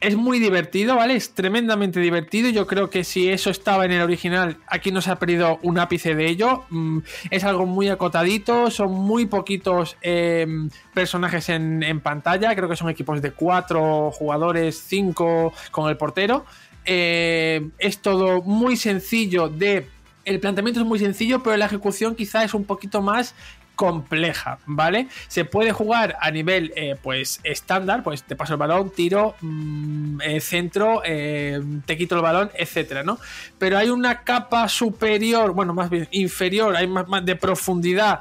Es 0.01 0.15
muy 0.15 0.39
divertido, 0.39 0.95
¿vale? 0.95 1.17
Es 1.17 1.35
tremendamente 1.35 1.99
divertido. 1.99 2.51
Yo 2.51 2.69
creo 2.69 2.89
que 2.89 3.03
si 3.03 3.31
eso 3.31 3.51
estaba 3.51 3.85
en 3.85 3.91
el 3.91 4.03
original, 4.03 4.59
aquí 4.69 4.93
no 4.93 5.01
se 5.01 5.11
ha 5.11 5.17
perdido 5.17 5.59
un 5.63 5.77
ápice 5.79 6.15
de 6.15 6.29
ello. 6.29 6.67
Mm, 6.71 7.01
es 7.31 7.43
algo 7.43 7.67
muy 7.67 7.89
acotadito, 7.89 8.71
son 8.71 8.93
muy 8.93 9.27
poquitos 9.27 9.97
em, 10.01 10.71
personajes 10.95 11.49
en, 11.49 12.01
pantalla. 12.01 12.55
Creo 12.55 12.69
que 12.69 12.77
son 12.77 12.91
equipos 12.91 13.21
de 13.21 13.33
cuatro 13.33 14.13
jugadores, 14.13 14.79
cinco 14.87 15.53
con 15.73 15.91
el 15.91 15.97
portero. 15.97 16.45
Eh, 16.85 17.69
es 17.79 17.99
todo 17.99 18.41
muy 18.43 18.77
sencillo 18.77 19.49
de 19.49 19.89
el 20.29 20.41
planteamiento 20.41 20.81
es 20.81 20.87
muy 20.87 20.99
sencillo, 20.99 21.43
pero 21.43 21.57
la 21.57 21.67
ejecución 21.67 22.15
quizá 22.15 22.45
es 22.45 22.53
un 22.53 22.65
poquito 22.65 23.01
más 23.01 23.35
compleja, 23.79 24.59
¿vale? 24.67 25.07
Se 25.29 25.45
puede 25.45 25.71
jugar 25.71 26.17
a 26.21 26.33
nivel, 26.33 26.73
eh, 26.75 26.97
pues, 27.01 27.39
estándar, 27.45 28.03
pues 28.03 28.25
te 28.25 28.35
paso 28.35 28.55
el 28.55 28.59
balón, 28.59 28.91
tiro, 28.91 29.37
mm, 29.41 30.21
eh, 30.21 30.41
centro, 30.41 31.03
eh, 31.05 31.63
te 31.87 31.97
quito 31.97 32.17
el 32.17 32.23
balón, 32.23 32.51
etcétera, 32.55 33.05
¿no? 33.05 33.21
Pero 33.57 33.79
hay 33.79 33.89
una 33.89 34.25
capa 34.25 34.69
superior, 34.69 35.53
bueno, 35.53 35.75
más 35.75 35.91
bien 35.91 36.09
inferior, 36.11 36.75
hay 36.75 36.89
más, 36.89 37.07
más 37.07 37.25
de 37.25 37.37
profundidad 37.37 38.19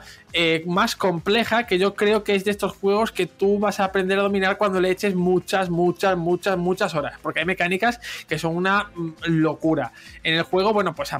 más 0.65 0.95
compleja 0.95 1.65
que 1.65 1.77
yo 1.77 1.95
creo 1.95 2.23
que 2.23 2.35
es 2.35 2.45
de 2.45 2.51
estos 2.51 2.73
juegos 2.73 3.11
que 3.11 3.25
tú 3.25 3.59
vas 3.59 3.79
a 3.79 3.85
aprender 3.85 4.19
a 4.19 4.23
dominar 4.23 4.57
cuando 4.57 4.79
le 4.79 4.91
eches 4.91 5.15
muchas, 5.15 5.69
muchas, 5.69 6.17
muchas, 6.17 6.57
muchas 6.57 6.95
horas. 6.95 7.19
Porque 7.21 7.39
hay 7.39 7.45
mecánicas 7.45 7.99
que 8.27 8.37
son 8.37 8.55
una 8.55 8.91
mm, 8.95 9.13
locura. 9.25 9.93
En 10.23 10.35
el 10.35 10.43
juego, 10.43 10.73
bueno, 10.73 10.93
pues 10.93 11.11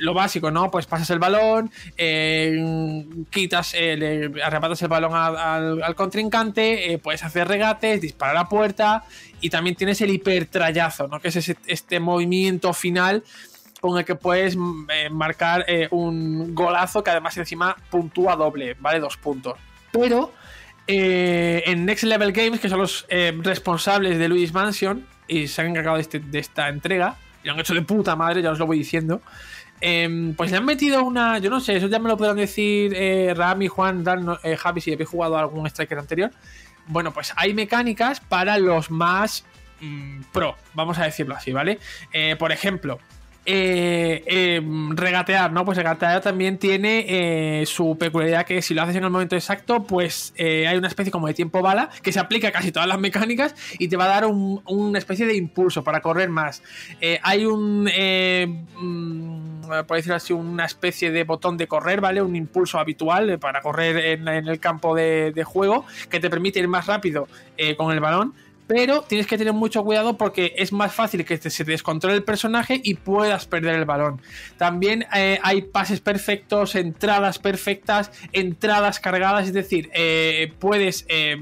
lo 0.00 0.14
básico, 0.14 0.50
¿no? 0.50 0.70
Pues 0.70 0.86
pasas 0.86 1.10
el 1.10 1.18
balón, 1.18 1.70
quitas 3.30 3.74
eh, 3.74 3.96
le 3.96 4.42
arrebatas 4.42 4.82
el 4.82 4.88
balón 4.88 5.12
al, 5.14 5.94
contrincante, 5.94 6.92
eh, 6.92 6.98
puedes 6.98 7.22
hacer 7.22 7.48
regates, 7.48 8.00
disparar 8.00 8.36
a 8.36 8.48
puerta 8.48 9.04
y 9.40 9.50
también 9.50 9.76
tienes 9.76 10.00
el 10.00 10.10
hipertrayazo, 10.10 11.08
¿no? 11.08 11.20
Que 11.20 11.28
es 11.28 11.56
este 11.66 12.00
movimiento 12.00 12.72
final 12.72 13.22
con 13.82 13.98
el 13.98 14.06
que 14.06 14.14
puedes 14.14 14.56
mm, 14.56 14.86
eh, 14.90 15.10
marcar 15.10 15.66
un 15.90 16.54
golazo 16.54 17.04
que 17.04 17.10
además 17.10 17.36
encima 17.36 17.76
puntúa 17.90 18.36
doble, 18.36 18.74
¿vale? 18.80 18.98
Dos 18.98 19.18
puntos. 19.18 19.58
Pero 19.92 20.32
en 20.86 21.84
Next 21.84 22.04
Level 22.04 22.32
Games, 22.32 22.60
que 22.60 22.70
son 22.70 22.78
los 22.78 23.06
responsables 23.10 24.18
de 24.18 24.28
Luis 24.28 24.54
Mansion 24.54 25.06
y 25.28 25.48
se 25.48 25.60
han 25.60 25.68
encargado 25.68 25.96
de, 25.96 26.02
este, 26.02 26.18
de 26.20 26.38
esta 26.38 26.68
entrega, 26.68 27.16
y 27.42 27.48
lo 27.48 27.54
han 27.54 27.60
hecho 27.60 27.74
de 27.74 27.82
puta 27.82 28.16
madre, 28.16 28.40
ya 28.40 28.50
os 28.52 28.58
lo 28.58 28.66
voy 28.66 28.78
diciendo. 28.78 29.20
Em, 29.84 30.34
pues 30.34 30.52
le 30.52 30.58
han 30.58 30.64
metido 30.64 31.02
una. 31.02 31.38
Yo 31.38 31.50
no 31.50 31.58
sé, 31.58 31.76
eso 31.76 31.88
ya 31.88 31.98
me 31.98 32.08
lo 32.08 32.16
pueden 32.16 32.36
decir 32.36 32.94
eh, 32.94 33.34
Rami, 33.36 33.66
Juan, 33.66 34.04
Dan, 34.04 34.38
eh, 34.44 34.56
Javi, 34.56 34.80
si 34.80 34.92
habéis 34.92 35.08
jugado 35.08 35.36
algún 35.36 35.66
Striker 35.66 35.98
anterior. 35.98 36.30
Bueno, 36.86 37.12
pues 37.12 37.32
hay 37.36 37.52
mecánicas 37.52 38.20
para 38.20 38.58
los 38.58 38.92
más 38.92 39.44
mm, 39.80 40.20
pro, 40.32 40.56
vamos 40.74 40.98
a 40.98 41.04
decirlo 41.04 41.34
así, 41.34 41.52
¿vale? 41.52 41.80
Eh, 42.12 42.36
por 42.38 42.52
ejemplo, 42.52 43.00
eh, 43.44 44.22
em, 44.26 44.96
regatear, 44.96 45.52
¿no? 45.52 45.64
Pues 45.64 45.76
regatear 45.76 46.20
también 46.20 46.58
tiene 46.58 47.64
su 47.66 47.96
peculiaridad 47.98 48.46
que 48.46 48.62
si 48.62 48.74
lo 48.74 48.82
haces 48.82 48.96
en 48.96 49.04
el 49.04 49.10
momento 49.10 49.36
exacto, 49.36 49.84
pues 49.84 50.34
hay 50.38 50.76
una 50.76 50.88
especie 50.88 51.10
como 51.10 51.26
de 51.26 51.34
tiempo 51.34 51.62
bala 51.62 51.90
que 52.02 52.12
se 52.12 52.20
aplica 52.20 52.48
a 52.48 52.52
casi 52.52 52.72
todas 52.72 52.88
las 52.88 52.98
mecánicas 52.98 53.54
y 53.78 53.88
te 53.88 53.96
va 53.96 54.04
a 54.04 54.08
dar 54.08 54.26
una 54.26 54.98
especie 54.98 55.26
de 55.26 55.36
impulso 55.36 55.82
para 55.84 56.00
correr 56.00 56.28
más. 56.28 56.62
hay 57.22 57.44
un... 57.44 57.84
Mm, 57.84 59.52
eh, 59.72 59.84
por 59.84 59.96
decirlo 59.96 60.16
así, 60.16 60.32
una 60.32 60.64
especie 60.64 61.10
de 61.10 61.24
botón 61.24 61.56
de 61.56 61.66
correr, 61.66 62.00
¿vale? 62.00 62.22
Un 62.22 62.36
impulso 62.36 62.78
habitual 62.78 63.30
eh, 63.30 63.38
para 63.38 63.60
correr 63.60 63.96
en, 63.96 64.28
el 64.28 64.60
campo 64.60 64.94
de, 64.94 65.42
juego 65.44 65.84
que 66.08 66.20
te 66.20 66.30
permite 66.30 66.60
ir 66.60 66.68
más 66.68 66.86
rápido 66.86 67.28
eh, 67.56 67.76
con 67.76 67.92
el 67.92 68.00
balón. 68.00 68.34
Pero 68.66 69.02
tienes 69.02 69.26
que 69.26 69.36
tener 69.36 69.52
mucho 69.52 69.84
cuidado 69.84 70.16
porque 70.16 70.54
es 70.56 70.72
más 70.72 70.94
fácil 70.94 71.24
que 71.24 71.36
se 71.38 71.64
descontrole 71.64 72.16
el 72.16 72.24
personaje 72.24 72.80
y 72.82 72.94
puedas 72.94 73.46
perder 73.46 73.74
el 73.74 73.84
balón. 73.84 74.20
También 74.56 75.06
hay 75.10 75.62
pases 75.62 76.00
perfectos, 76.00 76.74
entradas 76.74 77.38
perfectas, 77.38 78.12
entradas 78.32 79.00
cargadas, 79.00 79.46
es 79.46 79.52
decir, 79.52 79.90
puedes 80.58 81.04
eh, 81.08 81.36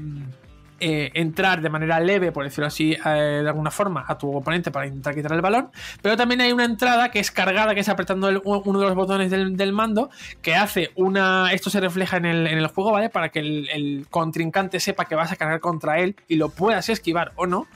entrar 0.81 1.61
de 1.61 1.69
manera 1.69 1.99
leve, 1.99 2.31
por 2.31 2.43
decirlo 2.43 2.65
así, 2.65 2.97
eh, 3.05 3.41
de 3.43 3.47
alguna 3.47 3.69
forma, 3.69 4.03
a 4.07 4.17
tu 4.17 4.35
oponente 4.35 4.71
para 4.71 4.87
intentar 4.87 5.13
quitar 5.13 5.33
el 5.33 5.41
balón. 5.41 5.69
Pero 6.01 6.17
también 6.17 6.41
hay 6.41 6.51
una 6.51 6.65
entrada 6.65 7.11
que 7.11 7.19
es 7.19 7.29
cargada, 7.29 7.75
que 7.75 7.81
es 7.81 7.89
apretando 7.89 8.41
uno 8.43 8.79
de 8.79 8.85
los 8.85 8.95
botones 8.95 9.29
del, 9.29 9.73
mando, 9.73 10.09
que 10.41 10.55
hace 10.55 10.89
una. 10.95 11.53
Esto 11.53 11.69
se 11.69 11.79
refleja 11.79 12.17
en 12.17 12.25
el, 12.25 12.67
juego, 12.67 12.91
¿vale? 12.91 13.09
Para 13.09 13.29
que 13.29 13.39
el, 13.39 14.07
contrincante 14.09 14.79
sepa 14.79 15.05
que 15.05 15.15
vas 15.15 15.31
a 15.31 15.35
cargar 15.35 15.59
contra 15.59 15.99
él 15.99 16.15
y 16.27 16.35
lo 16.35 16.49
puedas 16.49 16.89
esquivar 16.89 17.31
o 17.35 17.45
no. 17.45 17.67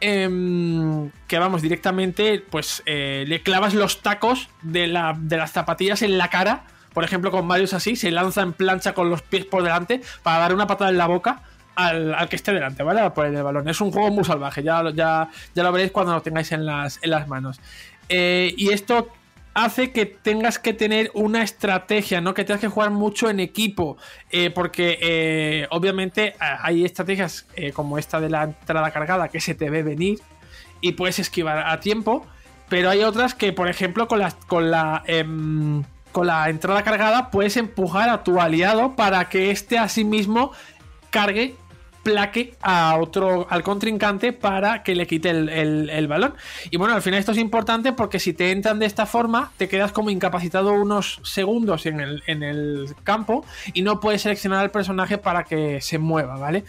Em, 0.00 1.10
que 1.26 1.38
vamos 1.38 1.62
directamente, 1.62 2.44
pues 2.50 2.82
eh, 2.84 3.24
le 3.26 3.42
clavas 3.42 3.72
los 3.72 4.02
tacos 4.02 4.50
de, 4.60 4.92
de 5.18 5.36
las 5.36 5.52
zapatillas 5.52 6.02
en 6.02 6.18
la 6.18 6.28
cara. 6.28 6.64
Por 6.92 7.04
ejemplo, 7.04 7.30
con 7.30 7.46
Mario 7.46 7.66
así, 7.72 7.96
se 7.96 8.10
lanza 8.10 8.42
en 8.42 8.52
plancha 8.52 8.92
con 8.92 9.08
los 9.08 9.22
pies 9.22 9.46
por 9.46 9.62
delante 9.62 10.02
para 10.22 10.40
dar 10.40 10.54
una 10.54 10.66
patada 10.66 10.90
en 10.90 10.98
la 10.98 11.06
boca 11.06 11.42
al, 11.74 12.28
que 12.28 12.36
esté 12.36 12.52
delante, 12.52 12.82
¿vale? 12.82 13.08
Por 13.10 13.26
el 13.26 13.42
balón. 13.42 13.68
Es 13.68 13.80
un 13.80 13.90
juego 13.90 14.10
muy 14.10 14.24
salvaje, 14.24 14.62
ya, 14.62 14.82
ya, 14.94 15.28
ya 15.54 15.62
lo 15.62 15.72
veréis 15.72 15.92
cuando 15.92 16.12
lo 16.12 16.22
tengáis 16.22 16.52
en 16.52 16.66
las, 16.66 16.98
en 17.02 17.10
las 17.10 17.28
manos. 17.28 17.60
Eh, 18.08 18.54
y 18.56 18.70
esto 18.72 19.08
hace 19.54 19.92
que 19.92 20.06
tengas 20.06 20.58
que 20.58 20.74
tener 20.74 21.10
una 21.14 21.42
estrategia, 21.42 22.20
¿no? 22.20 22.34
Que 22.34 22.44
tengas 22.44 22.60
que 22.60 22.68
jugar 22.68 22.90
mucho 22.90 23.30
en 23.30 23.40
equipo. 23.40 23.96
Eh, 24.30 24.50
porque 24.50 24.98
eh, 25.00 25.66
obviamente 25.70 26.34
hay 26.38 26.84
estrategias 26.84 27.46
como 27.72 27.98
esta 27.98 28.20
de 28.20 28.30
la 28.30 28.44
entrada 28.44 28.90
cargada 28.90 29.28
que 29.28 29.40
se 29.40 29.54
te 29.54 29.70
ve 29.70 29.82
venir 29.82 30.18
y 30.80 30.92
puedes 30.92 31.18
esquivar 31.18 31.66
a 31.66 31.80
tiempo. 31.80 32.26
Pero 32.68 32.90
hay 32.90 33.02
otras 33.02 33.34
que, 33.34 33.52
por 33.52 33.68
ejemplo, 33.68 34.08
con 34.08 34.18
la, 34.18 34.32
con 34.46 34.70
la, 34.70 35.02
em, 35.06 35.84
con 36.12 36.26
la 36.26 36.48
entrada 36.48 36.82
cargada 36.82 37.30
puedes 37.30 37.56
empujar 37.56 38.08
a 38.08 38.24
tu 38.24 38.40
aliado 38.40 38.96
para 38.96 39.28
que 39.28 39.50
éste 39.50 39.78
a 39.78 39.88
sí 39.88 40.04
mismo 40.04 40.52
cargue 41.10 41.56
plaque 42.04 42.54
a 42.62 42.96
otro, 43.00 43.48
al 43.50 43.64
contrincante 43.64 44.32
para 44.32 44.84
que 44.84 44.94
le 44.94 45.08
quite 45.08 45.30
el, 45.30 46.06
balón. 46.06 46.34
Y 46.70 46.76
bueno, 46.76 46.94
al 46.94 47.02
final 47.02 47.18
esto 47.18 47.32
es 47.32 47.38
importante 47.38 47.92
porque 47.92 48.20
si 48.20 48.32
te 48.34 48.52
entran 48.52 48.78
de 48.78 48.86
esta 48.86 49.06
forma, 49.06 49.50
te 49.56 49.68
quedas 49.68 49.90
como 49.90 50.10
incapacitado 50.10 50.72
unos 50.74 51.18
segundos 51.24 51.86
en 51.86 51.98
el, 52.00 52.94
campo 53.02 53.44
y 53.72 53.82
no 53.82 53.98
puedes 53.98 54.22
seleccionar 54.22 54.60
al 54.60 54.70
personaje 54.70 55.18
para 55.18 55.44
que 55.44 55.80
se 55.80 55.98
mueva, 55.98 56.36
¿vale? 56.36 56.64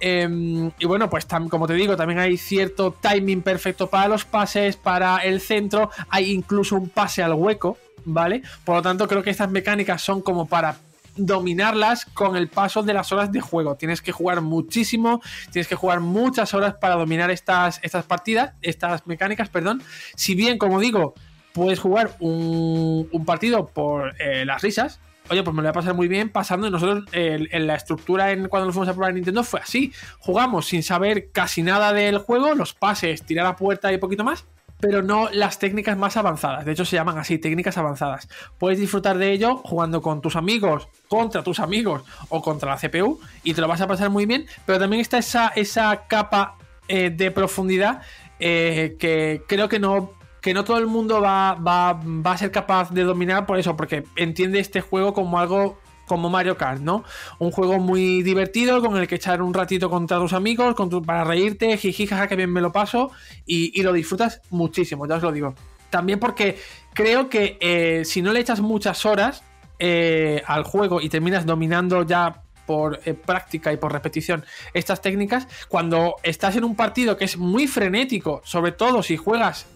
Em, 0.00 0.70
y 0.78 0.86
bueno, 0.86 1.10
pues 1.10 1.26
como 1.50 1.66
te 1.66 1.74
digo, 1.74 1.96
también 1.96 2.18
hay 2.18 2.36
cierto 2.36 2.96
timing 3.00 3.42
perfecto 3.42 3.88
para 3.88 4.08
los 4.08 4.24
pases, 4.24 4.76
para 4.76 5.18
el 5.18 5.40
centro, 5.40 5.90
hay 6.08 6.32
incluso 6.32 6.76
un 6.76 6.88
pase 6.88 7.22
al 7.22 7.34
hueco, 7.34 7.76
¿vale? 8.04 8.42
Por 8.64 8.76
lo 8.76 8.82
tanto, 8.82 9.06
creo 9.06 9.22
que 9.22 9.30
estas 9.30 9.50
mecánicas 9.50 10.02
son 10.02 10.22
como 10.22 10.46
para 10.46 10.76
dominarlas 11.18 12.04
con 12.06 12.36
el 12.36 12.48
paso 12.48 12.82
de 12.82 12.94
las 12.94 13.12
horas 13.12 13.32
de 13.32 13.40
juego. 13.40 13.76
Tienes 13.76 14.02
que 14.02 14.12
jugar 14.12 14.40
muchísimo, 14.40 15.20
tienes 15.50 15.68
que 15.68 15.74
jugar 15.74 16.00
muchas 16.00 16.54
horas 16.54 16.74
para 16.74 16.96
dominar 16.96 17.30
estas, 17.30 17.80
estas 17.82 18.04
partidas, 18.04 18.54
estas 18.62 19.06
mecánicas, 19.06 19.48
perdón. 19.48 19.82
Si 20.14 20.34
bien, 20.34 20.58
como 20.58 20.80
digo, 20.80 21.14
puedes 21.52 21.78
jugar 21.78 22.16
un, 22.20 23.08
un 23.10 23.24
partido 23.24 23.66
por 23.66 24.14
eh, 24.20 24.44
las 24.44 24.62
risas, 24.62 25.00
oye, 25.30 25.42
pues 25.42 25.54
me 25.54 25.62
lo 25.62 25.66
voy 25.66 25.70
a 25.70 25.72
pasar 25.74 25.94
muy 25.94 26.08
bien 26.08 26.30
pasando. 26.30 26.70
Nosotros, 26.70 27.04
en 27.12 27.66
la 27.66 27.74
estructura 27.74 28.32
en 28.32 28.48
cuando 28.48 28.66
nos 28.66 28.74
fuimos 28.74 28.88
a 28.88 28.94
probar 28.94 29.14
Nintendo 29.14 29.44
fue 29.44 29.60
así. 29.60 29.92
Jugamos 30.18 30.66
sin 30.66 30.82
saber 30.82 31.30
casi 31.32 31.62
nada 31.62 31.92
del 31.92 32.18
juego, 32.18 32.54
los 32.54 32.74
pases, 32.74 33.22
tirar 33.22 33.46
a 33.46 33.56
puerta 33.56 33.92
y 33.92 33.98
poquito 33.98 34.24
más 34.24 34.44
pero 34.80 35.02
no 35.02 35.28
las 35.30 35.58
técnicas 35.58 35.96
más 35.96 36.16
avanzadas. 36.16 36.64
De 36.64 36.72
hecho, 36.72 36.84
se 36.84 36.96
llaman 36.96 37.18
así, 37.18 37.38
técnicas 37.38 37.76
avanzadas. 37.78 38.28
Puedes 38.58 38.78
disfrutar 38.78 39.18
de 39.18 39.32
ello 39.32 39.56
jugando 39.58 40.02
con 40.02 40.20
tus 40.20 40.36
amigos, 40.36 40.88
contra 41.08 41.42
tus 41.42 41.60
amigos 41.60 42.02
o 42.28 42.42
contra 42.42 42.70
la 42.70 42.76
CPU 42.76 43.20
y 43.42 43.54
te 43.54 43.60
lo 43.60 43.68
vas 43.68 43.80
a 43.80 43.86
pasar 43.86 44.10
muy 44.10 44.26
bien, 44.26 44.46
pero 44.66 44.78
también 44.78 45.00
está 45.00 45.18
esa, 45.18 45.48
esa 45.48 46.06
capa 46.06 46.56
eh, 46.88 47.10
de 47.10 47.30
profundidad 47.30 48.02
eh, 48.40 48.96
que 48.98 49.42
creo 49.46 49.68
que 49.68 49.78
no 49.78 50.12
que 50.40 50.54
no 50.54 50.62
todo 50.62 50.78
el 50.78 50.86
mundo 50.86 51.20
va, 51.20 51.54
va, 51.54 51.94
va, 51.94 52.32
a 52.32 52.38
ser 52.38 52.52
capaz 52.52 52.92
de 52.92 53.02
dominar 53.02 53.44
por 53.44 53.58
eso, 53.58 53.76
porque 53.76 54.04
entiende 54.14 54.60
este 54.60 54.80
juego 54.80 55.12
como 55.12 55.40
algo 55.40 55.78
como 56.08 56.28
Mario 56.28 56.56
Kart, 56.56 56.80
¿no? 56.80 57.04
Un 57.38 57.52
juego 57.52 57.78
muy 57.78 58.22
divertido 58.22 58.80
con 58.80 58.96
el 58.96 59.06
que 59.06 59.14
echar 59.14 59.42
un 59.42 59.54
ratito 59.54 59.88
contra 59.88 60.18
tus 60.18 60.32
amigos, 60.32 60.74
para 61.06 61.24
reírte, 61.24 61.76
jijija, 61.76 62.26
que 62.26 62.36
bien 62.36 62.52
me 62.52 62.60
lo 62.60 62.72
paso 62.72 63.10
y, 63.46 63.80
lo 63.82 63.92
disfrutas 63.92 64.40
muchísimo, 64.50 65.06
ya 65.06 65.16
os 65.16 65.22
lo 65.22 65.30
digo. 65.30 65.54
También 65.90 66.18
porque 66.18 66.58
creo 66.94 67.28
que 67.28 67.56
eh, 67.60 68.04
si 68.04 68.22
no 68.22 68.32
le 68.32 68.40
echas 68.40 68.60
muchas 68.60 69.06
horas 69.06 69.42
eh, 69.78 70.42
al 70.46 70.64
juego 70.64 71.00
y 71.00 71.08
terminas 71.08 71.46
dominando 71.46 72.02
ya 72.02 72.42
por 72.66 73.00
eh, 73.04 73.14
práctica 73.14 73.72
y 73.72 73.76
por 73.78 73.92
repetición 73.92 74.44
estas 74.74 75.00
técnicas, 75.00 75.46
cuando 75.68 76.16
estás 76.22 76.56
en 76.56 76.64
un 76.64 76.74
partido 76.74 77.16
que 77.16 77.24
es 77.24 77.38
muy 77.38 77.66
frenético, 77.66 78.42
sobre 78.44 78.72
todo 78.72 79.02
si 79.02 79.16
juegas 79.16 79.66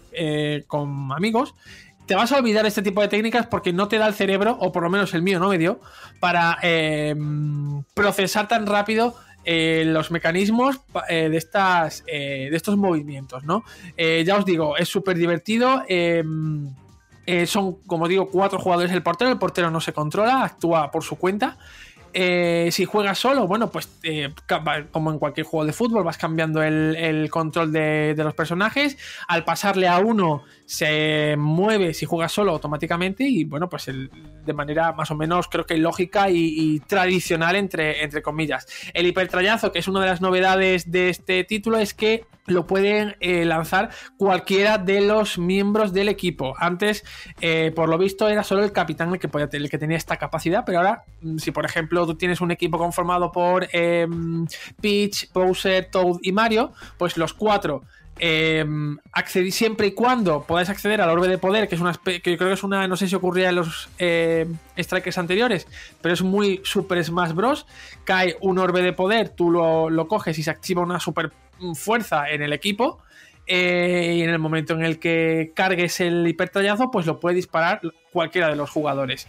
con 0.67 1.11
amigos, 1.11 1.55
te 2.05 2.15
vas 2.15 2.31
a 2.31 2.37
olvidar 2.37 2.65
este 2.65 2.81
tipo 2.81 3.01
de 3.01 3.07
técnicas 3.07 3.47
porque 3.47 3.73
no 3.73 3.87
te 3.87 3.97
da 3.97 4.07
el 4.07 4.13
cerebro, 4.13 4.57
o 4.59 4.71
por 4.71 4.83
lo 4.83 4.89
menos 4.89 5.13
el 5.13 5.21
mío 5.21 5.39
no 5.39 5.49
me 5.49 5.57
dio, 5.57 5.79
para 6.19 6.57
eh, 6.61 7.15
procesar 7.93 8.47
tan 8.47 8.65
rápido 8.65 9.15
eh, 9.45 9.83
los 9.85 10.11
mecanismos 10.11 10.79
eh, 11.09 11.29
de, 11.29 11.37
estas, 11.37 12.03
de 12.05 12.55
estos 12.55 12.77
movimientos, 12.77 13.43
¿no? 13.43 13.63
ya 13.97 14.37
os 14.37 14.45
digo, 14.45 14.77
es 14.77 14.89
súper 14.89 15.17
divertido. 15.17 15.83
son, 17.45 17.73
como 17.87 18.07
digo, 18.07 18.29
cuatro 18.29 18.59
jugadores 18.59 18.91
el 18.91 19.03
portero. 19.03 19.31
El 19.31 19.39
portero 19.39 19.71
no 19.71 19.79
se 19.79 19.93
controla, 19.93 20.43
actúa 20.43 20.91
por 20.91 21.03
su 21.03 21.17
cuenta. 21.17 21.57
Si 22.13 22.85
juegas 22.85 23.17
solo, 23.17 23.47
bueno, 23.47 23.69
pues 23.71 23.89
como 24.91 25.11
en 25.11 25.19
cualquier 25.19 25.45
juego 25.45 25.65
de 25.65 25.73
fútbol, 25.73 26.03
vas 26.03 26.17
cambiando 26.17 26.61
el, 26.61 27.27
control 27.29 27.71
de, 27.71 28.15
los 28.17 28.33
personajes. 28.33 28.97
Al 29.27 29.43
pasarle 29.43 29.87
a 29.87 29.99
uno, 29.99 30.43
se 30.65 31.35
mueve 31.37 31.93
si 31.93 32.05
juegas 32.05 32.31
solo 32.31 32.51
automáticamente. 32.51 33.23
Y 33.23 33.43
bueno, 33.43 33.69
pues 33.69 33.85
de 33.87 34.53
manera 34.53 34.93
más 34.93 35.11
o 35.11 35.15
menos, 35.15 35.47
creo 35.47 35.65
que 35.65 35.77
lógica 35.77 36.29
y, 36.29 36.79
tradicional, 36.87 37.55
entre, 37.55 38.03
entre 38.03 38.21
comillas. 38.21 38.67
El 38.93 39.07
hipertrayazo, 39.07 39.71
que 39.71 39.79
es 39.79 39.87
una 39.87 40.01
de 40.01 40.07
las 40.07 40.21
novedades 40.21 40.91
de 40.91 41.09
este 41.09 41.43
título, 41.43 41.77
es 41.77 41.93
que 41.93 42.25
lo 42.45 42.67
pueden 42.67 43.15
eh, 43.21 43.45
lanzar 43.45 43.89
cualquiera 44.17 44.77
de 44.77 44.99
los 44.99 45.37
miembros 45.37 45.93
del 45.93 46.09
equipo. 46.09 46.55
Antes, 46.57 47.05
por 47.73 47.87
lo 47.87 47.97
visto, 47.97 48.27
era 48.27 48.43
solo 48.43 48.63
el 48.63 48.73
capitán 48.73 49.13
el 49.13 49.19
que, 49.19 49.29
podía, 49.29 49.47
el 49.51 49.69
que 49.69 49.77
tenía 49.77 49.97
esta 49.97 50.17
capacidad, 50.17 50.63
pero 50.65 50.79
ahora, 50.79 51.03
mm, 51.21 51.37
si 51.37 51.51
por 51.51 51.65
ejemplo 51.65 52.05
tú 52.05 52.15
tienes 52.15 52.41
un 52.41 52.51
equipo 52.51 52.77
conformado 52.77 53.31
por 53.31 53.67
em, 53.71 54.45
Peach, 54.81 55.31
Bowser, 55.33 55.89
Toad 55.89 56.17
y 56.21 56.31
Mario, 56.31 56.73
pues 56.97 57.17
los 57.17 57.33
cuatro 57.33 57.83
eh, 58.19 58.65
siempre 59.49 59.87
y 59.87 59.91
cuando 59.91 60.43
podáis 60.43 60.69
acceder 60.69 61.01
al 61.01 61.09
orbe 61.09 61.27
de 61.27 61.37
poder, 61.37 61.67
que 61.67 61.75
es 61.75 61.81
una 61.81 61.93
que 61.93 62.21
creo 62.21 62.37
que 62.37 62.53
es 62.53 62.63
una, 62.63 62.87
no 62.87 62.95
sé 62.95 63.07
si 63.07 63.15
ocurría 63.15 63.49
en 63.49 63.55
los 63.55 63.89
eh, 63.97 64.47
strikers 64.77 65.17
anteriores, 65.17 65.67
pero 66.01 66.13
es 66.13 66.21
muy 66.21 66.61
Super 66.63 67.03
Smash 67.03 67.31
Bros. 67.31 67.65
Cae 68.03 68.37
un 68.41 68.59
orbe 68.59 68.81
de 68.81 68.93
poder, 68.93 69.29
tú 69.29 69.49
lo, 69.51 70.07
coges 70.07 70.37
y 70.37 70.43
se 70.43 70.51
activa 70.51 70.81
una 70.81 70.99
super 70.99 71.31
fuerza 71.75 72.29
en 72.29 72.41
el 72.41 72.53
equipo. 72.53 72.99
Eh, 73.45 74.13
y 74.15 74.21
en 74.21 74.29
el 74.29 74.39
momento 74.39 74.73
en 74.73 74.83
el 74.83 74.99
que 74.99 75.51
cargues 75.53 75.99
el 75.99 76.25
hipertallazo, 76.25 76.91
pues 76.91 77.05
lo 77.05 77.19
puede 77.19 77.35
disparar 77.35 77.81
cualquiera 78.11 78.47
de 78.47 78.55
los 78.55 78.69
jugadores. 78.69 79.27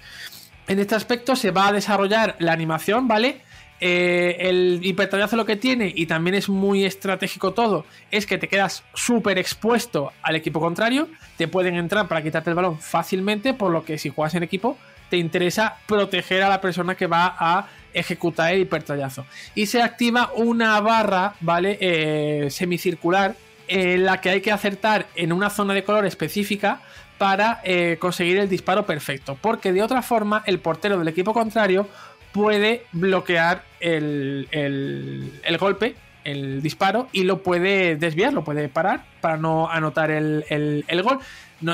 En 0.68 0.78
este 0.78 0.94
aspecto 0.94 1.34
se 1.34 1.50
va 1.50 1.68
a 1.68 1.72
desarrollar 1.72 2.36
la 2.38 2.52
animación, 2.52 3.08
¿vale? 3.08 3.40
Eh, 3.86 4.48
el 4.48 4.80
hipertallazo 4.82 5.36
lo 5.36 5.44
que 5.44 5.56
tiene, 5.56 5.92
y 5.94 6.06
también 6.06 6.34
es 6.34 6.48
muy 6.48 6.86
estratégico 6.86 7.52
todo, 7.52 7.84
es 8.10 8.24
que 8.24 8.38
te 8.38 8.48
quedas 8.48 8.82
súper 8.94 9.36
expuesto 9.36 10.10
al 10.22 10.36
equipo 10.36 10.58
contrario, 10.58 11.06
te 11.36 11.48
pueden 11.48 11.74
entrar 11.74 12.08
para 12.08 12.22
quitarte 12.22 12.48
el 12.48 12.56
balón 12.56 12.78
fácilmente, 12.78 13.52
por 13.52 13.70
lo 13.70 13.84
que 13.84 13.98
si 13.98 14.08
juegas 14.08 14.36
en 14.36 14.42
equipo, 14.42 14.78
te 15.10 15.18
interesa 15.18 15.76
proteger 15.86 16.42
a 16.42 16.48
la 16.48 16.62
persona 16.62 16.94
que 16.94 17.06
va 17.06 17.36
a 17.38 17.68
ejecutar 17.92 18.54
el 18.54 18.62
hipertallazo. 18.62 19.26
Y 19.54 19.66
se 19.66 19.82
activa 19.82 20.30
una 20.34 20.80
barra, 20.80 21.34
¿vale? 21.40 21.76
Eh, 21.78 22.46
semicircular, 22.48 23.36
en 23.68 24.06
la 24.06 24.18
que 24.22 24.30
hay 24.30 24.40
que 24.40 24.50
acertar 24.50 25.08
en 25.14 25.30
una 25.30 25.50
zona 25.50 25.74
de 25.74 25.84
color 25.84 26.06
específica 26.06 26.80
para 27.18 27.60
eh, 27.64 27.96
conseguir 28.00 28.38
el 28.38 28.48
disparo 28.48 28.86
perfecto. 28.86 29.36
Porque 29.40 29.72
de 29.72 29.82
otra 29.82 30.02
forma, 30.02 30.42
el 30.46 30.58
portero 30.58 30.98
del 30.98 31.08
equipo 31.08 31.32
contrario 31.32 31.88
puede 32.34 32.82
bloquear 32.90 33.62
el, 33.78 34.48
el, 34.50 35.58
golpe, 35.58 35.94
el 36.24 36.62
disparo, 36.62 37.08
y 37.12 37.22
lo 37.22 37.44
puede 37.44 37.94
desviar, 37.94 38.32
lo 38.32 38.42
puede 38.42 38.68
parar 38.68 39.04
para 39.24 39.38
no 39.38 39.70
anotar 39.70 40.10
el, 40.10 40.44
el 40.50 41.02
gol. 41.02 41.18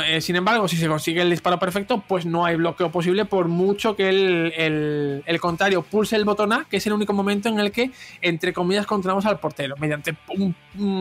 Eh, 0.06 0.20
sin 0.20 0.36
embargo, 0.36 0.68
si 0.68 0.76
se 0.76 0.86
consigue 0.86 1.22
el 1.22 1.30
disparo 1.30 1.58
perfecto, 1.58 2.04
pues 2.06 2.26
no 2.26 2.44
hay 2.44 2.56
bloqueo 2.56 2.90
posible 2.90 3.24
por 3.24 3.48
mucho 3.48 3.96
que 3.96 4.08
el, 4.08 5.40
contrario 5.40 5.82
pulse 5.82 6.16
el 6.16 6.24
botón 6.24 6.52
A, 6.52 6.66
que 6.70 6.76
es 6.76 6.86
el 6.86 6.92
único 6.92 7.12
momento 7.12 7.48
en 7.48 7.58
el 7.58 7.72
que, 7.72 7.90
entre 8.20 8.52
comillas, 8.52 8.86
controlamos 8.86 9.26
al 9.26 9.40
portero. 9.40 9.74
Mediante 9.78 10.14
un, 10.28 10.54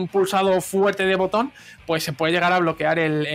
pulsado 0.08 0.60
fuerte 0.60 1.06
de 1.06 1.14
botón, 1.14 1.52
pues 1.86 2.02
se 2.02 2.12
puede 2.12 2.32
llegar 2.32 2.52
a 2.52 2.58
bloquear 2.58 2.98
el, 2.98 3.26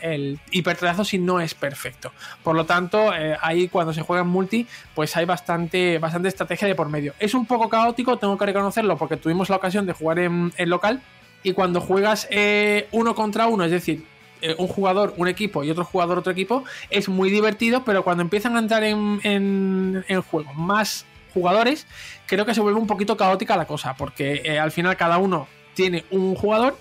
el, 0.00 0.40
hipertrazo 0.50 1.04
si 1.04 1.18
no 1.18 1.40
es 1.40 1.54
perfecto. 1.54 2.12
Por 2.42 2.54
lo 2.54 2.66
tanto, 2.66 3.14
eh, 3.14 3.36
ahí 3.40 3.68
cuando 3.68 3.92
se 3.92 4.02
juega 4.02 4.22
en 4.22 4.28
multi, 4.28 4.66
pues 4.94 5.16
hay 5.16 5.24
bastante, 5.24 5.98
bastante 5.98 6.28
estrategia 6.28 6.68
de 6.68 6.74
por 6.74 6.88
medio. 6.88 7.14
Es 7.18 7.34
un 7.34 7.46
poco 7.46 7.68
caótico, 7.68 8.18
tengo 8.18 8.38
que 8.38 8.46
reconocerlo, 8.46 8.96
porque 8.96 9.16
tuvimos 9.16 9.48
la 9.48 9.56
ocasión 9.56 9.86
de 9.86 9.94
jugar 9.94 10.18
en, 10.18 10.52
local. 10.66 11.02
Y 11.42 11.52
cuando 11.52 11.80
juegas 11.80 12.26
eh, 12.30 12.88
uno 12.92 13.14
contra 13.14 13.46
uno, 13.46 13.64
es 13.64 13.70
decir, 13.70 14.04
eh, 14.42 14.56
un 14.58 14.66
jugador, 14.66 15.14
un 15.16 15.28
equipo 15.28 15.62
y 15.62 15.70
otro 15.70 15.84
jugador, 15.84 16.18
otro 16.18 16.32
equipo, 16.32 16.64
es 16.90 17.08
muy 17.08 17.30
divertido, 17.30 17.84
pero 17.84 18.02
cuando 18.02 18.22
empiezan 18.22 18.56
a 18.56 18.58
entrar 18.58 18.82
en, 18.82 19.20
en, 19.22 20.22
juego 20.22 20.52
más 20.54 21.06
jugadores, 21.32 21.86
creo 22.26 22.44
que 22.44 22.52
se 22.52 22.60
vuelve 22.60 22.80
un 22.80 22.88
poquito 22.88 23.16
caótica 23.16 23.56
la 23.56 23.66
cosa, 23.66 23.94
porque 23.94 24.42
eh, 24.44 24.58
al 24.58 24.72
final 24.72 24.96
cada 24.96 25.18
uno 25.18 25.46
tiene 25.74 26.04
un 26.10 26.34
jugador. 26.34 26.76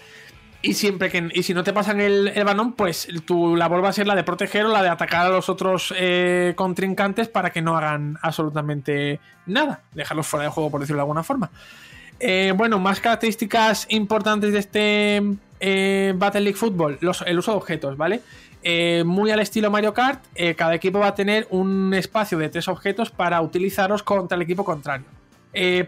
Y 0.64 0.74
siempre 0.76 1.10
que. 1.10 1.30
Y 1.34 1.42
si 1.42 1.56
no 1.56 1.64
te 1.64 1.74
pasan 1.74 2.00
el, 2.00 2.28
el 2.36 2.44
balón, 2.44 2.74
pues 2.74 3.08
tu 3.26 3.56
labor 3.56 3.84
va 3.84 3.90
a 3.90 3.94
ser 3.94 4.06
la 4.06 4.16
de 4.16 4.24
proteger 4.24 4.66
o 4.66 4.70
la 4.70 4.84
de 4.84 4.90
atacar 4.90 5.26
a 5.26 5.30
los 5.30 5.50
otros 5.50 5.92
eh, 5.98 6.54
contrincantes 6.56 7.30
para 7.30 7.50
que 7.50 7.64
no 7.64 7.76
hagan 7.76 8.20
absolutamente 8.22 9.20
nada. 9.48 9.82
Dejarlos 9.94 10.28
fuera 10.28 10.46
de 10.46 10.52
juego, 10.52 10.70
por 10.70 10.82
decirlo 10.82 10.98
de 10.98 11.02
alguna 11.02 11.24
forma. 11.24 11.50
Bueno, 12.56 12.80
más 12.80 13.00
características 13.00 13.88
importantes 13.90 14.54
de 14.54 14.60
este 14.60 15.22
eh, 15.64 16.14
Battle 16.16 16.42
League 16.42 16.58
Football, 16.58 16.98
el 17.00 17.38
uso 17.38 17.52
de 17.52 17.58
objetos, 17.58 17.96
¿vale? 17.96 18.22
Eh, 18.64 19.04
muy 19.06 19.30
al 19.30 19.40
estilo 19.40 19.70
Mario 19.70 19.94
Kart, 19.94 20.24
eh, 20.34 20.56
cada 20.56 20.74
equipo 20.74 20.98
va 20.98 21.08
a 21.08 21.16
tener 21.16 21.48
un 21.52 21.94
espacio 21.94 22.40
de 22.40 22.50
tres 22.50 22.68
objetos 22.68 23.12
para 23.12 23.40
utilizarlos 23.42 24.02
contra 24.02 24.36
el 24.36 24.42
equipo 24.42 24.66
contrario. 24.66 25.06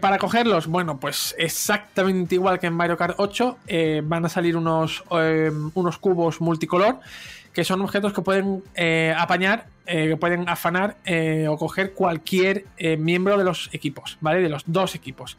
para 0.00 0.18
cogerlos, 0.18 0.66
bueno, 0.66 1.00
pues 1.00 1.34
exactamente 1.38 2.36
igual 2.36 2.60
que 2.60 2.68
en 2.68 2.74
Mario 2.74 2.96
Kart 2.96 3.14
8, 3.16 3.58
van 4.04 4.24
a 4.26 4.28
salir 4.28 4.56
unos, 4.56 5.02
unos 5.10 5.98
cubos 5.98 6.40
multicolor 6.40 7.00
que 7.54 7.64
son 7.64 7.80
objetos 7.80 8.12
que 8.12 8.20
pueden 8.20 8.62
apañar, 9.16 9.66
que 9.86 10.18
pueden 10.18 10.48
afanar 10.50 10.98
o 11.48 11.56
coger 11.56 11.94
cualquier 11.94 12.66
miembro 12.98 13.38
de 13.38 13.44
los 13.44 13.70
equipos, 13.72 14.18
¿vale? 14.20 14.42
De 14.42 14.50
los 14.50 14.64
dos 14.66 14.94
equipos. 14.94 15.38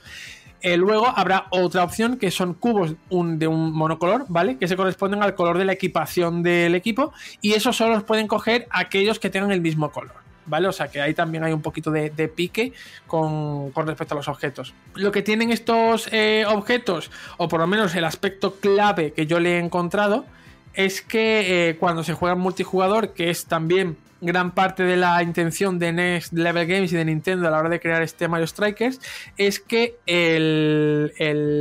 Eh, 0.65 0.77
luego 0.77 1.13
habrá 1.15 1.45
otra 1.51 1.83
opción 1.83 2.17
que 2.17 2.31
son 2.31 2.55
cubos 2.55 2.95
de 3.11 3.47
un 3.47 3.71
monocolor, 3.71 4.25
¿vale? 4.29 4.57
Que 4.57 4.67
se 4.67 4.75
corresponden 4.75 5.21
al 5.21 5.35
color 5.35 5.59
de 5.59 5.65
la 5.65 5.73
equipación 5.73 6.41
del 6.41 6.73
equipo 6.73 7.13
y 7.39 7.53
esos 7.53 7.77
solo 7.77 7.93
los 7.93 8.03
pueden 8.03 8.27
coger 8.27 8.67
aquellos 8.71 9.19
que 9.19 9.29
tengan 9.29 9.51
el 9.51 9.61
mismo 9.61 9.91
color. 9.91 10.15
¿Vale? 10.47 10.67
O 10.67 10.71
sea 10.71 10.87
que 10.87 10.99
ahí 11.01 11.13
también 11.13 11.43
hay 11.43 11.53
un 11.53 11.61
poquito 11.61 11.91
de, 11.91 12.09
pique 12.35 12.73
con, 13.05 13.71
respecto 13.75 14.15
a 14.15 14.17
los 14.17 14.27
objetos. 14.27 14.73
Lo 14.95 15.11
que 15.11 15.21
tienen 15.21 15.51
estos 15.51 16.09
eh, 16.11 16.45
objetos, 16.47 17.11
o 17.37 17.47
por 17.47 17.59
lo 17.59 17.67
menos 17.67 17.93
el 17.93 18.03
aspecto 18.03 18.55
clave 18.55 19.13
que 19.13 19.27
yo 19.27 19.39
le 19.39 19.57
he 19.57 19.59
encontrado, 19.59 20.25
es 20.73 21.03
que 21.03 21.69
eh, 21.69 21.77
cuando 21.77 22.03
se 22.03 22.13
juega 22.13 22.33
en 22.33 22.41
multijugador, 22.41 23.13
que 23.13 23.29
es 23.29 23.45
también 23.45 23.97
gran 24.21 24.51
parte 24.51 24.83
de 24.83 24.97
la 24.97 25.21
intención 25.21 25.79
de 25.79 25.91
Next 25.91 26.33
Level 26.33 26.67
Games 26.67 26.91
y 26.91 26.95
de 26.95 27.05
Nintendo 27.05 27.47
a 27.47 27.51
la 27.51 27.59
hora 27.59 27.69
de 27.69 27.79
crear 27.79 28.01
este 28.01 28.27
Mario 28.27 28.47
Strikers 28.47 28.99
es 29.37 29.59
que 29.59 29.97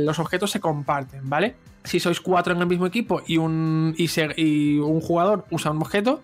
los 0.05 0.19
objetos 0.19 0.51
se 0.51 0.59
comparten, 0.59 1.29
¿vale? 1.29 1.55
Si 1.83 1.99
sois 1.99 2.19
cuatro 2.19 2.53
en 2.53 2.61
el 2.61 2.67
mismo 2.67 2.87
equipo 2.87 3.21
y 3.27 3.37
un, 3.37 3.95
y 3.97 4.77
un 4.79 5.01
jugador 5.01 5.45
usa 5.51 5.71
un 5.71 5.81
objeto, 5.81 6.21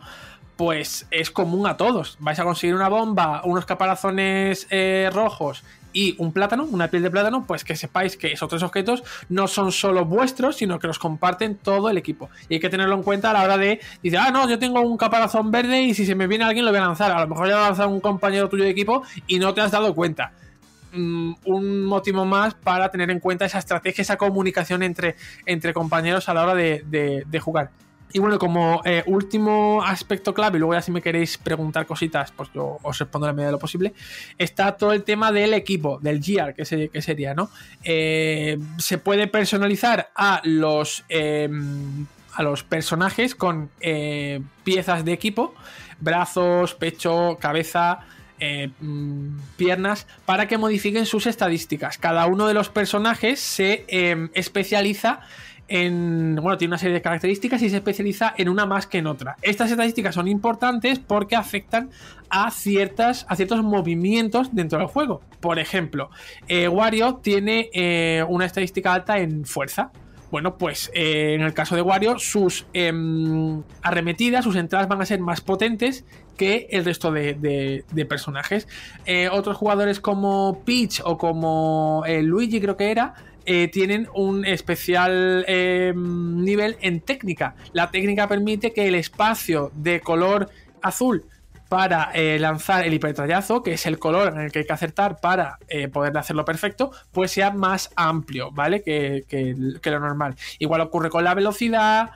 pues 0.55 1.07
es 1.11 1.31
común 1.31 1.67
a 1.67 1.77
todos. 1.77 2.17
Vais 2.19 2.39
a 2.39 2.43
conseguir 2.43 2.75
una 2.75 2.89
bomba, 2.89 3.41
unos 3.45 3.65
caparazones 3.65 4.67
eh, 4.69 5.09
rojos 5.13 5.63
y 5.93 6.15
un 6.17 6.31
plátano, 6.31 6.65
una 6.65 6.87
piel 6.87 7.03
de 7.03 7.11
plátano, 7.11 7.45
pues 7.45 7.63
que 7.63 7.75
sepáis 7.75 8.17
que 8.17 8.31
esos 8.31 8.49
tres 8.49 8.63
objetos 8.63 9.03
no 9.29 9.47
son 9.47 9.71
solo 9.71 10.05
vuestros, 10.05 10.57
sino 10.57 10.79
que 10.79 10.87
los 10.87 10.99
comparten 10.99 11.55
todo 11.55 11.89
el 11.89 11.97
equipo. 11.97 12.29
Y 12.49 12.55
hay 12.55 12.59
que 12.59 12.69
tenerlo 12.69 12.95
en 12.95 13.03
cuenta 13.03 13.31
a 13.31 13.33
la 13.33 13.43
hora 13.43 13.57
de, 13.57 13.79
dice, 14.01 14.17
ah, 14.17 14.31
no, 14.31 14.49
yo 14.49 14.59
tengo 14.59 14.81
un 14.81 14.97
caparazón 14.97 15.51
verde 15.51 15.81
y 15.81 15.93
si 15.93 16.05
se 16.05 16.15
me 16.15 16.27
viene 16.27 16.45
alguien 16.45 16.65
lo 16.65 16.71
voy 16.71 16.79
a 16.79 16.85
lanzar. 16.85 17.11
A 17.11 17.21
lo 17.21 17.27
mejor 17.27 17.47
ya 17.47 17.55
lo 17.55 17.63
a 17.63 17.67
lanzar 17.67 17.87
un 17.87 17.99
compañero 17.99 18.49
tuyo 18.49 18.63
de 18.63 18.69
equipo 18.69 19.03
y 19.27 19.39
no 19.39 19.53
te 19.53 19.61
has 19.61 19.71
dado 19.71 19.93
cuenta. 19.93 20.33
Mm, 20.93 21.33
un 21.45 21.85
motivo 21.85 22.25
más 22.25 22.53
para 22.53 22.89
tener 22.89 23.09
en 23.11 23.19
cuenta 23.19 23.45
esa 23.45 23.59
estrategia, 23.59 24.01
esa 24.01 24.17
comunicación 24.17 24.83
entre, 24.83 25.15
entre 25.45 25.73
compañeros 25.73 26.27
a 26.27 26.33
la 26.33 26.43
hora 26.43 26.55
de, 26.55 26.83
de 27.25 27.39
jugar. 27.39 27.69
Y 28.13 28.19
bueno, 28.19 28.37
como 28.39 28.81
eh, 28.83 29.03
último 29.05 29.83
aspecto 29.83 30.33
clave, 30.33 30.57
y 30.57 30.59
luego 30.59 30.73
ya 30.73 30.81
si 30.81 30.91
me 30.91 31.01
queréis 31.01 31.37
preguntar 31.37 31.85
cositas, 31.85 32.31
pues 32.31 32.49
yo 32.53 32.77
os 32.81 32.97
respondo 32.97 33.25
a 33.25 33.29
la 33.29 33.33
medida 33.33 33.47
de 33.47 33.51
lo 33.53 33.59
posible, 33.59 33.93
está 34.37 34.75
todo 34.75 34.91
el 34.93 35.03
tema 35.03 35.31
del 35.31 35.53
equipo, 35.53 35.99
del 36.01 36.21
gear, 36.21 36.53
que, 36.53 36.65
sería, 36.65 37.33
¿no? 37.33 37.49
Eh, 37.83 38.57
se 38.77 38.97
puede 38.97 39.27
personalizar 39.27 40.11
a 40.15 40.41
los, 40.43 41.05
em, 41.09 42.05
a 42.33 42.43
los 42.43 42.63
personajes 42.63 43.35
con 43.35 43.69
eh, 43.79 44.41
piezas 44.63 45.05
de 45.05 45.13
equipo, 45.13 45.53
brazos, 45.99 46.75
pecho, 46.75 47.37
cabeza, 47.39 47.99
mm, 48.79 49.37
piernas 49.55 50.07
para 50.25 50.47
que 50.47 50.57
modifiquen 50.57 51.05
sus 51.05 51.27
estadísticas. 51.27 51.97
Cada 51.97 52.25
uno 52.25 52.47
de 52.47 52.55
los 52.55 52.69
personajes 52.69 53.39
se 53.39 53.85
em, 53.87 54.29
especializa 54.33 55.21
bueno, 55.71 56.57
tiene 56.57 56.71
una 56.71 56.77
serie 56.77 56.95
de 56.95 57.01
características 57.01 57.61
y 57.61 57.69
se 57.69 57.77
especializa 57.77 58.33
en 58.37 58.49
una 58.49 58.65
más 58.65 58.87
que 58.87 58.97
en 58.97 59.07
otra. 59.07 59.37
Estas 59.41 59.71
estadísticas 59.71 60.15
son 60.15 60.27
importantes 60.27 60.99
porque 60.99 61.37
afectan 61.37 61.89
a, 62.29 62.51
ciertos 62.51 63.25
movimientos 63.63 64.53
dentro 64.53 64.79
del 64.79 64.87
juego. 64.87 65.21
Por 65.39 65.59
ejemplo, 65.59 66.09
eh, 66.47 66.67
Wario 66.67 67.15
tiene 67.15 67.69
eh, 67.73 68.25
una 68.27 68.45
estadística 68.45 68.93
alta 68.93 69.19
en 69.19 69.45
fuerza. 69.45 69.91
Bueno, 70.29 70.57
pues 70.57 70.91
eh, 70.93 71.35
en 71.35 71.41
el 71.41 71.53
caso 71.53 71.75
de 71.75 71.81
Wario, 71.81 72.17
sus 72.19 72.65
em, 72.73 73.63
arremetidas, 73.81 74.45
sus 74.45 74.55
entradas 74.55 74.87
van 74.87 75.01
a 75.01 75.05
ser 75.05 75.19
más 75.19 75.41
potentes 75.41 76.05
que 76.37 76.67
el 76.71 76.85
resto 76.85 77.11
de, 77.11 77.83
personajes. 78.09 78.67
otros 79.31 79.57
jugadores 79.57 79.99
como 79.99 80.63
Peach 80.65 81.01
o 81.03 81.17
como 81.17 82.03
Luigi, 82.07 82.59
creo 82.61 82.77
que 82.77 82.91
era, 82.91 83.13
eh, 83.45 83.67
tienen 83.69 84.07
un 84.13 84.45
especial 84.45 85.45
eh, 85.47 85.93
nivel 85.95 86.77
en 86.81 87.01
técnica. 87.01 87.55
La 87.73 87.89
técnica 87.89 88.27
permite 88.27 88.71
que 88.71 88.87
el 88.87 88.95
espacio 88.95 89.71
de 89.75 89.99
color 90.01 90.49
azul 90.81 91.25
para 91.67 92.11
eh, 92.13 92.37
lanzar 92.37 92.85
el 92.85 92.93
hipertrayazo, 92.93 93.63
que 93.63 93.73
es 93.73 93.85
el 93.85 93.97
color 93.97 94.33
en 94.33 94.41
el 94.41 94.51
que 94.51 94.59
hay 94.59 94.65
que 94.65 94.73
acertar 94.73 95.19
para 95.21 95.57
poder 95.93 96.17
hacerlo 96.17 96.43
perfecto, 96.43 96.91
pues 97.11 97.31
sea 97.31 97.51
más 97.51 97.91
amplio, 97.95 98.51
¿vale? 98.51 98.83
Que, 98.83 99.23
lo 99.83 99.99
normal. 99.99 100.35
Igual 100.59 100.81
ocurre 100.81 101.09
con 101.09 101.23
la 101.23 101.33
velocidad, 101.33 102.11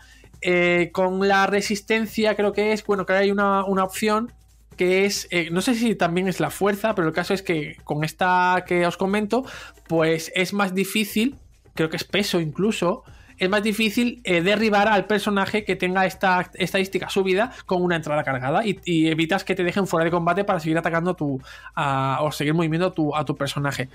con 0.91 1.25
la 1.25 1.47
resistencia, 1.47 2.35
creo 2.35 2.51
que 2.51 2.73
es, 2.73 2.85
bueno, 2.85 3.05
que 3.05 3.13
hay 3.13 3.31
una, 3.31 3.63
una 3.63 3.85
opción 3.85 4.33
que 4.75 5.05
es, 5.05 5.27
eh, 5.31 5.49
no 5.51 5.61
sé 5.61 5.75
si 5.75 5.95
también 5.95 6.27
es 6.27 6.39
la 6.39 6.49
fuerza, 6.49 6.95
pero 6.95 7.07
el 7.07 7.13
caso 7.13 7.33
es 7.33 7.41
que 7.41 7.77
con 7.83 8.03
esta 8.03 8.63
que 8.67 8.85
os 8.85 8.97
comento, 8.97 9.45
pues 9.87 10.31
es 10.35 10.53
más 10.53 10.73
difícil, 10.73 11.35
creo 11.73 11.89
que 11.89 11.97
es 11.97 12.03
peso 12.03 12.39
incluso, 12.39 13.03
es 13.37 13.49
más 13.49 13.63
difícil 13.63 14.21
eh, 14.23 14.41
derribar 14.41 14.87
al 14.87 15.05
personaje 15.05 15.65
que 15.65 15.75
tenga 15.75 16.05
esta 16.05 16.49
estadística 16.53 17.09
subida 17.09 17.51
con 17.65 17.81
una 17.81 17.97
entrada 17.97 18.23
cargada 18.23 18.61
y, 18.65 19.07
evitas 19.07 19.43
que 19.43 19.55
te 19.55 19.63
dejen 19.63 19.87
fuera 19.87 20.05
de 20.05 20.11
combate 20.11 20.45
para 20.45 20.59
seguir 20.59 20.77
atacando 20.77 21.15
tu, 21.15 21.41
o 21.75 22.31
seguir 22.31 22.53
moviendo 22.53 22.93
tu, 22.93 23.13
a 23.15 23.25
tu 23.25 23.35
personaje. 23.35 23.89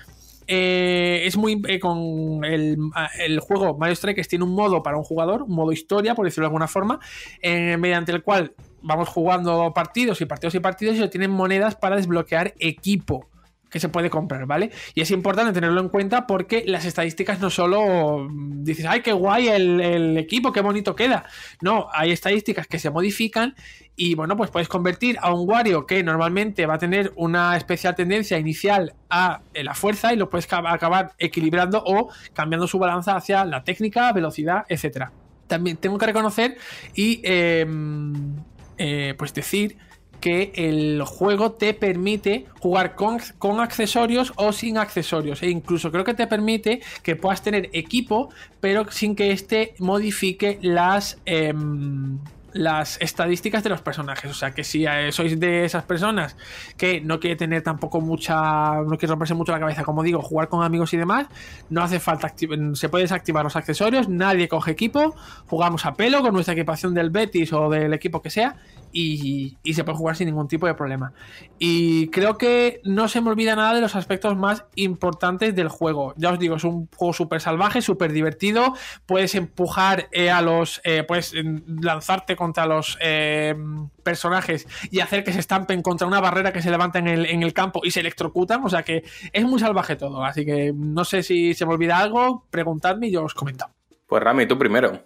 Eh, 0.47 1.23
es 1.25 1.37
muy. 1.37 1.61
con 1.79 2.43
el, 2.43 2.77
el, 3.19 3.39
juego 3.39 3.77
Mario 3.77 3.95
Strikers 3.95 4.27
tiene 4.27 4.43
un 4.43 4.53
modo 4.53 4.83
para 4.83 4.97
un 4.97 5.03
jugador, 5.03 5.43
un 5.43 5.55
modo 5.55 5.71
historia, 5.71 6.13
por 6.13 6.25
decirlo 6.25 6.43
de 6.43 6.47
alguna 6.47 6.67
forma, 6.67 6.99
mediante 7.41 8.11
el 8.11 8.21
cual 8.21 8.53
vamos 8.81 9.09
jugando 9.09 9.73
partidos 9.73 10.21
y 10.21 10.25
partidos 10.25 10.55
y 10.55 10.59
partidos 10.59 10.97
y 10.97 11.09
tienen 11.09 11.31
monedas 11.31 11.75
para 11.75 11.95
desbloquear 11.95 12.53
equipo 12.59 13.31
que 13.71 13.79
se 13.79 13.89
puede 13.89 14.09
comprar, 14.09 14.45
¿vale? 14.45 14.69
Y 14.93 15.01
es 15.01 15.09
importante 15.11 15.53
tenerlo 15.53 15.79
en 15.79 15.89
cuenta 15.89 16.27
porque 16.27 16.63
las 16.67 16.85
estadísticas 16.85 17.39
no 17.39 17.49
solo 17.49 18.27
mm, 18.29 18.63
dices, 18.63 18.85
ay, 18.85 19.01
qué 19.01 19.13
guay 19.13 19.47
el, 19.47 20.17
equipo, 20.17 20.51
qué 20.51 20.61
bonito 20.61 20.93
queda. 20.93 21.23
No, 21.61 21.87
hay 21.93 22.11
estadísticas 22.11 22.67
que 22.67 22.77
se 22.77 22.89
modifican 22.89 23.55
y 23.95 24.13
bueno, 24.15 24.35
pues 24.35 24.51
puedes 24.51 24.67
convertir 24.67 25.17
a 25.21 25.33
un 25.33 25.49
Wario 25.49 25.85
que 25.85 26.03
normalmente 26.03 26.65
va 26.65 26.75
a 26.75 26.77
tener 26.77 27.13
una 27.15 27.55
especial 27.55 27.95
tendencia 27.95 28.37
inicial 28.37 28.93
a 29.09 29.41
la 29.53 29.73
fuerza 29.73 30.13
y 30.13 30.17
lo 30.17 30.29
puedes 30.29 30.51
acabar 30.51 31.13
equilibrando 31.17 31.81
o 31.85 32.09
cambiando 32.33 32.67
su 32.67 32.77
balanza 32.77 33.15
hacia 33.15 33.45
la 33.45 33.63
técnica, 33.63 34.11
velocidad, 34.11 34.65
etcétera. 34.67 35.13
También 35.47 35.77
tengo 35.77 35.97
que 35.97 36.05
reconocer 36.05 36.57
y 36.95 37.21
em, 37.23 38.37
eh, 38.83 39.13
pues 39.15 39.31
decir 39.31 39.77
que 40.19 40.51
el 40.55 41.03
juego 41.03 41.51
te 41.51 41.75
permite 41.75 42.45
jugar 42.59 42.95
con, 42.95 43.19
con, 43.37 43.59
accesorios 43.59 44.33
o 44.37 44.51
sin 44.53 44.79
accesorios. 44.79 45.43
E 45.43 45.49
incluso 45.49 45.91
creo 45.91 46.03
que 46.03 46.15
te 46.15 46.25
permite 46.25 46.81
que 47.03 47.15
puedas 47.15 47.43
tener 47.43 47.69
equipo, 47.73 48.29
pero 48.59 48.89
sin 48.91 49.15
que 49.15 49.31
este 49.31 49.75
modifique 49.77 50.57
las. 50.61 51.19
Em, 51.25 52.19
las 52.53 52.99
estadísticas 53.01 53.63
de 53.63 53.69
los 53.69 53.81
personajes. 53.81 54.29
O 54.29 54.33
sea 54.33 54.51
que 54.51 54.63
si 54.63 54.85
eh, 54.85 55.11
sois 55.11 55.39
de 55.39 55.65
esas 55.65 55.83
personas 55.83 56.35
que 56.77 57.01
no 57.01 57.19
quiere 57.19 57.35
tener 57.35 57.61
tampoco 57.61 58.01
mucha. 58.01 58.81
no 58.81 58.97
quiere 58.97 59.07
romperse 59.07 59.33
mucho 59.33 59.51
la 59.51 59.59
cabeza, 59.59 59.83
como 59.83 60.03
digo, 60.03 60.21
jugar 60.21 60.49
con 60.49 60.63
amigos 60.63 60.93
y 60.93 60.97
demás, 60.97 61.27
no 61.69 61.81
hace 61.83 61.99
falta 61.99 62.33
se 62.73 62.89
puede 62.89 63.03
desactivar 63.03 63.43
los 63.43 63.55
accesorios, 63.55 64.09
nadie 64.09 64.47
coge 64.47 64.71
equipo, 64.71 65.15
jugamos 65.47 65.85
a 65.85 65.93
pelo 65.93 66.21
con 66.21 66.33
nuestra 66.33 66.53
equipación 66.53 66.93
del 66.93 67.09
Betis 67.09 67.53
o 67.53 67.69
del 67.69 67.93
equipo 67.93 68.21
que 68.21 68.29
sea. 68.29 68.55
Y, 68.93 69.57
se 69.73 69.85
puede 69.85 69.97
jugar 69.97 70.17
sin 70.17 70.27
ningún 70.27 70.49
tipo 70.49 70.67
de 70.67 70.73
problema. 70.73 71.13
Y 71.57 72.07
creo 72.07 72.37
que 72.37 72.81
no 72.83 73.07
se 73.07 73.21
me 73.21 73.29
olvida 73.29 73.55
nada 73.55 73.73
de 73.73 73.79
los 73.79 73.95
aspectos 73.95 74.35
más 74.35 74.65
importantes 74.75 75.55
del 75.55 75.69
juego. 75.69 76.13
Ya 76.17 76.31
os 76.31 76.39
digo, 76.39 76.57
es 76.57 76.65
un 76.65 76.89
juego 76.93 77.13
súper 77.13 77.39
salvaje, 77.39 77.81
súper 77.81 78.11
divertido. 78.11 78.73
Puedes 79.05 79.33
empujar 79.35 80.09
eh, 80.11 80.29
a 80.29 80.41
los. 80.41 80.81
Eh, 80.83 81.03
puedes 81.03 81.33
lanzarte 81.67 82.35
contra 82.41 82.65
los 82.65 82.97
eh, 83.01 83.53
personajes 84.01 84.67
y 84.89 84.99
hacer 84.99 85.23
que 85.23 85.31
se 85.31 85.39
estampen 85.39 85.83
contra 85.83 86.07
una 86.07 86.19
barrera 86.19 86.51
que 86.51 86.63
se 86.63 86.71
levanta 86.71 86.97
en 86.97 87.07
el, 87.07 87.27
en 87.27 87.43
el 87.43 87.53
campo 87.53 87.81
y 87.83 87.91
se 87.91 87.99
electrocutan. 87.99 88.65
O 88.65 88.69
sea 88.69 88.81
que 88.81 89.03
es 89.31 89.43
muy 89.45 89.59
salvaje 89.59 89.95
todo. 89.95 90.25
Así 90.25 90.43
que 90.43 90.73
no 90.75 91.05
sé 91.05 91.21
si 91.21 91.53
se 91.53 91.67
me 91.67 91.73
olvida 91.73 91.99
algo, 91.99 92.47
preguntadme 92.49 93.09
y 93.09 93.11
yo 93.11 93.23
os 93.23 93.35
comento. 93.35 93.67
Pues 94.07 94.23
Rami, 94.23 94.47
tú 94.47 94.57
primero. 94.57 95.03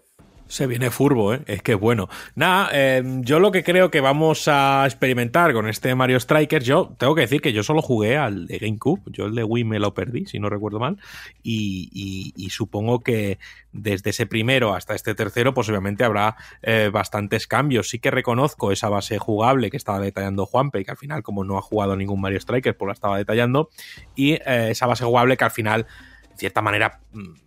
Se 0.47 0.67
viene 0.67 0.91
furbo, 0.91 1.33
¿eh? 1.33 1.41
Es 1.47 1.63
que 1.63 1.73
bueno. 1.73 2.07
Nada, 2.35 2.69
em, 2.71 3.23
yo 3.23 3.39
lo 3.39 3.51
que 3.51 3.63
creo 3.63 3.89
que 3.89 3.99
vamos 3.99 4.47
a 4.47 4.83
experimentar 4.85 5.53
con 5.53 5.67
este 5.67 5.95
Mario 5.95 6.19
Strikers, 6.19 6.65
yo 6.65 6.93
tengo 6.99 7.15
que 7.15 7.21
decir 7.21 7.41
que 7.41 7.51
yo 7.51 7.63
solo 7.63 7.81
jugué 7.81 8.15
al 8.17 8.45
de 8.45 8.59
GameCube, 8.59 9.01
yo 9.07 9.25
el 9.25 9.33
de 9.33 9.43
Wii 9.43 9.63
me 9.63 9.79
lo 9.79 9.95
perdí, 9.95 10.27
si 10.27 10.37
no 10.37 10.49
recuerdo 10.49 10.79
mal, 10.79 10.97
y, 11.41 12.47
supongo 12.51 13.01
que 13.01 13.39
desde 13.73 14.11
ese 14.11 14.27
primero 14.27 14.75
hasta 14.75 14.93
este 14.93 15.15
tercero, 15.15 15.53
pues 15.53 15.67
obviamente 15.67 16.03
habrá 16.03 16.37
eh, 16.61 16.89
bastantes 16.93 17.47
cambios. 17.47 17.89
Sí 17.89 17.99
que 17.99 18.11
reconozco 18.11 18.71
esa 18.71 18.87
base 18.87 19.17
jugable 19.17 19.71
que 19.71 19.77
estaba 19.77 19.99
detallando 19.99 20.45
Juanpe, 20.45 20.85
que 20.85 20.91
al 20.91 20.97
final, 20.97 21.23
como 21.23 21.43
no 21.43 21.57
ha 21.57 21.61
jugado 21.61 21.95
ningún 21.97 22.21
Mario 22.21 22.39
Strikers, 22.39 22.77
pues 22.77 22.87
la 22.87 22.93
estaba 22.93 23.17
detallando, 23.17 23.69
y 24.15 24.33
eh, 24.33 24.69
esa 24.69 24.85
base 24.85 25.03
jugable 25.03 25.37
que 25.37 25.43
al 25.43 25.51
final, 25.51 25.87
de 26.29 26.37
cierta 26.37 26.61
manera 26.61 27.01
mm, 27.11 27.44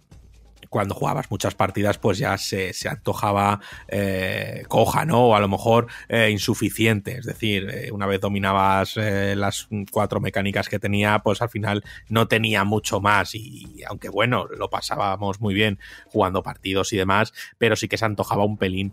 cuando 0.69 0.95
jugabas 0.95 1.31
muchas 1.31 1.55
partidas, 1.55 1.99
pues 1.99 2.19
ya 2.19 2.36
se, 2.39 2.73
antojaba 2.89 3.61
eh, 3.89 4.65
coja, 4.69 5.05
¿no? 5.05 5.28
O 5.28 5.35
a 5.35 5.40
lo 5.40 5.49
mejor 5.49 5.89
eh, 6.09 6.31
insuficiente. 6.31 7.19
Es 7.19 7.27
decir, 7.27 7.69
eh, 7.70 7.90
una 7.93 8.07
vez 8.07 8.20
dominabas 8.20 8.97
las 8.97 9.69
cuatro 9.90 10.20
mecánicas 10.20 10.69
que 10.69 10.78
tenía, 10.78 11.19
pues 11.20 11.43
al 11.43 11.51
final 11.51 11.85
no 12.09 12.28
tenía 12.28 12.65
mucho 12.65 13.01
más. 13.01 13.35
Y, 13.35 13.82
aunque 13.89 14.09
bueno, 14.09 14.47
lo 14.47 14.70
pasábamos 14.70 15.40
muy 15.40 15.55
bien 15.55 15.78
jugando 16.07 16.43
partidos 16.43 16.93
y 16.93 16.97
demás, 16.97 17.32
pero 17.59 17.77
sí 17.77 17.89
que 17.89 17.99
se 17.99 18.05
antojaba 18.05 18.45
un 18.45 18.57
pelín, 18.57 18.93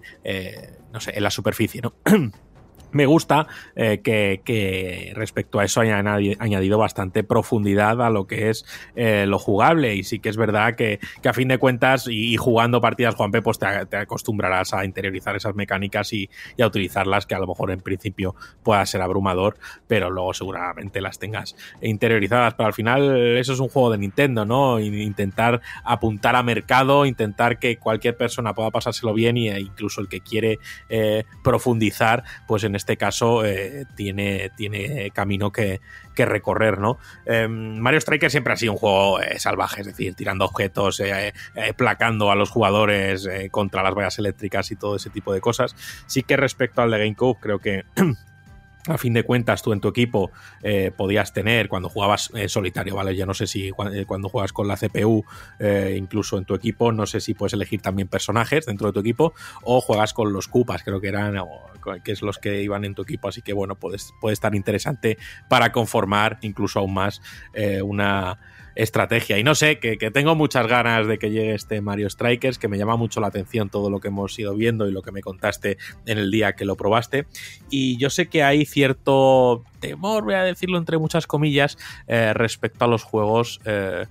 no 0.92 1.00
sé, 1.00 1.14
en 1.16 1.24
la 1.24 1.32
superficie, 1.32 1.82
¿no? 1.82 1.94
me 2.96 3.06
gusta 3.06 3.48
eh, 3.76 4.00
que, 4.02 5.12
respecto 5.16 5.60
a 5.60 5.66
eso 5.66 5.82
haya 5.82 6.00
añadido 6.00 6.78
bastante 6.78 7.26
profundidad 7.26 8.02
a 8.02 8.10
lo 8.10 8.26
que 8.26 8.50
es 8.50 8.66
eh, 8.96 9.26
lo 9.28 9.38
jugable. 9.38 9.96
Y 9.96 10.04
sí 10.04 10.20
que 10.20 10.30
es 10.30 10.38
verdad 10.38 10.76
que, 10.76 11.00
a 11.24 11.34
fin 11.34 11.50
de 11.50 11.58
cuentas, 11.58 12.08
y, 12.10 12.38
jugando 12.38 12.80
partidas 12.80 13.16
Juan 13.16 13.32
pues 13.32 13.60
te, 13.60 13.98
acostumbrarás 13.98 14.74
a 14.74 14.86
interiorizar 14.86 15.36
esas 15.36 15.56
mecánicas 15.56 16.14
y, 16.14 16.30
a 16.58 16.66
utilizarlas, 16.66 17.26
que 17.26 17.36
a 17.36 17.40
lo 17.40 17.48
mejor 17.48 17.72
en 17.72 17.82
principio 17.82 18.34
pueda 18.64 18.86
ser 18.86 19.02
abrumador, 19.02 19.58
pero 19.88 20.10
luego 20.10 20.34
seguramente 20.34 21.02
las 21.02 21.20
tengas 21.20 21.58
interiorizadas. 21.82 22.54
Pero 22.54 22.68
al 22.68 22.74
final, 22.74 23.38
eso 23.38 23.52
es 23.52 23.60
un 23.60 23.68
juego 23.68 23.92
de 23.92 23.98
Nintendo, 23.98 24.46
¿no? 24.46 24.80
Intentar 24.80 25.62
apuntar 25.84 26.38
a 26.38 26.44
mercado, 26.44 27.06
intentar 27.06 27.60
que 27.60 27.76
cualquier 27.76 28.16
persona 28.16 28.54
pueda 28.54 28.72
pasárselo 28.72 29.14
bien 29.14 29.36
e 29.36 29.60
incluso 29.60 30.00
el 30.00 30.08
que 30.08 30.22
quiere 30.22 30.60
eh, 30.88 31.26
profundizar, 31.44 32.24
pues 32.48 32.64
en 32.64 32.76
este 32.76 32.85
caso 32.98 33.44
eh, 33.44 33.86
tiene, 33.96 34.52
tiene 34.56 35.12
camino 35.12 35.52
que, 35.52 35.82
recorrer, 36.16 36.80
¿no? 36.80 36.98
Em, 37.26 37.78
Mario 37.78 38.00
Striker 38.00 38.32
siempre 38.32 38.54
ha 38.54 38.56
sido 38.56 38.72
un 38.74 38.78
juego 38.78 39.20
eh, 39.20 39.38
salvaje, 39.38 39.82
es 39.82 39.88
decir, 39.88 40.16
tirando 40.16 40.46
objetos, 40.46 41.02
eh, 41.02 41.34
placando 41.76 42.32
a 42.32 42.36
los 42.36 42.50
jugadores 42.50 43.28
contra 43.52 43.84
las 43.84 43.94
vallas 43.94 44.18
eléctricas 44.20 44.72
y 44.72 44.78
todo 44.78 44.96
ese 44.96 45.10
tipo 45.10 45.34
de 45.34 45.42
cosas. 45.42 45.76
Sí 46.06 46.24
que 46.24 46.38
respecto 46.38 46.82
al 46.82 46.92
de 46.92 47.00
GameCube, 47.00 47.38
creo 47.42 47.60
que 47.60 47.84
a 48.88 48.98
fin 48.98 49.14
de 49.14 49.24
cuentas 49.24 49.62
tú 49.62 49.74
en 49.74 49.82
tu 49.82 49.88
equipo 49.88 50.32
eh, 50.62 50.92
podías 50.96 51.34
tener 51.34 51.68
cuando 51.70 51.90
jugabas 51.90 52.32
eh, 52.36 52.50
solitario, 52.50 52.96
¿vale? 52.96 53.16
Ya 53.16 53.26
no 53.26 53.34
sé 53.34 53.48
si 53.48 53.70
eh, 53.70 54.06
cuando, 54.06 54.30
juegas 54.30 54.54
con 54.54 54.68
la 54.68 54.76
CPU, 54.78 55.24
incluso 55.96 56.38
en 56.38 56.46
tu 56.46 56.56
equipo, 56.56 56.92
no 56.92 57.06
sé 57.06 57.20
si 57.22 57.34
puedes 57.34 57.54
elegir 57.54 57.82
también 57.82 58.08
personajes 58.08 58.66
dentro 58.66 58.88
de 58.88 58.94
tu 58.94 59.00
equipo 59.00 59.34
o 59.64 59.82
juegas 59.82 60.14
con 60.14 60.34
los 60.34 60.48
cupas, 60.48 60.84
creo 60.84 61.00
que 61.00 61.08
eran, 61.08 61.38
que 62.04 62.12
es 62.12 62.22
los 62.22 62.38
que 62.38 62.62
iban 62.62 62.86
en 62.86 62.96
tu 62.96 63.04
equipo, 63.04 63.28
así 63.28 63.42
que 63.42 63.54
bueno, 63.54 63.76
puedes, 63.76 64.14
puede 64.20 64.34
estar 64.34 64.56
interesante 64.56 65.18
para 65.48 65.72
conformar 65.72 66.40
incluso 66.42 66.80
aún 66.80 66.94
más 66.94 67.22
una 67.84 68.38
estrategia. 68.76 69.40
Y 69.40 69.44
no 69.44 69.56
sé, 69.56 69.80
que, 69.80 69.98
tengo 70.12 70.36
muchas 70.36 70.68
ganas 70.68 71.08
de 71.08 71.18
que 71.18 71.32
llegue 71.32 71.56
este 71.56 71.82
Mario 71.82 72.10
Strikers, 72.10 72.60
que 72.60 72.68
me 72.68 72.78
llama 72.78 72.96
mucho 72.96 73.20
la 73.22 73.28
atención 73.28 73.70
todo 73.70 73.90
lo 73.90 74.00
que 74.00 74.10
hemos 74.10 74.38
ido 74.38 74.56
viendo 74.56 74.88
y 74.88 74.92
lo 74.92 75.02
que 75.02 75.12
me 75.12 75.22
contaste 75.22 75.78
en 76.06 76.18
el 76.18 76.32
día 76.32 76.54
que 76.54 76.66
lo 76.66 76.76
probaste. 76.76 77.26
Y 77.70 77.98
yo 77.98 78.10
sé 78.10 78.28
que 78.28 78.44
hay 78.44 78.66
cierto 78.66 79.64
temor, 79.80 80.24
voy 80.24 80.36
a 80.36 80.44
decirlo 80.44 80.78
entre 80.78 80.98
muchas 80.98 81.28
comillas, 81.28 81.78
eh, 82.08 82.34
respecto 82.34 82.86
a 82.86 82.88
los 82.88 83.04
juegos. 83.04 83.60
Eh, 83.66 84.06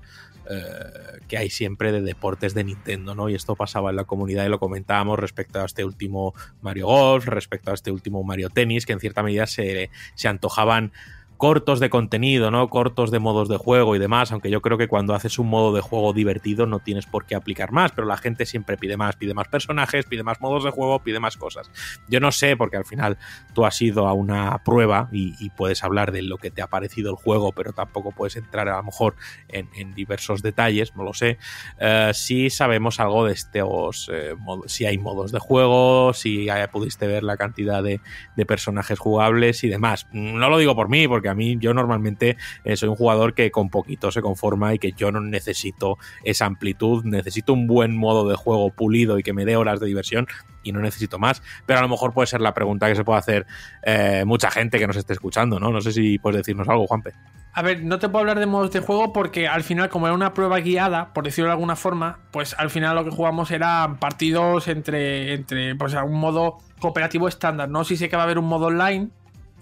eh, 0.47 1.21
que 1.27 1.39
hay 1.39 1.49
siempre 1.49 1.91
de 1.91 2.03
deportes 2.03 2.53
de 2.53 2.65
Nintendo, 2.65 3.15
¿no? 3.15 3.31
Y 3.31 3.35
esto 3.35 3.57
pasaba 3.57 3.89
en 3.89 3.97
la 3.97 4.05
comunidad 4.05 4.45
y 4.45 4.51
lo 4.51 4.59
comentábamos 4.59 5.19
respecto 5.19 5.59
a 5.59 5.65
este 5.65 5.87
último 5.87 6.35
Mario 6.61 6.87
Golf, 6.89 7.27
respecto 7.29 7.71
a 7.71 7.75
este 7.75 7.91
último 7.91 8.23
Mario 8.25 8.51
Tennis, 8.51 8.85
que 8.85 8.93
en 8.93 9.01
cierta 9.01 9.23
medida 9.23 9.47
se, 9.47 9.89
se 10.15 10.29
antojaban 10.29 10.93
cortos 11.37 11.81
de 11.81 11.91
contenido, 11.91 12.51
¿no? 12.51 12.69
Cortos 12.69 13.11
de 13.11 13.19
modos 13.19 13.49
de 13.49 13.57
juego 13.57 13.97
y 13.97 13.99
demás, 13.99 14.33
aunque 14.33 14.51
yo 14.51 14.63
creo 14.63 14.79
que 14.79 14.89
cuando 14.89 15.15
haces 15.15 15.39
un 15.39 15.49
modo 15.49 15.75
de 15.75 15.81
juego 15.81 16.13
divertido 16.13 16.67
no 16.67 16.79
tienes 16.79 17.07
por 17.07 17.27
qué 17.27 17.35
aplicar 17.35 17.73
más, 17.73 17.93
pero 17.93 18.07
la 18.07 18.17
gente 18.17 18.47
siempre 18.47 18.77
pide 18.77 18.97
más, 18.97 19.17
pide 19.17 19.35
más 19.35 19.49
personajes, 19.49 20.07
pide 20.07 20.23
más 20.23 20.41
modos 20.41 20.65
de 20.65 20.71
juego, 20.71 21.01
pide 21.01 21.21
más 21.21 21.37
cosas. 21.37 21.71
Yo 22.09 22.21
no 22.21 22.33
sé, 22.33 22.57
porque 22.57 22.77
al 22.77 22.85
final 22.85 23.19
tú 23.53 23.65
has 23.65 23.81
ido 23.83 24.07
a 24.07 24.13
una 24.13 24.63
prueba 24.65 25.09
y, 25.13 25.35
puedes 25.57 25.85
hablar 25.85 26.11
de 26.11 26.23
lo 26.23 26.39
que 26.39 26.51
te 26.51 26.63
ha 26.63 26.67
parecido 26.67 27.11
el 27.11 27.17
juego, 27.17 27.53
pero 27.53 27.73
tampoco 27.73 28.11
puedes 28.11 28.35
entrar 28.37 28.69
a 28.69 28.79
lo 28.79 28.83
mejor 28.83 29.15
en, 29.49 29.95
diversos 29.95 30.43
detalles, 30.43 30.97
no 30.97 31.05
lo 31.05 31.15
sé. 31.15 31.39
Eh, 31.79 32.11
si 32.13 32.51
sabemos 32.51 32.99
algo 32.99 33.25
de 33.25 33.35
estos, 33.35 34.11
eh, 34.13 34.35
si 34.67 34.87
hay 34.87 34.99
modos 34.99 35.31
de 35.31 35.39
juego, 35.39 36.13
si 36.13 36.49
pudiste 36.73 37.07
ver 37.07 37.23
la 37.23 37.37
cantidad 37.37 37.83
de, 37.83 38.01
de 38.37 38.47
personajes 38.47 38.99
jugables 38.99 39.63
y 39.65 39.69
demás. 39.69 40.07
No 40.13 40.49
lo 40.49 40.59
digo 40.59 40.75
por 40.75 40.89
mí, 40.89 41.07
porque 41.07 41.24
a 41.29 41.35
mí 41.35 41.57
yo 41.59 41.75
normalmente 41.75 42.37
eh, 42.65 42.77
soy 42.77 42.89
un 42.89 42.97
jugador 42.97 43.35
que 43.35 43.51
con 43.51 43.71
poquito 43.71 44.11
se 44.11 44.23
conforma 44.23 44.75
y 44.75 44.79
que 44.79 44.93
yo 44.93 45.13
no 45.13 45.21
necesito 45.21 45.99
esa 46.23 46.47
amplitud, 46.47 47.05
necesito 47.05 47.53
un 47.53 47.67
buen 47.67 47.97
modo 47.97 48.29
de 48.29 48.37
juego 48.37 48.71
pulido 48.71 49.19
y 49.19 49.23
que 49.23 49.33
me 49.33 49.45
dé 49.45 49.57
horas 49.57 49.81
de 49.81 49.87
diversión 49.87 50.27
y 50.63 50.73
no 50.73 50.81
necesito 50.81 51.19
más. 51.19 51.43
Pero 51.67 51.79
a 51.79 51.83
lo 51.83 51.89
mejor 51.89 52.13
puede 52.13 52.27
ser 52.27 52.41
la 52.41 52.55
pregunta 52.55 52.89
que 52.89 52.97
se 52.97 53.05
puede 53.05 53.19
hacer 53.19 53.47
eh, 53.83 54.25
mucha 54.27 54.51
gente 54.51 54.79
que 54.79 54.87
nos 54.87 54.97
esté 54.97 55.13
escuchando, 55.13 55.61
¿no? 55.61 55.71
No 55.71 55.81
sé 55.81 55.93
si 55.93 56.19
puedes 56.19 56.39
decirnos 56.39 56.69
algo, 56.69 56.87
Juanpe. 56.87 57.13
A 57.57 57.63
ver, 57.63 57.85
no 57.85 58.01
te 58.01 58.09
puedo 58.09 58.21
hablar 58.21 58.41
de 58.41 58.47
modos 58.47 58.73
de 58.73 58.81
juego 58.81 59.13
porque 59.13 59.47
al 59.47 59.63
final, 59.63 59.89
como 59.89 60.07
era 60.09 60.15
una 60.15 60.35
prueba 60.35 60.59
guiada, 60.59 61.13
por 61.13 61.23
decirlo 61.23 61.49
de 61.49 61.53
alguna 61.53 61.77
forma, 61.77 62.19
pues 62.33 62.55
al 62.59 62.69
final 62.69 62.97
lo 62.97 63.05
que 63.05 63.11
jugamos 63.11 63.53
eran 63.53 63.99
partidos 63.99 64.67
entre, 64.67 65.35
entre 65.35 65.77
pues, 65.77 65.95
un 65.95 66.19
modo 66.19 66.59
cooperativo 66.81 67.29
estándar, 67.29 67.69
¿no? 67.69 67.85
Si 67.85 67.97
sé 67.97 68.09
que 68.09 68.17
va 68.17 68.23
a 68.23 68.25
haber 68.25 68.39
un 68.39 68.47
modo 68.47 68.67
online, 68.67 69.11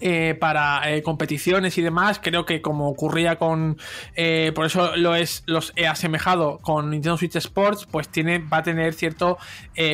eh, 0.05 0.35
para 0.37 0.91
eh, 0.91 1.01
competiciones 1.01 1.77
y 1.77 1.81
demás. 1.81 2.19
Creo 2.21 2.45
que 2.45 2.61
como 2.61 2.89
ocurría 2.89 3.37
con. 3.37 3.77
Eh, 4.15 4.51
por 4.53 4.65
eso 4.65 4.97
lo 4.97 5.15
es, 5.15 5.43
los 5.45 5.71
he 5.77 5.87
asemejado 5.87 6.57
con 6.57 6.89
Nintendo 6.89 7.17
Switch 7.17 7.37
Sports, 7.37 7.87
pues 7.89 8.09
tiene, 8.09 8.39
va 8.39 8.57
a 8.57 8.63
tener 8.63 8.93
cierto 8.95 9.37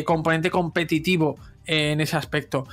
componente 0.06 0.50
competitivo 0.50 1.38
en 1.68 2.02
ese 2.02 2.18
aspecto. 2.18 2.68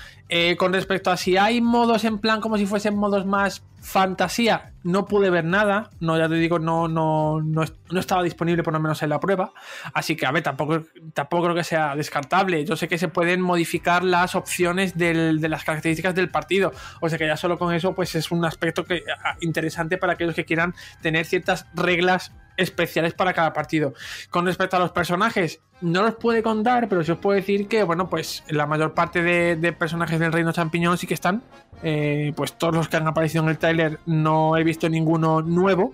con 0.57 0.73
respecto 0.73 1.11
a 1.11 1.19
si 1.19 1.37
hay 1.37 1.61
modos 1.61 2.05
en 2.05 2.19
plan 2.19 2.41
como 2.41 2.57
si 2.57 2.65
fuesen 2.65 2.97
modos 2.97 3.27
más 3.27 3.63
fantasía, 3.83 4.73
no 4.87 5.05
pude 5.07 5.31
ver 5.31 5.45
nada. 5.45 5.91
No, 5.99 6.17
ya 6.17 6.29
te 6.29 6.37
digo, 6.37 6.59
no, 6.59 6.87
no, 6.87 7.41
no, 7.41 7.65
estaba 7.99 8.23
disponible 8.23 8.63
por 8.63 8.73
lo 8.73 8.81
menos 8.81 9.03
en 9.03 9.11
la 9.11 9.19
prueba. 9.19 9.53
Así 9.93 10.17
que, 10.17 10.27
a 10.27 10.31
ver, 10.31 10.45
tampoco, 10.45 10.85
tampoco 11.13 11.45
creo 11.45 11.57
que 11.57 11.65
sea 11.65 11.97
descartable. 11.97 12.65
Yo 12.65 12.77
sé 12.77 12.87
que 12.87 12.97
se 12.97 13.09
pueden 13.09 13.41
modificar 13.41 14.05
las 14.05 14.37
opciones 14.37 14.97
de 14.97 15.49
las 15.49 15.65
características 15.65 16.15
del 16.15 16.31
partido. 16.31 16.73
O 17.01 17.09
sea 17.09 17.19
que 17.19 17.27
ya 17.27 17.37
solo 17.37 17.59
con 17.59 17.75
eso, 17.75 17.95
pues 17.95 18.15
es 18.15 18.31
un 18.31 18.45
aspecto 18.45 18.85
que, 18.85 19.03
interesante 19.41 19.99
para 19.99 20.13
aquellos 20.13 20.37
que 20.37 20.45
quieran 20.45 20.75
tener 21.03 21.27
ciertas 21.27 21.67
reglas 21.75 22.33
especiales 22.57 23.15
para 23.15 23.33
cada 23.35 23.53
partido. 23.53 23.95
Con 24.31 24.47
respecto 24.47 24.77
a 24.77 24.79
los 24.79 24.93
personajes, 24.93 25.61
no 25.81 26.03
los 26.03 26.15
puede 26.15 26.43
contar, 26.43 26.89
pero 26.89 27.05
sí 27.05 27.13
os 27.13 27.19
puedo 27.19 27.37
decir 27.37 27.69
que, 27.69 27.83
bueno, 27.83 28.09
pues 28.09 28.43
la 28.49 28.67
mayor 28.67 28.95
parte 28.95 29.23
de, 29.23 29.73
personajes 29.73 30.19
del 30.19 30.33
Reino 30.33 30.53
Champiñón 30.53 30.99
sí 30.99 31.07
que 31.07 31.15
están. 31.15 31.43
Eh, 31.83 32.33
pues 32.35 32.55
todos 32.55 32.75
los 32.75 32.89
que 32.89 32.97
han 32.97 33.07
aparecido 33.07 33.45
en 33.45 33.51
el 33.51 33.59
trailer 33.59 34.01
no 34.07 34.57
he 34.57 34.65
visto 34.65 34.76
ninguno 34.82 35.43
nuevo. 35.43 35.93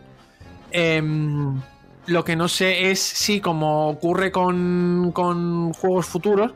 Em, 0.71 1.61
lo 2.07 2.25
que 2.25 2.37
no 2.37 2.49
sé 2.49 2.91
es 2.91 3.01
si, 3.01 3.41
como 3.41 3.89
ocurre 3.89 4.33
con, 4.33 5.13
con 5.13 5.73
juegos 5.73 6.07
futuros, 6.07 6.53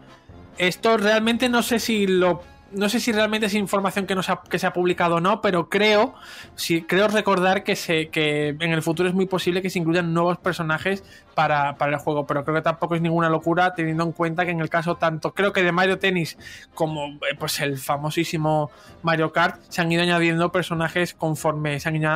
esto 0.59 0.97
realmente 0.97 1.49
no 1.49 1.63
sé 1.63 1.79
si 1.79 2.07
lo 2.07 2.43
no 2.73 2.89
sé 2.89 3.01
si 3.01 3.13
realmente 3.13 3.47
es 3.47 3.55
información 3.55 4.07
que, 4.07 4.15
no 4.15 4.23
se 4.23 4.33
ha, 4.33 4.41
que 4.43 4.59
se 4.59 4.67
ha 4.67 4.73
publicado 4.73 5.17
o 5.17 5.21
no, 5.21 5.41
pero 5.41 5.69
creo, 5.69 6.15
sí, 6.55 6.83
creo 6.83 7.09
recordar 7.09 7.65
que, 7.65 7.77
se, 7.77 8.09
que 8.09 8.49
en 8.49 8.73
el 8.73 8.83
futuro 8.83 9.09
es 9.09 9.15
muy 9.15 9.27
posible 9.27 9.63
que 9.63 9.71
se 9.71 9.79
incluyan 9.79 10.13
nuevos 10.13 10.39
personajes 10.39 11.05
para, 11.35 11.77
el 11.79 11.97
juego, 11.97 12.27
pero 12.27 12.45
creo 12.45 12.57
que 12.57 12.63
tampoco 12.63 12.95
es 12.95 13.03
ninguna 13.03 13.29
locura 13.29 13.75
teniendo 13.75 14.05
en 14.05 14.13
cuenta 14.13 14.45
que 14.45 14.51
en 14.51 14.61
el 14.61 14.71
caso 14.71 14.97
tanto 14.97 15.35
creo 15.35 15.53
que 15.53 15.63
de 15.63 15.73
Mario 15.73 15.99
Tennis 15.99 16.39
como 16.75 17.07
eh, 17.07 17.37
pues 17.39 17.61
el 17.61 17.79
famosísimo 17.79 18.71
Mario 19.03 19.33
Kart 19.33 19.61
se 19.69 19.81
han 19.81 19.93
ido 19.93 20.03
añadiendo 20.03 20.51
personajes 20.51 21.15
conforme 21.15 21.79
se 21.79 21.89
han 21.89 21.97
ido 21.97 22.11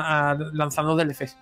lanzando 0.52 0.96
DLCs. 0.96 1.36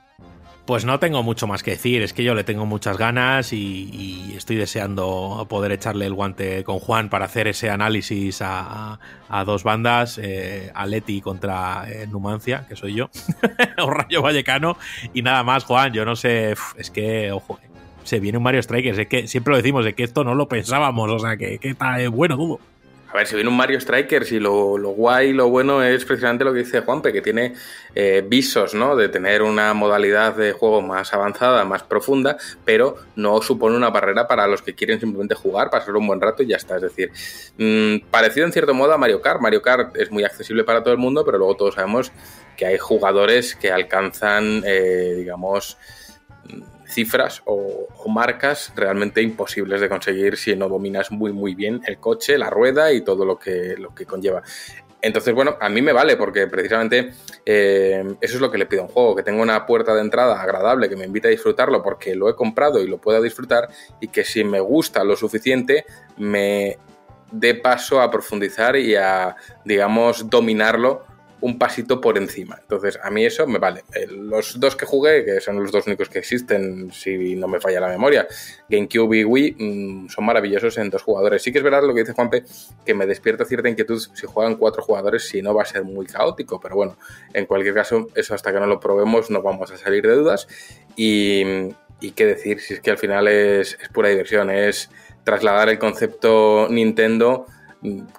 Pues 0.69 0.85
no 0.85 0.99
tengo 0.99 1.23
mucho 1.23 1.47
más 1.47 1.63
que 1.63 1.71
decir, 1.71 2.03
es 2.03 2.13
que 2.13 2.23
yo 2.23 2.35
le 2.35 2.45
tengo 2.45 2.67
muchas 2.67 2.99
ganas 2.99 3.55
y, 3.55 4.35
estoy 4.37 4.57
deseando 4.57 5.47
poder 5.49 5.73
echarle 5.73 6.05
el 6.05 6.13
guante 6.13 6.63
con 6.63 6.79
Juan 6.79 7.09
para 7.09 7.25
hacer 7.25 7.49
ese 7.49 7.71
análisis 7.71 8.41
a, 8.43 8.99
dos 9.47 9.65
bandas, 9.65 10.21
eh, 10.23 10.71
Aleti 10.75 11.23
contra 11.23 11.91
eh, 11.91 12.07
Numancia, 12.07 12.67
que 12.69 12.77
soy 12.77 12.93
yo, 12.93 13.09
o 13.83 13.89
Rayo 13.89 14.21
Vallecano, 14.21 14.77
y 15.15 15.23
nada 15.23 15.43
más, 15.43 15.65
Juan, 15.65 15.95
yo 15.95 16.05
no 16.05 16.17
sé, 16.17 16.55
es 16.77 16.91
que, 16.91 17.33
ojo, 17.33 17.59
se 18.05 18.21
viene 18.21 18.37
un 18.37 18.45
Mario 18.45 18.63
Strikers, 18.63 18.99
es 18.99 19.07
que 19.07 19.27
siempre 19.27 19.53
lo 19.53 19.57
decimos, 19.57 19.87
de 19.87 19.95
que 19.95 20.05
esto 20.05 20.23
no 20.23 20.35
lo 20.35 20.49
pensábamos, 20.49 21.11
o 21.11 21.19
sea, 21.19 21.39
que, 21.39 21.59
que 21.59 21.71
está 21.71 21.97
bueno, 22.11 22.37
dudo. 22.37 22.61
A 23.11 23.17
ver, 23.17 23.27
si 23.27 23.37
viene 23.37 23.49
un 23.49 23.57
Mario 23.57 23.81
Strikers 23.81 24.33
y 24.33 24.39
lo, 24.39 24.77
lo 24.77 24.91
guay, 24.91 25.33
lo 25.33 25.49
bueno 25.49 25.83
es 25.83 26.05
precisamente 26.05 26.45
lo 26.45 26.53
que 26.53 26.59
dice 26.59 26.83
Juanpe, 26.83 27.11
que 27.11 27.23
tiene 27.23 27.55
eh, 27.95 28.23
visos, 28.27 28.75
¿no? 28.75 28.97
De 28.97 29.09
tener 29.09 29.43
una 29.43 29.73
modalidad 29.73 30.37
de 30.37 30.53
juego 30.53 30.83
más 30.83 31.15
avanzada, 31.15 31.65
más 31.65 31.83
profunda, 31.83 32.37
pero 32.67 32.97
no 33.17 33.41
supone 33.41 33.77
una 33.77 33.89
barrera 33.89 34.29
para 34.29 34.47
los 34.47 34.61
que 34.61 34.75
quieren 34.75 35.01
simplemente 35.01 35.35
jugar, 35.35 35.71
pasar 35.71 35.97
un 35.97 36.07
buen 36.07 36.21
rato 36.21 36.43
y 36.43 36.49
ya 36.49 36.57
está. 36.57 36.77
Es 36.77 36.83
decir, 36.83 37.11
mm, 37.57 38.11
parecido 38.11 38.45
en 38.45 38.53
cierto 38.53 38.75
modo 38.75 38.93
a 38.93 38.99
Mario 38.99 39.23
Kart. 39.23 39.41
Mario 39.41 39.63
Kart 39.63 39.97
es 39.97 40.11
muy 40.11 40.25
accesible 40.25 40.65
para 40.65 40.83
todo 40.83 40.93
el 40.93 40.99
mundo, 40.99 41.25
pero 41.25 41.39
luego 41.39 41.57
todos 41.57 41.77
sabemos 41.77 42.13
que 42.59 42.67
hay 42.67 42.77
jugadores 42.77 43.57
que 43.57 43.73
alcanzan, 43.73 44.63
eh, 44.67 45.15
digamos, 45.17 45.79
cifras 46.87 47.43
o, 47.45 47.87
marcas 48.09 48.73
realmente 48.75 49.21
imposibles 49.21 49.83
de 49.83 49.89
conseguir 49.91 50.39
si 50.39 50.57
no 50.57 50.67
dominas 50.71 51.11
muy 51.11 51.31
muy 51.31 51.55
bien 51.55 51.83
el 51.87 51.99
coche, 51.99 52.39
la 52.39 52.49
rueda 52.49 52.91
y 52.91 53.03
todo 53.03 53.27
lo 53.27 53.39
que, 53.39 53.77
lo 53.77 53.95
que 53.95 54.07
conlleva. 54.07 54.43
Entonces, 55.01 55.33
bueno, 55.33 55.57
a 55.61 55.69
mí 55.69 55.81
me 55.81 55.93
vale 55.93 56.17
porque 56.17 56.47
precisamente 56.49 57.13
eh, 57.45 58.03
eso 58.21 58.35
es 58.35 58.41
lo 58.41 58.51
que 58.51 58.59
le 58.59 58.67
pido 58.67 58.83
a 58.83 58.85
un 58.87 58.91
juego, 58.91 59.15
que 59.15 59.23
tenga 59.23 59.43
una 59.43 59.65
puerta 59.67 59.95
de 59.95 60.01
entrada 60.01 60.41
agradable, 60.41 60.89
que 60.89 60.97
me 60.97 61.05
invite 61.05 61.29
a 61.29 61.31
disfrutarlo 61.31 61.83
porque 61.83 62.17
lo 62.17 62.29
he 62.29 62.35
comprado 62.35 62.83
y 62.83 62.89
lo 62.89 62.99
puedo 62.99 63.23
disfrutar 63.23 63.69
y 64.01 64.09
que 64.09 64.25
si 64.25 64.43
me 64.43 64.59
gusta 64.59 65.05
lo 65.05 65.15
suficiente, 65.17 65.85
me 66.17 66.79
dé 67.31 67.55
paso 67.55 68.01
a 68.01 68.11
profundizar 68.11 68.77
y 68.77 68.97
a, 68.97 69.37
digamos, 69.65 70.29
dominarlo 70.29 71.05
un 71.41 71.59
pasito 71.59 72.01
por 72.01 72.19
encima. 72.19 72.59
Entonces, 72.61 72.99
a 73.03 73.11
mí 73.11 73.25
eso 73.25 73.47
me 73.47 73.59
vale. 73.59 73.85
Eh, 73.95 74.07
los 74.09 74.59
dos 74.59 74.77
que 74.77 74.87
jugué, 74.87 75.25
que 75.25 75.41
son 75.41 75.63
los 75.63 75.71
dos 75.71 75.87
únicos 75.87 76.09
que 76.09 76.19
existen, 76.19 76.91
si 76.93 77.37
no 77.37 77.49
me 77.49 77.61
falla 77.61 77.81
la 77.81 77.89
memoria, 77.89 78.27
GameCube 78.69 79.19
y 79.19 79.25
Wii, 79.25 79.57
mm, 79.59 80.09
son 80.09 80.25
maravillosos 80.25 80.79
en 80.79 80.91
dos 80.91 81.03
jugadores. 81.03 81.43
Sí 81.43 81.53
que 81.53 81.59
es 81.59 81.65
verdad 81.65 81.83
lo 81.83 81.95
que 81.95 82.01
dice 82.01 82.13
Juanpe, 82.13 82.45
que 82.85 82.95
me 82.95 83.07
despierta 83.07 83.45
cierta 83.45 83.69
inquietud 83.69 84.01
si 84.13 84.27
juegan 84.27 84.57
cuatro 84.57 84.83
jugadores, 84.83 85.29
si 85.29 85.43
no 85.43 85.55
va 85.55 85.63
a 85.63 85.67
ser 85.67 85.85
muy 85.85 86.07
caótico. 86.07 86.61
Pero 86.61 86.77
bueno, 86.77 86.97
en 87.33 87.47
cualquier 87.47 87.75
caso, 87.75 88.09
eso 88.15 88.35
hasta 88.35 88.53
que 88.53 88.61
no 88.61 88.67
lo 88.67 88.81
probemos 88.81 89.31
no 89.31 89.43
vamos 89.43 89.71
a 89.71 89.77
salir 89.77 90.07
de 90.07 90.15
dudas. 90.15 90.49
Y, 90.97 91.73
qué 92.15 92.27
decir, 92.27 92.61
si 92.61 92.75
es 92.75 92.81
que 92.81 92.91
al 92.91 92.99
final 92.99 93.29
es 93.29 93.79
pura 93.93 94.09
diversión, 94.09 94.51
es 94.51 94.91
trasladar 95.25 95.69
el 95.69 95.79
concepto 95.79 96.69
Nintendo 96.71 97.47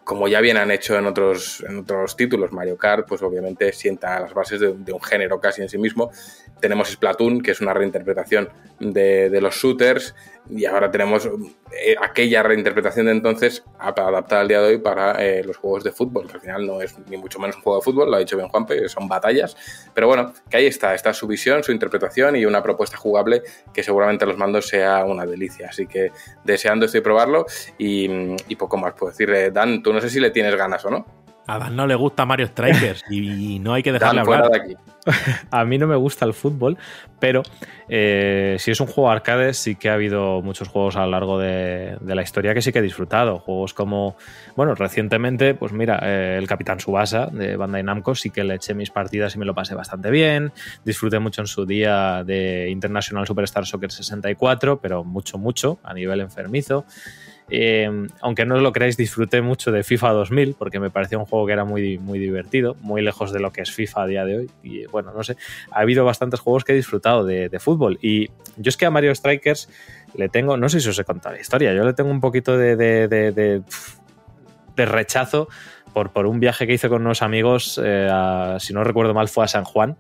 como 0.04 0.28
ya 0.28 0.40
bien 0.40 0.58
han 0.58 0.72
hecho 0.72 0.98
en 0.98 1.06
otros, 1.06 1.64
en 1.68 1.80
otros 1.80 2.16
títulos, 2.16 2.52
Mario 2.52 2.78
Kart, 2.78 3.08
pues 3.08 3.22
obviamente 3.22 3.74
sienta 3.74 4.20
las 4.20 4.34
bases 4.34 4.60
de, 4.62 4.94
un 4.94 5.02
género 5.02 5.40
casi 5.40 5.62
en 5.62 5.70
sí 5.70 5.78
mismo. 5.78 6.12
Tenemos 6.60 6.90
Splatoon, 6.90 7.42
que 7.42 7.52
es 7.52 7.62
una 7.62 7.74
reinterpretación 7.74 8.50
de, 8.80 9.40
los 9.42 9.56
shooters, 9.56 10.16
y 10.50 10.66
ahora 10.66 10.90
tenemos 10.90 11.26
eh, 11.26 11.96
aquella 12.02 12.42
reinterpretación 12.44 13.06
de 13.06 13.12
entonces 13.12 13.64
adaptada 13.78 14.42
al 14.42 14.48
día 14.48 14.62
de 14.62 14.68
hoy 14.68 14.78
para 14.80 15.24
eh, 15.24 15.44
los 15.44 15.58
juegos 15.58 15.84
de 15.84 15.92
fútbol, 15.92 16.28
que 16.28 16.34
al 16.34 16.42
final 16.42 16.66
no 16.66 16.82
es 16.82 16.98
ni 17.08 17.18
mucho 17.18 17.40
menos 17.40 17.58
un 17.58 17.62
juego 17.62 17.80
de 17.80 17.84
fútbol, 17.84 18.10
lo 18.10 18.16
ha 18.16 18.20
dicho 18.20 18.36
bien 18.36 18.50
Juanpe, 18.50 18.88
son 18.90 19.08
batallas, 19.08 19.56
pero 19.94 20.08
bueno, 20.08 20.34
que 20.50 20.58
ahí 20.58 20.66
está, 20.66 20.96
está 20.96 21.14
su 21.14 21.28
visión, 21.28 21.64
su 21.64 21.72
interpretación 21.72 22.36
y 22.36 22.46
una 22.46 22.64
propuesta 22.64 22.98
jugable 22.98 23.44
que 23.74 23.84
seguramente 23.84 24.26
los 24.26 24.38
mandos 24.38 24.68
sea 24.68 25.06
una 25.06 25.26
delicia, 25.26 25.68
así 25.70 25.86
que 25.86 26.12
deseando 26.44 26.86
estoy 26.86 27.02
probarlo 27.02 27.46
y 27.78 28.56
poco 28.56 28.78
más 28.78 28.94
puedo 28.94 29.12
decirle, 29.12 29.52
Dan, 29.52 29.82
tú 29.82 29.94
no 29.94 30.02
sé 30.02 30.10
si 30.10 30.20
le 30.20 30.32
tienes 30.32 30.56
ganas 30.56 30.84
o 30.86 30.90
no. 30.90 31.06
A 31.50 31.58
Dan 31.58 31.76
no 31.76 31.88
le 31.88 31.96
gusta 31.96 32.26
Mario 32.26 32.46
Strikers 32.48 33.04
y 33.10 33.58
no 33.60 33.74
hay 33.74 33.82
que 33.82 33.92
dejarle 33.92 34.22
hablar. 34.22 34.50
De 34.50 34.58
aquí. 34.58 34.76
a 35.52 35.66
mí 35.66 35.78
no 35.78 35.88
me 35.88 35.96
gusta 35.96 36.26
el 36.26 36.34
fútbol, 36.34 36.78
pero 37.20 37.42
eh, 37.88 38.58
si 38.60 38.72
es 38.72 38.80
un 38.80 38.88
juego 38.88 39.10
arcade, 39.10 39.54
sí 39.54 39.76
que 39.76 39.90
ha 39.90 39.94
habido 39.94 40.42
muchos 40.42 40.68
juegos 40.68 40.96
a 40.96 41.06
lo 41.06 41.12
largo 41.12 41.40
de, 41.40 41.98
la 42.06 42.22
historia 42.22 42.54
que 42.54 42.62
sí 42.62 42.72
que 42.72 42.80
he 42.80 42.84
disfrutado. 42.84 43.40
Juegos 43.40 43.74
como, 43.74 44.16
bueno, 44.56 44.76
recientemente, 44.76 45.56
pues 45.56 45.72
mira, 45.72 46.00
eh, 46.04 46.38
el 46.38 46.48
Capitán 46.48 46.80
Subasa 46.80 47.28
de 47.28 47.56
Bandai 47.56 47.84
Namco 47.84 48.16
sí 48.16 48.30
que 48.30 48.44
le 48.44 48.56
eché 48.56 48.74
mis 48.74 48.92
partidas 48.92 49.36
y 49.36 49.40
me 49.40 49.46
lo 49.46 49.56
pasé 49.56 49.76
bastante 49.76 50.12
bien. 50.12 50.52
Disfruté 50.86 51.20
mucho 51.20 51.42
en 51.42 51.48
su 51.48 51.66
día 51.66 52.24
de 52.24 52.70
International 52.70 53.26
Superstar 53.26 53.66
Soccer 53.66 53.92
64, 53.92 54.80
pero 54.80 55.04
mucho, 55.04 55.38
mucho 55.38 55.80
a 55.84 55.94
nivel 55.94 56.22
enfermizo. 56.22 56.86
Eh, 57.52 58.08
aunque 58.22 58.46
no 58.46 58.60
lo 58.60 58.72
creáis, 58.72 58.98
disfruté 58.98 59.42
mucho 59.42 59.72
de 59.72 59.84
FIFA 59.84 60.12
2000 60.12 60.56
porque 60.58 60.80
me 60.80 60.90
pareció 60.90 61.20
un 61.20 61.26
juego 61.26 61.48
que 61.48 61.54
era 61.54 61.66
muy, 61.66 61.98
muy 61.98 62.20
divertido, 62.20 62.76
muy 62.82 63.02
lejos 63.02 63.32
de 63.32 63.40
lo 63.40 63.52
que 63.52 63.62
es 63.62 63.72
FIFA 63.72 64.04
a 64.04 64.08
día 64.08 64.26
de 64.26 64.38
hoy. 64.38 64.52
Y 64.64 64.86
bueno, 64.88 65.12
no 65.14 65.24
sé, 65.24 65.36
ha 65.72 65.80
habido 65.80 66.06
bastantes 66.06 66.40
juegos 66.40 66.64
que 66.64 66.74
he 66.74 66.76
disfrutado 66.76 67.26
de, 67.26 67.50
fútbol. 67.60 68.00
Y 68.02 68.28
yo 68.58 68.70
es 68.70 68.78
que 68.78 68.86
a 68.86 68.92
Mario 68.92 69.14
Strikers 69.14 69.70
le 70.16 70.30
tengo, 70.30 70.56
no 70.58 70.70
sé 70.70 70.80
si 70.80 70.90
os 70.90 70.98
he 70.98 71.04
contado 71.04 71.36
la 71.36 71.42
historia, 71.42 71.74
yo 71.74 71.84
le 71.84 71.94
tengo 71.94 72.10
un 72.10 72.22
poquito 72.22 72.58
de, 72.58 72.76
de, 72.78 73.64
rechazo 74.78 75.50
por, 75.94 76.12
por, 76.12 76.26
un 76.26 76.40
viaje 76.40 76.66
que 76.66 76.74
hice 76.74 76.88
con 76.88 77.02
unos 77.02 77.22
amigos, 77.22 77.82
eh, 77.84 78.10
si 78.60 78.74
no 78.74 78.86
recuerdo 78.86 79.14
mal, 79.14 79.28
fue 79.28 79.44
a 79.44 79.48
San 79.50 79.66
Juan 79.66 79.98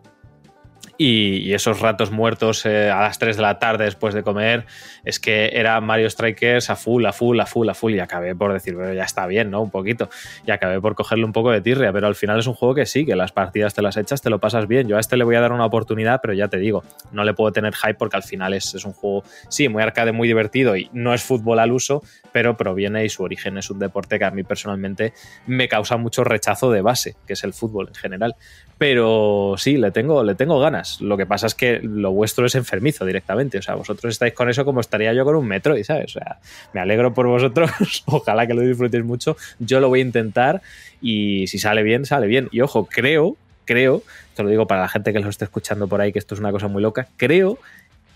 y, 1.01 1.53
esos 1.53 1.79
ratos 1.79 2.11
muertos 2.11 2.65
eh, 2.65 2.89
a 2.91 2.99
las 2.99 3.17
3 3.19 3.37
de 3.37 3.41
la 3.41 3.57
tarde 3.57 3.85
después 3.85 4.13
de 4.13 4.21
comer, 4.21 4.65
es 5.05 5.19
que 5.21 5.51
era 5.53 5.79
Mario 5.79 6.09
Strikers 6.09 6.69
a 6.69 6.75
full, 6.75 7.05
a 7.05 7.13
full, 7.13 7.39
a 7.39 7.45
full, 7.45 7.69
a 7.69 7.73
full. 7.73 7.93
Y 7.95 7.99
acabé 7.99 8.35
por 8.35 8.51
decir, 8.51 8.75
pero 8.77 8.93
ya 8.93 9.03
está 9.03 9.25
bien, 9.25 9.49
¿no? 9.49 9.61
Un 9.61 9.71
poquito. 9.71 10.09
Y 10.45 10.51
acabé 10.51 10.81
por 10.81 10.95
cogerle 10.95 11.23
un 11.23 11.31
poco 11.31 11.51
de 11.51 11.61
tirria, 11.61 11.93
pero 11.93 12.07
al 12.07 12.15
final 12.15 12.37
es 12.37 12.47
un 12.47 12.53
juego 12.53 12.75
que 12.75 12.85
sí, 12.85 13.05
que 13.05 13.15
las 13.15 13.31
partidas 13.31 13.73
te 13.73 13.81
las 13.81 13.95
echas, 13.95 14.21
te 14.21 14.29
lo 14.29 14.39
pasas 14.39 14.67
bien. 14.67 14.89
Yo 14.89 14.97
a 14.97 14.99
este 14.99 15.15
le 15.15 15.23
voy 15.23 15.37
a 15.37 15.41
dar 15.41 15.53
una 15.53 15.65
oportunidad, 15.65 16.19
pero 16.21 16.33
ya 16.33 16.49
te 16.49 16.57
digo, 16.57 16.83
no 17.13 17.23
le 17.23 17.33
puedo 17.33 17.53
tener 17.53 17.73
hype 17.75 17.93
porque 17.93 18.17
al 18.17 18.23
final 18.23 18.53
es, 18.53 18.75
es 18.75 18.83
un 18.83 18.91
juego, 18.91 19.23
sí, 19.47 19.69
muy 19.69 19.81
arcade, 19.81 20.11
muy 20.11 20.27
divertido 20.27 20.75
y 20.75 20.89
no 20.91 21.13
es 21.13 21.23
fútbol 21.23 21.59
al 21.59 21.71
uso, 21.71 22.03
pero 22.33 22.57
proviene 22.57 23.05
y 23.05 23.09
su 23.09 23.23
origen 23.23 23.57
es 23.57 23.69
un 23.69 23.79
deporte 23.79 24.19
que 24.19 24.25
a 24.25 24.31
mí 24.31 24.43
personalmente 24.43 25.13
me 25.47 25.69
causa 25.69 25.95
mucho 25.95 26.25
rechazo 26.25 26.71
de 26.71 26.81
base, 26.81 27.15
que 27.25 27.33
es 27.33 27.43
el 27.45 27.53
fútbol 27.53 27.87
en 27.87 27.95
general. 27.95 28.35
Pero 28.79 29.55
sí, 29.57 29.75
le 29.75 29.91
tengo, 29.91 30.23
le 30.23 30.35
tengo 30.35 30.57
ganas. 30.57 31.01
Lo 31.01 31.17
que 31.17 31.25
pasa 31.25 31.47
es 31.47 31.53
que 31.53 31.81
lo 31.83 32.13
vuestro 32.13 32.45
es 32.45 32.55
enfermizo 32.55 33.05
directamente. 33.05 33.57
O 33.57 33.61
sea, 33.61 33.75
vosotros 33.75 34.13
estáis 34.13 34.33
con 34.33 34.49
eso 34.49 34.63
como 34.63 34.79
estaría 34.79 35.13
yo 35.13 35.25
con 35.25 35.35
un 35.35 35.45
metro, 35.45 35.77
y 35.77 35.83
¿sabes? 35.83 36.15
O 36.15 36.19
sea, 36.19 36.39
me 36.73 36.79
alegro 36.79 37.13
por 37.13 37.27
vosotros. 37.27 37.69
Ojalá 38.05 38.47
que 38.47 38.53
lo 38.53 38.61
disfrutéis 38.61 39.03
mucho. 39.03 39.35
Yo 39.59 39.81
lo 39.81 39.89
voy 39.89 39.99
a 39.99 40.03
intentar 40.03 40.61
y 41.01 41.45
si 41.47 41.59
sale 41.59 41.83
bien, 41.83 42.05
sale 42.05 42.25
bien. 42.27 42.47
Y 42.53 42.61
ojo, 42.61 42.85
creo, 42.85 43.35
creo, 43.65 44.01
te 44.33 44.43
lo 44.43 44.49
digo 44.49 44.65
para 44.65 44.79
la 44.79 44.87
gente 44.87 45.11
que 45.11 45.19
lo 45.19 45.29
esté 45.29 45.43
escuchando 45.43 45.89
por 45.89 45.99
ahí, 45.99 46.13
que 46.13 46.19
esto 46.19 46.33
es 46.33 46.39
una 46.39 46.53
cosa 46.53 46.69
muy 46.69 46.81
loca, 46.81 47.09
creo 47.17 47.59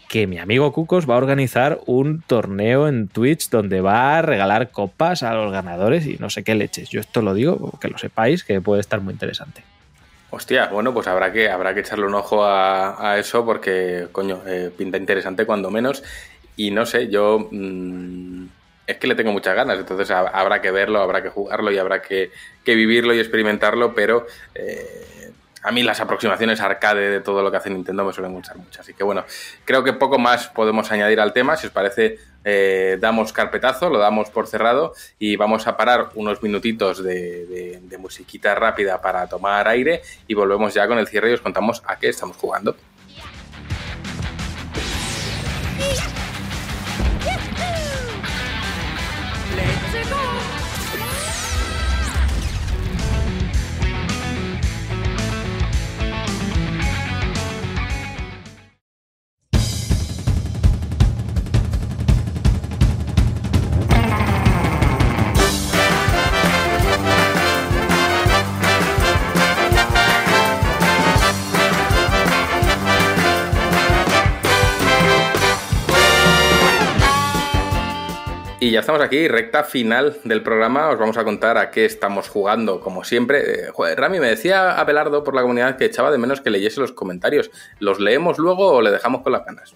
que 0.07 0.27
mi 0.27 0.39
amigo 0.39 0.71
Cucos 0.71 1.09
va 1.09 1.15
a 1.15 1.17
organizar 1.17 1.81
un 1.87 2.21
torneo 2.21 2.87
en 2.87 3.09
Twitch 3.09 3.49
donde 3.49 3.81
va 3.81 4.17
a 4.17 4.21
regalar 4.21 4.71
copas 4.71 5.23
a 5.23 5.33
los 5.33 5.51
ganadores 5.51 6.05
y 6.05 6.17
no 6.19 6.29
sé 6.29 6.43
qué 6.43 6.55
leches. 6.55 6.89
Yo 6.89 7.01
esto 7.01 7.21
lo 7.21 7.33
digo, 7.33 7.77
que 7.81 7.89
lo 7.89 7.97
sepáis, 7.97 8.45
que 8.45 8.61
puede 8.61 8.79
estar 8.79 9.01
muy 9.01 9.11
interesante. 9.13 9.63
Hostia, 10.35 10.65
bueno, 10.65 10.95
pues 10.95 11.05
habrá 11.05 11.31
que, 11.31 11.47
habrá 11.47 11.75
que 11.75 11.81
echarle 11.81 12.07
un 12.07 12.15
ojo 12.15 12.43
a, 12.43 13.19
eso 13.19 13.45
porque, 13.45 14.07
coño, 14.11 14.41
eh, 14.47 14.71
pinta 14.75 14.97
interesante 14.97 15.45
cuando 15.45 15.69
menos. 15.69 16.01
Y 16.55 16.71
no 16.71 16.87
sé, 16.87 17.07
yo 17.07 17.49
mm, 17.51 18.45
es 18.87 18.97
que 18.97 19.05
le 19.05 19.13
tengo 19.13 19.31
muchas 19.31 19.55
ganas, 19.55 19.77
entonces 19.77 20.09
habrá 20.09 20.59
que 20.59 20.71
verlo, 20.71 21.01
habrá 21.01 21.21
que 21.21 21.29
jugarlo 21.29 21.71
y 21.71 21.77
habrá 21.77 22.01
que, 22.01 22.31
vivirlo 22.65 23.13
y 23.13 23.19
experimentarlo, 23.19 23.93
pero 23.93 24.25
eh, 24.55 25.31
a 25.61 25.71
mí 25.71 25.83
las 25.83 25.99
aproximaciones 25.99 26.61
arcade 26.61 27.11
de 27.11 27.21
todo 27.21 27.43
lo 27.43 27.51
que 27.51 27.57
hace 27.57 27.69
Nintendo 27.69 28.03
me 28.03 28.11
suelen 28.11 28.33
gustar 28.33 28.57
mucho. 28.57 28.81
Así 28.81 28.95
que 28.95 29.03
bueno, 29.03 29.25
creo 29.65 29.83
que 29.83 29.93
poco 29.93 30.17
más 30.17 30.47
podemos 30.47 30.91
añadir 30.91 31.19
al 31.19 31.33
tema. 31.33 31.57
Si 31.57 31.67
os 31.67 31.73
parece, 31.73 32.17
eh, 32.43 32.97
damos 32.99 33.33
carpetazo, 33.33 33.89
lo 33.89 33.99
damos 33.99 34.29
por 34.29 34.47
cerrado 34.47 34.93
y 35.19 35.35
vamos 35.35 35.67
a 35.67 35.77
parar 35.77 36.09
unos 36.15 36.41
minutitos 36.43 37.03
de, 37.03 37.79
de 37.81 37.97
musiquita 37.97 38.55
rápida 38.55 39.01
para 39.01 39.27
tomar 39.27 39.67
aire 39.67 40.01
y 40.27 40.33
volvemos 40.33 40.73
ya 40.73 40.87
con 40.87 40.97
el 40.97 41.07
cierre 41.07 41.31
y 41.31 41.33
os 41.33 41.41
contamos 41.41 41.81
a 41.85 41.97
qué 41.97 42.09
estamos 42.09 42.37
jugando. 42.37 42.75
Y 78.63 78.71
ya 78.71 78.79
estamos 78.79 79.01
aquí, 79.01 79.27
recta 79.27 79.65
final 79.65 80.15
del 80.23 80.41
programa. 80.41 80.87
Os 80.87 80.97
vamos 80.97 81.17
a 81.17 81.25
contar 81.25 81.57
a 81.57 81.69
qué 81.69 81.83
estamos 81.83 82.29
jugando, 82.29 82.79
como 82.79 83.03
siempre. 83.03 83.65
Eh, 83.65 83.95
Rami, 83.97 84.21
me 84.21 84.29
decía 84.29 84.79
Abelardo 84.79 85.25
por 85.25 85.35
la 85.35 85.41
comunidad 85.41 85.75
que 85.75 85.83
echaba 85.83 86.11
de 86.11 86.17
menos 86.17 86.39
que 86.39 86.49
leyese 86.49 86.79
los 86.79 86.93
comentarios. 86.93 87.51
¿Los 87.79 87.99
leemos 87.99 88.37
luego 88.37 88.71
o 88.71 88.81
le 88.81 88.91
dejamos 88.91 89.21
con 89.21 89.33
las 89.33 89.43
ganas? 89.43 89.75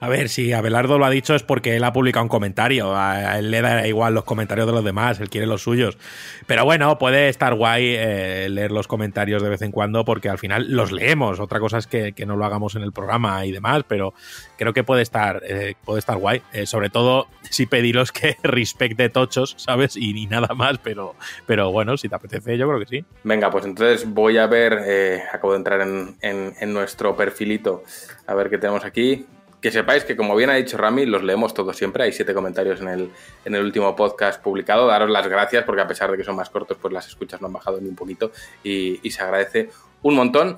A 0.00 0.08
ver, 0.08 0.28
si 0.28 0.52
Abelardo 0.52 0.96
lo 0.96 1.04
ha 1.04 1.10
dicho 1.10 1.34
es 1.34 1.42
porque 1.42 1.74
él 1.74 1.82
ha 1.82 1.92
publicado 1.92 2.22
un 2.22 2.28
comentario. 2.28 2.94
A 2.94 3.38
él 3.38 3.50
le 3.50 3.60
da 3.60 3.86
igual 3.86 4.14
los 4.14 4.22
comentarios 4.22 4.66
de 4.66 4.72
los 4.72 4.84
demás, 4.84 5.18
él 5.18 5.28
quiere 5.28 5.46
los 5.46 5.62
suyos. 5.62 5.98
Pero 6.46 6.64
bueno, 6.64 6.98
puede 6.98 7.28
estar 7.28 7.54
guay 7.54 7.96
eh, 7.96 8.48
leer 8.48 8.70
los 8.70 8.86
comentarios 8.86 9.42
de 9.42 9.48
vez 9.48 9.62
en 9.62 9.72
cuando 9.72 10.04
porque 10.04 10.28
al 10.28 10.38
final 10.38 10.66
los 10.70 10.92
leemos. 10.92 11.40
Otra 11.40 11.58
cosa 11.58 11.78
es 11.78 11.88
que, 11.88 12.14
no 12.28 12.36
lo 12.36 12.44
hagamos 12.44 12.76
en 12.76 12.82
el 12.82 12.92
programa 12.92 13.44
y 13.44 13.52
demás, 13.52 13.82
pero 13.88 14.14
creo 14.56 14.72
que 14.72 14.84
puede 14.84 15.02
estar, 15.02 15.42
eh, 15.44 15.74
puede 15.84 15.98
estar 15.98 16.16
guay. 16.16 16.42
Eh, 16.52 16.66
sobre 16.66 16.90
todo 16.90 17.26
si 17.50 17.66
pediros 17.66 18.12
que 18.12 18.36
respecte 18.44 19.08
tochos, 19.08 19.54
¿sabes? 19.58 19.96
Y, 19.96 20.26
nada 20.28 20.54
más, 20.54 20.78
pero, 20.78 21.16
pero 21.46 21.72
bueno, 21.72 21.96
si 21.96 22.08
te 22.08 22.14
apetece, 22.14 22.56
yo 22.56 22.68
creo 22.68 22.78
que 22.78 22.86
sí. 22.86 23.04
Venga, 23.24 23.50
pues 23.50 23.64
entonces 23.64 24.08
voy 24.08 24.38
a 24.38 24.46
ver, 24.46 25.24
acabo 25.32 25.54
de 25.54 25.58
entrar 25.58 25.80
en, 25.80 26.16
en 26.20 26.72
nuestro 26.72 27.16
perfilito, 27.16 27.82
a 28.26 28.34
ver 28.34 28.50
qué 28.50 28.58
tenemos 28.58 28.84
aquí 28.84 29.26
que 29.60 29.72
sepáis 29.72 30.04
que, 30.04 30.16
como 30.16 30.36
bien 30.36 30.50
ha 30.50 30.54
dicho 30.54 30.76
Rami, 30.76 31.04
los 31.06 31.22
leemos 31.22 31.52
todos 31.52 31.76
siempre. 31.76 32.04
Hay 32.04 32.12
siete 32.12 32.32
comentarios 32.32 32.80
en 32.80 32.88
el, 32.88 33.10
en 33.44 33.54
el 33.54 33.64
último 33.64 33.94
podcast 33.96 34.42
publicado. 34.42 34.86
Daros 34.86 35.10
las 35.10 35.26
gracias 35.26 35.64
porque, 35.64 35.82
a 35.82 35.86
pesar 35.86 36.10
de 36.10 36.16
que 36.16 36.24
son 36.24 36.36
más 36.36 36.50
cortos, 36.50 36.78
pues 36.80 36.92
las 36.92 37.08
escuchas 37.08 37.40
no 37.40 37.48
han 37.48 37.52
bajado 37.52 37.80
ni 37.80 37.88
un 37.88 37.96
poquito 37.96 38.30
y, 38.62 38.98
se 39.10 39.22
agradece 39.22 39.70
un 40.02 40.14
montón. 40.14 40.56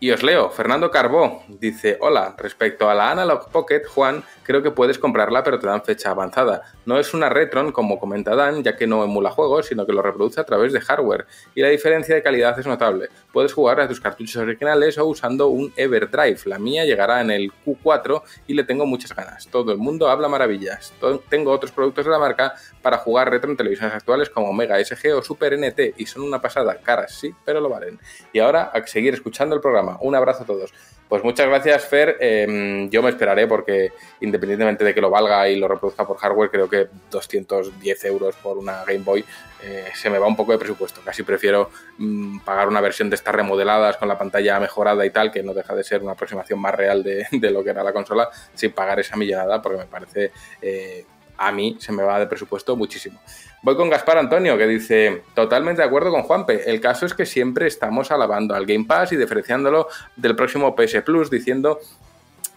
Y 0.00 0.12
os 0.12 0.22
leo, 0.22 0.48
Fernando 0.50 0.92
Carbó 0.92 1.42
dice, 1.48 1.98
hola, 2.00 2.36
respecto 2.38 2.88
a 2.88 2.94
la 2.94 3.10
Analog 3.10 3.50
Pocket, 3.50 3.82
Juan, 3.84 4.22
creo 4.44 4.62
que 4.62 4.70
puedes 4.70 4.96
comprarla 4.96 5.42
pero 5.42 5.58
te 5.58 5.66
dan 5.66 5.82
fecha 5.82 6.10
avanzada. 6.10 6.62
No 6.86 7.00
es 7.00 7.14
una 7.14 7.28
Retron 7.28 7.72
como 7.72 7.98
comenta 7.98 8.36
Dan, 8.36 8.62
ya 8.62 8.76
que 8.76 8.86
no 8.86 9.02
emula 9.02 9.30
juegos, 9.30 9.66
sino 9.66 9.84
que 9.84 9.92
lo 9.92 10.00
reproduce 10.00 10.40
a 10.40 10.44
través 10.44 10.72
de 10.72 10.80
hardware. 10.80 11.26
Y 11.56 11.62
la 11.62 11.68
diferencia 11.68 12.14
de 12.14 12.22
calidad 12.22 12.56
es 12.60 12.66
notable. 12.68 13.08
Puedes 13.32 13.52
jugar 13.52 13.80
a 13.80 13.88
tus 13.88 14.00
cartuchos 14.00 14.36
originales 14.36 14.98
o 14.98 15.06
usando 15.06 15.48
un 15.48 15.72
Everdrive. 15.76 16.38
La 16.46 16.58
mía 16.58 16.84
llegará 16.84 17.20
en 17.20 17.30
el 17.30 17.52
Q4 17.64 18.22
y 18.46 18.54
le 18.54 18.64
tengo 18.64 18.86
muchas 18.86 19.14
ganas. 19.14 19.46
Todo 19.48 19.72
el 19.72 19.78
mundo 19.78 20.08
habla 20.08 20.28
maravillas. 20.28 20.92
Tengo 21.28 21.52
otros 21.52 21.72
productos 21.72 22.04
de 22.04 22.10
la 22.10 22.18
marca 22.18 22.54
para 22.82 22.98
jugar 22.98 23.30
retro 23.30 23.50
en 23.50 23.56
televisiones 23.56 23.94
actuales 23.94 24.30
como 24.30 24.52
Mega 24.52 24.82
SG 24.82 25.14
o 25.14 25.22
Super 25.22 25.58
NT 25.58 25.94
y 25.98 26.06
son 26.06 26.22
una 26.22 26.40
pasada. 26.40 26.78
Caras, 26.78 27.14
sí, 27.14 27.34
pero 27.44 27.60
lo 27.60 27.68
valen. 27.68 27.98
Y 28.32 28.38
ahora 28.38 28.70
a 28.74 28.86
seguir 28.86 29.14
escuchando 29.14 29.54
el 29.54 29.60
programa. 29.60 29.98
Un 30.00 30.14
abrazo 30.14 30.44
a 30.44 30.46
todos. 30.46 30.72
Pues 31.08 31.24
muchas 31.24 31.46
gracias, 31.46 31.86
Fer. 31.86 32.18
Em, 32.20 32.90
yo 32.90 33.02
me 33.02 33.08
esperaré 33.08 33.46
porque 33.46 33.92
independientemente 34.20 34.84
de 34.84 34.94
que 34.94 35.00
lo 35.00 35.08
valga 35.08 35.48
y 35.48 35.56
lo 35.56 35.66
reproduzca 35.66 36.06
por 36.06 36.18
hardware, 36.18 36.50
creo 36.50 36.68
que 36.68 36.88
210 37.10 38.04
euros 38.04 38.36
por 38.36 38.58
una 38.58 38.84
Game 38.84 39.04
Boy 39.04 39.24
eh, 39.62 39.86
se 39.94 40.10
me 40.10 40.18
va 40.18 40.26
un 40.26 40.36
poco 40.36 40.52
de 40.52 40.58
presupuesto. 40.58 41.00
Casi 41.02 41.22
prefiero 41.22 41.70
mm, 41.96 42.40
pagar 42.40 42.68
una 42.68 42.82
versión 42.82 43.08
de 43.08 43.16
estas 43.16 43.34
remodeladas 43.34 43.96
con 43.96 44.06
la 44.06 44.18
pantalla 44.18 44.60
mejorada 44.60 45.06
y 45.06 45.10
tal, 45.10 45.32
que 45.32 45.42
no 45.42 45.54
deja 45.54 45.74
de 45.74 45.82
ser 45.82 46.02
una 46.02 46.12
aproximación 46.12 46.60
más 46.60 46.74
real 46.74 47.02
de, 47.02 47.26
lo 47.50 47.64
que 47.64 47.70
era 47.70 47.82
la 47.82 47.94
consola, 47.94 48.28
sin 48.54 48.72
pagar 48.72 49.00
esa 49.00 49.16
millonada, 49.16 49.62
porque 49.62 49.78
me 49.78 49.86
parece, 49.86 50.32
eh, 50.60 51.06
a 51.38 51.50
mí 51.52 51.78
se 51.80 51.90
me 51.90 52.02
va 52.02 52.18
de 52.18 52.26
presupuesto 52.26 52.76
muchísimo. 52.76 53.18
Voy 53.62 53.74
con 53.74 53.90
Gaspar 53.90 54.18
Antonio, 54.18 54.56
que 54.56 54.66
dice, 54.68 55.22
totalmente 55.34 55.82
de 55.82 55.88
acuerdo 55.88 56.10
con 56.10 56.22
Juanpe, 56.22 56.70
el 56.70 56.80
caso 56.80 57.06
es 57.06 57.14
que 57.14 57.26
siempre 57.26 57.66
estamos 57.66 58.12
alabando 58.12 58.54
al 58.54 58.66
Game 58.66 58.84
Pass 58.84 59.12
y 59.12 59.16
diferenciándolo 59.16 59.88
del 60.14 60.36
próximo 60.36 60.76
PS 60.76 61.02
Plus, 61.02 61.28
diciendo 61.28 61.80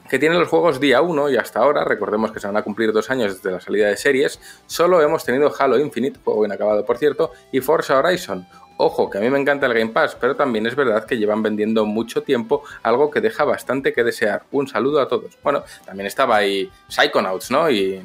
que 0.08 0.20
tiene 0.20 0.38
los 0.38 0.48
juegos 0.48 0.80
día 0.80 1.02
1 1.02 1.32
y 1.32 1.38
hasta 1.38 1.62
ahora, 1.62 1.84
recordemos 1.86 2.32
que 2.32 2.40
se 2.40 2.46
van 2.46 2.58
a 2.58 2.62
cumplir 2.62 2.92
dos 2.92 3.10
años 3.10 3.36
desde 3.36 3.50
la 3.50 3.60
salida 3.60 3.88
de 3.88 3.98
series, 3.98 4.40
solo 4.68 5.02
hemos 5.02 5.26
tenido 5.26 5.52
Halo 5.58 5.80
Infinite, 5.80 6.20
juego 6.24 6.46
inacabado 6.46 6.86
por 6.86 6.98
cierto, 6.98 7.32
y 7.52 7.62
Forza 7.62 7.98
Horizon. 7.98 8.46
Ojo, 8.78 9.10
que 9.10 9.18
a 9.18 9.22
mí 9.22 9.30
me 9.30 9.40
encanta 9.40 9.66
el 9.68 9.74
Game 9.74 9.92
Pass, 9.92 10.16
pero 10.20 10.36
también 10.36 10.66
es 10.68 10.76
verdad 10.76 11.06
que 11.06 11.18
llevan 11.18 11.42
vendiendo 11.42 11.86
mucho 11.86 12.24
tiempo 12.24 12.64
algo 12.84 13.10
que 13.10 13.22
deja 13.22 13.44
bastante 13.44 13.94
que 13.94 14.04
desear. 14.04 14.44
Un 14.52 14.68
saludo 14.68 15.02
a 15.02 15.08
todos. 15.08 15.38
Bueno, 15.44 15.64
también 15.86 16.08
estaba 16.08 16.38
ahí 16.38 16.70
Psychonauts, 16.88 17.52
¿no? 17.52 17.70
Y 17.70 18.02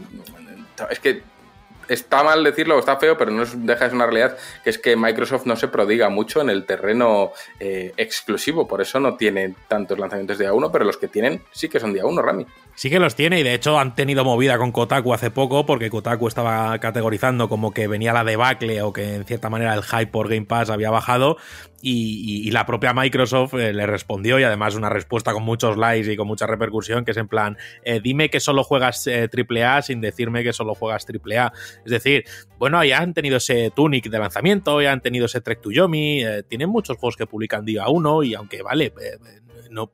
es 0.91 1.01
que 1.01 1.23
está 1.89 2.23
mal 2.23 2.43
decirlo, 2.45 2.79
está 2.79 2.97
feo, 2.97 3.17
pero 3.17 3.31
no 3.31 3.45
deja 3.45 3.85
de 3.85 3.91
ser 3.91 3.95
una 3.95 4.07
realidad, 4.07 4.37
que 4.65 4.71
es 4.71 4.79
que 4.79 4.97
Microsoft 4.97 5.47
no 5.47 5.57
se 5.57 5.69
prodiga 5.69 6.09
mucho 6.09 6.41
en 6.41 6.51
el 6.51 6.65
terreno 6.65 7.33
eh, 7.61 7.93
exclusivo, 7.97 8.67
por 8.67 8.81
eso 8.81 9.01
no 9.01 9.17
tiene 9.17 9.55
tantos 9.69 9.99
lanzamientos 9.99 10.39
de 10.39 10.51
A1, 10.51 10.71
pero 10.73 10.85
los 10.85 10.97
que 10.97 11.09
tienen 11.09 11.43
sí 11.53 11.69
que 11.69 11.81
son 11.81 11.93
de 11.93 12.03
A1, 12.03 12.23
Rami. 12.23 12.47
Sí 12.77 12.91
que 12.91 12.99
los 12.99 13.17
tiene 13.17 13.41
y 13.41 13.43
de 13.43 13.55
hecho 13.55 13.79
han 13.79 13.95
tenido 13.95 14.23
movida 14.23 14.59
con 14.59 14.71
Kotaku 14.71 15.15
hace 15.15 15.31
poco 15.31 15.65
porque 15.65 15.89
Kotaku 15.89 16.29
estaba 16.29 16.79
categorizando 16.79 17.49
como 17.49 17.73
que 17.73 17.89
venía 17.89 18.13
la 18.13 18.23
debacle 18.23 18.83
o 18.83 18.93
que 18.93 19.15
en 19.15 19.25
cierta 19.25 19.49
manera 19.49 19.73
el 19.73 19.83
hype 19.83 20.09
por 20.09 20.29
Game 20.29 20.45
Pass 20.45 20.69
había 20.69 20.91
bajado 20.91 21.39
y, 21.81 22.51
la 22.51 22.67
propia 22.67 22.93
Microsoft 22.93 23.55
eh, 23.55 23.73
le 23.73 23.87
respondió 23.87 24.39
y 24.39 24.43
además 24.43 24.75
una 24.75 24.91
respuesta 24.91 25.33
con 25.33 25.43
muchos 25.43 25.77
likes 25.79 26.13
y 26.13 26.17
con 26.17 26.27
mucha 26.27 26.47
repercusión 26.47 27.05
que 27.05 27.13
es 27.13 27.17
en 27.17 27.29
plan, 27.29 27.57
eh, 27.83 28.01
dime 28.03 28.29
que 28.29 28.41
solo 28.41 28.63
juegas 28.63 29.09
AAA 29.09 29.83
sin 29.83 30.01
decirme 30.01 30.43
que 30.43 30.53
solo 30.53 30.75
juegas 30.75 31.07
AAA. 31.07 31.53
Es 31.85 31.91
decir, 31.91 32.25
bueno, 32.59 32.83
ya 32.85 32.99
han 32.99 33.15
tenido 33.15 33.37
ese 33.37 33.71
Tunic 33.71 34.09
de 34.09 34.19
lanzamiento, 34.19 34.83
ya 34.83 34.93
han 34.93 35.01
tenido 35.01 35.27
ese 35.27 35.41
Trek 35.41 35.61
to 35.61 35.71
Yomi, 35.71 36.25
eh, 36.25 36.43
tienen 36.43 36.69
muchos 36.69 36.97
juegos 36.97 37.17
que 37.17 37.27
publican 37.27 37.65
día 37.65 37.89
uno 37.89 38.23
y 38.23 38.35
aunque 38.35 38.63
vale, 38.63 38.87
eh, 38.87 39.19
no, 39.77 39.93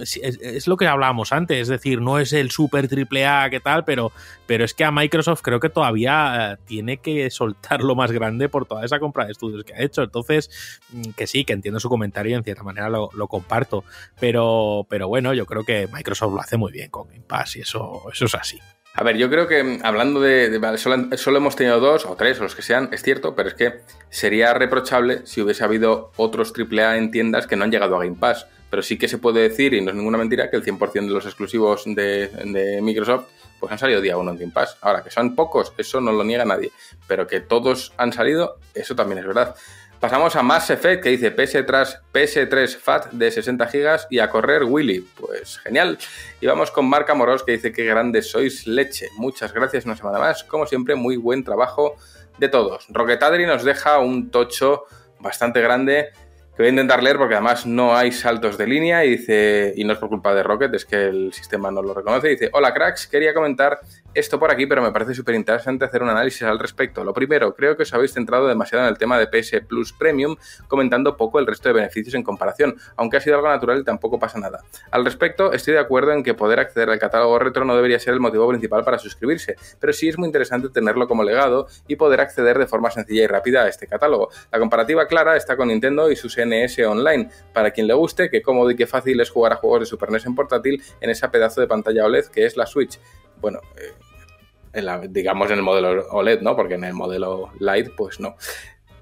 es, 0.00 0.66
lo 0.66 0.76
que 0.76 0.86
hablábamos 0.86 1.32
antes, 1.32 1.60
es 1.60 1.68
decir, 1.68 2.00
no 2.00 2.18
es 2.18 2.32
el 2.32 2.50
super 2.50 2.88
triple 2.88 3.26
A 3.26 3.50
que 3.50 3.60
tal, 3.60 3.84
pero, 3.84 4.10
pero 4.46 4.64
es 4.64 4.74
que 4.74 4.84
a 4.84 4.90
Microsoft 4.90 5.42
creo 5.42 5.60
que 5.60 5.68
todavía 5.68 6.52
eh, 6.52 6.56
tiene 6.64 6.96
que 6.96 7.30
soltar 7.30 7.82
lo 7.82 7.94
más 7.94 8.10
grande 8.10 8.48
por 8.48 8.66
toda 8.66 8.84
esa 8.84 8.98
compra 8.98 9.26
de 9.26 9.32
estudios 9.32 9.64
que 9.64 9.74
ha 9.74 9.82
hecho. 9.82 10.02
Entonces, 10.02 10.80
mm, 10.90 11.10
que 11.10 11.26
sí, 11.26 11.44
que 11.44 11.52
entiendo 11.52 11.78
su 11.78 11.88
comentario 11.88 12.32
y 12.32 12.34
en 12.34 12.44
cierta 12.44 12.62
manera 12.62 12.88
lo, 12.88 13.10
comparto, 13.28 13.84
pero, 14.18 14.86
pero 14.88 15.08
bueno, 15.08 15.32
yo 15.34 15.46
creo 15.46 15.64
que 15.64 15.88
Microsoft 15.92 16.34
lo 16.34 16.40
hace 16.40 16.56
muy 16.56 16.72
bien 16.72 16.90
con 16.90 17.08
Game 17.08 17.24
Pass 17.26 17.56
y 17.56 17.60
eso, 17.60 18.02
eso 18.12 18.24
es 18.24 18.34
así. 18.34 18.58
A 18.94 19.04
ver, 19.04 19.16
yo 19.16 19.30
creo 19.30 19.48
que 19.48 19.62
mm, 19.62 19.80
hablando 19.84 20.20
de, 20.20 20.60
solo, 20.76 21.36
hemos 21.38 21.56
tenido 21.56 21.80
dos 21.80 22.04
o 22.04 22.14
tres 22.14 22.38
o 22.40 22.42
los 22.42 22.54
que 22.54 22.62
sean, 22.62 22.90
es 22.92 23.02
cierto, 23.02 23.34
pero 23.34 23.48
es 23.48 23.54
que 23.54 23.80
sería 24.10 24.52
reprochable 24.52 25.26
si 25.26 25.40
hubiese 25.40 25.64
habido 25.64 26.12
otros 26.16 26.52
AAA 26.56 26.98
en 26.98 27.10
tiendas 27.10 27.46
que 27.46 27.56
no 27.56 27.64
han 27.64 27.70
llegado 27.70 27.96
a 27.96 28.04
Game 28.04 28.18
Pass. 28.18 28.46
Pero 28.72 28.82
sí 28.82 28.96
que 28.96 29.06
se 29.06 29.18
puede 29.18 29.46
decir, 29.46 29.74
y 29.74 29.82
no 29.82 29.90
es 29.90 29.96
ninguna 29.96 30.16
mentira, 30.16 30.48
que 30.48 30.56
el 30.56 30.64
100% 30.64 30.92
de 30.92 31.12
los 31.12 31.26
exclusivos 31.26 31.84
de, 31.84 32.78
Microsoft 32.80 33.26
pues 33.60 33.70
han 33.70 33.78
salido 33.78 34.00
día 34.00 34.16
uno 34.16 34.30
en 34.30 34.38
Game 34.38 34.50
Pass. 34.50 34.78
Ahora, 34.80 35.04
que 35.04 35.10
son 35.10 35.34
pocos, 35.34 35.74
eso 35.76 36.00
no 36.00 36.10
lo 36.10 36.24
niega 36.24 36.46
nadie. 36.46 36.72
Pero 37.06 37.26
que 37.26 37.40
todos 37.40 37.92
han 37.98 38.14
salido, 38.14 38.56
eso 38.72 38.96
también 38.96 39.18
es 39.18 39.26
verdad. 39.26 39.54
Pasamos 40.00 40.36
a 40.36 40.42
Mass 40.42 40.70
Effect 40.70 41.02
que 41.02 41.10
dice 41.10 41.36
PS3, 41.36 42.00
PS3 42.14 42.78
FAT 42.78 43.10
de 43.12 43.30
60 43.30 43.66
GB 43.66 44.00
y 44.08 44.20
a 44.20 44.30
correr 44.30 44.64
Willy. 44.64 45.00
Pues 45.00 45.58
genial. 45.58 45.98
Y 46.40 46.46
vamos 46.46 46.70
con 46.70 46.88
Marca 46.88 47.12
Moros 47.12 47.42
que 47.42 47.52
dice 47.52 47.72
que 47.72 47.84
grandes 47.84 48.30
sois 48.30 48.66
leche. 48.66 49.10
Muchas 49.18 49.52
gracias 49.52 49.84
una 49.84 49.98
semana 49.98 50.18
más. 50.18 50.44
Como 50.44 50.66
siempre, 50.66 50.94
muy 50.94 51.18
buen 51.18 51.44
trabajo 51.44 51.96
de 52.38 52.48
todos. 52.48 52.86
Rocketadri 52.88 53.44
nos 53.44 53.64
deja 53.64 53.98
un 53.98 54.30
tocho 54.30 54.86
bastante 55.20 55.60
grande 55.60 56.12
que 56.54 56.62
voy 56.62 56.66
a 56.66 56.70
intentar 56.70 57.02
leer 57.02 57.16
porque 57.16 57.34
además 57.34 57.66
no 57.66 57.96
hay 57.96 58.12
saltos 58.12 58.58
de 58.58 58.66
línea 58.66 59.04
y 59.04 59.10
dice, 59.10 59.72
y 59.74 59.84
no 59.84 59.94
es 59.94 59.98
por 59.98 60.10
culpa 60.10 60.34
de 60.34 60.42
Rocket, 60.42 60.74
es 60.74 60.84
que 60.84 61.06
el 61.06 61.32
sistema 61.32 61.70
no 61.70 61.82
lo 61.82 61.94
reconoce, 61.94 62.28
dice, 62.28 62.50
hola 62.52 62.74
cracks, 62.74 63.06
quería 63.06 63.32
comentar 63.32 63.80
esto 64.14 64.38
por 64.38 64.50
aquí, 64.50 64.66
pero 64.66 64.82
me 64.82 64.92
parece 64.92 65.14
súper 65.14 65.34
interesante 65.34 65.84
hacer 65.84 66.02
un 66.02 66.10
análisis 66.10 66.42
al 66.42 66.58
respecto. 66.58 67.04
Lo 67.04 67.14
primero, 67.14 67.54
creo 67.54 67.76
que 67.76 67.84
os 67.84 67.94
habéis 67.94 68.12
centrado 68.12 68.46
demasiado 68.46 68.84
en 68.84 68.90
el 68.90 68.98
tema 68.98 69.18
de 69.18 69.26
PS 69.26 69.62
Plus 69.66 69.92
Premium, 69.92 70.36
comentando 70.68 71.16
poco 71.16 71.38
el 71.38 71.46
resto 71.46 71.68
de 71.68 71.74
beneficios 71.74 72.14
en 72.14 72.22
comparación, 72.22 72.76
aunque 72.96 73.16
ha 73.16 73.20
sido 73.20 73.36
algo 73.36 73.48
natural 73.48 73.80
y 73.80 73.84
tampoco 73.84 74.18
pasa 74.18 74.38
nada. 74.38 74.60
Al 74.90 75.04
respecto, 75.04 75.52
estoy 75.52 75.74
de 75.74 75.80
acuerdo 75.80 76.12
en 76.12 76.22
que 76.22 76.34
poder 76.34 76.60
acceder 76.60 76.90
al 76.90 76.98
catálogo 76.98 77.38
retro 77.38 77.64
no 77.64 77.74
debería 77.74 77.98
ser 77.98 78.14
el 78.14 78.20
motivo 78.20 78.48
principal 78.48 78.84
para 78.84 78.98
suscribirse, 78.98 79.56
pero 79.80 79.92
sí 79.92 80.08
es 80.08 80.18
muy 80.18 80.26
interesante 80.26 80.68
tenerlo 80.68 81.08
como 81.08 81.24
legado 81.24 81.66
y 81.88 81.96
poder 81.96 82.20
acceder 82.20 82.58
de 82.58 82.66
forma 82.66 82.90
sencilla 82.90 83.24
y 83.24 83.26
rápida 83.26 83.64
a 83.64 83.68
este 83.68 83.86
catálogo. 83.86 84.30
La 84.50 84.58
comparativa 84.58 85.06
clara 85.06 85.36
está 85.36 85.56
con 85.56 85.68
Nintendo 85.68 86.10
y 86.10 86.16
sus 86.16 86.36
NS 86.36 86.80
Online, 86.80 87.30
para 87.52 87.70
quien 87.70 87.86
le 87.86 87.94
guste, 87.94 88.30
que 88.30 88.42
cómodo 88.42 88.70
y 88.70 88.76
que 88.76 88.86
fácil 88.86 89.20
es 89.20 89.30
jugar 89.30 89.52
a 89.52 89.56
juegos 89.56 89.80
de 89.80 89.86
Super 89.86 90.10
NES 90.10 90.26
en 90.26 90.34
portátil 90.34 90.82
en 91.00 91.10
esa 91.10 91.30
pedazo 91.30 91.60
de 91.60 91.66
pantalla 91.66 92.04
OLED 92.04 92.26
que 92.26 92.44
es 92.44 92.56
la 92.56 92.66
Switch. 92.66 92.98
Bueno, 93.42 93.60
eh, 93.76 95.08
digamos 95.10 95.50
en 95.50 95.58
el 95.58 95.62
modelo 95.62 96.06
OLED, 96.10 96.40
¿no? 96.40 96.56
Porque 96.56 96.74
en 96.74 96.84
el 96.84 96.94
modelo 96.94 97.50
Lite, 97.58 97.90
pues 97.90 98.20
no. 98.20 98.36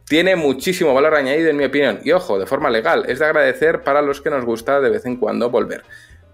Tiene 0.06 0.34
muchísimo 0.34 0.92
valor 0.92 1.14
añadido 1.14 1.50
en 1.50 1.56
mi 1.56 1.64
opinión. 1.64 2.00
Y 2.02 2.10
ojo, 2.10 2.40
de 2.40 2.46
forma 2.46 2.68
legal, 2.70 3.04
es 3.06 3.20
de 3.20 3.26
agradecer 3.26 3.82
para 3.82 4.02
los 4.02 4.20
que 4.20 4.30
nos 4.30 4.44
gusta 4.44 4.80
de 4.80 4.90
vez 4.90 5.06
en 5.06 5.16
cuando 5.16 5.50
volver. 5.50 5.84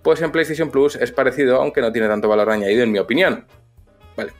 Pues 0.03 0.23
en 0.23 0.33
PlayStation 0.33 0.71
Plus 0.71 0.97
es 0.97 1.13
parecido, 1.13 1.61
aunque 1.61 1.83
no 1.83 1.93
tiene 1.93 2.09
tanto 2.09 2.29
valor 2.29 2.49
añadido 2.49 2.85
en 2.85 2.93
mi 2.93 2.99
opinión. 2.99 3.47
Vale. 4.17 4.33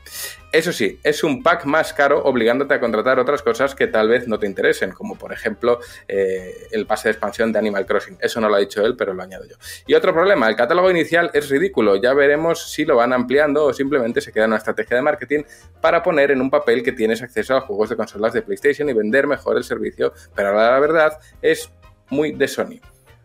Eso 0.51 0.71
sí, 0.71 0.99
es 1.03 1.23
un 1.23 1.43
pack 1.43 1.65
más 1.65 1.93
caro 1.93 2.23
obligándote 2.23 2.73
a 2.73 2.79
contratar 2.79 3.19
otras 3.19 3.41
cosas 3.41 3.75
que 3.75 3.87
tal 3.87 4.07
vez 4.07 4.27
no 4.27 4.39
te 4.39 4.47
interesen, 4.47 4.91
como 4.91 5.15
por 5.15 5.33
ejemplo 5.33 5.79
eh, 6.07 6.67
el 6.71 6.85
pase 6.85 7.09
de 7.09 7.11
expansión 7.11 7.51
de 7.51 7.59
Animal 7.59 7.85
Crossing. 7.85 8.17
Eso 8.19 8.41
no 8.41 8.49
lo 8.49 8.55
ha 8.55 8.59
dicho 8.59 8.83
él, 8.83 8.95
pero 8.95 9.13
lo 9.13 9.21
añado 9.21 9.45
yo. 9.45 9.55
Y 9.85 9.93
otro 9.93 10.13
problema, 10.13 10.49
el 10.49 10.55
catálogo 10.55 10.89
inicial 10.89 11.29
es 11.33 11.49
ridículo. 11.49 11.97
Ya 11.97 12.13
veremos 12.13 12.71
si 12.71 12.85
lo 12.85 12.95
van 12.95 13.13
ampliando 13.13 13.65
o 13.65 13.73
simplemente 13.73 14.21
se 14.21 14.31
queda 14.31 14.45
en 14.45 14.51
una 14.51 14.57
estrategia 14.57 14.95
de 14.95 15.03
marketing 15.03 15.43
para 15.81 16.01
poner 16.01 16.31
en 16.31 16.41
un 16.41 16.49
papel 16.49 16.81
que 16.81 16.93
tienes 16.93 17.21
acceso 17.21 17.55
a 17.55 17.61
juegos 17.61 17.89
de 17.89 17.97
consolas 17.97 18.33
de 18.33 18.41
PlayStation 18.41 18.89
y 18.89 18.93
vender 18.93 19.27
mejor 19.27 19.57
el 19.57 19.63
servicio, 19.63 20.13
pero 20.33 20.55
la 20.55 20.79
verdad 20.79 21.19
es 21.41 21.71
muy 22.09 22.31
de 22.31 22.47
Sony. 22.47 22.79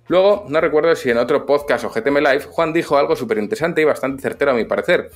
Luego, 0.09 0.45
no 0.49 0.61
recuerdo 0.61 0.95
si 0.97 1.11
en 1.11 1.19
otro 1.19 1.47
podcast 1.47 1.85
o 1.85 1.89
GTM 1.89 2.19
Live, 2.19 2.43
Juan 2.51 2.73
dijo 2.73 2.99
algo 2.99 3.15
súper 3.15 3.39
interesante 3.39 3.81
y 3.81 3.85
bastante 3.85 4.20
certero 4.20 4.51
a 4.51 4.55
mi 4.55 4.65
parecer, 4.65 5.11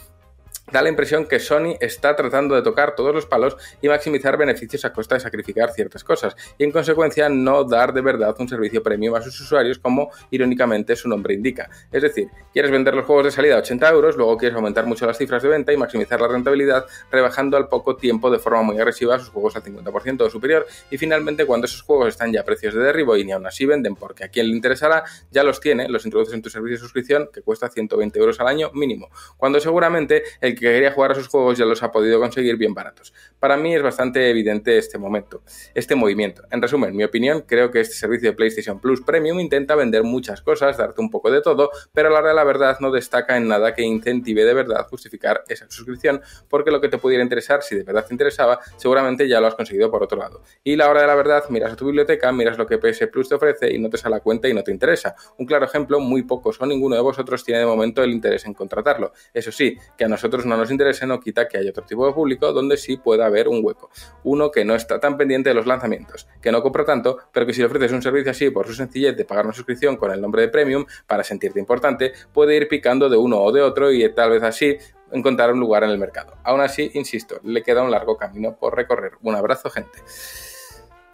da 0.72 0.82
la 0.82 0.88
impresión 0.88 1.26
que 1.26 1.38
Sony 1.38 1.76
está 1.80 2.16
tratando 2.16 2.54
de 2.54 2.62
tocar 2.62 2.94
todos 2.96 3.14
los 3.14 3.26
palos 3.26 3.56
y 3.80 3.88
maximizar 3.88 4.36
beneficios 4.36 4.84
a 4.84 4.92
costa 4.92 5.14
de 5.14 5.20
sacrificar 5.20 5.70
ciertas 5.72 6.02
cosas, 6.02 6.36
y 6.58 6.64
en 6.64 6.72
consecuencia 6.72 7.28
no 7.28 7.64
dar 7.64 7.92
de 7.92 8.00
verdad 8.00 8.34
un 8.38 8.48
servicio 8.48 8.82
premium 8.82 9.14
a 9.14 9.22
sus 9.22 9.40
usuarios 9.40 9.78
como 9.78 10.10
irónicamente 10.30 10.96
su 10.96 11.08
nombre 11.08 11.34
indica. 11.34 11.70
Es 11.92 12.02
decir, 12.02 12.28
quieres 12.52 12.70
vender 12.70 12.94
los 12.94 13.06
juegos 13.06 13.26
de 13.26 13.30
salida 13.30 13.56
a 13.56 13.58
80 13.58 13.88
euros, 13.90 14.16
luego 14.16 14.36
quieres 14.36 14.56
aumentar 14.56 14.86
mucho 14.86 15.06
las 15.06 15.18
cifras 15.18 15.42
de 15.42 15.48
venta 15.48 15.72
y 15.72 15.76
maximizar 15.76 16.20
la 16.20 16.28
rentabilidad, 16.28 16.86
rebajando 17.10 17.56
al 17.56 17.68
poco 17.68 17.96
tiempo 17.96 18.30
de 18.30 18.38
forma 18.38 18.62
muy 18.62 18.76
agresiva 18.78 19.18
sus 19.18 19.28
juegos 19.28 19.54
al 19.56 19.62
50% 19.62 20.22
o 20.22 20.30
superior, 20.30 20.66
y 20.90 20.98
finalmente 20.98 21.46
cuando 21.46 21.66
esos 21.66 21.82
juegos 21.82 22.08
están 22.08 22.32
ya 22.32 22.40
a 22.40 22.44
precios 22.44 22.74
de 22.74 22.80
derribo 22.80 23.16
y 23.16 23.24
ni 23.24 23.32
aún 23.32 23.46
así 23.46 23.66
venden 23.66 23.94
porque 23.94 24.24
a 24.24 24.28
quien 24.28 24.48
le 24.48 24.56
interesará, 24.56 25.04
ya 25.30 25.44
los 25.44 25.60
tiene, 25.60 25.88
los 25.88 26.04
introduces 26.04 26.34
en 26.34 26.42
tu 26.42 26.50
servicio 26.50 26.76
de 26.76 26.80
suscripción 26.80 27.28
que 27.32 27.42
cuesta 27.42 27.68
120 27.68 28.18
euros 28.18 28.40
al 28.40 28.48
año 28.48 28.70
mínimo, 28.72 29.10
cuando 29.36 29.60
seguramente 29.60 30.24
el 30.40 30.55
que 30.56 30.66
quería 30.72 30.92
jugar 30.92 31.12
a 31.12 31.14
sus 31.14 31.28
juegos 31.28 31.56
ya 31.56 31.64
los 31.64 31.82
ha 31.82 31.92
podido 31.92 32.18
conseguir 32.18 32.56
bien 32.56 32.74
baratos. 32.74 33.12
Para 33.38 33.56
mí 33.56 33.74
es 33.74 33.82
bastante 33.82 34.28
evidente 34.28 34.76
este 34.78 34.98
momento, 34.98 35.42
este 35.74 35.94
movimiento. 35.94 36.42
En 36.50 36.60
resumen, 36.60 36.96
mi 36.96 37.04
opinión, 37.04 37.44
creo 37.46 37.70
que 37.70 37.80
este 37.80 37.94
servicio 37.94 38.30
de 38.30 38.36
PlayStation 38.36 38.80
Plus 38.80 39.02
Premium 39.02 39.38
intenta 39.38 39.74
vender 39.74 40.02
muchas 40.02 40.42
cosas, 40.42 40.76
darte 40.76 41.00
un 41.00 41.10
poco 41.10 41.30
de 41.30 41.42
todo, 41.42 41.70
pero 41.92 42.08
a 42.08 42.10
la 42.10 42.18
hora 42.18 42.28
de 42.30 42.34
la 42.34 42.44
verdad 42.44 42.78
no 42.80 42.90
destaca 42.90 43.36
en 43.36 43.48
nada 43.48 43.74
que 43.74 43.82
incentive 43.82 44.44
de 44.44 44.54
verdad 44.54 44.86
justificar 44.88 45.44
esa 45.48 45.70
suscripción, 45.70 46.20
porque 46.48 46.70
lo 46.70 46.80
que 46.80 46.88
te 46.88 46.98
pudiera 46.98 47.22
interesar, 47.22 47.62
si 47.62 47.76
de 47.76 47.82
verdad 47.82 48.06
te 48.06 48.14
interesaba, 48.14 48.58
seguramente 48.76 49.28
ya 49.28 49.40
lo 49.40 49.46
has 49.46 49.54
conseguido 49.54 49.90
por 49.90 50.02
otro 50.02 50.18
lado. 50.18 50.42
Y 50.64 50.76
la 50.76 50.88
hora 50.88 51.02
de 51.02 51.06
la 51.06 51.14
verdad, 51.14 51.44
miras 51.50 51.72
a 51.72 51.76
tu 51.76 51.86
biblioteca, 51.86 52.32
miras 52.32 52.58
lo 52.58 52.66
que 52.66 52.78
PS 52.78 53.06
Plus 53.08 53.28
te 53.28 53.34
ofrece 53.34 53.72
y 53.72 53.78
no 53.78 53.90
te 53.90 53.98
sale 53.98 54.16
a 54.16 54.20
cuenta 54.20 54.48
y 54.48 54.54
no 54.54 54.62
te 54.62 54.70
interesa. 54.70 55.14
Un 55.38 55.46
claro 55.46 55.66
ejemplo, 55.66 56.00
muy 56.00 56.22
pocos 56.22 56.60
o 56.60 56.66
ninguno 56.66 56.96
de 56.96 57.02
vosotros 57.02 57.44
tiene 57.44 57.60
de 57.60 57.66
momento 57.66 58.02
el 58.02 58.10
interés 58.10 58.46
en 58.46 58.54
contratarlo. 58.54 59.12
Eso 59.32 59.52
sí, 59.52 59.76
que 59.96 60.04
a 60.04 60.08
nosotros 60.08 60.45
no 60.46 60.56
nos 60.56 60.70
interese 60.70 61.06
no 61.06 61.20
quita 61.20 61.48
que 61.48 61.58
haya 61.58 61.70
otro 61.70 61.84
tipo 61.84 62.06
de 62.06 62.12
público 62.12 62.52
donde 62.52 62.76
sí 62.76 62.96
pueda 62.96 63.26
haber 63.26 63.48
un 63.48 63.64
hueco. 63.64 63.90
Uno 64.24 64.50
que 64.50 64.64
no 64.64 64.74
está 64.74 65.00
tan 65.00 65.16
pendiente 65.16 65.50
de 65.50 65.54
los 65.54 65.66
lanzamientos, 65.66 66.26
que 66.40 66.52
no 66.52 66.62
compra 66.62 66.84
tanto, 66.84 67.18
pero 67.32 67.46
que 67.46 67.52
si 67.52 67.60
le 67.60 67.66
ofreces 67.66 67.92
un 67.92 68.02
servicio 68.02 68.30
así 68.30 68.50
por 68.50 68.66
su 68.66 68.74
sencillez 68.74 69.16
de 69.16 69.24
pagar 69.24 69.44
una 69.44 69.54
suscripción 69.54 69.96
con 69.96 70.10
el 70.10 70.20
nombre 70.20 70.42
de 70.42 70.48
Premium 70.48 70.86
para 71.06 71.24
sentirte 71.24 71.60
importante, 71.60 72.12
puede 72.32 72.56
ir 72.56 72.68
picando 72.68 73.08
de 73.08 73.16
uno 73.16 73.40
o 73.40 73.52
de 73.52 73.62
otro 73.62 73.92
y 73.92 74.08
tal 74.14 74.30
vez 74.30 74.42
así 74.42 74.76
encontrar 75.12 75.52
un 75.52 75.60
lugar 75.60 75.84
en 75.84 75.90
el 75.90 75.98
mercado. 75.98 76.34
Aún 76.42 76.60
así, 76.60 76.90
insisto, 76.94 77.40
le 77.44 77.62
queda 77.62 77.82
un 77.82 77.90
largo 77.90 78.16
camino 78.16 78.56
por 78.56 78.74
recorrer. 78.74 79.12
Un 79.22 79.34
abrazo, 79.34 79.70
gente. 79.70 79.98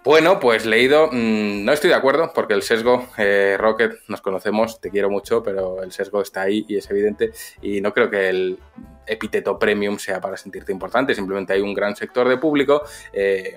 Bueno, 0.05 0.41
pues 0.41 0.67
leído, 0.67 1.11
mmm, 1.13 1.65
no 1.65 1.73
estoy 1.73 1.91
de 1.91 1.95
acuerdo 1.95 2.33
porque 2.35 2.55
el 2.55 2.63
sesgo, 2.63 3.07
eh, 3.19 3.57
Rocket, 3.57 4.01
nos 4.09 4.21
conocemos, 4.21 4.81
te 4.81 4.91
quiero 4.91 5.09
mucho, 5.09 5.45
pero 5.45 5.81
el 5.81 5.93
sesgo 5.93 6.21
está 6.23 6.43
ahí 6.43 6.65
y 6.67 6.77
es 6.77 6.91
evidente 6.91 7.31
y 7.63 7.81
no 7.81 7.95
creo 7.95 8.11
que 8.11 8.29
el 8.29 8.59
epíteto 9.07 9.57
premium 9.61 9.99
sea 9.99 10.21
para 10.21 10.37
sentirte 10.37 10.73
importante, 10.73 11.15
simplemente 11.15 11.53
hay 11.53 11.61
un 11.61 11.73
gran 11.73 11.95
sector 11.95 12.29
de 12.29 12.37
público 12.37 12.83
eh, 13.13 13.57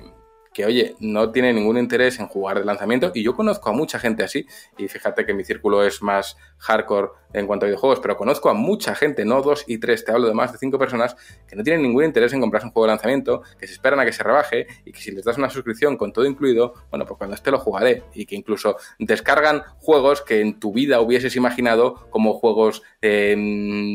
que, 0.56 0.66
oye, 0.66 0.96
no 1.02 1.32
tiene 1.32 1.52
ningún 1.52 1.78
interés 1.78 2.18
en 2.18 2.28
jugar 2.28 2.60
de 2.60 2.64
lanzamiento. 2.64 3.12
Y 3.14 3.24
yo 3.24 3.36
conozco 3.36 3.70
a 3.70 3.74
mucha 3.74 4.00
gente 4.00 4.24
así. 4.24 4.48
Y 4.78 4.88
fíjate 4.88 5.26
que 5.26 5.34
mi 5.34 5.44
círculo 5.44 5.84
es 5.84 6.02
más 6.02 6.38
hardcore 6.60 7.10
en 7.34 7.46
cuanto 7.46 7.66
a 7.66 7.68
videojuegos, 7.68 8.00
pero 8.00 8.16
conozco 8.16 8.50
a 8.50 8.54
mucha 8.54 8.96
gente, 8.96 9.26
no 9.26 9.42
dos 9.42 9.66
y 9.68 9.80
tres, 9.80 10.06
te 10.06 10.14
hablo 10.14 10.30
de 10.30 10.34
más 10.34 10.54
de 10.54 10.58
cinco 10.58 10.80
personas, 10.80 11.18
que 11.46 11.58
no 11.58 11.64
tienen 11.64 11.82
ningún 11.82 12.06
interés 12.06 12.32
en 12.32 12.40
comprarse 12.40 12.68
un 12.68 12.72
juego 12.72 12.86
de 12.86 12.94
lanzamiento, 12.94 13.42
que 13.60 13.68
se 13.68 13.74
esperan 13.74 14.00
a 14.00 14.06
que 14.06 14.14
se 14.14 14.24
rebaje 14.24 14.68
y 14.86 14.94
que 14.94 15.02
si 15.02 15.12
les 15.12 15.26
das 15.26 15.38
una 15.38 15.50
suscripción 15.50 15.98
con 15.98 16.14
todo 16.14 16.26
incluido, 16.26 16.74
bueno, 16.90 17.06
pues 17.06 17.18
cuando 17.18 17.36
esté 17.36 17.52
lo 17.52 17.60
jugaré. 17.60 18.04
Y 18.14 18.26
que 18.26 18.38
incluso 18.38 18.78
descargan 18.98 19.64
juegos 19.80 20.22
que 20.22 20.40
en 20.40 20.58
tu 20.62 20.72
vida 20.72 21.02
hubieses 21.02 21.36
imaginado 21.36 22.08
como 22.10 22.36
juegos 22.36 22.82
eh, 23.02 23.36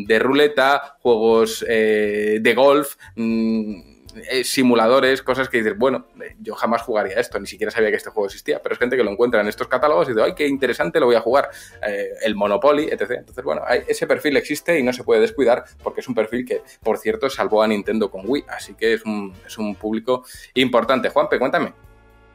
de 0.06 0.18
ruleta, 0.18 0.98
juegos 1.00 1.64
eh, 1.66 2.40
de 2.42 2.54
golf. 2.54 2.96
Mmm, 3.16 3.89
eh, 4.30 4.44
simuladores, 4.44 5.22
cosas 5.22 5.48
que 5.48 5.58
dices, 5.58 5.76
bueno, 5.76 6.06
eh, 6.22 6.36
yo 6.40 6.54
jamás 6.54 6.82
jugaría 6.82 7.18
esto, 7.18 7.38
ni 7.38 7.46
siquiera 7.46 7.70
sabía 7.70 7.90
que 7.90 7.96
este 7.96 8.10
juego 8.10 8.26
existía, 8.26 8.60
pero 8.62 8.74
es 8.74 8.78
gente 8.78 8.96
que 8.96 9.04
lo 9.04 9.10
encuentra 9.10 9.40
en 9.40 9.48
estos 9.48 9.68
catálogos 9.68 10.08
y 10.08 10.12
dice, 10.12 10.22
ay, 10.22 10.34
qué 10.34 10.46
interesante, 10.46 11.00
lo 11.00 11.06
voy 11.06 11.16
a 11.16 11.20
jugar, 11.20 11.50
eh, 11.86 12.08
el 12.22 12.34
Monopoly, 12.34 12.84
etc. 12.84 13.10
Entonces, 13.18 13.44
bueno, 13.44 13.62
ese 13.86 14.06
perfil 14.06 14.36
existe 14.36 14.78
y 14.78 14.82
no 14.82 14.92
se 14.92 15.04
puede 15.04 15.20
descuidar 15.20 15.64
porque 15.82 16.00
es 16.00 16.08
un 16.08 16.14
perfil 16.14 16.44
que, 16.44 16.62
por 16.82 16.98
cierto, 16.98 17.30
salvó 17.30 17.62
a 17.62 17.68
Nintendo 17.68 18.10
con 18.10 18.22
Wii, 18.26 18.44
así 18.48 18.74
que 18.74 18.94
es 18.94 19.04
un, 19.04 19.34
es 19.46 19.58
un 19.58 19.74
público 19.74 20.24
importante. 20.54 21.08
Juanpe, 21.08 21.38
cuéntame. 21.38 21.72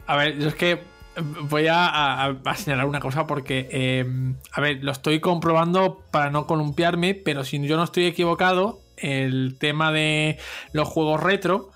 A 0.07 0.17
ver, 0.17 0.37
yo 0.37 0.47
es 0.47 0.55
que 0.55 0.79
voy 1.49 1.67
a, 1.69 2.35
señalar 2.55 2.85
una 2.85 2.99
cosa 2.99 3.25
porque, 3.25 4.05
a 4.51 4.61
ver, 4.61 4.83
lo 4.83 4.91
estoy 4.91 5.19
comprobando 5.19 6.03
para 6.11 6.29
no 6.29 6.45
columpiarme, 6.45 7.15
pero 7.15 7.43
si 7.43 7.65
yo 7.65 7.77
no 7.77 7.83
estoy 7.83 8.05
equivocado, 8.05 8.79
el 8.97 9.57
tema 9.59 9.91
de 9.91 10.37
los 10.73 10.87
juegos 10.87 11.21
retro 11.21 11.71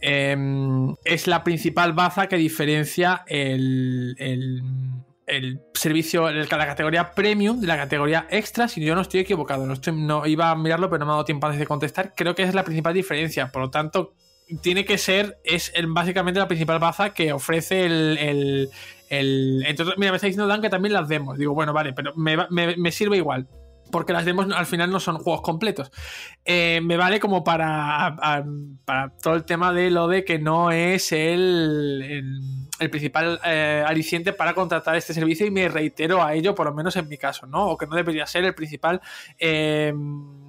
eh, 0.00 0.36
es 1.04 1.26
la 1.26 1.44
principal 1.44 1.92
baza 1.92 2.26
que 2.28 2.36
diferencia 2.36 3.24
el, 3.26 4.16
el, 4.18 4.62
el 5.26 5.60
servicio, 5.74 6.30
la 6.30 6.46
categoría 6.46 7.14
premium 7.14 7.60
de 7.60 7.66
la 7.66 7.76
categoría 7.76 8.26
extra, 8.30 8.68
si 8.68 8.84
yo 8.84 8.94
no 8.94 9.02
estoy 9.02 9.20
equivocado. 9.20 9.66
No, 9.66 9.74
no 9.92 10.26
iba 10.26 10.50
a 10.50 10.56
mirarlo, 10.56 10.88
pero 10.88 11.00
no 11.00 11.06
me 11.06 11.10
ha 11.12 11.14
dado 11.14 11.24
tiempo 11.24 11.46
antes 11.46 11.60
de 11.60 11.66
contestar. 11.66 12.12
Creo 12.16 12.34
que 12.34 12.42
es 12.42 12.54
la 12.54 12.64
principal 12.64 12.94
diferencia. 12.94 13.48
Por 13.48 13.62
lo 13.62 13.70
tanto, 13.70 14.14
tiene 14.60 14.84
que 14.84 14.98
ser, 14.98 15.38
es 15.44 15.72
el, 15.74 15.86
básicamente 15.88 16.40
la 16.40 16.48
principal 16.48 16.78
baza 16.78 17.10
que 17.10 17.32
ofrece 17.32 17.84
el, 17.84 18.18
el, 18.18 18.70
el, 19.08 19.64
Entonces, 19.66 19.94
mira, 19.98 20.12
me 20.12 20.16
está 20.16 20.26
diciendo 20.26 20.46
Dan 20.46 20.62
que 20.62 20.70
también 20.70 20.92
las 20.92 21.08
demos. 21.08 21.38
Digo, 21.38 21.54
bueno, 21.54 21.72
vale, 21.72 21.92
pero 21.92 22.14
me, 22.16 22.36
me, 22.50 22.76
me 22.76 22.92
sirve 22.92 23.16
igual 23.16 23.46
porque 23.90 24.12
las 24.12 24.24
demos 24.24 24.50
al 24.52 24.66
final 24.66 24.90
no 24.90 25.00
son 25.00 25.18
juegos 25.18 25.42
completos. 25.42 25.90
Eh, 26.44 26.80
me 26.82 26.96
vale 26.96 27.20
como 27.20 27.44
para, 27.44 28.16
para, 28.84 29.10
todo 29.22 29.34
el 29.34 29.44
tema 29.44 29.72
de 29.72 29.90
lo 29.90 30.08
de 30.08 30.24
que 30.24 30.38
no 30.38 30.70
es 30.70 31.12
el, 31.12 32.02
el, 32.02 32.40
el 32.80 32.90
principal 32.90 33.40
eh, 33.44 33.84
aliciente 33.86 34.32
para 34.32 34.54
contratar 34.54 34.96
este 34.96 35.14
servicio 35.14 35.46
y 35.46 35.50
me 35.50 35.68
reitero 35.68 36.22
a 36.22 36.34
ello, 36.34 36.54
por 36.54 36.66
lo 36.66 36.74
menos 36.74 36.96
en 36.96 37.08
mi 37.08 37.18
caso, 37.18 37.46
¿no? 37.46 37.66
O 37.68 37.78
que 37.78 37.86
no 37.86 37.96
debería 37.96 38.26
ser 38.26 38.44
el 38.44 38.54
principal... 38.54 39.00
Eh, 39.38 39.92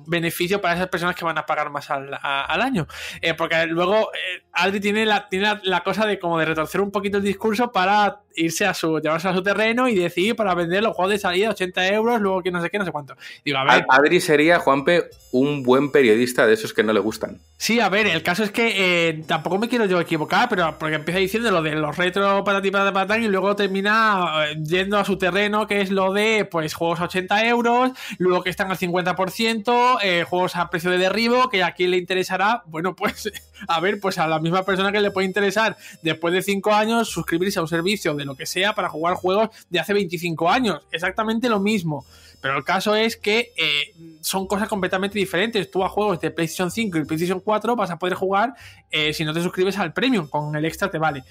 beneficio 0.07 0.61
para 0.61 0.75
esas 0.75 0.87
personas 0.87 1.15
que 1.15 1.25
van 1.25 1.37
a 1.37 1.45
pagar 1.45 1.69
más 1.69 1.89
al, 1.89 2.13
a, 2.13 2.45
al 2.45 2.61
año. 2.61 2.87
Eh, 3.21 3.33
porque 3.33 3.65
luego 3.67 4.11
eh, 4.13 4.43
Adri 4.53 4.79
tiene, 4.79 5.05
la, 5.05 5.27
tiene 5.29 5.45
la, 5.45 5.61
la, 5.63 5.83
cosa 5.83 6.05
de 6.05 6.19
como 6.19 6.39
de 6.39 6.45
retorcer 6.45 6.81
un 6.81 6.91
poquito 6.91 7.17
el 7.17 7.23
discurso 7.23 7.71
para 7.71 8.21
irse 8.35 8.65
a 8.65 8.73
su, 8.73 8.99
llevarse 8.99 9.27
a 9.27 9.33
su 9.33 9.41
terreno 9.41 9.87
y 9.87 9.95
decir 9.95 10.35
para 10.35 10.53
vender 10.53 10.83
los 10.83 10.95
juegos 10.95 11.13
de 11.13 11.19
salida 11.19 11.49
80 11.49 11.87
euros, 11.89 12.21
luego 12.21 12.41
que 12.41 12.51
no 12.51 12.61
sé 12.61 12.69
qué, 12.69 12.77
no 12.77 12.85
sé 12.85 12.91
cuánto. 12.91 13.15
Digo, 13.43 13.57
a 13.57 13.63
ver. 13.63 13.85
Adri 13.89 14.19
sería, 14.19 14.59
Juanpe, 14.59 15.09
un 15.31 15.63
buen 15.63 15.91
periodista 15.91 16.45
de 16.45 16.53
esos 16.53 16.73
que 16.73 16.83
no 16.83 16.93
le 16.93 16.99
gustan. 16.99 17.39
Sí, 17.57 17.79
a 17.79 17.89
ver, 17.89 18.07
el 18.07 18.21
caso 18.21 18.43
es 18.43 18.51
que 18.51 19.09
eh, 19.09 19.23
tampoco 19.27 19.57
me 19.57 19.69
quiero 19.69 19.85
yo 19.85 19.99
equivocar, 19.99 20.49
pero 20.49 20.77
porque 20.77 20.95
empieza 20.95 21.19
diciendo 21.19 21.51
lo 21.51 21.61
de 21.61 21.75
los 21.75 21.97
retro 21.97 22.43
patati 22.43 22.71
patatan 22.71 23.23
y 23.23 23.27
luego 23.27 23.55
termina 23.55 24.45
eh, 24.45 24.57
yendo 24.63 24.97
a 24.97 25.05
su 25.05 25.17
terreno, 25.17 25.65
que 25.65 25.81
es 25.81 25.89
lo 25.89 26.13
de 26.13 26.45
pues 26.45 26.73
juegos 26.73 26.99
a 26.99 27.05
80 27.05 27.47
euros, 27.47 27.91
luego 28.17 28.43
que 28.43 28.49
están 28.49 28.69
al 28.71 28.77
50%, 28.77 29.94
eh, 30.01 30.23
juegos 30.23 30.55
a 30.55 30.69
precio 30.69 30.89
de 30.91 30.97
derribo, 30.97 31.49
que 31.49 31.63
a 31.63 31.73
quién 31.73 31.91
le 31.91 31.97
interesará, 31.97 32.63
bueno, 32.67 32.95
pues 32.95 33.31
a 33.67 33.79
ver, 33.79 33.99
pues 33.99 34.17
a 34.17 34.27
la 34.27 34.39
misma 34.39 34.63
persona 34.63 34.91
que 34.91 35.01
le 35.01 35.11
puede 35.11 35.27
interesar 35.27 35.77
después 36.01 36.33
de 36.33 36.41
5 36.41 36.73
años 36.73 37.09
suscribirse 37.09 37.59
a 37.59 37.61
un 37.61 37.67
servicio 37.67 38.15
de 38.15 38.25
lo 38.25 38.35
que 38.35 38.45
sea 38.45 38.73
para 38.73 38.89
jugar 38.89 39.15
juegos 39.15 39.49
de 39.69 39.79
hace 39.79 39.93
25 39.93 40.49
años, 40.49 40.81
exactamente 40.91 41.49
lo 41.49 41.59
mismo. 41.59 42.05
Pero 42.41 42.57
el 42.57 42.63
caso 42.63 42.95
es 42.95 43.17
que 43.17 43.53
eh, 43.57 43.95
son 44.21 44.45
cosas 44.45 44.67
completamente 44.67 45.17
diferentes. 45.17 45.71
Tú 45.71 45.83
a 45.83 45.89
juegos 45.89 46.19
de 46.19 46.29
PlayStation 46.29 46.69
5 46.69 46.99
y 46.99 47.05
PlayStation 47.05 47.39
4 47.39 47.75
vas 47.75 47.89
a 47.89 47.97
poder 47.97 48.13
jugar 48.13 48.53
eh, 48.91 49.13
si 49.13 49.25
no 49.25 49.33
te 49.33 49.41
suscribes 49.41 49.79
al 49.79 49.93
Premium, 49.93 50.27
con 50.27 50.55
el 50.55 50.63
extra 50.65 50.91
te 50.91 50.99
vale. 50.99 51.23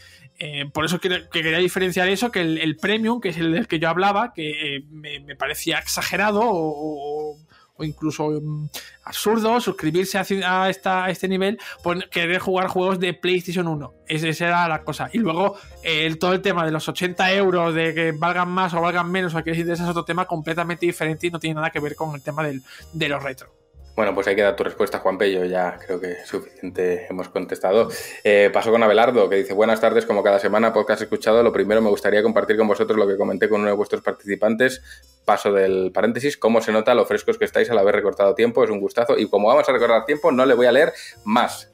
Por 0.72 0.84
eso 0.84 0.98
que, 0.98 1.08
que, 1.30 1.42
quería 1.42 1.58
diferenciar 1.58 2.08
eso, 2.08 2.32
que 2.32 2.40
el, 2.40 2.76
Premium, 2.76 3.20
que 3.20 3.28
es 3.28 3.36
el 3.36 3.52
del 3.52 3.68
que 3.68 3.78
yo 3.78 3.88
hablaba, 3.88 4.32
que 4.32 4.82
me, 4.90 5.36
parecía 5.36 5.78
exagerado 5.78 6.40
o 6.42 7.38
o 7.76 7.84
incluso 7.84 8.26
um, 8.26 8.68
absurdo 9.04 9.60
suscribirse 9.60 10.18
a, 10.18 10.68
esta, 10.68 11.04
a, 11.04 11.10
este 11.10 11.28
nivel 11.28 11.58
por 11.82 12.08
querer 12.08 12.38
jugar 12.38 12.68
juegos 12.68 13.00
de 13.00 13.14
PlayStation 13.14 13.66
1. 13.66 13.94
Esa, 14.06 14.28
esa 14.28 14.46
era 14.46 14.68
la 14.68 14.82
cosa. 14.82 15.10
Y 15.12 15.18
luego 15.18 15.56
el, 15.82 16.18
todo 16.18 16.32
el 16.32 16.42
tema 16.42 16.64
de 16.64 16.70
los 16.70 16.88
80 16.88 17.32
euros, 17.34 17.74
de 17.74 17.94
que 17.94 18.12
valgan 18.12 18.48
más 18.50 18.74
o 18.74 18.80
valgan 18.80 19.10
menos, 19.10 19.34
o 19.34 19.42
que 19.42 19.50
es 19.50 19.80
otro 19.80 20.04
tema 20.04 20.26
completamente 20.26 20.86
diferente 20.86 21.26
y 21.26 21.30
no 21.30 21.38
tiene 21.38 21.56
nada 21.56 21.70
que 21.70 21.80
ver 21.80 21.94
con 21.94 22.14
el 22.14 22.22
tema 22.22 22.44
del, 22.44 22.62
de 22.92 23.08
los 23.08 23.22
retro. 23.22 23.63
Bueno, 23.96 24.12
pues 24.12 24.26
ahí 24.26 24.34
queda 24.34 24.56
tu 24.56 24.64
respuesta, 24.64 24.98
Juan 24.98 25.18
Pello. 25.18 25.44
Ya 25.44 25.78
creo 25.78 26.00
que 26.00 26.16
suficiente 26.24 27.06
hemos 27.08 27.28
contestado. 27.28 27.88
Eh, 28.24 28.50
paso 28.52 28.72
con 28.72 28.82
Abelardo, 28.82 29.28
que 29.28 29.36
dice: 29.36 29.54
Buenas 29.54 29.80
tardes, 29.80 30.04
como 30.04 30.22
cada 30.22 30.40
semana, 30.40 30.72
podcast 30.72 31.02
escuchado. 31.02 31.42
Lo 31.44 31.52
primero, 31.52 31.80
me 31.80 31.90
gustaría 31.90 32.22
compartir 32.22 32.56
con 32.56 32.66
vosotros 32.66 32.98
lo 32.98 33.06
que 33.06 33.16
comenté 33.16 33.48
con 33.48 33.60
uno 33.60 33.70
de 33.70 33.76
vuestros 33.76 34.02
participantes. 34.02 34.82
Paso 35.24 35.52
del 35.52 35.92
paréntesis. 35.92 36.36
¿Cómo 36.36 36.60
se 36.60 36.72
nota 36.72 36.94
lo 36.94 37.06
frescos 37.06 37.38
que 37.38 37.44
estáis 37.44 37.70
al 37.70 37.78
haber 37.78 37.94
recortado 37.94 38.34
tiempo? 38.34 38.64
Es 38.64 38.70
un 38.70 38.80
gustazo. 38.80 39.16
Y 39.16 39.28
como 39.28 39.46
vamos 39.48 39.68
a 39.68 39.72
recordar 39.72 40.04
tiempo, 40.04 40.32
no 40.32 40.44
le 40.44 40.54
voy 40.54 40.66
a 40.66 40.72
leer 40.72 40.92
más. 41.24 41.73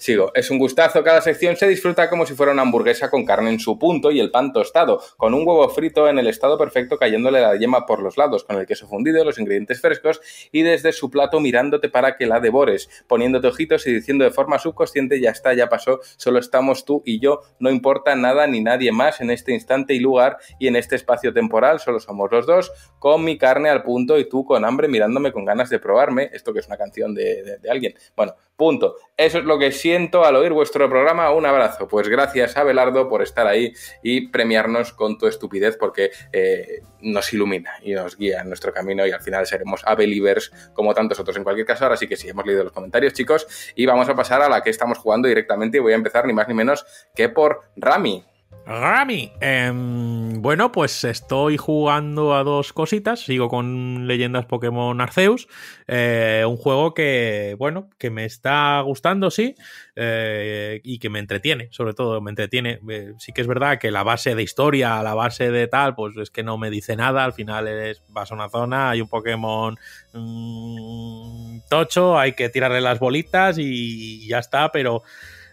Sigo. 0.00 0.32
Es 0.34 0.50
un 0.50 0.58
gustazo. 0.58 1.04
Cada 1.04 1.20
sección 1.20 1.56
se 1.56 1.68
disfruta 1.68 2.08
como 2.08 2.24
si 2.24 2.32
fuera 2.32 2.52
una 2.52 2.62
hamburguesa 2.62 3.10
con 3.10 3.26
carne 3.26 3.50
en 3.50 3.60
su 3.60 3.78
punto 3.78 4.10
y 4.10 4.18
el 4.18 4.30
pan 4.30 4.50
tostado, 4.50 5.02
con 5.18 5.34
un 5.34 5.46
huevo 5.46 5.68
frito 5.68 6.08
en 6.08 6.18
el 6.18 6.26
estado 6.26 6.56
perfecto 6.56 6.96
cayéndole 6.96 7.42
la 7.42 7.54
yema 7.56 7.84
por 7.84 8.00
los 8.00 8.16
lados, 8.16 8.44
con 8.44 8.56
el 8.56 8.66
queso 8.66 8.88
fundido, 8.88 9.22
los 9.24 9.38
ingredientes 9.38 9.78
frescos 9.82 10.22
y 10.52 10.62
desde 10.62 10.92
su 10.92 11.10
plato 11.10 11.38
mirándote 11.38 11.90
para 11.90 12.16
que 12.16 12.24
la 12.24 12.40
devores, 12.40 12.88
poniéndote 13.08 13.48
ojitos 13.48 13.86
y 13.86 13.92
diciendo 13.92 14.24
de 14.24 14.30
forma 14.30 14.58
subconsciente 14.58 15.20
ya 15.20 15.32
está, 15.32 15.52
ya 15.52 15.68
pasó, 15.68 16.00
solo 16.16 16.38
estamos 16.38 16.86
tú 16.86 17.02
y 17.04 17.20
yo, 17.20 17.42
no 17.58 17.68
importa 17.68 18.16
nada 18.16 18.46
ni 18.46 18.62
nadie 18.62 18.92
más 18.92 19.20
en 19.20 19.30
este 19.30 19.52
instante 19.52 19.92
y 19.92 19.98
lugar 19.98 20.38
y 20.58 20.68
en 20.68 20.76
este 20.76 20.96
espacio 20.96 21.34
temporal, 21.34 21.78
solo 21.78 22.00
somos 22.00 22.32
los 22.32 22.46
dos, 22.46 22.72
con 22.98 23.22
mi 23.22 23.36
carne 23.36 23.68
al 23.68 23.82
punto 23.82 24.18
y 24.18 24.26
tú 24.26 24.46
con 24.46 24.64
hambre 24.64 24.88
mirándome 24.88 25.30
con 25.30 25.44
ganas 25.44 25.68
de 25.68 25.78
probarme, 25.78 26.30
esto 26.32 26.54
que 26.54 26.60
es 26.60 26.66
una 26.68 26.78
canción 26.78 27.14
de 27.14 27.60
alguien. 27.68 27.94
Bueno, 28.16 28.34
punto. 28.60 28.96
Eso 29.30 29.38
es 29.38 29.44
lo 29.44 29.60
que 29.60 29.70
siento 29.70 30.24
al 30.24 30.34
oír 30.34 30.52
vuestro 30.52 30.88
programa, 30.88 31.30
un 31.30 31.46
abrazo. 31.46 31.86
Pues 31.86 32.08
gracias 32.08 32.56
a 32.56 32.64
Belardo 32.64 33.08
por 33.08 33.22
estar 33.22 33.46
ahí 33.46 33.72
y 34.02 34.26
premiarnos 34.26 34.92
con 34.92 35.18
tu 35.18 35.28
estupidez 35.28 35.76
porque 35.76 36.10
eh, 36.32 36.82
nos 37.00 37.32
ilumina 37.32 37.74
y 37.80 37.92
nos 37.92 38.16
guía 38.16 38.40
en 38.40 38.48
nuestro 38.48 38.72
camino 38.72 39.06
y 39.06 39.12
al 39.12 39.20
final 39.20 39.46
seremos 39.46 39.82
a 39.86 39.94
believers 39.94 40.50
como 40.74 40.94
tantos 40.94 41.20
otros 41.20 41.36
en 41.36 41.44
cualquier 41.44 41.64
caso. 41.64 41.84
Ahora 41.84 41.96
sí 41.96 42.08
que 42.08 42.16
sí, 42.16 42.28
hemos 42.28 42.44
leído 42.44 42.64
los 42.64 42.72
comentarios, 42.72 43.12
chicos, 43.12 43.46
y 43.76 43.86
vamos 43.86 44.08
a 44.08 44.16
pasar 44.16 44.42
a 44.42 44.48
la 44.48 44.64
que 44.64 44.70
estamos 44.70 44.98
jugando 44.98 45.28
directamente 45.28 45.76
y 45.76 45.80
voy 45.80 45.92
a 45.92 45.94
empezar 45.94 46.26
ni 46.26 46.32
más 46.32 46.48
ni 46.48 46.54
menos 46.54 46.84
que 47.14 47.28
por 47.28 47.70
Rami. 47.76 48.24
Rami. 48.66 49.32
Em, 49.40 50.40
bueno, 50.40 50.70
pues 50.70 51.02
estoy 51.04 51.56
jugando 51.56 52.34
a 52.34 52.44
dos 52.44 52.72
cositas. 52.72 53.20
Sigo 53.20 53.48
con 53.48 54.06
Leyendas 54.06 54.46
Pokémon 54.46 55.00
Arceus. 55.00 55.48
Eh, 55.88 56.44
un 56.46 56.56
juego 56.56 56.94
que, 56.94 57.56
bueno, 57.58 57.90
que 57.98 58.10
me 58.10 58.24
está 58.24 58.80
gustando, 58.82 59.30
sí. 59.30 59.56
eh, 59.96 60.80
y 60.84 60.98
que 60.98 61.10
me 61.10 61.18
entretiene, 61.18 61.68
sobre 61.72 61.94
todo 61.94 62.20
me 62.20 62.30
entretiene. 62.30 62.80
Eh, 62.88 63.14
sí 63.18 63.32
que 63.32 63.40
es 63.40 63.48
verdad 63.48 63.78
que 63.78 63.90
la 63.90 64.04
base 64.04 64.34
de 64.34 64.42
historia, 64.42 65.02
la 65.02 65.14
base 65.14 65.50
de 65.50 65.66
tal, 65.66 65.94
pues 65.94 66.16
es 66.16 66.30
que 66.30 66.42
no 66.42 66.56
me 66.56 66.70
dice 66.70 66.94
nada. 66.96 67.24
Al 67.24 67.32
final 67.32 67.66
es, 67.66 68.02
vas 68.08 68.30
a 68.30 68.34
una 68.34 68.48
zona, 68.48 68.90
hay 68.90 69.00
un 69.00 69.08
Pokémon 69.08 69.76
mm, 70.12 71.60
tocho, 71.68 72.18
hay 72.18 72.34
que 72.34 72.48
tirarle 72.50 72.80
las 72.80 73.00
bolitas 73.00 73.56
y 73.58 74.28
ya 74.28 74.38
está, 74.38 74.70
pero 74.70 75.02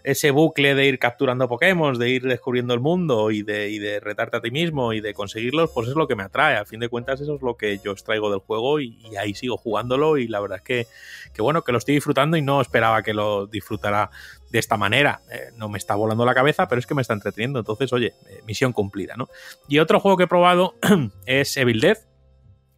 ese 0.08 0.32
bucle 0.32 0.74
de 0.74 0.86
ir 0.86 1.00
capturando 1.00 1.50
Pokémon, 1.50 2.00
de 2.00 2.10
ir 2.10 2.24
descubriendo 2.24 2.74
el 2.74 2.80
mundo 2.80 3.30
y 3.30 3.44
de, 3.44 3.70
y 3.70 3.78
de, 3.78 4.00
retarte 4.00 4.38
a 4.38 4.42
ti 4.42 4.52
mismo 4.52 4.94
y 4.94 5.02
de 5.02 5.14
conseguirlos, 5.14 5.70
pues 5.74 5.90
es 5.90 5.96
lo 5.96 6.08
que 6.08 6.16
me 6.16 6.24
atrae. 6.24 6.56
A 6.56 6.64
fin 6.64 6.80
de 6.80 6.88
cuentas, 6.88 7.20
eso 7.20 7.36
es 7.36 7.42
lo 7.42 7.58
que 7.58 7.80
yo 7.84 7.92
extraigo 7.92 8.32
del 8.32 8.40
juego 8.40 8.80
y, 8.80 8.98
ahí 9.20 9.34
sigo 9.34 9.58
jugándolo. 9.58 10.18
Y 10.18 10.30
la 10.30 10.40
verdad 10.40 10.60
es 10.60 10.64
que, 10.64 10.88
que, 11.34 11.42
bueno, 11.42 11.62
que 11.66 11.74
lo 11.74 11.78
estoy 11.78 11.96
disfrutando 11.96 12.38
y 12.38 12.42
no 12.42 12.62
esperaba 12.62 13.04
que 13.04 13.14
lo 13.14 13.48
disfrutara 13.48 14.10
de 14.50 14.60
esta 14.60 14.78
manera. 14.78 15.24
Eh, 15.30 15.52
no 15.58 15.68
me 15.68 15.78
está 15.78 15.96
volando 15.96 16.26
la 16.26 16.34
cabeza, 16.34 16.70
pero 16.70 16.80
es 16.80 16.88
que 16.88 16.96
me 16.96 17.02
está 17.02 17.14
entreteniendo. 17.14 17.60
Entonces, 17.60 17.92
oye, 17.92 18.14
eh, 18.30 18.40
misión 18.46 18.72
cumplida, 18.72 19.16
¿no? 19.18 19.28
Y 19.68 19.80
otro 19.80 20.00
juego 20.00 20.16
que 20.16 20.24
he 20.24 20.28
probado 20.28 20.76
es 21.26 21.58
Evil 21.58 21.82
Dead 21.82 21.98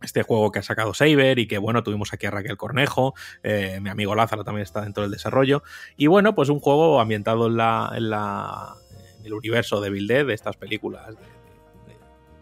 este 0.01 0.23
juego 0.23 0.51
que 0.51 0.59
ha 0.59 0.63
sacado 0.63 0.93
Saber 0.93 1.39
y 1.39 1.47
que 1.47 1.57
bueno, 1.57 1.83
tuvimos 1.83 2.13
aquí 2.13 2.25
a 2.25 2.31
Raquel 2.31 2.57
Cornejo, 2.57 3.13
eh, 3.43 3.79
mi 3.81 3.89
amigo 3.89 4.15
Lázaro 4.15 4.43
también 4.43 4.63
está 4.63 4.81
dentro 4.81 5.03
del 5.03 5.11
desarrollo. 5.11 5.63
Y 5.97 6.07
bueno, 6.07 6.35
pues 6.35 6.49
un 6.49 6.59
juego 6.59 6.99
ambientado 6.99 7.47
en 7.47 7.57
la, 7.57 7.91
en 7.95 8.09
la 8.09 8.75
en 9.19 9.25
el 9.25 9.33
universo 9.33 9.81
de 9.81 9.89
Bill 9.89 10.07
de 10.07 10.33
estas 10.33 10.55
películas 10.55 11.07
de 11.09 11.39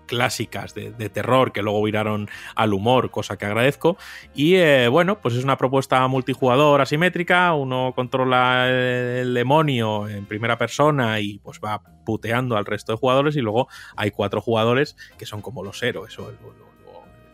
clásicas 0.07 0.73
de, 0.73 0.91
de, 0.91 1.09
terror 1.09 1.51
que 1.51 1.61
luego 1.61 1.83
viraron 1.83 2.27
al 2.55 2.73
humor, 2.73 3.11
cosa 3.11 3.37
que 3.37 3.45
agradezco. 3.45 3.97
Y 4.33 4.55
eh, 4.55 4.87
bueno, 4.87 5.19
pues 5.19 5.35
es 5.35 5.43
una 5.43 5.57
propuesta 5.57 6.07
multijugador 6.07 6.81
asimétrica, 6.81 7.53
uno 7.53 7.93
controla 7.95 8.67
el 8.69 9.33
demonio 9.33 10.07
en 10.07 10.25
primera 10.25 10.57
persona 10.57 11.19
y 11.19 11.37
pues 11.39 11.59
va 11.63 11.83
puteando 12.05 12.57
al 12.57 12.65
resto 12.65 12.93
de 12.93 12.97
jugadores 12.97 13.35
y 13.35 13.41
luego 13.41 13.67
hay 13.95 14.09
cuatro 14.11 14.41
jugadores 14.41 14.95
que 15.17 15.25
son 15.25 15.41
como 15.41 15.63
los 15.63 15.83
héroes 15.83 16.17
o 16.17 16.29
el, 16.29 16.37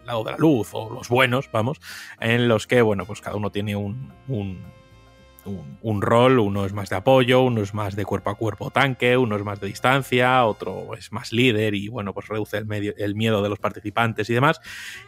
lado 0.06 0.24
de 0.24 0.32
la 0.32 0.38
luz 0.38 0.70
o 0.74 0.90
los 0.94 1.10
buenos, 1.10 1.50
vamos, 1.52 1.80
en 2.20 2.48
los 2.48 2.68
que, 2.68 2.82
bueno, 2.82 3.06
pues 3.06 3.22
cada 3.22 3.36
uno 3.36 3.52
tiene 3.52 3.76
un, 3.76 4.14
un, 4.28 4.60
un, 5.82 6.02
rol, 6.02 6.40
uno 6.40 6.66
es 6.66 6.74
más 6.74 6.90
de 6.90 6.96
apoyo, 6.96 7.42
uno 7.42 7.62
es 7.62 7.74
más 7.74 7.96
de 7.96 8.06
cuerpo 8.06 8.30
a 8.30 8.36
cuerpo 8.36 8.72
tanque, 8.72 9.18
uno 9.18 9.36
es 9.36 9.44
más 9.44 9.60
de 9.60 9.68
distancia, 9.68 10.46
otro 10.46 10.96
es 10.96 11.12
más 11.12 11.32
líder 11.32 11.76
y, 11.76 11.90
bueno, 11.90 12.14
pues 12.14 12.28
reduce 12.28 12.58
el, 12.58 12.66
medio, 12.66 12.94
el 12.98 13.16
miedo 13.16 13.42
de 13.42 13.50
los 13.50 13.60
participantes 13.60 14.30
y 14.30 14.34
demás. 14.34 14.62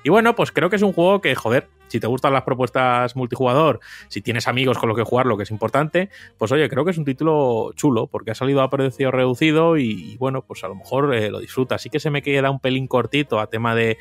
Y 0.03 0.09
bueno, 0.09 0.35
pues 0.35 0.51
creo 0.51 0.69
que 0.69 0.75
es 0.75 0.81
un 0.81 0.93
juego 0.93 1.21
que, 1.21 1.35
joder, 1.35 1.69
si 1.87 1.99
te 1.99 2.07
gustan 2.07 2.33
las 2.33 2.43
propuestas 2.43 3.15
multijugador, 3.15 3.79
si 4.07 4.21
tienes 4.21 4.47
amigos 4.47 4.77
con 4.77 4.89
los 4.89 4.97
que 4.97 5.03
jugar, 5.03 5.25
lo 5.25 5.37
que 5.37 5.43
es 5.43 5.51
importante, 5.51 6.09
pues 6.37 6.51
oye, 6.51 6.69
creo 6.69 6.85
que 6.85 6.91
es 6.91 6.97
un 6.97 7.05
título 7.05 7.71
chulo, 7.75 8.07
porque 8.07 8.31
ha 8.31 8.35
salido 8.35 8.61
a 8.61 8.69
precio 8.69 9.11
reducido 9.11 9.77
y, 9.77 10.17
bueno, 10.17 10.41
pues 10.41 10.63
a 10.63 10.67
lo 10.67 10.75
mejor 10.75 11.13
eh, 11.15 11.29
lo 11.29 11.39
disfruta. 11.39 11.77
Sí 11.77 11.89
que 11.89 11.99
se 11.99 12.09
me 12.09 12.21
queda 12.21 12.49
un 12.49 12.59
pelín 12.59 12.87
cortito 12.87 13.39
a 13.39 13.47
tema 13.47 13.75
de, 13.75 13.97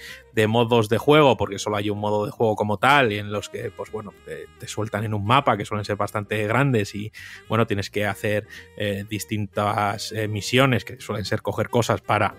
modos 0.48 0.88
de 0.88 0.98
juego, 0.98 1.36
porque 1.36 1.58
solo 1.58 1.76
hay 1.76 1.90
un 1.90 1.98
modo 1.98 2.26
de 2.26 2.30
juego 2.30 2.56
como 2.56 2.78
tal, 2.78 3.12
y 3.12 3.18
en 3.18 3.32
los 3.32 3.48
que, 3.48 3.70
pues 3.70 3.90
bueno, 3.90 4.12
te, 4.24 4.68
sueltan 4.68 5.04
en 5.04 5.14
un 5.14 5.24
mapa 5.24 5.56
que 5.56 5.64
suelen 5.64 5.84
ser 5.84 5.96
bastante 5.96 6.46
grandes 6.46 6.94
y 6.94 7.12
bueno, 7.48 7.66
tienes 7.66 7.90
que 7.90 8.06
hacer 8.06 8.46
eh, 8.76 9.04
distintas 9.08 10.10
eh, 10.12 10.26
misiones 10.26 10.84
que 10.84 11.00
suelen 11.00 11.24
ser 11.24 11.42
coger 11.42 11.68
cosas 11.68 12.00
para 12.00 12.34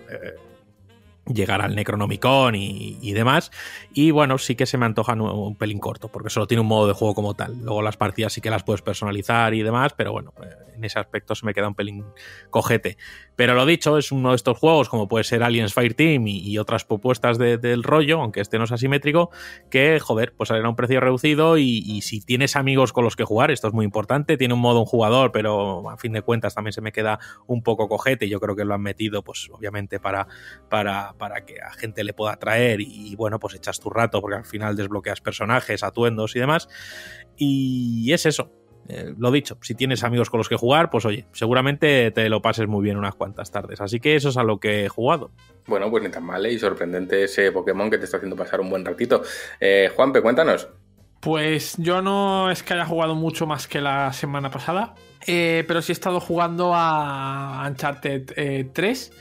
llegar 1.32 1.62
al 1.62 1.74
Necronomicon 1.74 2.54
y, 2.54 3.12
demás. 3.12 3.50
Y 3.92 4.10
bueno, 4.10 4.38
sí 4.38 4.54
que 4.54 4.66
se 4.66 4.78
me 4.78 4.86
antoja 4.86 5.14
un, 5.14 5.56
pelín 5.56 5.78
corto, 5.78 6.08
porque 6.08 6.30
solo 6.30 6.46
tiene 6.46 6.60
un 6.60 6.68
modo 6.68 6.86
de 6.86 6.92
juego 6.92 7.14
como 7.14 7.34
tal. 7.34 7.58
Luego 7.62 7.82
las 7.82 7.96
partidas 7.96 8.32
sí 8.32 8.40
que 8.40 8.50
las 8.50 8.62
puedes 8.62 8.82
personalizar 8.82 9.54
y 9.54 9.62
demás, 9.62 9.92
pero 9.96 10.12
bueno, 10.12 10.32
eh, 10.42 10.48
en 10.76 10.84
ese 10.84 10.98
aspecto 10.98 11.34
se 11.34 11.46
me 11.46 11.54
queda 11.54 11.68
un 11.68 11.74
pelín 11.74 12.04
cojete. 12.50 12.96
Pero 13.34 13.54
lo 13.54 13.66
dicho, 13.66 13.98
es 13.98 14.12
uno 14.12 14.30
de 14.30 14.36
estos 14.36 14.58
juegos, 14.58 14.88
como 14.88 15.08
puede 15.08 15.24
ser 15.24 15.42
Aliens 15.42 15.74
Fireteam 15.74 16.26
y, 16.26 16.38
y 16.38 16.58
otras 16.58 16.84
propuestas 16.84 17.38
de, 17.38 17.58
del 17.58 17.82
rollo, 17.82 18.20
aunque 18.20 18.40
este 18.40 18.58
no 18.58 18.64
es 18.64 18.72
asimétrico, 18.72 19.30
que, 19.70 19.98
joder, 20.00 20.34
pues 20.36 20.48
salen 20.48 20.64
a 20.64 20.68
un 20.68 20.76
precio 20.76 21.00
reducido 21.00 21.58
y, 21.58 22.00
si 22.02 22.20
tienes 22.20 22.56
amigos 22.56 22.92
con 22.92 23.04
los 23.04 23.16
que 23.16 23.24
jugar, 23.24 23.50
esto 23.50 23.68
es 23.68 23.74
muy 23.74 23.84
importante, 23.84 24.36
tiene 24.36 24.54
un 24.54 24.60
modo 24.60 24.80
un 24.80 24.86
jugador, 24.86 25.32
pero 25.32 25.88
a 25.90 25.96
fin 25.96 26.12
de 26.12 26.22
cuentas 26.22 26.54
también 26.54 26.72
se 26.72 26.80
me 26.80 26.92
queda 26.92 27.18
un 27.46 27.62
poco 27.62 27.88
cojete. 27.88 28.28
Yo 28.28 28.40
creo 28.40 28.54
que 28.54 28.64
lo 28.64 28.74
han 28.74 28.82
metido, 28.82 29.22
pues 29.22 29.48
obviamente 29.52 29.98
para, 29.98 30.26
para 31.16 31.44
que 31.44 31.60
a 31.60 31.72
gente 31.72 32.04
le 32.04 32.12
pueda 32.12 32.32
atraer 32.34 32.80
y, 32.80 33.12
y 33.12 33.16
bueno, 33.16 33.38
pues 33.38 33.54
echas 33.54 33.80
tu 33.80 33.90
rato 33.90 34.20
porque 34.20 34.36
al 34.36 34.44
final 34.44 34.76
desbloqueas 34.76 35.20
personajes, 35.20 35.82
atuendos 35.82 36.36
y 36.36 36.40
demás. 36.40 36.68
Y 37.36 38.12
es 38.12 38.26
eso, 38.26 38.50
eh, 38.88 39.14
lo 39.18 39.30
dicho, 39.30 39.58
si 39.62 39.74
tienes 39.74 40.04
amigos 40.04 40.30
con 40.30 40.38
los 40.38 40.48
que 40.48 40.56
jugar, 40.56 40.90
pues 40.90 41.04
oye, 41.04 41.26
seguramente 41.32 42.10
te 42.12 42.28
lo 42.28 42.40
pases 42.40 42.68
muy 42.68 42.84
bien 42.84 42.96
unas 42.96 43.14
cuantas 43.14 43.50
tardes. 43.50 43.80
Así 43.80 44.00
que 44.00 44.16
eso 44.16 44.28
es 44.28 44.36
a 44.36 44.42
lo 44.42 44.60
que 44.60 44.84
he 44.84 44.88
jugado. 44.88 45.30
Bueno, 45.66 45.90
pues 45.90 46.04
ni 46.04 46.10
tan 46.10 46.24
mal 46.24 46.44
¿eh? 46.46 46.52
y 46.52 46.58
sorprendente 46.58 47.24
ese 47.24 47.50
Pokémon 47.52 47.90
que 47.90 47.98
te 47.98 48.04
está 48.04 48.18
haciendo 48.18 48.36
pasar 48.36 48.60
un 48.60 48.70
buen 48.70 48.84
ratito. 48.84 49.22
Eh, 49.60 49.90
Juanpe, 49.94 50.22
cuéntanos. 50.22 50.68
Pues 51.20 51.76
yo 51.78 52.02
no 52.02 52.50
es 52.50 52.62
que 52.62 52.74
haya 52.74 52.86
jugado 52.86 53.14
mucho 53.14 53.46
más 53.46 53.66
que 53.66 53.80
la 53.80 54.12
semana 54.12 54.50
pasada, 54.50 54.94
eh, 55.26 55.64
pero 55.66 55.82
sí 55.82 55.90
he 55.90 55.94
estado 55.94 56.20
jugando 56.20 56.72
a 56.74 57.66
Uncharted 57.66 58.70
3, 58.72 59.12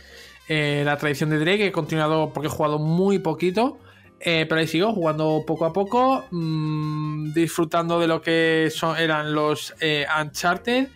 eh, 0.47 0.83
la 0.85 0.97
tradición 0.97 1.29
de 1.29 1.39
Drake, 1.39 1.67
he 1.67 1.71
continuado 1.71 2.31
porque 2.33 2.47
he 2.47 2.51
jugado 2.51 2.79
muy 2.79 3.19
poquito. 3.19 3.77
Eh, 4.19 4.45
pero 4.47 4.61
ahí 4.61 4.67
sigo 4.67 4.93
jugando 4.93 5.43
poco 5.45 5.65
a 5.65 5.73
poco, 5.73 6.23
mmm, 6.31 7.33
disfrutando 7.33 7.99
de 7.99 8.07
lo 8.07 8.21
que 8.21 8.71
eran 8.97 9.33
los 9.33 9.75
eh, 9.81 10.05
Uncharted 10.21 10.87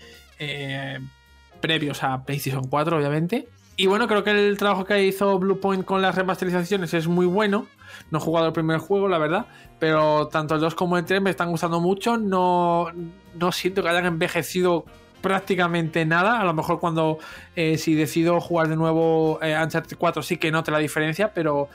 previos 1.60 2.02
a 2.04 2.24
PlayStation 2.24 2.64
4, 2.64 2.98
obviamente. 2.98 3.50
Y 3.76 3.88
bueno, 3.88 4.08
creo 4.08 4.24
que 4.24 4.32
el 4.32 4.58
trabajo 4.58 4.84
que 4.84 5.06
hizo 5.06 5.40
Bluepoint 5.40 5.86
con 5.86 6.02
las 6.02 6.16
remasterizaciones 6.16 6.94
es 6.94 7.08
muy 7.08 7.26
bueno. 7.26 7.66
No 8.12 8.20
he 8.20 8.22
jugado 8.22 8.48
el 8.48 8.54
primer 8.54 8.80
juego, 8.80 9.08
la 9.08 9.18
verdad, 9.18 9.46
pero 9.80 10.28
tanto 10.28 10.56
el 10.56 10.62
2 10.62 10.76
como 10.76 10.98
el 10.98 11.06
3 11.06 11.22
me 11.22 11.30
están 11.30 11.50
gustando 11.50 11.80
mucho. 11.80 12.18
No, 12.18 12.88
no 13.36 13.52
siento 13.52 13.82
que 13.82 13.90
hayan 13.90 14.06
envejecido 14.06 14.86
prácticamente 15.22 16.06
nada. 16.06 16.40
A 16.40 16.44
lo 16.44 16.54
mejor 16.54 16.80
cuando 16.80 17.20
eh, 17.56 17.78
si 17.78 17.96
decido 17.96 18.40
jugar 18.40 18.68
de 18.68 18.76
nuevo 18.76 19.40
eh, 19.42 19.58
Uncharted 19.62 19.98
4 19.98 20.24
sí 20.24 20.38
que 20.38 20.52
note 20.52 20.72
la 20.72 20.80
diferencia, 20.80 21.34
pero 21.34 21.70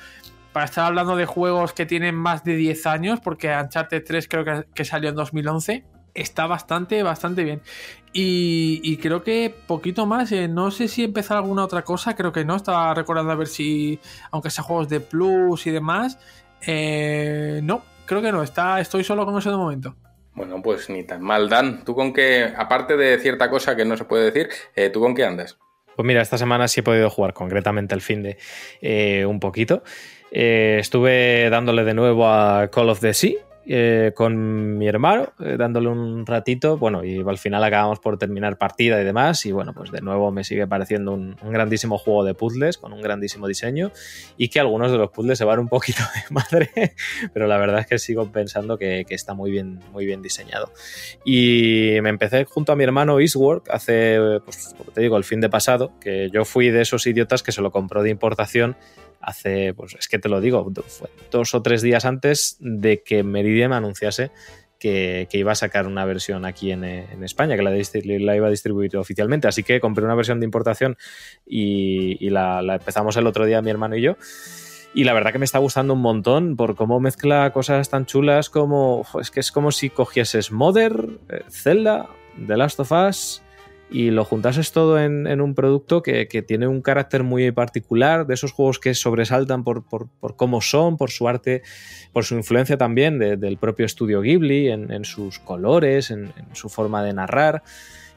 para 0.53 0.67
estar 0.67 0.87
hablando 0.87 1.17
de 1.17 1.27
juegos 1.27 1.73
que 1.73 1.87
tienen 1.87 2.15
más 2.15 2.45
de 2.45 2.57
10 2.57 2.87
años, 2.87 3.21
porque 3.21 3.55
Uncharted 3.55 4.05
3 4.05 4.29
creo 4.29 4.45
que, 4.45 4.65
que 4.73 4.85
salió 4.85 5.11
en 5.11 5.17
2011, 5.17 5.85
está 6.15 6.47
bastante, 6.47 7.03
bastante 7.03 7.45
bien. 7.45 7.61
Y, 8.17 8.97
creo 8.99 9.25
que 9.25 9.53
poquito 9.67 10.07
más, 10.07 10.31
eh, 10.31 10.47
no 10.47 10.71
sé 10.71 10.87
si 10.87 11.03
empezar 11.03 11.37
alguna 11.37 11.65
otra 11.65 11.83
cosa, 11.83 12.15
creo 12.15 12.33
que 12.33 12.45
no, 12.45 12.55
estaba 12.55 12.95
recordando 12.95 13.33
a 13.33 13.35
ver 13.35 13.49
si, 13.49 13.99
aunque 14.31 14.51
sea 14.51 14.63
juegos 14.63 14.89
de 14.89 15.01
Plus 15.01 15.67
y 15.67 15.73
demás, 15.73 16.19
eh, 16.61 17.61
no, 17.65 17.83
creo 18.07 18.23
que 18.23 18.31
no, 18.31 18.45
está, 18.45 18.81
estoy 18.81 19.03
solo 19.03 19.27
con 19.27 19.37
eso 19.37 19.51
de 19.51 19.57
momento. 19.57 19.97
Bueno, 20.35 20.61
pues 20.63 20.91
ni 20.91 21.05
tan 21.05 21.23
mal, 21.23 21.49
Dan. 21.49 21.85
¿Tú 21.85 21.95
con 21.95 22.13
qué, 22.13 22.53
aparte 22.57 22.97
de 22.97 23.19
cierta 23.19 23.49
cosa 23.51 23.77
que 23.77 23.85
no 23.85 23.97
se 23.97 24.05
puede 24.05 24.31
decir, 24.31 24.49
eh, 24.75 24.91
¿tú 24.91 25.01
con 25.01 25.15
qué 25.15 25.25
andas? 25.25 25.59
Pues 25.95 26.07
mira, 26.07 26.23
esta 26.23 26.39
semana 26.39 26.67
sí 26.67 26.81
he 26.81 26.83
podido 26.83 27.09
jugar 27.09 27.35
concretamente 27.35 27.95
el 27.95 28.01
fin 28.01 28.23
de 28.23 28.37
eh, 28.81 29.25
un 29.27 29.39
poquito. 29.39 29.85
Eh, 30.33 30.79
estuve 30.81 31.49
dándole 31.51 31.85
de 31.85 31.95
nuevo 31.95 32.29
a 32.29 32.69
Call 32.69 32.91
of 32.91 33.01
the 33.01 33.15
Sea, 33.15 33.35
eh, 33.67 34.13
con 34.15 34.77
mi 34.77 34.87
hermano, 34.87 35.33
eh, 35.41 35.57
dándole 35.57 35.89
un 35.89 36.27
ratito, 36.27 36.77
bueno, 36.77 37.05
y 37.05 37.21
al 37.27 37.39
final 37.39 37.65
acabamos 37.65 37.99
por 37.99 38.19
terminar 38.19 38.59
partida 38.59 39.01
y 39.01 39.05
demás, 39.05 39.47
y 39.47 39.53
bueno, 39.53 39.73
pues 39.73 39.91
de 39.91 40.01
nuevo 40.03 40.31
me 40.31 40.45
sigue 40.45 40.67
pareciendo 40.67 41.13
un, 41.13 41.37
grandísimo 41.43 41.97
juego 41.97 42.25
de 42.25 42.35
puzzles, 42.35 42.77
con 42.77 42.93
un 42.93 43.01
grandísimo 43.01 43.49
diseño, 43.49 43.91
y 44.37 44.49
que 44.49 44.61
algunos 44.61 44.93
de 44.93 44.99
los 44.99 45.11
puzzles 45.11 45.39
se 45.39 45.45
van 45.45 45.61
un 45.61 45.69
poquito 45.69 46.03
de 46.15 46.35
madre, 46.35 46.95
pero 47.33 47.47
la 47.47 47.57
verdad 47.57 47.81
es 47.81 47.87
que 47.87 47.99
sigo 47.99 48.31
pensando 48.31 48.77
que, 48.77 49.05
que 49.09 49.15
está 49.15 49.35
muy 49.35 49.51
bien, 49.51 49.81
muy 49.93 50.05
bien 50.05 50.21
diseñado. 50.21 50.71
Y 51.25 51.97
me 52.03 52.11
empecé 52.11 52.45
junto 52.45 52.73
a 52.73 52.77
mi 52.77 52.85
hermano 52.85 53.19
Eastwork 53.19 53.71
hace, 53.71 54.19
pues, 54.45 54.75
como 54.77 54.91
te 54.91 55.01
digo, 55.01 55.17
el 55.17 55.25
fin 55.25 55.41
de 55.41 55.49
pasado, 55.49 55.93
que 56.01 56.29
yo 56.31 56.45
fui 56.45 56.71
de 56.71 56.83
esos 56.83 57.07
idiotas 57.07 57.43
que 57.43 57.53
se 57.53 57.63
lo 57.63 57.71
compró 57.71 58.03
de 58.03 58.11
importación 58.11 58.77
hace, 59.25 59.75
pues 59.75 59.97
es 59.99 60.09
que 60.09 60.19
te 60.19 60.29
lo 60.29 60.41
digo, 60.41 60.71
fue 60.87 61.09
dos 61.31 61.55
o 61.55 61.63
tres 61.63 61.83
días 61.83 62.05
antes 62.05 62.57
de 62.61 63.03
que 63.03 63.23
Meridian 63.23 63.73
anunciase 63.73 64.31
que, 64.79 65.29
iba 65.33 65.53
a 65.53 65.55
sacar 65.55 65.87
una 65.87 66.05
versión 66.05 66.45
aquí 66.45 66.71
en, 66.71 66.85
España, 66.85 67.57
que 67.57 67.63
la, 67.63 67.71
la, 67.71 68.37
iba 68.37 68.47
a 68.47 68.51
distribuir 68.51 68.97
oficialmente. 68.97 69.49
Así 69.49 69.63
que 69.63 69.81
compré 69.81 70.05
una 70.05 70.15
versión 70.15 70.41
de 70.41 70.45
importación 70.45 70.97
y, 71.47 72.29
la, 72.29 72.61
empezamos 72.61 73.17
el 73.17 73.27
otro 73.27 73.47
día 73.47 73.63
mi 73.63 73.71
hermano 73.71 73.97
y 73.97 74.03
yo. 74.03 74.17
Y 74.93 75.05
la 75.05 75.13
verdad 75.13 75.33
que 75.33 75.39
me 75.39 75.45
está 75.45 75.59
gustando 75.59 75.95
un 75.95 76.01
montón 76.01 76.57
por 76.57 76.77
cómo 76.77 77.01
mezcla 77.01 77.51
cosas 77.53 77.89
tan 77.91 78.07
chulas 78.07 78.49
como. 78.49 79.05
Es 79.21 79.33
que 79.33 79.41
es 79.41 79.51
como 79.51 79.73
si 79.73 79.91
cogieses 79.91 80.53
Mother, 80.53 81.09
eh, 81.31 81.43
Zelda, 81.51 82.09
The 82.47 82.57
Last 82.57 82.79
of 82.79 82.93
Us 82.93 83.44
y 83.95 84.11
lo 84.11 84.25
juntases 84.25 84.73
todo 84.73 84.99
en, 84.99 85.41
un 85.41 85.55
producto 85.55 86.03
que, 86.03 86.27
tiene 86.45 86.67
un 86.67 86.83
carácter 86.83 87.23
muy 87.23 87.53
particular, 87.53 88.27
de 88.27 88.35
esos 88.35 88.51
juegos 88.51 88.81
que 88.81 88.93
sobresaltan 88.93 89.63
por, 89.63 89.85
cómo 90.35 90.61
son, 90.61 90.97
por 90.97 91.13
su 91.13 91.29
arte, 91.29 91.63
por 92.13 92.25
su 92.25 92.35
influencia 92.35 92.77
también 92.77 93.21
del 93.21 93.57
propio 93.57 93.87
estudio 93.87 94.21
Ghibli, 94.21 94.69
en, 94.69 95.05
sus 95.05 95.39
colores, 95.39 96.11
en, 96.11 96.33
su 96.55 96.69
forma 96.69 97.05
de 97.05 97.13
narrar 97.13 97.63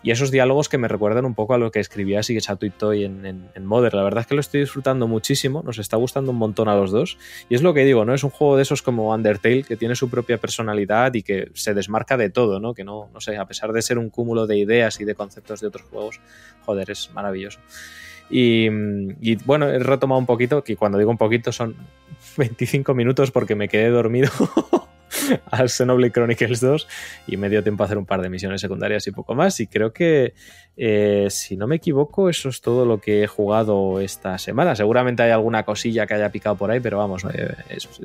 y 0.07 0.11
esos 0.11 0.31
diálogos 0.31 0.69
que 0.69 0.77
me 0.77 0.87
recuerdan 0.87 1.25
un 1.25 1.35
poco 1.35 1.53
a 1.53 1.57
lo 1.57 1.69
que 1.69 1.81
escribía 1.81 2.21
Shigesato 2.21 2.65
Itoi 2.65 3.03
en, 3.03 3.25
en, 3.25 3.49
en 3.53 3.65
Mother. 3.65 3.93
La 3.93 4.03
verdad 4.03 4.21
es 4.21 4.27
que 4.27 4.35
lo 4.35 4.39
estoy 4.39 4.61
disfrutando 4.61 5.05
muchísimo, 5.05 5.63
nos 5.63 5.79
está 5.79 5.97
gustando 5.97 6.31
un 6.31 6.37
montón 6.37 6.69
a 6.69 6.77
los 6.77 6.91
dos. 6.91 7.17
Y 7.49 7.55
es 7.55 7.61
lo 7.61 7.73
que 7.73 7.83
digo, 7.83 8.05
¿no? 8.05 8.13
Es 8.13 8.23
un 8.23 8.29
juego 8.29 8.55
de 8.55 8.61
esos 8.61 8.81
como 8.81 9.13
Undertale 9.13 9.63
que 9.63 9.75
tiene 9.75 9.97
su 9.97 10.09
propia 10.09 10.37
personalidad 10.37 11.13
y 11.13 11.23
que 11.23 11.51
se 11.55 11.73
desmarca 11.73 12.15
de 12.15 12.29
todo, 12.29 12.61
¿no? 12.61 12.73
Que 12.73 12.85
no, 12.85 13.09
no 13.13 13.19
sé, 13.19 13.35
a 13.35 13.43
pesar 13.47 13.73
de 13.73 13.81
ser 13.81 13.97
un 13.97 14.09
cúmulo 14.09 14.47
de 14.47 14.57
ideas 14.57 15.01
y 15.01 15.03
de 15.03 15.13
conceptos 15.13 15.59
de 15.59 15.67
otros 15.67 15.85
juegos, 15.89 16.21
joder, 16.65 16.89
es 16.89 17.11
maravilloso. 17.13 17.59
Y, 18.29 18.69
y, 19.19 19.35
bueno, 19.43 19.67
he 19.67 19.79
retomado 19.79 20.19
un 20.19 20.25
poquito, 20.25 20.63
que 20.63 20.77
cuando 20.77 20.97
digo 20.97 21.11
un 21.11 21.17
poquito 21.17 21.51
son 21.51 21.75
25 22.37 22.93
minutos 22.93 23.31
porque 23.31 23.55
me 23.55 23.67
quedé 23.67 23.89
dormido 23.89 24.31
al 25.51 25.69
Xenoblade 25.69 26.11
Chronicles 26.11 26.61
2 26.61 26.87
y 27.27 27.37
me 27.37 27.49
dio 27.49 27.63
tiempo 27.63 27.83
a 27.83 27.85
hacer 27.85 27.97
un 27.97 28.05
par 28.05 28.21
de 28.21 28.29
misiones 28.29 28.61
secundarias 28.61 29.07
y 29.07 29.11
poco 29.11 29.35
más. 29.35 29.59
Y 29.59 29.67
creo 29.67 29.93
que, 29.93 30.33
eh, 30.75 31.27
si 31.29 31.57
no 31.57 31.67
me 31.67 31.77
equivoco, 31.77 32.29
eso 32.29 32.49
es 32.49 32.61
todo 32.61 32.85
lo 32.85 32.99
que 32.99 33.23
he 33.23 33.27
jugado 33.27 33.99
esta 33.99 34.37
semana. 34.37 34.75
Seguramente 34.75 35.23
hay 35.23 35.31
alguna 35.31 35.63
cosilla 35.63 36.05
que 36.07 36.13
haya 36.15 36.31
picado 36.31 36.55
por 36.55 36.71
ahí, 36.71 36.79
pero 36.79 36.97
vamos, 36.97 37.25
eh, 37.33 37.55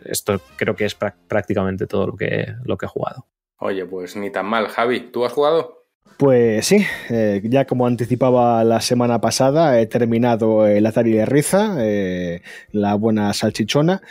esto 0.05 0.41
creo 0.57 0.77
que 0.77 0.85
es 0.85 0.95
prácticamente 0.95 1.87
todo 1.87 2.09
lo 2.09 2.17
que, 2.17 2.55
lo 2.65 2.77
que 2.77 2.87
he 2.87 2.89
jugado. 2.89 3.27
Oye, 3.59 3.85
pues 3.87 4.17
ni 4.17 4.31
tan 4.31 4.47
mal. 4.47 4.69
Javi, 4.69 5.11
¿tú 5.13 5.25
has 5.25 5.33
jugado? 5.33 5.83
Pues 6.19 6.67
sí, 6.67 6.85
eh, 7.11 7.41
ya 7.45 7.65
como 7.65 7.87
anticipaba 7.87 8.63
la 8.65 8.81
semana 8.81 9.21
pasada, 9.21 9.81
he 9.81 9.87
terminado 9.87 10.67
el 10.67 10.85
Atari 10.85 11.13
de 11.13 11.27
Riza, 11.27 11.77
la 12.73 12.95
buena 12.95 13.33
salchichona. 13.33 14.03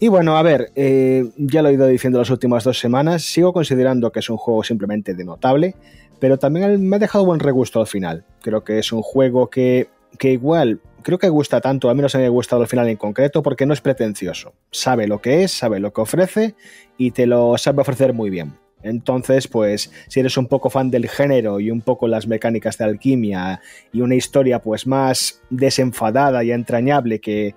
Y 0.00 0.08
bueno, 0.08 0.36
a 0.36 0.42
ver, 0.42 0.70
eh, 0.74 1.24
ya 1.36 1.62
lo 1.62 1.68
he 1.68 1.74
ido 1.74 1.86
diciendo 1.86 2.18
las 2.18 2.30
últimas 2.30 2.64
dos 2.64 2.78
semanas, 2.78 3.22
sigo 3.22 3.52
considerando 3.52 4.10
que 4.10 4.20
es 4.20 4.28
un 4.28 4.36
juego 4.36 4.64
simplemente 4.64 5.14
de 5.14 5.24
notable, 5.24 5.76
pero 6.18 6.38
también 6.38 6.86
me 6.86 6.96
ha 6.96 6.98
dejado 6.98 7.24
buen 7.24 7.40
regusto 7.40 7.80
al 7.80 7.86
final. 7.86 8.24
Creo 8.42 8.64
que 8.64 8.78
es 8.78 8.92
un 8.92 9.02
juego 9.02 9.50
que, 9.50 9.88
que 10.18 10.32
igual, 10.32 10.80
creo 11.02 11.18
que 11.18 11.28
gusta 11.28 11.60
tanto, 11.60 11.90
a 11.90 11.94
mí 11.94 12.02
no 12.02 12.08
se 12.08 12.18
me 12.18 12.26
ha 12.26 12.30
gustado 12.30 12.62
al 12.62 12.68
final 12.68 12.88
en 12.88 12.96
concreto, 12.96 13.42
porque 13.42 13.66
no 13.66 13.72
es 13.72 13.80
pretencioso. 13.80 14.54
Sabe 14.72 15.06
lo 15.06 15.20
que 15.20 15.44
es, 15.44 15.52
sabe 15.52 15.78
lo 15.78 15.92
que 15.92 16.00
ofrece 16.00 16.54
y 16.98 17.12
te 17.12 17.26
lo 17.26 17.56
sabe 17.56 17.82
ofrecer 17.82 18.12
muy 18.12 18.30
bien. 18.30 18.54
Entonces, 18.82 19.48
pues, 19.48 19.90
si 20.08 20.20
eres 20.20 20.36
un 20.36 20.46
poco 20.46 20.68
fan 20.68 20.90
del 20.90 21.08
género 21.08 21.58
y 21.58 21.70
un 21.70 21.80
poco 21.80 22.06
las 22.06 22.26
mecánicas 22.26 22.76
de 22.76 22.84
alquimia 22.84 23.60
y 23.92 24.02
una 24.02 24.14
historia 24.14 24.60
pues 24.60 24.86
más 24.86 25.40
desenfadada 25.48 26.44
y 26.44 26.52
entrañable 26.52 27.18
que 27.20 27.54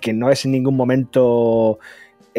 que 0.00 0.12
no 0.12 0.30
es 0.30 0.44
en 0.44 0.52
ningún 0.52 0.76
momento 0.76 1.78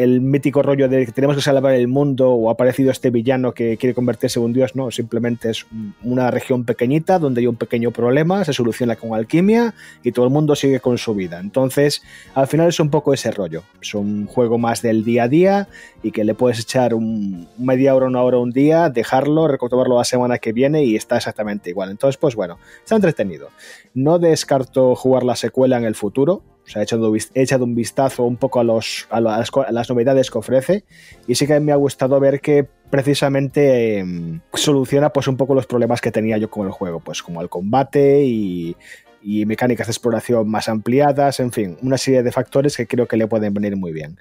el 0.02 0.22
mítico 0.22 0.62
rollo 0.62 0.88
de 0.88 1.04
que 1.04 1.12
tenemos 1.12 1.36
que 1.36 1.42
salvar 1.42 1.74
el 1.74 1.86
mundo 1.86 2.30
o 2.30 2.48
ha 2.48 2.52
aparecido 2.52 2.90
este 2.90 3.10
villano 3.10 3.52
que 3.52 3.76
quiere 3.76 3.94
convertirse 3.94 4.38
en 4.38 4.46
un 4.46 4.52
dios, 4.54 4.74
no, 4.74 4.90
simplemente 4.90 5.50
es 5.50 5.66
una 6.02 6.30
región 6.30 6.64
pequeñita 6.64 7.18
donde 7.18 7.42
hay 7.42 7.46
un 7.46 7.56
pequeño 7.56 7.90
problema, 7.90 8.42
se 8.46 8.54
soluciona 8.54 8.96
con 8.96 9.14
alquimia 9.14 9.74
y 10.02 10.12
todo 10.12 10.24
el 10.24 10.30
mundo 10.30 10.56
sigue 10.56 10.80
con 10.80 10.96
su 10.96 11.14
vida. 11.14 11.38
Entonces, 11.38 12.02
al 12.34 12.46
final 12.46 12.68
es 12.68 12.80
un 12.80 12.88
poco 12.88 13.12
ese 13.12 13.30
rollo. 13.30 13.62
Es 13.82 13.94
un 13.94 14.26
juego 14.26 14.56
más 14.56 14.80
del 14.80 15.04
día 15.04 15.24
a 15.24 15.28
día 15.28 15.68
y 16.02 16.12
que 16.12 16.24
le 16.24 16.34
puedes 16.34 16.60
echar 16.60 16.94
un 16.94 17.46
media 17.58 17.94
hora, 17.94 18.06
una 18.06 18.22
hora, 18.22 18.38
un 18.38 18.52
día, 18.52 18.88
dejarlo, 18.88 19.48
recogerlo 19.48 19.98
la 19.98 20.04
semana 20.04 20.38
que 20.38 20.52
viene 20.52 20.82
y 20.82 20.96
está 20.96 21.18
exactamente 21.18 21.68
igual. 21.68 21.90
Entonces, 21.90 22.16
pues 22.16 22.36
bueno, 22.36 22.58
está 22.82 22.96
entretenido. 22.96 23.50
No 23.92 24.18
descarto 24.18 24.94
jugar 24.94 25.24
la 25.24 25.36
secuela 25.36 25.76
en 25.76 25.84
el 25.84 25.94
futuro, 25.94 26.42
o 26.66 26.70
sea, 26.70 26.82
he 26.82 26.84
echado, 26.84 27.14
he 27.14 27.42
echado 27.42 27.64
un 27.64 27.74
vistazo 27.74 28.24
un 28.24 28.36
poco 28.36 28.60
a, 28.60 28.64
los, 28.64 29.08
a, 29.10 29.20
las, 29.20 29.90
novedades 29.90 30.30
que 30.30 30.38
ofrece 30.38 30.84
y 31.26 31.34
sí 31.34 31.46
que 31.46 31.58
me 31.60 31.72
ha 31.72 31.76
gustado 31.76 32.20
ver 32.20 32.40
que 32.40 32.66
precisamente 32.90 33.98
em, 33.98 34.40
soluciona 34.54 35.10
pues 35.12 35.26
un 35.26 35.36
poco 35.36 35.54
los 35.54 35.66
problemas 35.66 36.00
que 36.00 36.12
tenía 36.12 36.38
yo 36.38 36.50
con 36.50 36.66
el 36.66 36.72
juego, 36.72 37.00
pues 37.00 37.22
como 37.22 37.40
el 37.40 37.48
combate 37.48 38.24
y, 38.24 38.76
y 39.22 39.46
mecánicas 39.46 39.86
de 39.86 39.92
exploración 39.92 40.48
más 40.48 40.68
ampliadas, 40.68 41.40
en 41.40 41.52
fin, 41.52 41.76
una 41.82 41.98
serie 41.98 42.22
de 42.22 42.32
factores 42.32 42.76
que 42.76 42.86
creo 42.86 43.06
que 43.06 43.16
le 43.16 43.26
pueden 43.26 43.54
venir 43.54 43.76
muy 43.76 43.92
bien. 43.92 44.18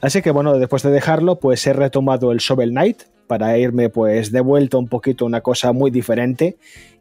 Así 0.00 0.22
que 0.22 0.30
bueno, 0.30 0.58
después 0.58 0.82
de 0.82 0.90
dejarlo, 0.90 1.40
pues 1.40 1.66
he 1.66 1.72
retomado 1.72 2.30
el 2.30 2.38
Shovel 2.38 2.70
Knight 2.70 3.02
para 3.26 3.58
irme 3.58 3.90
pues 3.90 4.32
de 4.32 4.40
vuelta 4.40 4.78
un 4.78 4.88
poquito 4.88 5.24
a 5.24 5.28
una 5.28 5.40
cosa 5.40 5.72
muy 5.72 5.90
diferente 5.90 6.56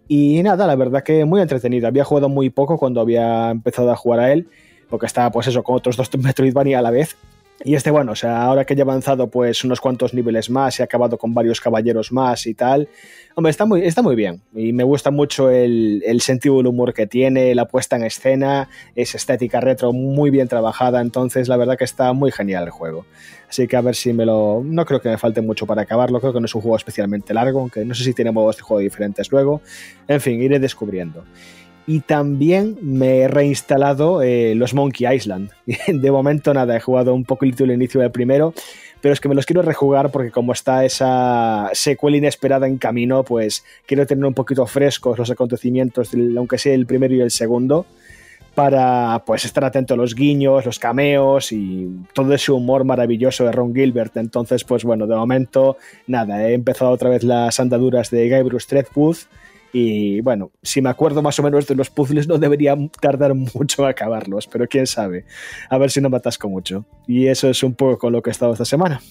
y 0.07 0.41
nada, 0.43 0.67
la 0.67 0.75
verdad 0.75 1.03
que 1.03 1.25
muy 1.25 1.41
entretenido. 1.41 1.88
Había 1.88 2.03
jugado 2.03 2.29
muy 2.29 2.49
poco 2.49 2.77
cuando 2.77 3.01
había 3.01 3.51
empezado 3.51 3.91
a 3.91 3.95
jugar 3.95 4.19
a 4.19 4.31
él 4.31 4.47
porque 4.89 5.05
estaba 5.05 5.31
pues 5.31 5.47
eso 5.47 5.63
con 5.63 5.75
otros 5.75 5.97
dos 5.97 6.09
Metroidvania 6.17 6.79
a 6.79 6.81
la 6.81 6.91
vez. 6.91 7.17
Y 7.63 7.73
este, 7.73 7.89
bueno, 7.89 8.11
o 8.11 8.15
sea, 8.15 8.43
ahora 8.43 8.65
que 8.65 8.75
ya 8.75 8.81
he 8.81 8.84
avanzado 8.84 9.29
pues 9.29 9.63
unos 9.63 9.81
cuantos 9.81 10.13
niveles 10.13 10.49
más, 10.49 10.79
he 10.79 10.84
acabado 10.84 11.17
con 11.17 11.34
varios 11.34 11.59
caballeros 11.59 12.11
más 12.11 12.45
y 12.45 12.53
tal, 12.53 12.88
hombre, 13.35 13.49
está 13.49 13.65
muy, 13.65 13.84
está 13.84 14.03
muy 14.03 14.15
bien. 14.15 14.41
Y 14.53 14.73
me 14.73 14.84
gusta 14.84 15.09
mucho 15.09 15.49
el, 15.49 16.03
el 16.05 16.21
sentido 16.21 16.57
del 16.57 16.67
humor 16.67 16.93
que 16.93 17.07
tiene, 17.07 17.55
la 17.55 17.65
puesta 17.65 17.95
en 17.95 18.03
escena, 18.03 18.69
es 18.95 19.15
estética 19.15 19.59
retro 19.59 19.91
muy 19.91 20.29
bien 20.29 20.47
trabajada, 20.47 21.01
entonces 21.01 21.47
la 21.47 21.57
verdad 21.57 21.77
que 21.77 21.84
está 21.84 22.13
muy 22.13 22.31
genial 22.31 22.65
el 22.65 22.69
juego. 22.69 23.05
Así 23.49 23.67
que 23.67 23.75
a 23.75 23.81
ver 23.81 23.95
si 23.95 24.13
me 24.13 24.25
lo... 24.25 24.61
No 24.63 24.85
creo 24.85 25.01
que 25.01 25.09
me 25.09 25.17
falte 25.17 25.41
mucho 25.41 25.65
para 25.65 25.81
acabarlo, 25.81 26.19
creo 26.19 26.34
que 26.34 26.39
no 26.39 26.45
es 26.45 26.53
un 26.53 26.61
juego 26.61 26.77
especialmente 26.77 27.34
largo, 27.34 27.61
aunque 27.61 27.84
no 27.85 27.95
sé 27.95 28.03
si 28.03 28.13
tiene 28.13 28.31
modos 28.31 28.57
de 28.57 28.61
juego 28.61 28.81
diferentes 28.81 29.31
luego. 29.31 29.61
En 30.07 30.21
fin, 30.21 30.41
iré 30.41 30.59
descubriendo 30.59 31.23
y 31.88 32.01
también 32.01 32.77
me 32.81 33.19
he 33.19 33.27
reinstalado 33.30 34.22
eh, 34.22 34.53
los 34.55 34.73
Monkey 34.73 35.07
Island. 35.11 35.51
De 35.88 36.11
momento 36.11 36.53
nada, 36.53 36.76
he 36.76 36.81
jugado 36.81 37.15
un 37.15 37.23
poquito 37.23 37.64
el 37.64 37.72
inicio 37.72 38.01
del 38.01 38.11
primero, 38.11 38.53
pero 38.99 39.14
es 39.14 39.22
que 39.22 39.30
me 39.30 39.35
los 39.35 39.45
quiero 39.45 39.61
rejugar 39.61 40.11
porque 40.11 40.30
como 40.30 40.51
está 40.51 40.84
esa 40.84 41.69
secuela 41.72 42.18
inesperada 42.18 42.68
en 42.68 42.77
camino, 42.77 43.23
pues 43.23 43.64
quiero 43.85 44.05
tener 44.05 44.26
un 44.26 44.34
poquito 44.34 44.68
frescos 44.68 45.18
los 45.18 45.31
acontecimientos, 45.31 46.11
aunque 46.35 46.57
sea 46.57 46.73
el 46.73 46.85
primero 46.85 47.15
y 47.15 47.22
el 47.22 47.31
segundo, 47.31 47.85
para 48.53 49.23
pues 49.26 49.45
estar 49.45 49.64
atento 49.64 49.93
a 49.93 49.97
los 49.97 50.14
guiños, 50.14 50.65
los 50.65 50.80
cameos 50.80 51.53
y 51.53 51.89
todo 52.14 52.34
ese 52.34 52.51
humor 52.51 52.84
maravilloso 52.84 53.45
de 53.45 53.53
Ron 53.53 53.73
Gilbert. 53.73 54.18
Entonces, 54.18 54.65
pues 54.65 54.84
bueno, 54.84 55.07
de 55.07 55.15
momento 55.15 55.77
nada, 56.05 56.49
he 56.49 56.53
empezado 56.53 56.91
otra 56.91 57.09
vez 57.09 57.23
las 57.23 57.61
andaduras 57.61 58.09
de 58.09 58.30
Guy 58.30 58.41
Bruce 58.41 58.68
Threadwood 58.68 59.18
y 59.73 60.22
bueno, 60.22 60.52
si 60.61 60.81
me 60.81 60.89
acuerdo 60.89 61.22
más 61.22 61.39
o 61.39 61.44
menos 61.44 61.68
de 61.68 61.76
los 61.76 61.89
puzzles, 61.89 62.27
no 62.27 62.38
debería 62.38 62.76
tardar 63.02 63.34
mucho 63.34 63.85
a 63.85 63.89
acabarlos, 63.89 64.48
pero 64.48 64.68
quién 64.68 64.88
sabe. 64.88 65.26
A 65.69 65.77
ver 65.77 65.91
si 65.91 66.02
no 66.02 66.10
me 66.10 66.18
atasco 66.18 66.49
mucho. 66.49 66.85
Y 67.07 67.27
eso 67.27 67.49
es 67.49 67.64
un 67.64 67.76
poco 67.76 68.10
lo 68.10 68.22
que 68.22 68.30
he 68.30 68.31
estado 68.31 68.53
esta 68.53 68.65
semana. 68.65 69.02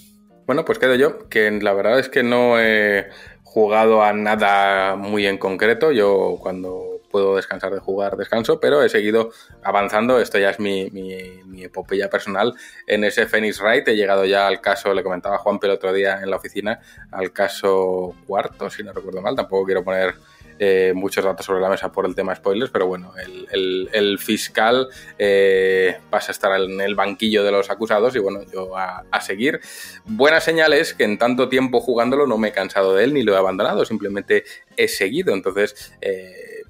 Bueno, 0.47 0.65
pues 0.65 0.79
quedo 0.79 0.95
yo, 0.95 1.29
que 1.29 1.51
la 1.51 1.73
verdad 1.73 1.99
es 1.99 2.09
que 2.09 2.23
no 2.23 2.61
he 2.61 3.09
jugado 3.43 4.03
a 4.03 4.13
nada 4.13 4.97
muy 4.97 5.27
en 5.27 5.39
concreto. 5.39 5.91
Yo 5.91 6.37
cuando 6.41 7.01
puedo 7.11 7.37
descansar 7.37 7.73
de 7.73 7.81
jugar, 7.81 8.17
descanso, 8.17 8.61
pero 8.61 8.83
he 8.83 8.89
seguido 8.89 9.31
avanzando. 9.63 10.21
Esto 10.21 10.39
ya 10.39 10.51
es 10.51 10.61
mi, 10.61 10.91
mi, 10.91 11.65
epopeya 11.65 12.11
personal. 12.11 12.55
En 12.87 13.03
ese 13.05 13.27
Phoenix 13.27 13.61
Wright 13.61 13.89
he 13.89 13.97
llegado 13.97 14.25
ya 14.25 14.47
al 14.47 14.61
caso, 14.61 14.93
le 14.93 15.03
comentaba 15.03 15.39
Juan 15.39 15.59
el 15.63 15.71
otro 15.71 15.93
día 15.93 16.21
en 16.23 16.31
la 16.31 16.37
oficina, 16.37 16.81
al 17.11 17.33
caso 17.33 18.15
cuarto, 18.27 18.69
si 18.69 18.85
no 18.85 18.93
recuerdo 18.93 19.23
mal. 19.23 19.35
Tampoco 19.35 19.65
quiero 19.65 19.83
poner 19.83 20.15
eh, 20.59 20.93
muchos 20.95 21.25
datos 21.25 21.45
sobre 21.45 21.61
la 21.61 21.69
mesa 21.69 21.93
por 21.93 22.07
el 22.07 22.15
tema 22.15 22.35
spoilers, 22.35 22.71
pero 22.71 22.87
bueno, 22.87 23.13
el, 23.53 24.19
fiscal 24.19 24.89
eh, 25.19 25.99
pasa 26.09 26.31
a 26.31 26.33
estar 26.33 26.61
en 26.61 26.81
el 26.81 26.95
banquillo 26.95 27.45
de 27.45 27.53
los 27.53 27.69
acusados 27.69 28.17
y 28.17 28.19
bueno, 28.19 28.41
yo 28.51 28.77
a, 28.77 29.05
seguir. 29.21 29.61
Buena 30.05 30.41
señal 30.41 30.73
es 30.73 30.95
que 30.95 31.05
en 31.05 31.19
tanto 31.19 31.49
tiempo 31.49 31.81
jugándolo 31.81 32.27
no 32.27 32.39
me 32.39 32.49
he 32.49 32.53
cansado 32.53 32.95
de 32.95 33.05
él 33.05 33.15
ni 33.15 33.23
lo 33.23 33.35
he 33.35 33.37
abandonado, 33.37 33.85
simplemente 33.85 34.45
he 34.77 34.89
seguido. 34.89 35.35
Entonces, 35.35 35.95
eh, 36.01 36.63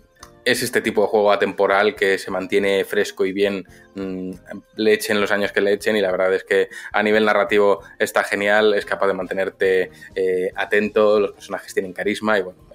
es 0.44 0.62
este 0.62 0.80
tipo 0.80 1.02
de 1.02 1.08
juego 1.08 1.32
atemporal 1.32 1.94
que 1.94 2.18
se 2.18 2.30
mantiene 2.30 2.84
fresco 2.84 3.26
y 3.26 3.32
bien, 3.32 3.66
mm, 3.94 4.30
le 4.76 4.92
echen 4.92 5.20
los 5.20 5.30
años 5.30 5.52
que 5.52 5.60
le 5.60 5.72
echen 5.72 5.96
y 5.96 6.00
la 6.00 6.10
verdad 6.10 6.32
es 6.34 6.44
que 6.44 6.68
a 6.92 7.02
nivel 7.02 7.24
narrativo 7.24 7.82
está 7.98 8.24
genial, 8.24 8.74
es 8.74 8.86
capaz 8.86 9.08
de 9.08 9.14
mantenerte 9.14 9.90
atento, 10.56 11.20
los 11.20 11.32
personajes 11.32 11.74
tienen 11.74 11.92
carisma 11.92 12.38
y 12.38 12.42
bueno, 12.42 12.65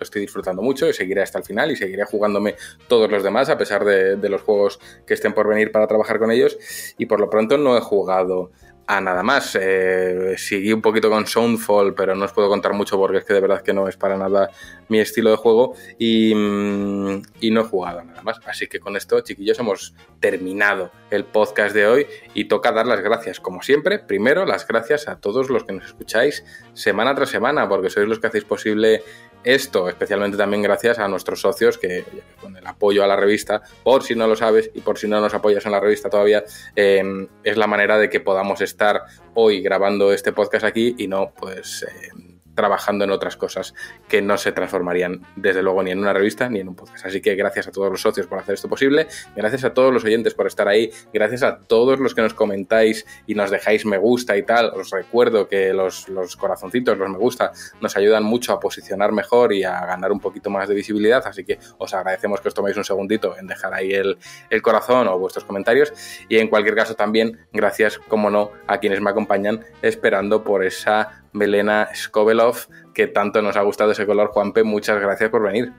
lo 0.00 0.04
estoy 0.04 0.22
disfrutando 0.22 0.62
mucho 0.62 0.88
y 0.88 0.92
seguiré 0.92 1.22
hasta 1.22 1.38
el 1.38 1.44
final 1.44 1.70
y 1.70 1.76
seguiré 1.76 2.04
jugándome 2.04 2.56
todos 2.88 3.10
los 3.10 3.22
demás 3.22 3.50
a 3.50 3.58
pesar 3.58 3.84
de, 3.84 4.28
los 4.30 4.42
juegos 4.42 4.78
que 5.06 5.14
estén 5.14 5.32
por 5.32 5.48
venir 5.48 5.72
para 5.72 5.86
trabajar 5.86 6.18
con 6.18 6.30
ellos 6.30 6.56
y 6.96 7.06
por 7.06 7.20
lo 7.20 7.28
pronto 7.28 7.58
no 7.58 7.76
he 7.76 7.80
jugado 7.80 8.52
a 8.86 9.00
nada 9.00 9.22
más. 9.22 9.56
Eh, 9.60 10.34
seguí 10.36 10.72
un 10.72 10.82
poquito 10.82 11.08
con 11.10 11.26
Soundfall, 11.26 11.94
pero 11.94 12.14
no 12.16 12.24
os 12.24 12.32
puedo 12.32 12.48
contar 12.48 12.72
mucho 12.72 12.96
porque 12.96 13.18
es 13.18 13.24
que 13.24 13.34
de 13.34 13.40
verdad 13.40 13.62
que 13.62 13.72
no 13.72 13.86
es 13.86 13.96
para 13.96 14.16
nada 14.16 14.50
mi 14.88 14.98
estilo 14.98 15.30
de 15.30 15.36
juego 15.36 15.74
y, 15.96 16.34
mm, 16.34 17.22
y 17.40 17.50
no 17.52 17.60
he 17.60 17.64
jugado 17.64 18.02
nada 18.02 18.22
más. 18.22 18.40
Así 18.46 18.66
que 18.66 18.80
con 18.80 18.96
esto, 18.96 19.20
chiquillos, 19.20 19.60
hemos 19.60 19.94
terminado 20.18 20.90
el 21.10 21.24
podcast 21.24 21.74
de 21.74 21.86
hoy 21.86 22.06
y 22.34 22.46
toca 22.46 22.72
dar 22.72 22.86
las 22.86 23.00
gracias, 23.00 23.38
como 23.38 23.62
siempre. 23.62 24.00
Primero, 24.00 24.44
las 24.44 24.66
gracias 24.66 25.06
a 25.06 25.20
todos 25.20 25.50
los 25.50 25.62
que 25.62 25.72
nos 25.72 25.86
escucháis 25.86 26.44
semana 26.74 27.14
tras 27.14 27.30
semana, 27.30 27.68
porque 27.68 27.90
sois 27.90 28.08
los 28.08 28.18
que 28.18 28.26
hacéis 28.26 28.44
posible 28.44 29.04
esto, 29.44 29.88
especialmente 29.88 30.36
también 30.36 30.62
gracias 30.62 30.98
a 30.98 31.08
nuestros 31.08 31.40
socios 31.40 31.78
que 31.78 32.04
con 32.40 32.56
el 32.56 32.66
apoyo 32.66 33.02
a 33.04 33.06
la 33.06 33.16
revista, 33.16 33.62
por 33.82 34.02
si 34.02 34.14
no 34.14 34.26
lo 34.26 34.36
sabes 34.36 34.70
y 34.74 34.80
por 34.80 34.98
si 34.98 35.08
no 35.08 35.20
nos 35.20 35.34
apoyas 35.34 35.64
en 35.66 35.72
la 35.72 35.80
revista 35.80 36.10
todavía, 36.10 36.44
eh, 36.76 37.02
es 37.42 37.56
la 37.56 37.66
manera 37.66 37.98
de 37.98 38.10
que 38.10 38.20
podamos 38.20 38.60
estar 38.60 39.02
hoy 39.34 39.60
grabando 39.60 40.12
este 40.12 40.32
podcast 40.32 40.64
aquí 40.64 40.94
y 40.98 41.06
no 41.06 41.32
pues 41.36 41.84
eh, 41.84 42.29
trabajando 42.60 43.04
en 43.04 43.10
otras 43.10 43.38
cosas 43.38 43.74
que 44.06 44.20
no 44.20 44.36
se 44.36 44.52
transformarían 44.52 45.22
desde 45.34 45.62
luego 45.62 45.82
ni 45.82 45.92
en 45.92 45.98
una 45.98 46.12
revista 46.12 46.50
ni 46.50 46.60
en 46.60 46.68
un 46.68 46.74
podcast. 46.74 47.06
Así 47.06 47.22
que 47.22 47.34
gracias 47.34 47.68
a 47.68 47.70
todos 47.70 47.90
los 47.90 48.02
socios 48.02 48.26
por 48.26 48.38
hacer 48.38 48.52
esto 48.52 48.68
posible, 48.68 49.06
gracias 49.34 49.64
a 49.64 49.72
todos 49.72 49.94
los 49.94 50.04
oyentes 50.04 50.34
por 50.34 50.46
estar 50.46 50.68
ahí, 50.68 50.90
gracias 51.10 51.42
a 51.42 51.58
todos 51.58 51.98
los 52.00 52.14
que 52.14 52.20
nos 52.20 52.34
comentáis 52.34 53.06
y 53.26 53.34
nos 53.34 53.50
dejáis 53.50 53.86
me 53.86 53.96
gusta 53.96 54.36
y 54.36 54.42
tal. 54.42 54.72
Os 54.74 54.90
recuerdo 54.90 55.48
que 55.48 55.72
los, 55.72 56.06
corazoncitos, 56.38 56.98
los 56.98 57.08
me 57.08 57.16
gusta, 57.16 57.52
nos 57.80 57.96
ayudan 57.96 58.24
mucho 58.24 58.52
a 58.52 58.60
posicionar 58.60 59.10
mejor 59.12 59.54
y 59.54 59.64
a 59.64 59.86
ganar 59.86 60.12
un 60.12 60.20
poquito 60.20 60.50
más 60.50 60.68
de 60.68 60.74
visibilidad, 60.74 61.26
así 61.26 61.42
que 61.42 61.58
os 61.78 61.94
agradecemos 61.94 62.42
que 62.42 62.48
os 62.48 62.54
toméis 62.54 62.76
un 62.76 62.84
segundito 62.84 63.38
en 63.38 63.46
dejar 63.46 63.72
ahí 63.72 63.92
el, 63.92 64.18
el 64.50 64.60
corazón 64.60 65.08
o 65.08 65.18
vuestros 65.18 65.44
comentarios 65.46 65.94
y 66.28 66.36
en 66.36 66.48
cualquier 66.48 66.74
caso 66.74 66.94
también 66.94 67.38
gracias, 67.54 67.96
como 67.96 68.28
no, 68.28 68.50
a 68.66 68.78
quienes 68.80 69.00
me 69.00 69.08
acompañan 69.08 69.64
esperando 69.80 70.44
por 70.44 70.62
esa 70.62 71.19
Melena 71.32 71.88
Skovelov, 71.94 72.68
que 72.94 73.06
tanto 73.06 73.42
nos 73.42 73.56
ha 73.56 73.62
gustado 73.62 73.92
ese 73.92 74.06
color. 74.06 74.28
Juanpe, 74.28 74.64
muchas 74.64 75.00
gracias 75.00 75.30
por 75.30 75.42
venir. 75.42 75.72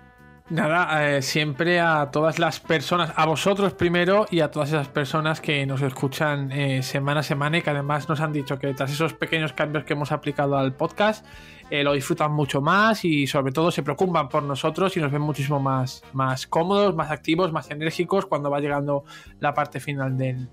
Nada, 0.52 1.16
eh, 1.16 1.22
siempre 1.22 1.80
a 1.80 2.12
todas 2.12 2.38
las 2.38 2.60
personas, 2.60 3.14
a 3.16 3.26
vosotros 3.26 3.74
primero 3.74 4.26
y 4.30 4.42
a 4.42 4.52
todas 4.52 4.68
esas 4.70 4.90
personas 4.90 5.40
que 5.40 5.66
nos 5.66 5.82
escuchan 5.82 6.52
eh, 6.52 6.84
semana 6.84 7.22
a 7.22 7.24
semana 7.24 7.60
y 7.60 7.62
que 7.62 7.70
además 7.70 8.10
nos 8.10 8.20
han 8.20 8.34
dicho 8.34 8.60
que 8.60 8.74
tras 8.74 8.92
esos 8.92 9.14
pequeños 9.14 9.54
cambios 9.54 9.86
que 9.86 9.94
hemos 9.94 10.12
aplicado 10.12 10.58
al 10.58 10.74
podcast, 10.74 11.26
eh, 11.72 11.84
lo 11.84 11.94
disfrutan 11.94 12.32
mucho 12.32 12.62
más 12.62 13.04
y 13.04 13.26
sobre 13.26 13.52
todo 13.52 13.72
se 13.72 13.82
preocupan 13.82 14.30
por 14.30 14.44
nosotros 14.44 14.96
y 14.98 15.00
nos 15.00 15.12
ven 15.12 15.22
muchísimo 15.22 15.60
más, 15.60 16.04
más 16.14 16.46
cómodos, 16.46 16.96
más 16.96 17.10
activos, 17.10 17.52
más 17.52 17.72
enérgicos 17.72 18.28
cuando 18.28 18.52
va 18.52 18.60
llegando 18.60 19.06
la 19.40 19.54
parte 19.54 19.80
final 19.80 20.16
del, 20.18 20.48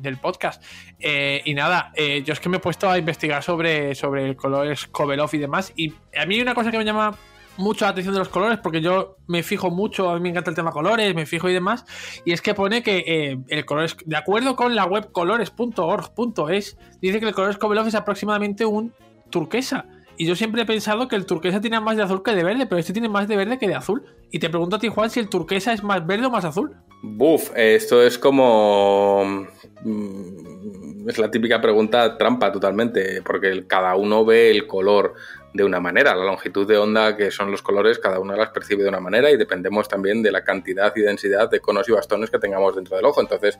del, 0.00 0.16
podcast. 0.18 0.62
y 1.00 1.54
nada, 1.54 1.92
yo 2.24 2.32
es 2.32 2.40
que 2.40 2.48
me 2.48 2.58
he 2.58 2.60
puesto 2.60 2.88
a 2.88 2.98
investigar 2.98 3.42
sobre, 3.42 3.94
sobre 3.94 4.26
el 4.26 4.36
color 4.36 4.76
Skovelov 4.76 5.30
y 5.32 5.38
demás 5.38 5.72
y 5.74 5.92
a 6.16 6.26
mí 6.26 6.36
hay 6.36 6.42
una 6.42 6.54
cosa 6.54 6.70
que 6.70 6.78
me 6.78 6.84
llama 6.84 7.16
mucho 7.58 7.84
la 7.84 7.90
atención 7.90 8.14
de 8.14 8.20
los 8.20 8.28
colores 8.28 8.58
porque 8.62 8.80
yo 8.80 9.16
me 9.26 9.42
fijo 9.42 9.70
mucho, 9.70 10.08
a 10.08 10.14
mí 10.14 10.20
me 10.20 10.30
encanta 10.30 10.50
el 10.50 10.56
tema 10.56 10.70
colores, 10.70 11.14
me 11.14 11.26
fijo 11.26 11.48
y 11.48 11.52
demás, 11.52 11.84
y 12.24 12.32
es 12.32 12.40
que 12.40 12.54
pone 12.54 12.82
que 12.82 13.04
eh, 13.06 13.38
el 13.48 13.66
color 13.66 13.84
es, 13.84 13.96
de 14.04 14.16
acuerdo 14.16 14.56
con 14.56 14.74
la 14.74 14.86
web 14.86 15.10
colores.org.es, 15.12 16.78
dice 17.02 17.20
que 17.20 17.26
el 17.26 17.34
color 17.34 17.52
Skovelov 17.52 17.88
es 17.88 17.94
aproximadamente 17.94 18.64
un 18.64 18.94
turquesa. 19.30 19.86
Y 20.20 20.26
yo 20.26 20.34
siempre 20.34 20.62
he 20.62 20.66
pensado 20.66 21.06
que 21.06 21.14
el 21.14 21.26
turquesa 21.26 21.60
tiene 21.60 21.78
más 21.78 21.96
de 21.96 22.02
azul 22.02 22.24
que 22.24 22.34
de 22.34 22.42
verde, 22.42 22.66
pero 22.66 22.80
este 22.80 22.92
tiene 22.92 23.08
más 23.08 23.28
de 23.28 23.36
verde 23.36 23.56
que 23.56 23.68
de 23.68 23.76
azul. 23.76 24.04
Y 24.32 24.40
te 24.40 24.50
pregunto 24.50 24.74
a 24.74 24.78
ti, 24.80 24.88
Juan, 24.88 25.10
si 25.10 25.20
el 25.20 25.28
turquesa 25.28 25.72
es 25.72 25.84
más 25.84 26.04
verde 26.04 26.26
o 26.26 26.30
más 26.30 26.44
azul. 26.44 26.74
Buf, 27.02 27.52
esto 27.54 28.02
es 28.02 28.18
como... 28.18 29.46
Mm, 29.84 31.08
es 31.08 31.18
la 31.18 31.30
típica 31.30 31.60
pregunta 31.60 32.18
trampa 32.18 32.50
totalmente, 32.50 33.22
porque 33.22 33.64
cada 33.68 33.94
uno 33.94 34.24
ve 34.24 34.50
el 34.50 34.66
color 34.66 35.14
de 35.54 35.62
una 35.62 35.78
manera. 35.78 36.16
La 36.16 36.24
longitud 36.24 36.66
de 36.66 36.76
onda, 36.76 37.16
que 37.16 37.30
son 37.30 37.52
los 37.52 37.62
colores, 37.62 38.00
cada 38.00 38.18
uno 38.18 38.34
las 38.34 38.50
percibe 38.50 38.82
de 38.82 38.88
una 38.88 38.98
manera 38.98 39.30
y 39.30 39.36
dependemos 39.36 39.86
también 39.86 40.20
de 40.20 40.32
la 40.32 40.42
cantidad 40.42 40.92
y 40.96 41.02
densidad 41.02 41.48
de 41.48 41.60
conos 41.60 41.88
y 41.88 41.92
bastones 41.92 42.28
que 42.28 42.40
tengamos 42.40 42.74
dentro 42.74 42.96
del 42.96 43.06
ojo. 43.06 43.20
Entonces, 43.20 43.56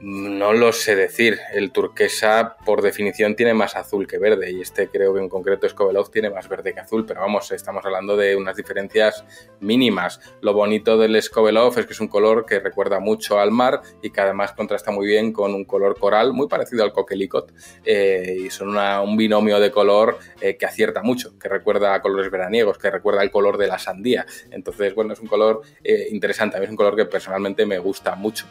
no 0.00 0.52
lo 0.52 0.72
sé 0.72 0.94
decir. 0.94 1.38
El 1.52 1.72
turquesa, 1.72 2.56
por 2.64 2.82
definición, 2.82 3.34
tiene 3.34 3.54
más 3.54 3.76
azul 3.76 4.06
que 4.06 4.18
verde. 4.18 4.50
Y 4.50 4.60
este 4.60 4.88
creo 4.88 5.14
que 5.14 5.20
en 5.20 5.28
concreto 5.28 5.68
Skovelov 5.68 6.10
tiene 6.10 6.28
más 6.30 6.48
verde 6.48 6.74
que 6.74 6.80
azul. 6.80 7.06
Pero 7.06 7.20
vamos, 7.20 7.50
estamos 7.52 7.84
hablando 7.84 8.16
de 8.16 8.36
unas 8.36 8.56
diferencias 8.56 9.24
mínimas. 9.60 10.20
Lo 10.42 10.52
bonito 10.52 10.98
del 10.98 11.20
Skovelov 11.22 11.78
es 11.78 11.86
que 11.86 11.94
es 11.94 12.00
un 12.00 12.08
color 12.08 12.44
que 12.44 12.60
recuerda 12.60 13.00
mucho 13.00 13.38
al 13.38 13.50
mar 13.50 13.80
y 14.02 14.10
que 14.10 14.20
además 14.20 14.52
contrasta 14.52 14.90
muy 14.90 15.06
bien 15.06 15.32
con 15.32 15.54
un 15.54 15.64
color 15.64 15.98
coral 15.98 16.32
muy 16.34 16.46
parecido 16.46 16.84
al 16.84 16.92
coquelicot. 16.92 17.52
Eh, 17.84 18.36
y 18.46 18.50
son 18.50 18.76
un 18.76 19.16
binomio 19.16 19.58
de 19.60 19.70
color 19.70 20.18
eh, 20.40 20.56
que 20.56 20.66
acierta 20.66 21.02
mucho, 21.02 21.38
que 21.38 21.48
recuerda 21.48 21.94
a 21.94 22.02
colores 22.02 22.30
veraniegos, 22.30 22.76
que 22.76 22.90
recuerda 22.90 23.22
al 23.22 23.30
color 23.30 23.56
de 23.56 23.66
la 23.66 23.78
sandía. 23.78 24.26
Entonces, 24.50 24.94
bueno, 24.94 25.14
es 25.14 25.20
un 25.20 25.28
color 25.28 25.62
eh, 25.82 26.08
interesante. 26.10 26.56
A 26.56 26.60
mí 26.60 26.64
es 26.64 26.70
un 26.70 26.76
color 26.76 26.96
que 26.96 27.06
personalmente 27.06 27.64
me 27.64 27.78
gusta 27.78 28.14
mucho. 28.14 28.46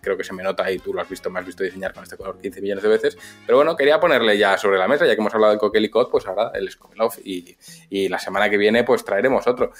creo 0.00 0.16
que 0.16 0.24
se 0.24 0.34
me 0.34 0.42
nota 0.42 0.64
ahí 0.64 0.81
tú 0.82 0.92
lo 0.92 1.00
has 1.00 1.08
visto, 1.08 1.30
me 1.30 1.40
has 1.40 1.46
visto 1.46 1.62
diseñar 1.64 1.92
con 1.92 2.02
este 2.02 2.16
color 2.16 2.38
15 2.40 2.60
millones 2.60 2.82
de 2.82 2.88
veces. 2.88 3.18
Pero 3.46 3.58
bueno, 3.58 3.76
quería 3.76 4.00
ponerle 4.00 4.36
ya 4.36 4.58
sobre 4.58 4.78
la 4.78 4.88
mesa, 4.88 5.06
ya 5.06 5.14
que 5.14 5.20
hemos 5.20 5.34
hablado 5.34 5.52
del 5.52 5.60
Coquelicot, 5.60 6.10
pues 6.10 6.26
ahora 6.26 6.50
el 6.54 6.70
Skovelov 6.70 7.12
y, 7.24 7.56
y 7.90 8.08
la 8.08 8.18
semana 8.18 8.50
que 8.50 8.56
viene 8.56 8.84
pues 8.84 9.04
traeremos 9.04 9.46
otro. 9.46 9.72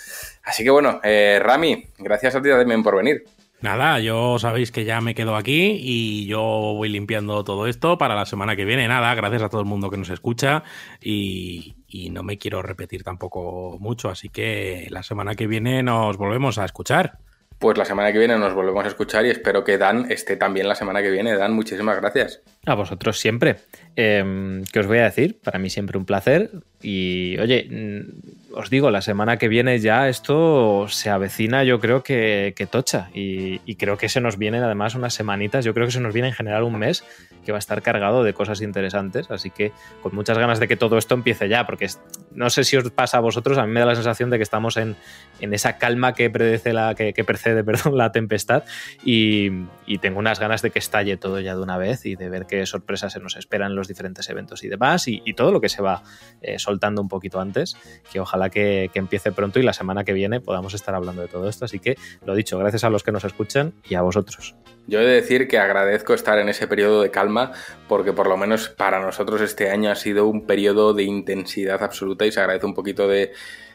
Así 0.44 0.64
que 0.64 0.70
bueno, 0.70 1.00
eh, 1.02 1.40
Rami, 1.42 1.86
gracias 1.98 2.36
a 2.36 2.42
ti 2.42 2.48
también 2.48 2.82
por 2.82 2.96
venir. 2.96 3.24
Nada, 3.62 4.00
yo 4.00 4.40
sabéis 4.40 4.72
que 4.72 4.84
ya 4.84 5.00
me 5.00 5.14
quedo 5.14 5.36
aquí 5.36 5.78
y 5.80 6.26
yo 6.26 6.40
voy 6.40 6.88
limpiando 6.88 7.44
todo 7.44 7.68
esto 7.68 7.96
para 7.96 8.16
la 8.16 8.26
semana 8.26 8.56
que 8.56 8.64
viene. 8.64 8.88
Nada, 8.88 9.14
gracias 9.14 9.40
a 9.42 9.48
todo 9.48 9.60
el 9.60 9.68
mundo 9.68 9.88
que 9.88 9.96
nos 9.96 10.10
escucha 10.10 10.64
y, 11.00 11.76
no 12.10 12.24
me 12.24 12.38
quiero 12.38 12.60
repetir 12.60 13.04
tampoco 13.04 13.76
mucho, 13.78 14.08
así 14.08 14.30
que 14.30 14.88
la 14.90 15.04
semana 15.04 15.36
que 15.36 15.46
viene 15.46 15.84
nos 15.84 16.16
volvemos 16.16 16.58
a 16.58 16.64
escuchar. 16.64 17.18
Pues 17.62 17.78
la 17.78 17.84
semana 17.84 18.12
que 18.12 18.18
viene 18.18 18.36
nos 18.36 18.54
volvemos 18.54 18.84
a 18.84 18.88
escuchar 18.88 19.24
y 19.24 19.30
espero 19.30 19.62
que 19.62 19.78
Dan 19.78 20.10
esté 20.10 20.34
también 20.34 20.66
la 20.66 20.74
semana 20.74 21.00
que 21.00 21.12
viene. 21.12 21.36
Dan, 21.36 21.52
muchísimas 21.52 21.96
gracias. 21.96 22.42
A 22.66 22.74
vosotros 22.74 23.20
siempre. 23.20 23.54
Eh, 23.96 24.62
¿Qué 24.72 24.78
os 24.78 24.86
voy 24.86 24.98
a 24.98 25.04
decir? 25.04 25.38
Para 25.42 25.58
mí 25.58 25.70
siempre 25.70 25.98
un 25.98 26.04
placer. 26.04 26.50
Y 26.80 27.38
oye, 27.38 27.68
mm, 27.70 28.58
os 28.58 28.70
digo, 28.70 28.90
la 28.90 29.02
semana 29.02 29.36
que 29.36 29.48
viene 29.48 29.78
ya 29.78 30.08
esto 30.08 30.86
se 30.88 31.10
avecina, 31.10 31.62
yo 31.64 31.78
creo 31.78 32.02
que, 32.02 32.54
tocha. 32.70 33.10
Y, 33.14 33.60
y, 33.66 33.76
creo 33.76 33.96
que 33.96 34.08
se 34.08 34.20
nos 34.20 34.38
vienen 34.38 34.62
además 34.62 34.94
unas 34.94 35.14
semanitas, 35.14 35.64
yo 35.64 35.74
creo 35.74 35.86
que 35.86 35.92
se 35.92 36.00
nos 36.00 36.12
viene 36.12 36.28
en 36.28 36.34
general 36.34 36.62
un 36.62 36.78
mes 36.78 37.04
que 37.44 37.52
va 37.52 37.58
a 37.58 37.60
estar 37.60 37.82
cargado 37.82 38.24
de 38.24 38.34
cosas 38.34 38.60
interesantes. 38.60 39.30
Así 39.30 39.50
que 39.50 39.72
con 40.02 40.14
muchas 40.14 40.38
ganas 40.38 40.58
de 40.60 40.68
que 40.68 40.76
todo 40.76 40.98
esto 40.98 41.14
empiece 41.14 41.48
ya, 41.48 41.66
porque 41.66 41.88
no 42.34 42.50
sé 42.50 42.64
si 42.64 42.76
os 42.76 42.90
pasa 42.90 43.18
a 43.18 43.20
vosotros, 43.20 43.58
a 43.58 43.66
mí 43.66 43.72
me 43.72 43.80
da 43.80 43.86
la 43.86 43.94
sensación 43.94 44.30
de 44.30 44.38
que 44.38 44.42
estamos 44.42 44.76
en, 44.76 44.96
en 45.40 45.54
esa 45.54 45.78
calma 45.78 46.14
que, 46.14 46.30
predece 46.30 46.72
la, 46.72 46.94
que, 46.94 47.12
que 47.12 47.24
precede 47.24 47.64
perdón, 47.64 47.96
la 47.96 48.12
tempestad. 48.12 48.64
Y, 49.04 49.50
y 49.86 49.98
tengo 49.98 50.18
unas 50.18 50.40
ganas 50.40 50.62
de 50.62 50.70
que 50.70 50.78
estalle 50.78 51.16
todo 51.16 51.40
ya 51.40 51.54
de 51.54 51.62
una 51.62 51.78
vez 51.78 52.06
y 52.06 52.16
de 52.16 52.28
ver 52.28 52.46
qué 52.46 52.64
sorpresas 52.66 53.12
se 53.12 53.20
nos 53.20 53.36
esperan 53.36 53.72
en 53.72 53.76
diferentes 53.88 54.28
eventos 54.28 54.64
y 54.64 54.68
demás. 54.68 55.08
Y, 55.08 55.22
y 55.24 55.34
todo 55.34 55.52
lo 55.52 55.60
que 55.60 55.68
se 55.68 55.82
va 55.82 56.02
eh, 56.40 56.58
soltando 56.58 57.02
un 57.02 57.08
poquito 57.08 57.40
antes, 57.40 57.76
que 58.10 58.20
ojalá 58.20 58.50
que, 58.50 58.90
que, 58.92 58.98
empiece 58.98 59.32
pronto 59.32 59.58
y 59.58 59.62
la 59.62 59.72
semana 59.72 60.04
que 60.04 60.12
viene 60.12 60.40
podamos 60.40 60.74
estar 60.74 60.94
hablando 60.94 61.22
de 61.22 61.28
todo 61.28 61.48
esto. 61.48 61.64
Así 61.64 61.78
que 61.78 61.96
lo 62.24 62.34
dicho, 62.34 62.58
gracias 62.58 62.84
a 62.84 62.90
los 62.90 63.02
que 63.02 63.12
nos 63.12 63.24
escuchan 63.24 63.72
y 63.88 63.94
a 63.94 64.02
vosotros. 64.02 64.54
Yo 64.86 65.00
he 65.00 65.04
de 65.04 65.14
decir 65.14 65.46
que 65.46 65.58
agradezco 65.58 66.12
estar 66.12 66.38
en 66.38 66.48
ese 66.48 66.66
periodo 66.66 67.02
de 67.02 67.10
calma 67.10 67.52
porque 67.88 68.12
por 68.12 68.26
lo 68.26 68.36
menos 68.36 68.68
para 68.68 69.00
nosotros 69.00 69.40
este 69.40 69.70
año 69.70 69.90
ha 69.90 69.94
sido 69.94 70.26
un 70.26 70.44
periodo 70.44 70.92
de 70.92 71.04
intensidad 71.04 71.82
absoluta 71.82 72.26
y 72.26 72.32
se 72.32 72.40
agradece 72.40 72.66
un 72.66 72.74
poquito 72.74 73.06
de, 73.06 73.32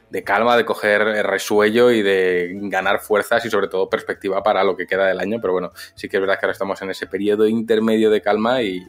de 0.09 0.23
calma, 0.23 0.55
de 0.55 0.65
coger 0.65 1.01
resuello 1.25 1.91
y 1.91 2.01
de 2.01 2.51
ganar 2.63 2.99
fuerzas 2.99 3.45
y 3.45 3.49
sobre 3.49 3.67
todo 3.67 3.89
perspectiva 3.89 4.41
para 4.41 4.63
lo 4.63 4.75
que 4.75 4.87
queda 4.87 5.07
del 5.07 5.19
año. 5.19 5.39
Pero 5.41 5.53
bueno, 5.53 5.71
sí 5.95 6.07
que 6.07 6.17
es 6.17 6.21
verdad 6.21 6.39
que 6.39 6.45
ahora 6.45 6.53
estamos 6.53 6.81
en 6.81 6.91
ese 6.91 7.07
periodo 7.07 7.47
intermedio 7.47 8.09
de 8.09 8.21
calma 8.21 8.61
y, 8.61 8.85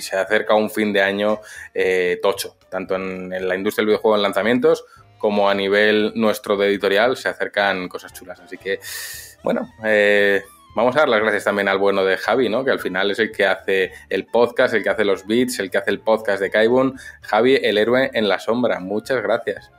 se 0.00 0.16
acerca 0.16 0.54
un 0.54 0.70
fin 0.70 0.92
de 0.92 1.02
año 1.02 1.40
eh, 1.74 2.18
tocho, 2.22 2.56
tanto 2.70 2.94
en, 2.94 3.32
en, 3.32 3.46
la 3.46 3.54
industria 3.54 3.82
del 3.82 3.88
videojuego 3.88 4.16
en 4.16 4.22
lanzamientos 4.22 4.86
como 5.18 5.50
a 5.50 5.54
nivel 5.54 6.12
nuestro 6.16 6.56
de 6.56 6.68
editorial 6.68 7.16
se 7.16 7.28
acercan 7.28 7.88
cosas 7.88 8.12
chulas. 8.12 8.40
Así 8.40 8.56
que, 8.56 8.80
bueno, 9.44 9.70
eh, 9.84 10.42
Vamos 10.74 10.96
a 10.96 11.00
dar 11.00 11.08
las 11.10 11.20
gracias 11.20 11.44
también 11.44 11.68
al 11.68 11.76
bueno 11.76 12.02
de 12.02 12.16
Javi, 12.16 12.48
¿no? 12.48 12.64
Que 12.64 12.70
al 12.70 12.80
final 12.80 13.10
es 13.10 13.18
el 13.18 13.30
que 13.30 13.44
hace 13.44 13.92
el 14.08 14.24
podcast, 14.24 14.72
el 14.72 14.82
que 14.82 14.88
hace 14.88 15.04
los 15.04 15.26
beats, 15.26 15.58
el 15.58 15.70
que 15.70 15.76
hace 15.76 15.90
el 15.90 16.00
podcast 16.00 16.40
de 16.40 16.50
Kaibun. 16.50 16.98
Javi, 17.20 17.56
el 17.56 17.76
héroe 17.76 18.10
en 18.14 18.26
la 18.26 18.38
sombra. 18.38 18.80
Muchas 18.80 19.22
gracias. 19.22 19.70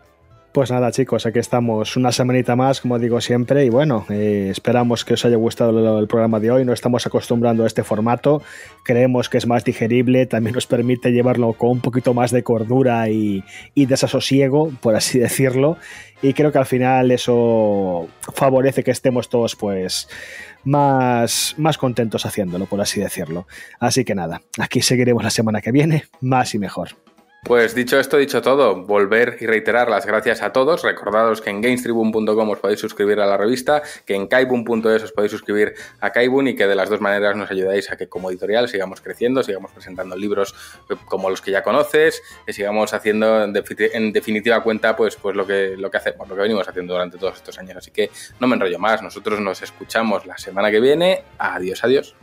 Pues 0.53 0.69
nada, 0.69 0.91
chicos, 0.91 1.25
aquí 1.25 1.39
estamos 1.39 1.97
una 1.97 2.11
semanita 2.11 2.55
más, 2.55 2.79
como 2.79 2.99
digo 2.99 3.19
siempre, 3.21 3.65
y 3.65 3.69
bueno, 3.69 4.05
eh, 4.11 4.49
esperamos 4.51 5.03
que 5.03 5.15
os 5.15 5.25
haya 5.25 5.35
gustado 5.35 5.97
el, 5.97 6.07
programa 6.07 6.39
de 6.39 6.51
hoy. 6.51 6.63
No 6.63 6.73
estamos 6.73 7.07
acostumbrando 7.07 7.63
a 7.63 7.67
este 7.67 7.83
formato, 7.83 8.43
creemos 8.83 9.29
que 9.29 9.39
es 9.39 9.47
más 9.47 9.63
digerible, 9.63 10.27
también 10.27 10.53
nos 10.53 10.67
permite 10.67 11.11
llevarlo 11.11 11.53
con 11.53 11.71
un 11.71 11.81
poquito 11.81 12.13
más 12.13 12.29
de 12.29 12.43
cordura 12.43 13.09
y, 13.09 13.43
y 13.73 13.87
desasosiego, 13.87 14.71
por 14.79 14.95
así 14.95 15.17
decirlo, 15.27 15.77
y 16.21 16.33
creo 16.33 16.51
que 16.51 16.59
al 16.59 16.67
final 16.67 17.09
eso 17.09 18.07
favorece 18.35 18.83
que 18.83 18.91
estemos 18.91 19.29
todos, 19.29 19.55
pues, 19.55 20.07
más, 20.63 21.55
más 21.57 21.79
contentos 21.79 22.27
haciéndolo, 22.27 22.67
por 22.67 22.79
así 22.79 22.99
decirlo. 22.99 23.47
Así 23.79 24.05
que 24.05 24.13
nada, 24.13 24.43
aquí 24.59 24.83
seguiremos 24.83 25.23
la 25.23 25.31
semana 25.31 25.61
que 25.61 25.71
viene, 25.71 26.03
más 26.21 26.53
y 26.53 26.59
mejor. 26.59 26.89
Pues 27.43 27.75
dicho 27.75 27.99
esto, 27.99 28.15
dicho 28.15 28.41
todo, 28.41 28.83
volver 28.85 29.35
y 29.41 29.47
reiterar 29.47 29.89
las 29.89 30.05
gracias 30.05 30.41
a 30.41 30.53
todos. 30.53 30.81
Recordados 30.81 31.41
que 31.41 31.49
en 31.49 31.59
gamestribune.com 31.59 32.49
os 32.49 32.59
podéis 32.59 32.79
suscribir 32.79 33.19
a 33.19 33.25
la 33.25 33.35
revista, 33.35 33.83
que 34.05 34.15
en 34.15 34.27
kaibun.es 34.27 35.03
os 35.03 35.11
podéis 35.11 35.33
suscribir 35.33 35.73
a 35.99 36.11
Kaibun 36.11 36.47
y 36.47 36.55
que 36.55 36.67
de 36.67 36.75
las 36.75 36.89
dos 36.89 37.01
maneras 37.01 37.35
nos 37.35 37.51
ayudáis 37.51 37.91
a 37.91 37.97
que 37.97 38.07
como 38.07 38.29
editorial 38.29 38.69
sigamos 38.69 39.01
creciendo, 39.01 39.43
sigamos 39.43 39.71
presentando 39.71 40.15
libros 40.15 40.55
como 41.03 41.29
los 41.29 41.41
que 41.41 41.51
ya 41.51 41.63
conoces, 41.63 42.21
que 42.45 42.53
sigamos 42.53 42.93
haciendo 42.93 43.43
en 43.43 44.13
definitiva 44.13 44.63
cuenta 44.63 44.95
pues, 44.95 45.17
pues 45.17 45.35
lo, 45.35 45.45
que, 45.45 45.75
lo 45.77 45.91
que 45.91 45.97
hacemos, 45.97 46.29
lo 46.29 46.35
que 46.35 46.41
venimos 46.43 46.65
haciendo 46.69 46.93
durante 46.93 47.17
todos 47.17 47.35
estos 47.35 47.59
años. 47.59 47.75
Así 47.75 47.91
que 47.91 48.09
no 48.39 48.47
me 48.47 48.55
enrollo 48.55 48.79
más, 48.79 49.01
nosotros 49.01 49.41
nos 49.41 49.61
escuchamos 49.61 50.25
la 50.25 50.37
semana 50.37 50.71
que 50.71 50.79
viene. 50.79 51.25
Adiós, 51.37 51.83
adiós. 51.83 52.15